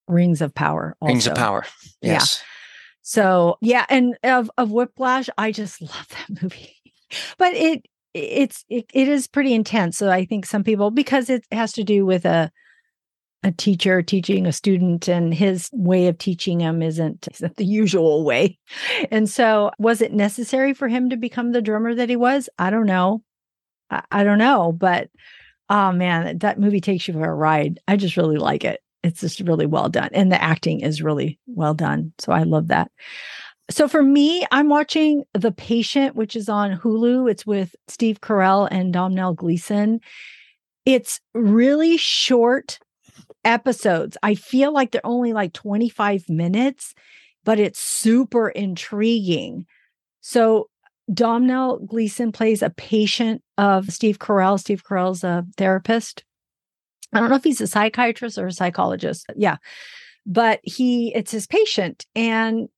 Rings 0.07 0.41
of 0.41 0.55
Power. 0.55 0.97
Also. 1.01 1.13
Rings 1.13 1.27
of 1.27 1.35
Power. 1.35 1.67
Yes. 2.01 2.41
Yeah. 2.41 2.47
So 3.03 3.59
yeah, 3.61 3.85
and 3.89 4.17
of 4.23 4.49
of 4.57 4.71
Whiplash, 4.71 5.29
I 5.37 5.51
just 5.51 5.83
love 5.83 6.09
that 6.11 6.43
movie. 6.43 6.77
but 7.37 7.53
it 7.55 7.85
it's 8.15 8.65
it, 8.69 8.87
it 8.95 9.09
is 9.09 9.27
pretty 9.27 9.55
intense. 9.55 9.99
So 9.99 10.09
I 10.09 10.25
think 10.25 10.47
some 10.47 10.63
people 10.63 10.93
because 10.93 11.29
it 11.29 11.45
has 11.51 11.73
to 11.73 11.83
do 11.83 12.07
with 12.07 12.25
a 12.25 12.53
a 13.45 13.53
teacher 13.53 14.03
teaching 14.03 14.47
a 14.47 14.53
student 14.53 15.07
and 15.07 15.33
his 15.33 15.69
way 15.73 16.09
of 16.09 16.17
teaching 16.17 16.61
him 16.61 16.83
isn't, 16.83 17.29
isn't 17.31 17.57
the 17.57 17.65
usual 17.65 18.25
way. 18.25 18.59
And 19.11 19.29
so 19.29 19.71
was 19.79 20.01
it 20.01 20.15
necessary 20.15 20.73
for 20.73 20.89
him 20.89 21.11
to 21.11 21.17
become 21.17 21.53
the 21.53 21.63
drummer 21.63 21.95
that 21.95 22.09
he 22.09 22.17
was? 22.17 22.49
I 22.59 22.71
don't 22.71 22.87
know. 22.87 23.23
I, 23.91 24.03
I 24.11 24.25
don't 24.25 24.39
know, 24.39 24.73
but 24.73 25.11
oh 25.69 25.93
man, 25.93 26.39
that 26.39 26.59
movie 26.59 26.81
takes 26.81 27.07
you 27.07 27.15
for 27.15 27.31
a 27.31 27.35
ride. 27.35 27.79
I 27.87 27.97
just 27.97 28.17
really 28.17 28.39
like 28.39 28.65
it. 28.65 28.81
It's 29.03 29.21
just 29.21 29.41
really 29.41 29.67
well 29.67 29.91
done. 29.91 30.09
And 30.15 30.33
the 30.33 30.43
acting 30.43 30.81
is 30.81 31.03
really 31.03 31.39
well 31.47 31.75
done. 31.75 32.15
So 32.19 32.33
I 32.33 32.45
love 32.45 32.69
that. 32.69 32.91
So 33.71 33.89
for 33.89 34.03
me, 34.03 34.47
I'm 34.53 34.71
watching 34.71 35.25
The 35.35 35.53
Patient, 35.53 36.17
which 36.17 36.35
is 36.35 36.49
on 36.49 36.79
Hulu. 36.79 37.31
It's 37.31 37.47
with 37.47 37.77
Steve 37.89 38.23
Carell 38.23 38.69
and 38.71 38.93
Domhnall 38.93 39.35
Gleeson. 39.35 40.01
It's 40.87 41.21
really 41.35 41.97
short 41.99 42.79
episodes. 43.45 44.17
I 44.23 44.35
feel 44.35 44.73
like 44.73 44.91
they're 44.91 45.07
only 45.07 45.33
like 45.33 45.53
25 45.53 46.29
minutes, 46.29 46.95
but 47.45 47.59
it's 47.59 47.79
super 47.79 48.49
intriguing. 48.49 49.67
So 50.21 50.69
Domhnall 51.13 51.81
Gleeson 51.81 52.33
plays 52.33 52.63
a 52.63 52.71
patient 52.71 53.43
of 53.59 53.91
Steve 53.91 54.19
Carell. 54.19 54.59
Steve 54.59 54.83
Carell's 54.85 55.23
a 55.23 55.45
therapist. 55.57 56.25
I 57.13 57.21
don't 57.21 57.31
know 57.31 57.37
if 57.37 57.45
he's 57.45 57.61
a 57.61 57.67
psychiatrist 57.67 58.39
or 58.39 58.47
a 58.47 58.53
psychologist. 58.53 59.27
Yeah. 59.37 59.57
But 60.27 60.61
he 60.63 61.15
it's 61.15 61.31
his 61.31 61.47
patient 61.47 62.07
and 62.15 62.69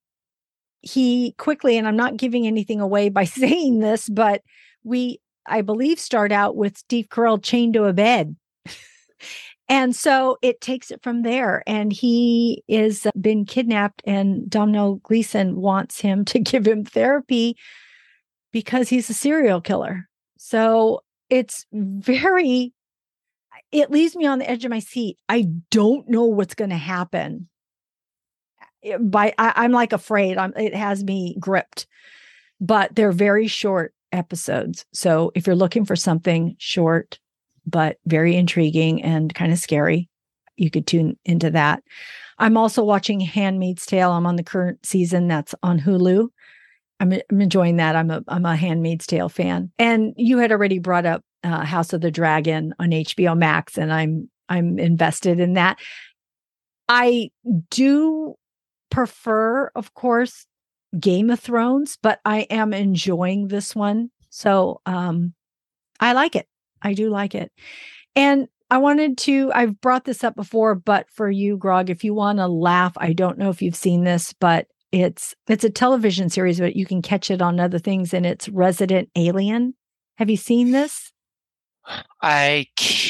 he 0.81 1.33
quickly 1.39 1.79
and 1.79 1.87
I'm 1.87 1.97
not 1.97 2.17
giving 2.17 2.47
anything 2.47 2.81
away 2.81 3.09
by 3.09 3.25
saying 3.25 3.79
this, 3.79 4.09
but 4.09 4.43
we 4.85 5.21
I 5.47 5.63
believe 5.63 6.01
start 6.01 6.33
out 6.33 6.57
with 6.57 6.77
Steve 6.77 7.09
Carell 7.09 7.43
chained 7.43 7.75
to 7.75 7.85
a 7.85 7.93
bed. 7.93 8.37
And 9.69 9.97
so 9.97 10.39
it 10.43 10.61
takes 10.61 10.91
it 10.91 11.03
from 11.03 11.23
there 11.23 11.63
and 11.67 11.93
he 11.93 12.63
is 12.69 13.07
been 13.21 13.45
kidnapped 13.45 14.03
and 14.07 14.49
Domhnall 14.49 14.97
Gleeson 14.97 15.57
wants 15.57 16.01
him 16.01 16.25
to 16.27 16.39
give 16.39 16.67
him 16.67 16.85
therapy 16.85 17.57
because 18.53 18.89
he's 18.89 19.11
a 19.11 19.15
serial 19.15 19.61
killer. 19.61 20.09
So 20.39 21.03
it's 21.29 21.67
very, 21.73 22.73
it 23.73 23.91
leaves 23.91 24.15
me 24.15 24.27
on 24.27 24.39
the 24.39 24.49
edge 24.49 24.65
of 24.65 24.71
my 24.71 24.79
seat. 24.79 25.19
I 25.29 25.49
don't 25.71 26.09
know 26.09 26.25
what's 26.25 26.55
going 26.55 26.71
to 26.71 26.77
happen. 26.77 27.49
Eh, 28.85 28.99
by 28.99 29.35
I, 29.39 29.65
am 29.65 29.73
like 29.73 29.93
afraid. 29.93 30.39
I'm, 30.39 30.53
it 30.57 30.75
has 30.75 31.03
me 31.03 31.37
gripped, 31.41 31.87
but 32.61 32.95
they're 32.95 33.13
very 33.13 33.49
short 33.49 33.93
episodes. 34.13 34.87
So 34.93 35.33
if 35.35 35.47
you're 35.47 35.57
looking 35.57 35.85
for 35.85 35.97
something 35.97 36.55
short, 36.59 37.19
but 37.67 37.99
very 38.07 38.37
intriguing 38.37 39.03
and 39.03 39.35
kind 39.35 39.53
of 39.53 39.59
scary, 39.59 40.09
you 40.57 40.71
could 40.71 40.87
tune 40.87 41.19
into 41.25 41.51
that. 41.51 41.83
I'm 42.39 42.57
also 42.57 42.85
watching 42.85 43.21
Handmaid's 43.21 43.87
Tale. 43.87 44.13
I'm 44.13 44.27
on 44.27 44.37
the 44.37 44.43
current 44.43 44.85
season 44.85 45.29
that's 45.29 45.55
on 45.63 45.81
Hulu. 45.81 46.29
I'm, 47.01 47.13
I'm 47.13 47.41
enjoying 47.41 47.77
that. 47.77 47.97
I'm 47.97 48.11
a 48.11 48.23
I'm 48.29 48.47
a 48.47 48.57
Handmaid's 48.57 49.07
Tale 49.07 49.29
fan, 49.29 49.71
and 49.79 50.15
you 50.17 50.39
had 50.39 50.53
already 50.53 50.79
brought 50.79 51.07
up 51.07 51.23
uh, 51.45 51.65
House 51.65 51.93
of 51.93 52.01
the 52.01 52.11
Dragon 52.11 52.75
on 52.79 52.91
HBO 52.91 53.37
Max, 53.37 53.77
and 53.77 53.93
I'm 53.93 54.31
I'm 54.49 54.79
invested 54.79 55.41
in 55.41 55.55
that. 55.55 55.79
I 56.89 57.31
do 57.71 58.37
prefer, 58.91 59.71
of 59.75 59.95
course, 59.95 60.47
Game 60.99 61.31
of 61.31 61.41
Thrones, 61.41 61.99
but 62.01 62.21
I 62.25 62.41
am 62.51 62.73
enjoying 62.73 63.49
this 63.49 63.75
one, 63.75 64.11
so 64.31 64.81
um, 64.87 65.35
I 66.01 66.13
like 66.13 66.37
it. 66.37 66.47
I 66.83 66.95
do 66.95 67.11
like 67.11 67.35
it, 67.35 67.53
and 68.15 68.49
I 68.71 68.79
wanted 68.79 69.19
to. 69.19 69.53
I've 69.55 69.81
brought 69.81 70.05
this 70.05 70.25
up 70.25 70.35
before, 70.35 70.75
but 70.75 71.09
for 71.11 71.31
you, 71.31 71.57
Grog, 71.57 71.91
if 71.91 72.05
you 72.05 72.15
want 72.15 72.39
to 72.39 72.47
laugh, 72.47 72.93
I 72.97 73.13
don't 73.13 73.39
know 73.39 73.51
if 73.51 73.63
you've 73.63 73.77
seen 73.77 74.05
this, 74.05 74.33
but 74.33 74.67
it's 74.93 75.35
it's 75.49 75.65
a 75.65 75.71
television 75.71 76.31
series, 76.31 76.61
but 76.61 76.77
you 76.77 76.87
can 76.87 77.03
catch 77.03 77.31
it 77.31 77.43
on 77.43 77.61
other 77.61 77.79
things, 77.79 78.15
and 78.15 78.27
it's 78.27 78.49
Resident 78.49 79.11
Alien. 79.17 79.75
Have 80.19 80.31
you 80.31 80.37
seen 80.37 80.73
this? 80.73 81.13
I, 82.23 82.67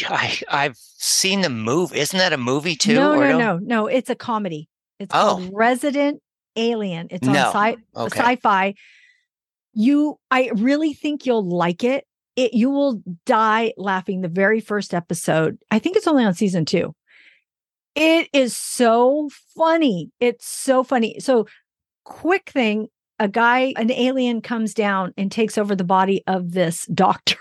I 0.09 0.40
I've 0.51 0.76
seen 0.76 1.40
the 1.40 1.48
movie. 1.48 1.98
Isn't 1.98 2.18
that 2.18 2.32
a 2.32 2.38
movie 2.38 2.76
too? 2.76 2.94
No, 2.94 3.14
no, 3.18 3.38
no, 3.38 3.59
no. 3.59 3.86
It's 3.86 4.10
a 4.10 4.14
comedy. 4.14 4.68
It's 4.98 5.12
oh. 5.14 5.48
Resident 5.52 6.20
Alien. 6.56 7.09
It's 7.10 7.26
on 7.26 7.34
no. 7.34 7.51
sci- 7.52 7.76
okay. 7.97 8.18
sci-fi. 8.18 8.74
You, 9.72 10.18
I 10.30 10.51
really 10.55 10.94
think 10.94 11.26
you'll 11.26 11.47
like 11.47 11.84
it. 11.84 12.06
It 12.37 12.55
you 12.55 12.71
will 12.71 13.03
die 13.25 13.73
laughing. 13.77 14.21
The 14.21 14.29
very 14.29 14.61
first 14.61 14.95
episode. 14.95 15.59
I 15.71 15.79
think 15.79 15.97
it's 15.97 16.07
only 16.07 16.25
on 16.25 16.35
season 16.35 16.65
two. 16.65 16.95
It 17.95 18.29
is 18.33 18.55
so 18.55 19.31
funny. 19.57 20.11
It's 20.21 20.47
so 20.47 20.85
funny. 20.85 21.19
So 21.19 21.47
quick 22.05 22.51
thing 22.51 22.89
a 23.19 23.29
guy, 23.29 23.73
an 23.77 23.91
alien 23.91 24.43
comes 24.43 24.75
down 24.75 25.15
and 25.17 25.33
takes 25.33 25.57
over 25.57 25.75
the 25.75 25.85
body 25.85 26.23
of 26.27 26.53
this 26.53 26.87
doctor. 26.87 27.39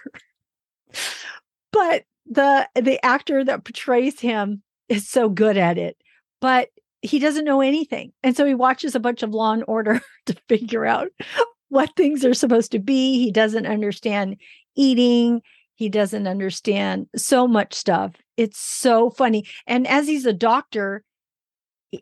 but 1.71 2.03
the 2.25 2.67
the 2.75 3.03
actor 3.05 3.43
that 3.43 3.65
portrays 3.65 4.19
him 4.19 4.63
is 4.89 5.07
so 5.07 5.29
good 5.29 5.57
at 5.57 5.77
it. 5.77 5.97
But 6.39 6.69
he 7.01 7.19
doesn't 7.19 7.45
know 7.45 7.61
anything. 7.61 8.13
And 8.23 8.35
so 8.35 8.45
he 8.45 8.55
watches 8.55 8.95
a 8.95 8.99
bunch 8.99 9.21
of 9.21 9.33
law 9.33 9.51
and 9.51 9.63
order 9.67 10.01
to 10.25 10.35
figure 10.47 10.85
out 10.85 11.09
what 11.69 11.95
things 11.95 12.23
are 12.23 12.33
supposed 12.33 12.71
to 12.71 12.79
be. 12.79 13.19
He 13.19 13.31
doesn't 13.31 13.65
understand 13.65 14.37
eating. 14.75 15.41
He 15.75 15.89
doesn't 15.89 16.27
understand 16.27 17.07
so 17.15 17.47
much 17.47 17.73
stuff. 17.73 18.13
It's 18.37 18.59
so 18.59 19.09
funny. 19.09 19.45
And 19.67 19.87
as 19.87 20.07
he's 20.07 20.25
a 20.25 20.33
doctor, 20.33 21.03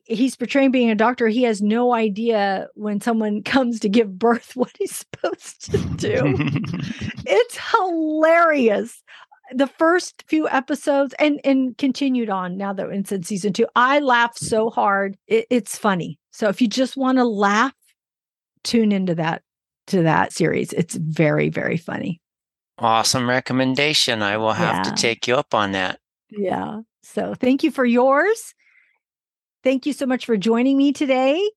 he's 0.06 0.36
portraying 0.36 0.72
being 0.72 0.90
a 0.90 0.96
doctor 0.96 1.28
he 1.28 1.44
has 1.44 1.62
no 1.62 1.94
idea 1.94 2.68
when 2.76 3.02
someone 3.02 3.44
comes 3.46 3.80
to 3.80 3.90
give 3.90 4.18
birth 4.18 4.52
what 4.56 4.72
he's 4.78 4.96
supposed 4.96 5.72
to 5.72 5.78
do 5.96 6.22
it's 7.26 7.58
hilarious 7.72 9.04
the 9.54 9.68
first 9.68 10.24
few 10.28 10.48
episodes 10.50 11.14
and 11.20 11.40
and 11.44 11.78
continued 11.78 12.30
on 12.30 12.58
now 12.58 12.74
that 12.74 12.90
it's 12.90 13.12
in 13.12 13.24
season 13.24 13.54
two 13.54 13.68
i 13.76 14.00
laugh 14.00 14.38
so 14.38 14.70
hard 14.70 15.18
it, 15.28 15.46
it's 15.50 15.78
funny 15.78 16.18
so 16.32 16.48
if 16.48 16.62
you 16.62 16.68
just 16.68 16.98
want 16.98 17.18
to 17.18 17.26
laugh 17.26 17.74
tune 18.64 18.92
into 18.92 19.14
that 19.14 19.44
to 19.86 20.04
that 20.04 20.32
series 20.32 20.72
it's 20.74 20.96
very 20.96 21.50
very 21.50 21.78
funny 21.78 22.22
awesome 22.80 23.30
recommendation 23.30 24.22
i 24.22 24.38
will 24.38 24.54
have 24.54 24.86
yeah. 24.86 24.92
to 24.92 25.02
take 25.02 25.28
you 25.28 25.36
up 25.36 25.54
on 25.54 25.72
that 25.72 26.00
yeah 26.30 26.80
so 27.04 27.34
thank 27.36 27.64
you 27.64 27.72
for 27.72 27.86
yours 27.86 28.54
Thank 29.64 29.86
you 29.86 29.94
so 29.94 30.06
much 30.06 30.26
for 30.26 30.36
joining 30.36 30.78
me 30.78 30.92
today. 30.92 31.50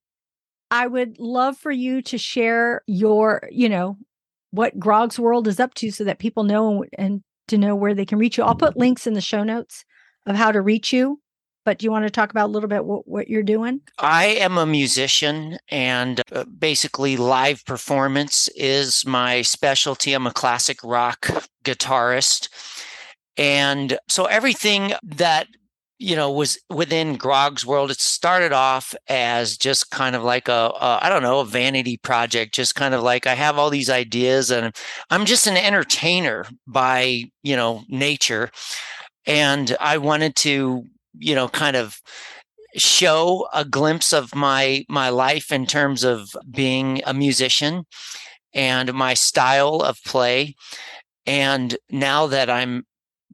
I 0.71 0.87
would 0.87 1.19
love 1.19 1.59
for 1.59 1.73
you 1.73 2.03
to 2.03 2.19
share 2.19 2.83
your, 2.87 3.43
you 3.51 3.69
know, 3.69 3.99
what 4.53 4.79
Grog's 4.79 5.19
World 5.19 5.49
is 5.49 5.59
up 5.59 5.75
to 5.75 5.91
so 5.91 6.05
that 6.05 6.21
people 6.21 6.45
know 6.45 6.85
and 6.97 7.23
to 7.49 7.59
know 7.59 7.75
where 7.75 7.95
they 7.95 8.07
can 8.07 8.19
reach 8.19 8.39
you. 8.39 8.45
I'll 8.45 8.55
put 8.55 8.77
links 8.77 9.09
in 9.09 9.15
the 9.15 9.21
show 9.21 9.43
notes 9.43 9.85
of 10.25 10.37
how 10.37 10.53
to 10.53 10.63
reach 10.63 10.93
you. 10.93 11.21
But 11.67 11.79
do 11.79 11.85
you 11.85 11.91
want 11.91 12.05
to 12.05 12.11
talk 12.11 12.31
about 12.31 12.47
a 12.47 12.53
little 12.53 12.69
bit 12.69 12.85
what, 12.85 13.09
what 13.09 13.29
you're 13.29 13.43
doing? 13.43 13.81
I 13.99 14.27
am 14.27 14.57
a 14.57 14.65
musician, 14.65 15.59
and 15.69 16.23
uh, 16.31 16.45
basically, 16.45 17.17
live 17.17 17.65
performance 17.67 18.49
is 18.55 19.05
my 19.05 19.43
specialty. 19.43 20.13
I'm 20.13 20.29
a 20.29 20.33
classic 20.33 20.79
rock 20.85 21.29
guitarist. 21.65 22.49
And 23.37 23.99
so 24.07 24.27
everything 24.27 24.93
that 25.03 25.49
you 25.99 26.15
know 26.15 26.31
was 26.31 26.57
within 26.71 27.17
grog's 27.17 27.65
world 27.65 27.91
it 27.91 27.99
started 27.99 28.53
off 28.53 28.95
as 29.09 29.57
just 29.57 29.91
kind 29.91 30.15
of 30.15 30.23
like 30.23 30.47
a 30.47 30.71
a 30.79 30.99
I 31.03 31.09
don't 31.09 31.23
know 31.23 31.41
a 31.41 31.45
vanity 31.47 31.97
project 31.97 32.53
just 32.53 32.75
kind 32.75 32.93
of 32.93 33.03
like 33.03 33.27
i 33.27 33.33
have 33.33 33.59
all 33.59 33.71
these 33.71 33.89
ideas 33.89 34.51
and 34.51 34.77
i'm 35.09 35.25
just 35.25 35.47
an 35.47 35.57
entertainer 35.57 36.45
by 36.67 37.25
you 37.43 37.57
know 37.57 37.83
nature 37.89 38.51
and 39.25 39.75
i 39.81 39.97
wanted 39.97 40.37
to 40.37 40.85
you 41.19 41.35
know 41.35 41.49
kind 41.49 41.77
of 41.77 42.01
show 42.77 43.49
a 43.53 43.65
glimpse 43.65 44.13
of 44.13 44.35
my 44.35 44.85
my 44.89 45.09
life 45.09 45.51
in 45.51 45.67
terms 45.67 46.05
of 46.05 46.31
being 46.51 47.01
a 47.07 47.15
musician 47.15 47.85
and 48.55 48.93
my 48.93 49.15
style 49.15 49.81
of 49.81 49.99
play 50.05 50.55
and 51.27 51.77
now 51.91 52.27
that 52.27 52.51
i'm 52.51 52.85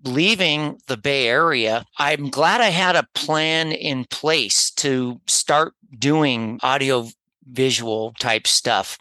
leaving 0.05 0.79
the 0.89 0.97
Bay 0.97 1.29
Area, 1.29 1.85
I'm 1.99 2.31
glad 2.31 2.61
I 2.61 2.71
had 2.71 2.97
a 2.97 3.07
plan 3.15 3.73
in 3.73 4.05
place 4.07 4.71
to 4.73 5.21
start 5.27 5.75
doing 5.99 6.59
audio 6.63 7.09
visual 7.51 8.13
type 8.19 8.47
stuff. 8.47 8.99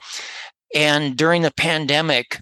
And 0.76 1.18
during 1.18 1.42
the 1.42 1.54
pandemic, 1.54 2.40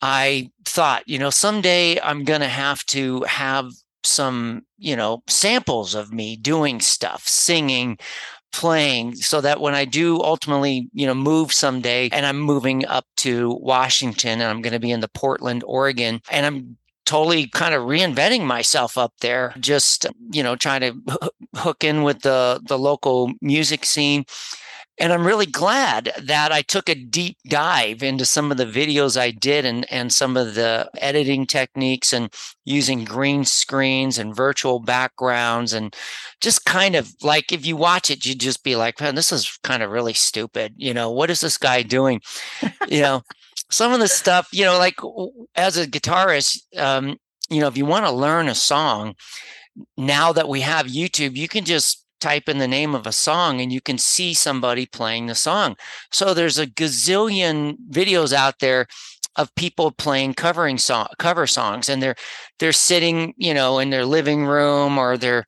I 0.00 0.50
thought, 0.64 1.06
you 1.06 1.18
know, 1.18 1.30
someday 1.30 2.00
I'm 2.00 2.24
going 2.24 2.40
to 2.40 2.48
have 2.48 2.84
to 2.86 3.22
have 3.22 3.70
some, 4.04 4.64
you 4.78 4.96
know, 4.96 5.22
samples 5.28 5.94
of 5.94 6.12
me 6.12 6.36
doing 6.36 6.80
stuff, 6.80 7.26
singing, 7.26 7.98
playing 8.52 9.16
so 9.16 9.40
that 9.40 9.60
when 9.60 9.74
I 9.74 9.84
do 9.84 10.20
ultimately, 10.20 10.88
you 10.92 11.06
know, 11.06 11.14
move 11.14 11.52
someday 11.52 12.08
and 12.10 12.26
I'm 12.26 12.38
moving 12.38 12.86
up 12.86 13.06
to 13.18 13.58
Washington 13.60 14.40
and 14.40 14.44
I'm 14.44 14.62
going 14.62 14.74
to 14.74 14.78
be 14.80 14.90
in 14.90 15.00
the 15.00 15.08
Portland, 15.08 15.64
Oregon, 15.66 16.20
and 16.30 16.46
I'm 16.46 16.76
totally 17.04 17.48
kind 17.48 17.74
of 17.74 17.82
reinventing 17.82 18.44
myself 18.44 18.96
up 18.96 19.12
there 19.20 19.52
just 19.58 20.06
you 20.30 20.42
know 20.42 20.54
trying 20.54 20.80
to 20.80 21.28
hook 21.56 21.82
in 21.82 22.04
with 22.04 22.22
the 22.22 22.60
the 22.66 22.78
local 22.78 23.32
music 23.40 23.84
scene 23.84 24.24
and 24.98 25.12
i'm 25.12 25.26
really 25.26 25.46
glad 25.46 26.12
that 26.22 26.52
i 26.52 26.62
took 26.62 26.88
a 26.88 26.94
deep 26.94 27.36
dive 27.48 28.02
into 28.02 28.24
some 28.24 28.50
of 28.50 28.56
the 28.56 28.66
videos 28.66 29.18
i 29.18 29.30
did 29.30 29.64
and 29.64 29.90
and 29.90 30.12
some 30.12 30.36
of 30.36 30.54
the 30.54 30.88
editing 30.98 31.46
techniques 31.46 32.12
and 32.12 32.32
using 32.64 33.04
green 33.04 33.44
screens 33.44 34.18
and 34.18 34.36
virtual 34.36 34.78
backgrounds 34.78 35.72
and 35.72 35.96
just 36.40 36.64
kind 36.64 36.94
of 36.94 37.12
like 37.22 37.52
if 37.52 37.66
you 37.66 37.76
watch 37.76 38.10
it 38.10 38.24
you'd 38.24 38.40
just 38.40 38.62
be 38.62 38.76
like 38.76 39.00
man 39.00 39.14
this 39.14 39.32
is 39.32 39.58
kind 39.62 39.82
of 39.82 39.90
really 39.90 40.14
stupid 40.14 40.72
you 40.76 40.94
know 40.94 41.10
what 41.10 41.30
is 41.30 41.40
this 41.40 41.58
guy 41.58 41.82
doing? 41.82 42.20
You 42.88 43.00
know 43.00 43.22
some 43.72 43.92
of 43.92 44.00
the 44.00 44.08
stuff, 44.08 44.48
you 44.52 44.64
know, 44.64 44.78
like 44.78 44.96
as 45.54 45.76
a 45.76 45.86
guitarist, 45.86 46.58
um, 46.76 47.16
you 47.50 47.60
know, 47.60 47.68
if 47.68 47.76
you 47.76 47.86
want 47.86 48.04
to 48.04 48.12
learn 48.12 48.48
a 48.48 48.54
song, 48.54 49.14
now 49.96 50.32
that 50.32 50.48
we 50.48 50.60
have 50.60 50.86
YouTube, 50.86 51.36
you 51.36 51.48
can 51.48 51.64
just 51.64 52.01
type 52.22 52.48
in 52.48 52.58
the 52.58 52.68
name 52.68 52.94
of 52.94 53.06
a 53.06 53.12
song 53.12 53.60
and 53.60 53.72
you 53.72 53.80
can 53.80 53.98
see 53.98 54.32
somebody 54.32 54.86
playing 54.86 55.26
the 55.26 55.34
song. 55.34 55.76
So 56.10 56.32
there's 56.32 56.58
a 56.58 56.66
gazillion 56.66 57.76
videos 57.90 58.32
out 58.32 58.60
there 58.60 58.86
of 59.36 59.54
people 59.54 59.90
playing 59.90 60.34
covering 60.34 60.78
song 60.78 61.08
cover 61.18 61.46
songs 61.46 61.88
and 61.88 62.02
they're 62.02 62.16
they're 62.58 62.72
sitting, 62.72 63.34
you 63.36 63.54
know, 63.54 63.78
in 63.78 63.90
their 63.90 64.06
living 64.06 64.46
room 64.46 64.98
or 64.98 65.16
they're 65.16 65.44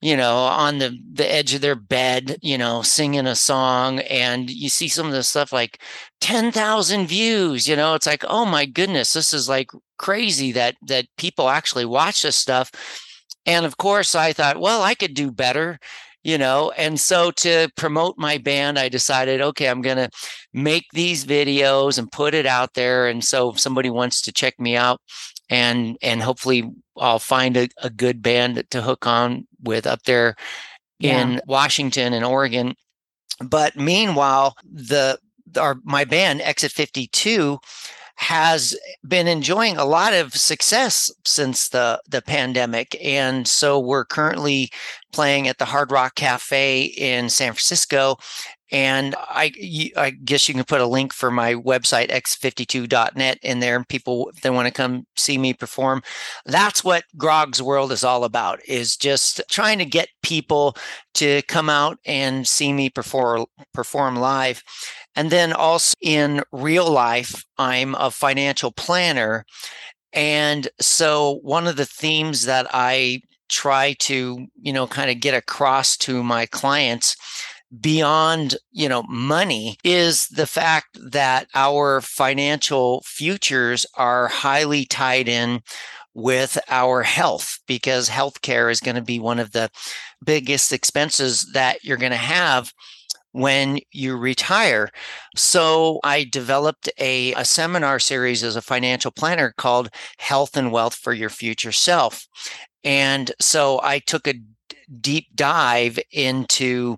you 0.00 0.16
know, 0.16 0.36
on 0.36 0.78
the 0.78 0.96
the 1.12 1.30
edge 1.32 1.54
of 1.54 1.60
their 1.60 1.74
bed, 1.74 2.36
you 2.40 2.56
know, 2.56 2.82
singing 2.82 3.26
a 3.26 3.34
song, 3.34 3.98
and 4.00 4.48
you 4.48 4.68
see 4.68 4.88
some 4.88 5.06
of 5.06 5.12
the 5.12 5.24
stuff 5.24 5.52
like 5.52 5.82
ten 6.20 6.52
thousand 6.52 7.08
views. 7.08 7.66
You 7.68 7.74
know, 7.76 7.94
it's 7.94 8.06
like, 8.06 8.24
oh 8.28 8.44
my 8.44 8.64
goodness, 8.64 9.12
this 9.12 9.32
is 9.34 9.48
like 9.48 9.70
crazy 9.98 10.52
that 10.52 10.76
that 10.86 11.06
people 11.16 11.48
actually 11.48 11.84
watch 11.84 12.22
this 12.22 12.36
stuff. 12.36 12.70
And 13.46 13.66
of 13.66 13.76
course, 13.78 14.14
I 14.14 14.32
thought, 14.32 14.60
well, 14.60 14.82
I 14.82 14.94
could 14.94 15.14
do 15.14 15.32
better, 15.32 15.80
you 16.28 16.36
know. 16.36 16.70
And 16.76 17.00
so 17.00 17.30
to 17.30 17.70
promote 17.74 18.18
my 18.18 18.36
band, 18.36 18.78
I 18.78 18.90
decided, 18.90 19.40
okay, 19.40 19.66
I'm 19.66 19.80
gonna 19.80 20.10
make 20.52 20.84
these 20.92 21.24
videos 21.24 21.98
and 21.98 22.12
put 22.12 22.34
it 22.34 22.44
out 22.44 22.74
there. 22.74 23.08
And 23.08 23.24
so 23.24 23.52
if 23.52 23.58
somebody 23.58 23.88
wants 23.88 24.20
to 24.22 24.32
check 24.32 24.60
me 24.60 24.76
out, 24.76 25.00
and 25.48 25.96
and 26.02 26.22
hopefully 26.22 26.70
I'll 26.98 27.18
find 27.18 27.56
a, 27.56 27.68
a 27.82 27.88
good 27.88 28.20
band 28.20 28.62
to 28.68 28.82
hook 28.82 29.06
on 29.06 29.48
with 29.62 29.86
up 29.86 30.02
there 30.02 30.36
yeah. 30.98 31.22
in 31.22 31.40
Washington 31.46 32.12
and 32.12 32.26
Oregon. 32.26 32.74
But 33.42 33.76
meanwhile, 33.76 34.54
the 34.70 35.18
our 35.56 35.78
my 35.82 36.04
band 36.04 36.42
Exit 36.42 36.72
52 36.72 37.58
has 38.18 38.76
been 39.06 39.28
enjoying 39.28 39.76
a 39.76 39.84
lot 39.84 40.12
of 40.12 40.34
success 40.34 41.08
since 41.24 41.68
the 41.68 42.00
the 42.08 42.20
pandemic 42.20 42.96
and 43.02 43.46
so 43.46 43.78
we're 43.78 44.04
currently 44.04 44.70
playing 45.12 45.46
at 45.46 45.58
the 45.58 45.64
Hard 45.64 45.92
Rock 45.92 46.16
Cafe 46.16 46.82
in 46.82 47.28
San 47.28 47.52
Francisco 47.52 48.16
and 48.70 49.14
I, 49.18 49.52
I 49.96 50.10
guess 50.10 50.48
you 50.48 50.54
can 50.54 50.64
put 50.64 50.80
a 50.80 50.86
link 50.86 51.12
for 51.12 51.30
my 51.30 51.54
website, 51.54 52.10
x52.net, 52.10 53.38
in 53.42 53.60
there. 53.60 53.82
People, 53.84 54.30
they 54.42 54.50
want 54.50 54.66
to 54.66 54.72
come 54.72 55.06
see 55.16 55.38
me 55.38 55.54
perform, 55.54 56.02
that's 56.44 56.84
what 56.84 57.04
Grog's 57.16 57.62
World 57.62 57.92
is 57.92 58.04
all 58.04 58.24
about, 58.24 58.60
is 58.66 58.96
just 58.96 59.40
trying 59.50 59.78
to 59.78 59.84
get 59.84 60.08
people 60.22 60.76
to 61.14 61.42
come 61.42 61.70
out 61.70 61.98
and 62.04 62.46
see 62.46 62.72
me 62.72 62.90
perform, 62.90 63.46
perform 63.72 64.16
live. 64.16 64.62
And 65.16 65.30
then 65.30 65.52
also 65.52 65.94
in 66.02 66.42
real 66.52 66.90
life, 66.90 67.44
I'm 67.56 67.94
a 67.94 68.10
financial 68.10 68.70
planner. 68.70 69.44
And 70.12 70.68
so 70.80 71.40
one 71.42 71.66
of 71.66 71.76
the 71.76 71.86
themes 71.86 72.44
that 72.44 72.66
I 72.72 73.22
try 73.48 73.94
to, 73.94 74.46
you 74.60 74.72
know, 74.72 74.86
kind 74.86 75.10
of 75.10 75.20
get 75.20 75.34
across 75.34 75.96
to 75.96 76.22
my 76.22 76.46
clients 76.46 77.16
beyond 77.80 78.56
you 78.72 78.88
know 78.88 79.02
money 79.04 79.76
is 79.84 80.28
the 80.28 80.46
fact 80.46 80.98
that 81.10 81.46
our 81.54 82.00
financial 82.00 83.02
futures 83.04 83.84
are 83.94 84.28
highly 84.28 84.86
tied 84.86 85.28
in 85.28 85.60
with 86.14 86.58
our 86.68 87.02
health 87.02 87.58
because 87.66 88.08
healthcare 88.08 88.70
is 88.70 88.80
going 88.80 88.96
to 88.96 89.02
be 89.02 89.18
one 89.20 89.38
of 89.38 89.52
the 89.52 89.70
biggest 90.24 90.72
expenses 90.72 91.48
that 91.52 91.84
you're 91.84 91.96
going 91.96 92.10
to 92.10 92.16
have 92.16 92.72
when 93.32 93.78
you 93.92 94.16
retire. 94.16 94.90
So 95.36 96.00
I 96.02 96.24
developed 96.24 96.88
a, 96.98 97.34
a 97.34 97.44
seminar 97.44 97.98
series 97.98 98.42
as 98.42 98.56
a 98.56 98.62
financial 98.62 99.10
planner 99.10 99.54
called 99.56 99.90
Health 100.18 100.56
and 100.56 100.72
Wealth 100.72 100.94
for 100.94 101.12
Your 101.12 101.30
Future 101.30 101.72
Self. 101.72 102.26
And 102.82 103.30
so 103.40 103.80
I 103.82 103.98
took 104.00 104.26
a 104.26 104.34
deep 105.00 105.26
dive 105.34 105.98
into 106.10 106.96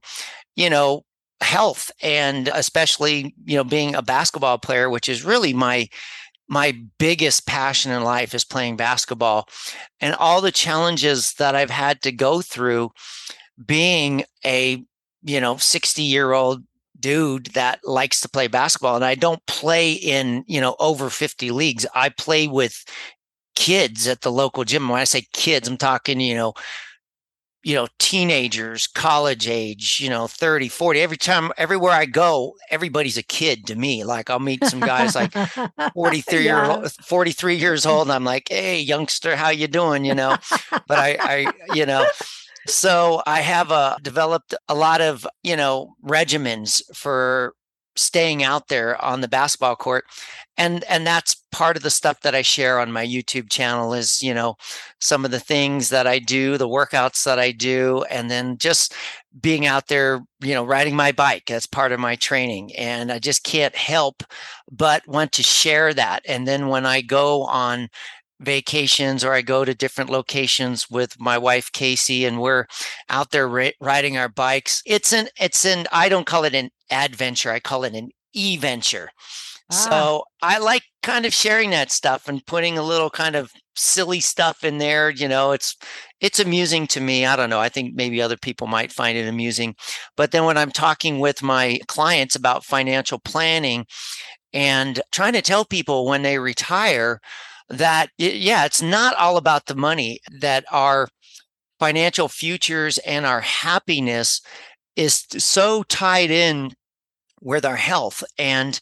you 0.60 0.68
know, 0.68 1.04
health 1.40 1.90
and 2.02 2.48
especially, 2.52 3.34
you 3.46 3.56
know, 3.56 3.64
being 3.64 3.94
a 3.94 4.02
basketball 4.02 4.58
player, 4.58 4.90
which 4.90 5.08
is 5.08 5.24
really 5.24 5.54
my 5.54 5.88
my 6.48 6.76
biggest 6.98 7.46
passion 7.46 7.92
in 7.92 8.02
life 8.02 8.34
is 8.34 8.44
playing 8.44 8.76
basketball 8.76 9.48
and 10.00 10.14
all 10.16 10.40
the 10.40 10.50
challenges 10.50 11.32
that 11.34 11.54
I've 11.54 11.70
had 11.70 12.02
to 12.02 12.12
go 12.12 12.42
through 12.42 12.90
being 13.64 14.24
a, 14.44 14.84
you 15.22 15.40
know, 15.40 15.56
60 15.56 16.02
year 16.02 16.32
old 16.32 16.64
dude 16.98 17.46
that 17.54 17.80
likes 17.84 18.20
to 18.20 18.28
play 18.28 18.48
basketball 18.48 18.96
and 18.96 19.04
I 19.04 19.14
don't 19.14 19.44
play 19.46 19.92
in, 19.92 20.44
you 20.46 20.60
know, 20.60 20.76
over 20.78 21.08
50 21.08 21.52
leagues. 21.52 21.86
I 21.94 22.10
play 22.10 22.48
with 22.48 22.84
kids 23.54 24.08
at 24.08 24.20
the 24.20 24.32
local 24.32 24.64
gym. 24.64 24.88
When 24.88 25.00
I 25.00 25.04
say 25.04 25.26
kids, 25.32 25.68
I'm 25.68 25.78
talking, 25.78 26.20
you 26.20 26.34
know, 26.34 26.52
you 27.62 27.74
know 27.74 27.86
teenagers 27.98 28.86
college 28.86 29.48
age 29.48 30.00
you 30.00 30.08
know 30.08 30.26
30 30.26 30.68
40 30.68 31.00
every 31.00 31.16
time 31.16 31.52
everywhere 31.58 31.92
i 31.92 32.06
go 32.06 32.54
everybody's 32.70 33.18
a 33.18 33.22
kid 33.22 33.66
to 33.66 33.74
me. 33.74 34.04
Like 34.04 34.30
i'll 34.30 34.38
meet 34.38 34.64
some 34.64 34.80
guys 34.80 35.14
like 35.14 35.32
43 35.94 36.44
yeah. 36.44 36.80
year 36.80 36.88
43 37.02 37.56
years 37.56 37.86
old 37.86 38.06
and 38.06 38.12
i'm 38.12 38.24
like 38.24 38.48
hey 38.48 38.80
youngster 38.80 39.36
how 39.36 39.50
you 39.50 39.68
doing? 39.68 40.04
You 40.04 40.14
know? 40.14 40.36
But 40.70 40.98
i 40.98 41.16
i 41.20 41.52
you 41.74 41.86
know 41.86 42.06
so 42.66 43.22
i 43.26 43.40
have 43.40 43.70
a 43.70 43.74
uh, 43.74 43.96
developed 44.02 44.54
a 44.68 44.74
lot 44.74 45.00
of 45.00 45.26
you 45.42 45.56
know 45.56 45.94
regimens 46.04 46.82
for 46.94 47.54
staying 47.96 48.42
out 48.42 48.68
there 48.68 49.02
on 49.02 49.20
the 49.20 49.28
basketball 49.28 49.76
court 49.76 50.04
and 50.56 50.84
and 50.84 51.06
that's 51.06 51.42
part 51.50 51.76
of 51.76 51.82
the 51.82 51.90
stuff 51.90 52.20
that 52.20 52.34
I 52.34 52.42
share 52.42 52.78
on 52.78 52.92
my 52.92 53.04
YouTube 53.04 53.50
channel 53.50 53.92
is 53.92 54.22
you 54.22 54.32
know 54.32 54.56
some 55.00 55.24
of 55.24 55.30
the 55.30 55.40
things 55.40 55.88
that 55.88 56.06
I 56.06 56.18
do 56.18 56.56
the 56.56 56.68
workouts 56.68 57.24
that 57.24 57.38
I 57.38 57.50
do 57.52 58.04
and 58.10 58.30
then 58.30 58.58
just 58.58 58.94
being 59.40 59.66
out 59.66 59.88
there 59.88 60.22
you 60.40 60.54
know 60.54 60.64
riding 60.64 60.94
my 60.94 61.12
bike 61.12 61.44
that's 61.46 61.66
part 61.66 61.92
of 61.92 62.00
my 62.00 62.16
training 62.16 62.74
and 62.76 63.10
I 63.10 63.18
just 63.18 63.42
can't 63.42 63.74
help 63.74 64.22
but 64.70 65.06
want 65.08 65.32
to 65.32 65.42
share 65.42 65.92
that 65.94 66.22
and 66.26 66.46
then 66.46 66.68
when 66.68 66.86
I 66.86 67.00
go 67.00 67.42
on 67.44 67.88
vacations 68.40 69.22
or 69.22 69.32
I 69.32 69.42
go 69.42 69.64
to 69.64 69.74
different 69.74 70.10
locations 70.10 70.90
with 70.90 71.20
my 71.20 71.36
wife 71.38 71.70
Casey 71.72 72.24
and 72.24 72.40
we're 72.40 72.66
out 73.08 73.30
there 73.30 73.46
ri- 73.46 73.74
riding 73.80 74.16
our 74.16 74.28
bikes. 74.28 74.82
It's 74.86 75.12
an 75.12 75.28
it's 75.38 75.64
an 75.64 75.86
I 75.92 76.08
don't 76.08 76.26
call 76.26 76.44
it 76.44 76.54
an 76.54 76.70
adventure 76.90 77.52
I 77.52 77.60
call 77.60 77.84
it 77.84 77.94
an 77.94 78.10
e-venture. 78.32 79.10
Ah. 79.70 79.74
so 79.74 80.24
I 80.42 80.58
like 80.58 80.82
kind 81.02 81.26
of 81.26 81.34
sharing 81.34 81.70
that 81.70 81.92
stuff 81.92 82.28
and 82.28 82.44
putting 82.44 82.76
a 82.76 82.82
little 82.82 83.10
kind 83.10 83.36
of 83.36 83.52
silly 83.76 84.20
stuff 84.20 84.64
in 84.64 84.78
there 84.78 85.10
you 85.10 85.28
know 85.28 85.52
it's 85.52 85.76
it's 86.20 86.40
amusing 86.40 86.86
to 86.88 87.00
me. 87.00 87.26
I 87.26 87.36
don't 87.36 87.50
know 87.50 87.60
I 87.60 87.68
think 87.68 87.94
maybe 87.94 88.22
other 88.22 88.38
people 88.38 88.66
might 88.66 88.90
find 88.90 89.18
it 89.18 89.28
amusing. 89.28 89.74
But 90.16 90.32
then 90.32 90.44
when 90.44 90.56
I'm 90.56 90.72
talking 90.72 91.18
with 91.18 91.42
my 91.42 91.78
clients 91.88 92.36
about 92.36 92.64
financial 92.64 93.18
planning 93.18 93.84
and 94.52 95.00
trying 95.12 95.34
to 95.34 95.42
tell 95.42 95.64
people 95.64 96.06
when 96.06 96.22
they 96.22 96.38
retire 96.38 97.20
that 97.70 98.10
yeah 98.18 98.64
it's 98.64 98.82
not 98.82 99.14
all 99.16 99.36
about 99.36 99.66
the 99.66 99.74
money 99.74 100.20
that 100.40 100.64
our 100.70 101.08
financial 101.78 102.28
futures 102.28 102.98
and 102.98 103.24
our 103.24 103.40
happiness 103.40 104.42
is 104.96 105.24
so 105.38 105.82
tied 105.84 106.30
in 106.30 106.72
with 107.40 107.64
our 107.64 107.76
health 107.76 108.22
and 108.38 108.80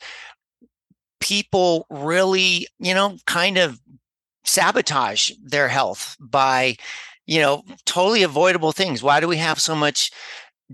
people 1.21 1.87
really 1.91 2.67
you 2.81 2.95
know 2.95 3.17
kind 3.27 3.59
of 3.59 3.79
sabotage 4.45 5.31
their 5.45 5.69
health 5.69 6.17
by 6.19 6.75
you 7.27 7.41
know 7.41 7.63
totally 7.85 8.23
avoidable 8.25 8.73
things. 8.73 9.03
Why 9.03 9.21
do 9.21 9.29
we 9.29 9.37
have 9.37 9.61
so 9.61 9.77
much 9.77 10.11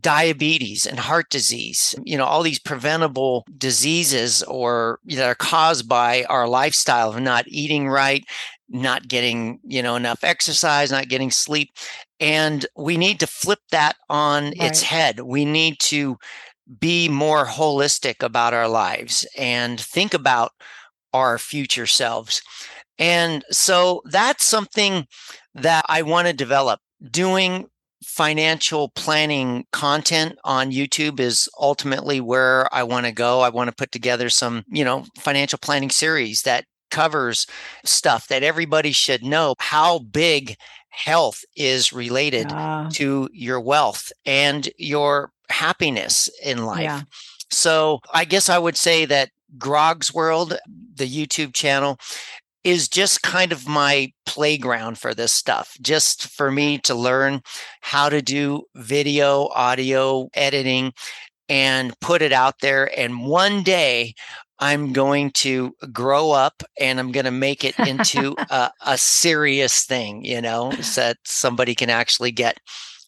diabetes 0.00 0.86
and 0.86 0.98
heart 0.98 1.30
disease, 1.30 1.94
you 2.04 2.18
know, 2.18 2.24
all 2.24 2.42
these 2.42 2.58
preventable 2.58 3.44
diseases 3.56 4.42
or 4.44 4.98
that 5.06 5.28
are 5.28 5.36
caused 5.36 5.88
by 5.88 6.24
our 6.24 6.48
lifestyle 6.48 7.10
of 7.10 7.20
not 7.20 7.44
eating 7.46 7.88
right, 7.88 8.24
not 8.68 9.06
getting, 9.06 9.60
you 9.62 9.82
know, 9.82 9.94
enough 9.94 10.24
exercise, 10.24 10.90
not 10.90 11.08
getting 11.08 11.30
sleep. 11.30 11.70
And 12.18 12.66
we 12.76 12.96
need 12.96 13.20
to 13.20 13.26
flip 13.26 13.60
that 13.70 13.94
on 14.08 14.44
right. 14.44 14.54
its 14.58 14.82
head. 14.82 15.20
We 15.20 15.44
need 15.44 15.78
to 15.80 16.16
be 16.80 17.08
more 17.08 17.44
holistic 17.46 18.22
about 18.22 18.54
our 18.54 18.68
lives 18.68 19.26
and 19.36 19.78
think 19.78 20.14
about 20.14 20.52
our 21.12 21.38
future 21.38 21.86
selves. 21.86 22.42
And 22.98 23.44
so 23.50 24.02
that's 24.06 24.44
something 24.44 25.06
that 25.54 25.84
I 25.88 26.02
want 26.02 26.26
to 26.26 26.32
develop 26.32 26.80
doing 27.10 27.68
financial 28.06 28.90
planning 28.90 29.66
content 29.72 30.38
on 30.44 30.70
YouTube 30.70 31.20
is 31.20 31.48
ultimately 31.58 32.20
where 32.20 32.72
I 32.74 32.82
want 32.82 33.06
to 33.06 33.12
go. 33.12 33.40
I 33.40 33.48
want 33.48 33.68
to 33.68 33.74
put 33.74 33.92
together 33.92 34.28
some, 34.28 34.64
you 34.68 34.84
know, 34.84 35.04
financial 35.18 35.58
planning 35.58 35.90
series 35.90 36.42
that 36.42 36.64
covers 36.90 37.46
stuff 37.84 38.28
that 38.28 38.42
everybody 38.42 38.92
should 38.92 39.24
know 39.24 39.54
how 39.58 39.98
big 39.98 40.56
health 40.90 41.44
is 41.56 41.92
related 41.92 42.50
yeah. 42.50 42.88
to 42.92 43.28
your 43.32 43.60
wealth 43.60 44.12
and 44.24 44.68
your 44.78 45.32
happiness 45.48 46.28
in 46.42 46.64
life. 46.64 46.82
Yeah. 46.82 47.02
So 47.50 48.00
I 48.12 48.24
guess 48.24 48.48
I 48.48 48.58
would 48.58 48.76
say 48.76 49.04
that 49.06 49.30
Grog's 49.58 50.14
World, 50.14 50.56
the 50.94 51.08
YouTube 51.08 51.52
channel, 51.52 51.98
is 52.64 52.88
just 52.88 53.22
kind 53.22 53.52
of 53.52 53.68
my 53.68 54.12
playground 54.24 54.98
for 54.98 55.14
this 55.14 55.32
stuff, 55.32 55.76
just 55.80 56.28
for 56.28 56.50
me 56.50 56.78
to 56.78 56.94
learn 56.94 57.42
how 57.82 58.08
to 58.08 58.22
do 58.22 58.64
video, 58.74 59.48
audio 59.48 60.28
editing, 60.34 60.92
and 61.48 61.98
put 62.00 62.22
it 62.22 62.32
out 62.32 62.60
there. 62.60 62.90
And 62.98 63.26
one 63.26 63.62
day 63.62 64.14
I'm 64.58 64.92
going 64.92 65.30
to 65.32 65.74
grow 65.92 66.30
up 66.30 66.62
and 66.80 66.98
I'm 66.98 67.12
going 67.12 67.26
to 67.26 67.30
make 67.30 67.64
it 67.64 67.78
into 67.78 68.34
a, 68.50 68.70
a, 68.86 68.96
serious 68.96 69.84
thing, 69.84 70.24
you 70.24 70.40
know, 70.40 70.70
so 70.80 71.02
that 71.02 71.18
somebody 71.24 71.74
can 71.74 71.90
actually 71.90 72.30
get 72.30 72.58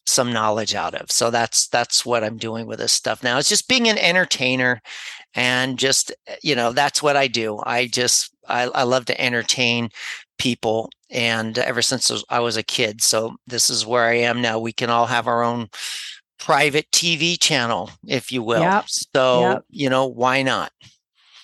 some 0.05 0.31
knowledge 0.31 0.75
out 0.75 0.93
of. 0.93 1.11
So 1.11 1.31
that's 1.31 1.67
that's 1.67 2.05
what 2.05 2.23
I'm 2.23 2.37
doing 2.37 2.67
with 2.67 2.79
this 2.79 2.93
stuff 2.93 3.23
now. 3.23 3.37
It's 3.37 3.49
just 3.49 3.67
being 3.67 3.87
an 3.89 3.97
entertainer 3.97 4.81
and 5.37 5.77
just 5.77 6.11
eh, 6.27 6.35
you 6.41 6.55
know, 6.55 6.73
that's 6.73 7.01
what 7.01 7.15
I 7.15 7.27
do. 7.27 7.59
I 7.63 7.87
just 7.87 8.35
I, 8.49 8.63
I 8.63 8.83
love 8.83 9.05
to 9.05 9.21
entertain 9.21 9.89
people 10.37 10.89
and 11.09 11.57
ever 11.57 11.81
since 11.81 12.11
I 12.29 12.39
was 12.39 12.57
a 12.57 12.63
kid. 12.63 13.01
So 13.01 13.37
this 13.47 13.69
is 13.69 13.85
where 13.85 14.03
I 14.03 14.15
am 14.15 14.41
now. 14.41 14.59
We 14.59 14.73
can 14.73 14.89
all 14.89 15.05
have 15.05 15.27
our 15.27 15.43
own 15.43 15.69
private 16.39 16.89
TV 16.91 17.39
channel, 17.39 17.89
if 18.05 18.31
you 18.31 18.43
will. 18.43 18.61
Yep. 18.61 18.85
So, 18.87 19.41
yep. 19.41 19.65
you 19.69 19.89
know, 19.89 20.07
why 20.07 20.43
not? 20.43 20.71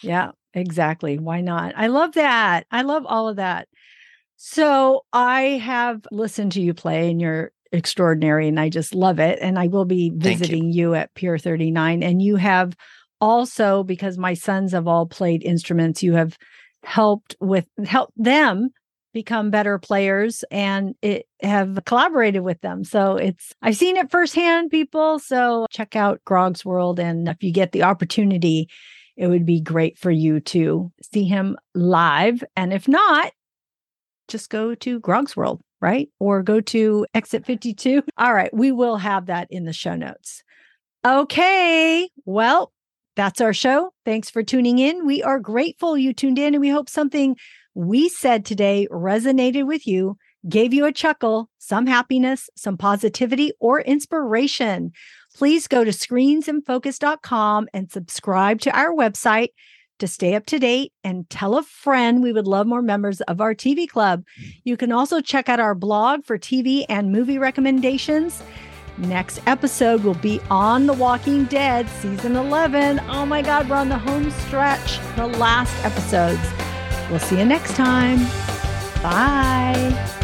Yeah, 0.01 0.31
exactly. 0.53 1.17
Why 1.17 1.41
not? 1.41 1.73
I 1.77 1.87
love 1.87 2.13
that. 2.13 2.65
I 2.71 2.81
love 2.81 3.05
all 3.05 3.29
of 3.29 3.37
that. 3.37 3.67
So 4.35 5.05
I 5.13 5.41
have 5.63 6.05
listened 6.11 6.51
to 6.53 6.61
you 6.61 6.73
play 6.73 7.09
and 7.09 7.21
you're 7.21 7.51
extraordinary 7.71 8.47
and 8.47 8.59
I 8.59 8.69
just 8.69 8.93
love 8.93 9.19
it. 9.19 9.39
And 9.41 9.57
I 9.57 9.67
will 9.67 9.85
be 9.85 10.11
visiting 10.13 10.65
you. 10.65 10.89
you 10.89 10.95
at 10.95 11.13
Pier 11.15 11.37
39. 11.37 12.03
And 12.03 12.21
you 12.21 12.35
have 12.35 12.75
also, 13.23 13.83
because 13.83 14.17
my 14.17 14.33
sons 14.33 14.73
have 14.73 14.85
all 14.85 15.05
played 15.05 15.43
instruments, 15.43 16.03
you 16.03 16.11
have 16.11 16.37
helped 16.83 17.37
with 17.39 17.65
help 17.85 18.11
them 18.17 18.67
become 19.13 19.49
better 19.49 19.79
players 19.79 20.43
and 20.51 20.93
it 21.01 21.25
have 21.41 21.79
collaborated 21.85 22.41
with 22.41 22.59
them. 22.59 22.83
So 22.83 23.15
it's 23.15 23.53
I've 23.61 23.77
seen 23.77 23.95
it 23.95 24.11
firsthand, 24.11 24.71
people. 24.71 25.19
So 25.19 25.67
check 25.69 25.95
out 25.95 26.19
Grog's 26.25 26.65
World. 26.65 26.99
And 26.99 27.29
if 27.29 27.41
you 27.41 27.53
get 27.53 27.71
the 27.71 27.83
opportunity, 27.83 28.67
it 29.15 29.27
would 29.27 29.45
be 29.45 29.61
great 29.61 29.97
for 29.97 30.11
you 30.11 30.41
to 30.41 30.91
see 31.13 31.23
him 31.23 31.55
live. 31.73 32.43
And 32.57 32.73
if 32.73 32.89
not, 32.89 33.31
just 34.27 34.49
go 34.49 34.75
to 34.75 34.99
Grog's 34.99 35.37
World, 35.37 35.61
right? 35.79 36.09
Or 36.19 36.43
go 36.43 36.59
to 36.59 37.05
Exit 37.13 37.45
52. 37.45 38.03
All 38.17 38.33
right, 38.33 38.53
we 38.53 38.73
will 38.73 38.97
have 38.97 39.27
that 39.27 39.47
in 39.49 39.63
the 39.63 39.71
show 39.71 39.95
notes. 39.95 40.43
Okay, 41.05 42.09
well, 42.25 42.73
that's 43.15 43.41
our 43.41 43.53
show. 43.53 43.91
Thanks 44.05 44.29
for 44.29 44.43
tuning 44.43 44.79
in. 44.79 45.05
We 45.05 45.21
are 45.21 45.39
grateful 45.39 45.97
you 45.97 46.13
tuned 46.13 46.39
in 46.39 46.53
and 46.53 46.61
we 46.61 46.69
hope 46.69 46.89
something 46.89 47.35
we 47.75 48.09
said 48.09 48.45
today 48.45 48.87
resonated 48.91 49.65
with 49.65 49.87
you, 49.87 50.17
gave 50.47 50.73
you 50.73 50.85
a 50.85 50.91
chuckle, 50.91 51.49
some 51.57 51.87
happiness, 51.87 52.49
some 52.55 52.77
positivity, 52.77 53.51
or 53.59 53.81
inspiration. 53.81 54.91
Please 55.35 55.67
go 55.67 55.83
to 55.83 55.91
screensinfocus.com 55.91 57.67
and 57.73 57.91
subscribe 57.91 58.61
to 58.61 58.77
our 58.77 58.93
website 58.93 59.49
to 59.99 60.07
stay 60.07 60.35
up 60.35 60.45
to 60.47 60.59
date 60.59 60.91
and 61.03 61.29
tell 61.29 61.57
a 61.57 61.63
friend. 61.63 62.21
We 62.21 62.33
would 62.33 62.47
love 62.47 62.67
more 62.67 62.81
members 62.81 63.21
of 63.21 63.41
our 63.41 63.55
TV 63.55 63.87
club. 63.87 64.23
You 64.63 64.77
can 64.77 64.91
also 64.91 65.21
check 65.21 65.49
out 65.49 65.59
our 65.59 65.75
blog 65.75 66.25
for 66.25 66.37
TV 66.37 66.85
and 66.89 67.11
movie 67.11 67.37
recommendations. 67.37 68.43
Next 68.97 69.41
episode 69.47 70.03
will 70.03 70.13
be 70.15 70.39
on 70.51 70.85
The 70.85 70.93
Walking 70.93 71.45
Dead, 71.45 71.89
season 71.89 72.35
11. 72.35 72.99
Oh 73.09 73.25
my 73.25 73.41
God, 73.41 73.69
we're 73.69 73.75
on 73.75 73.89
the 73.89 73.97
home 73.97 74.29
stretch, 74.31 74.99
the 75.15 75.27
last 75.27 75.73
episodes. 75.83 76.41
We'll 77.09 77.19
see 77.19 77.39
you 77.39 77.45
next 77.45 77.75
time. 77.75 78.19
Bye. 79.01 80.22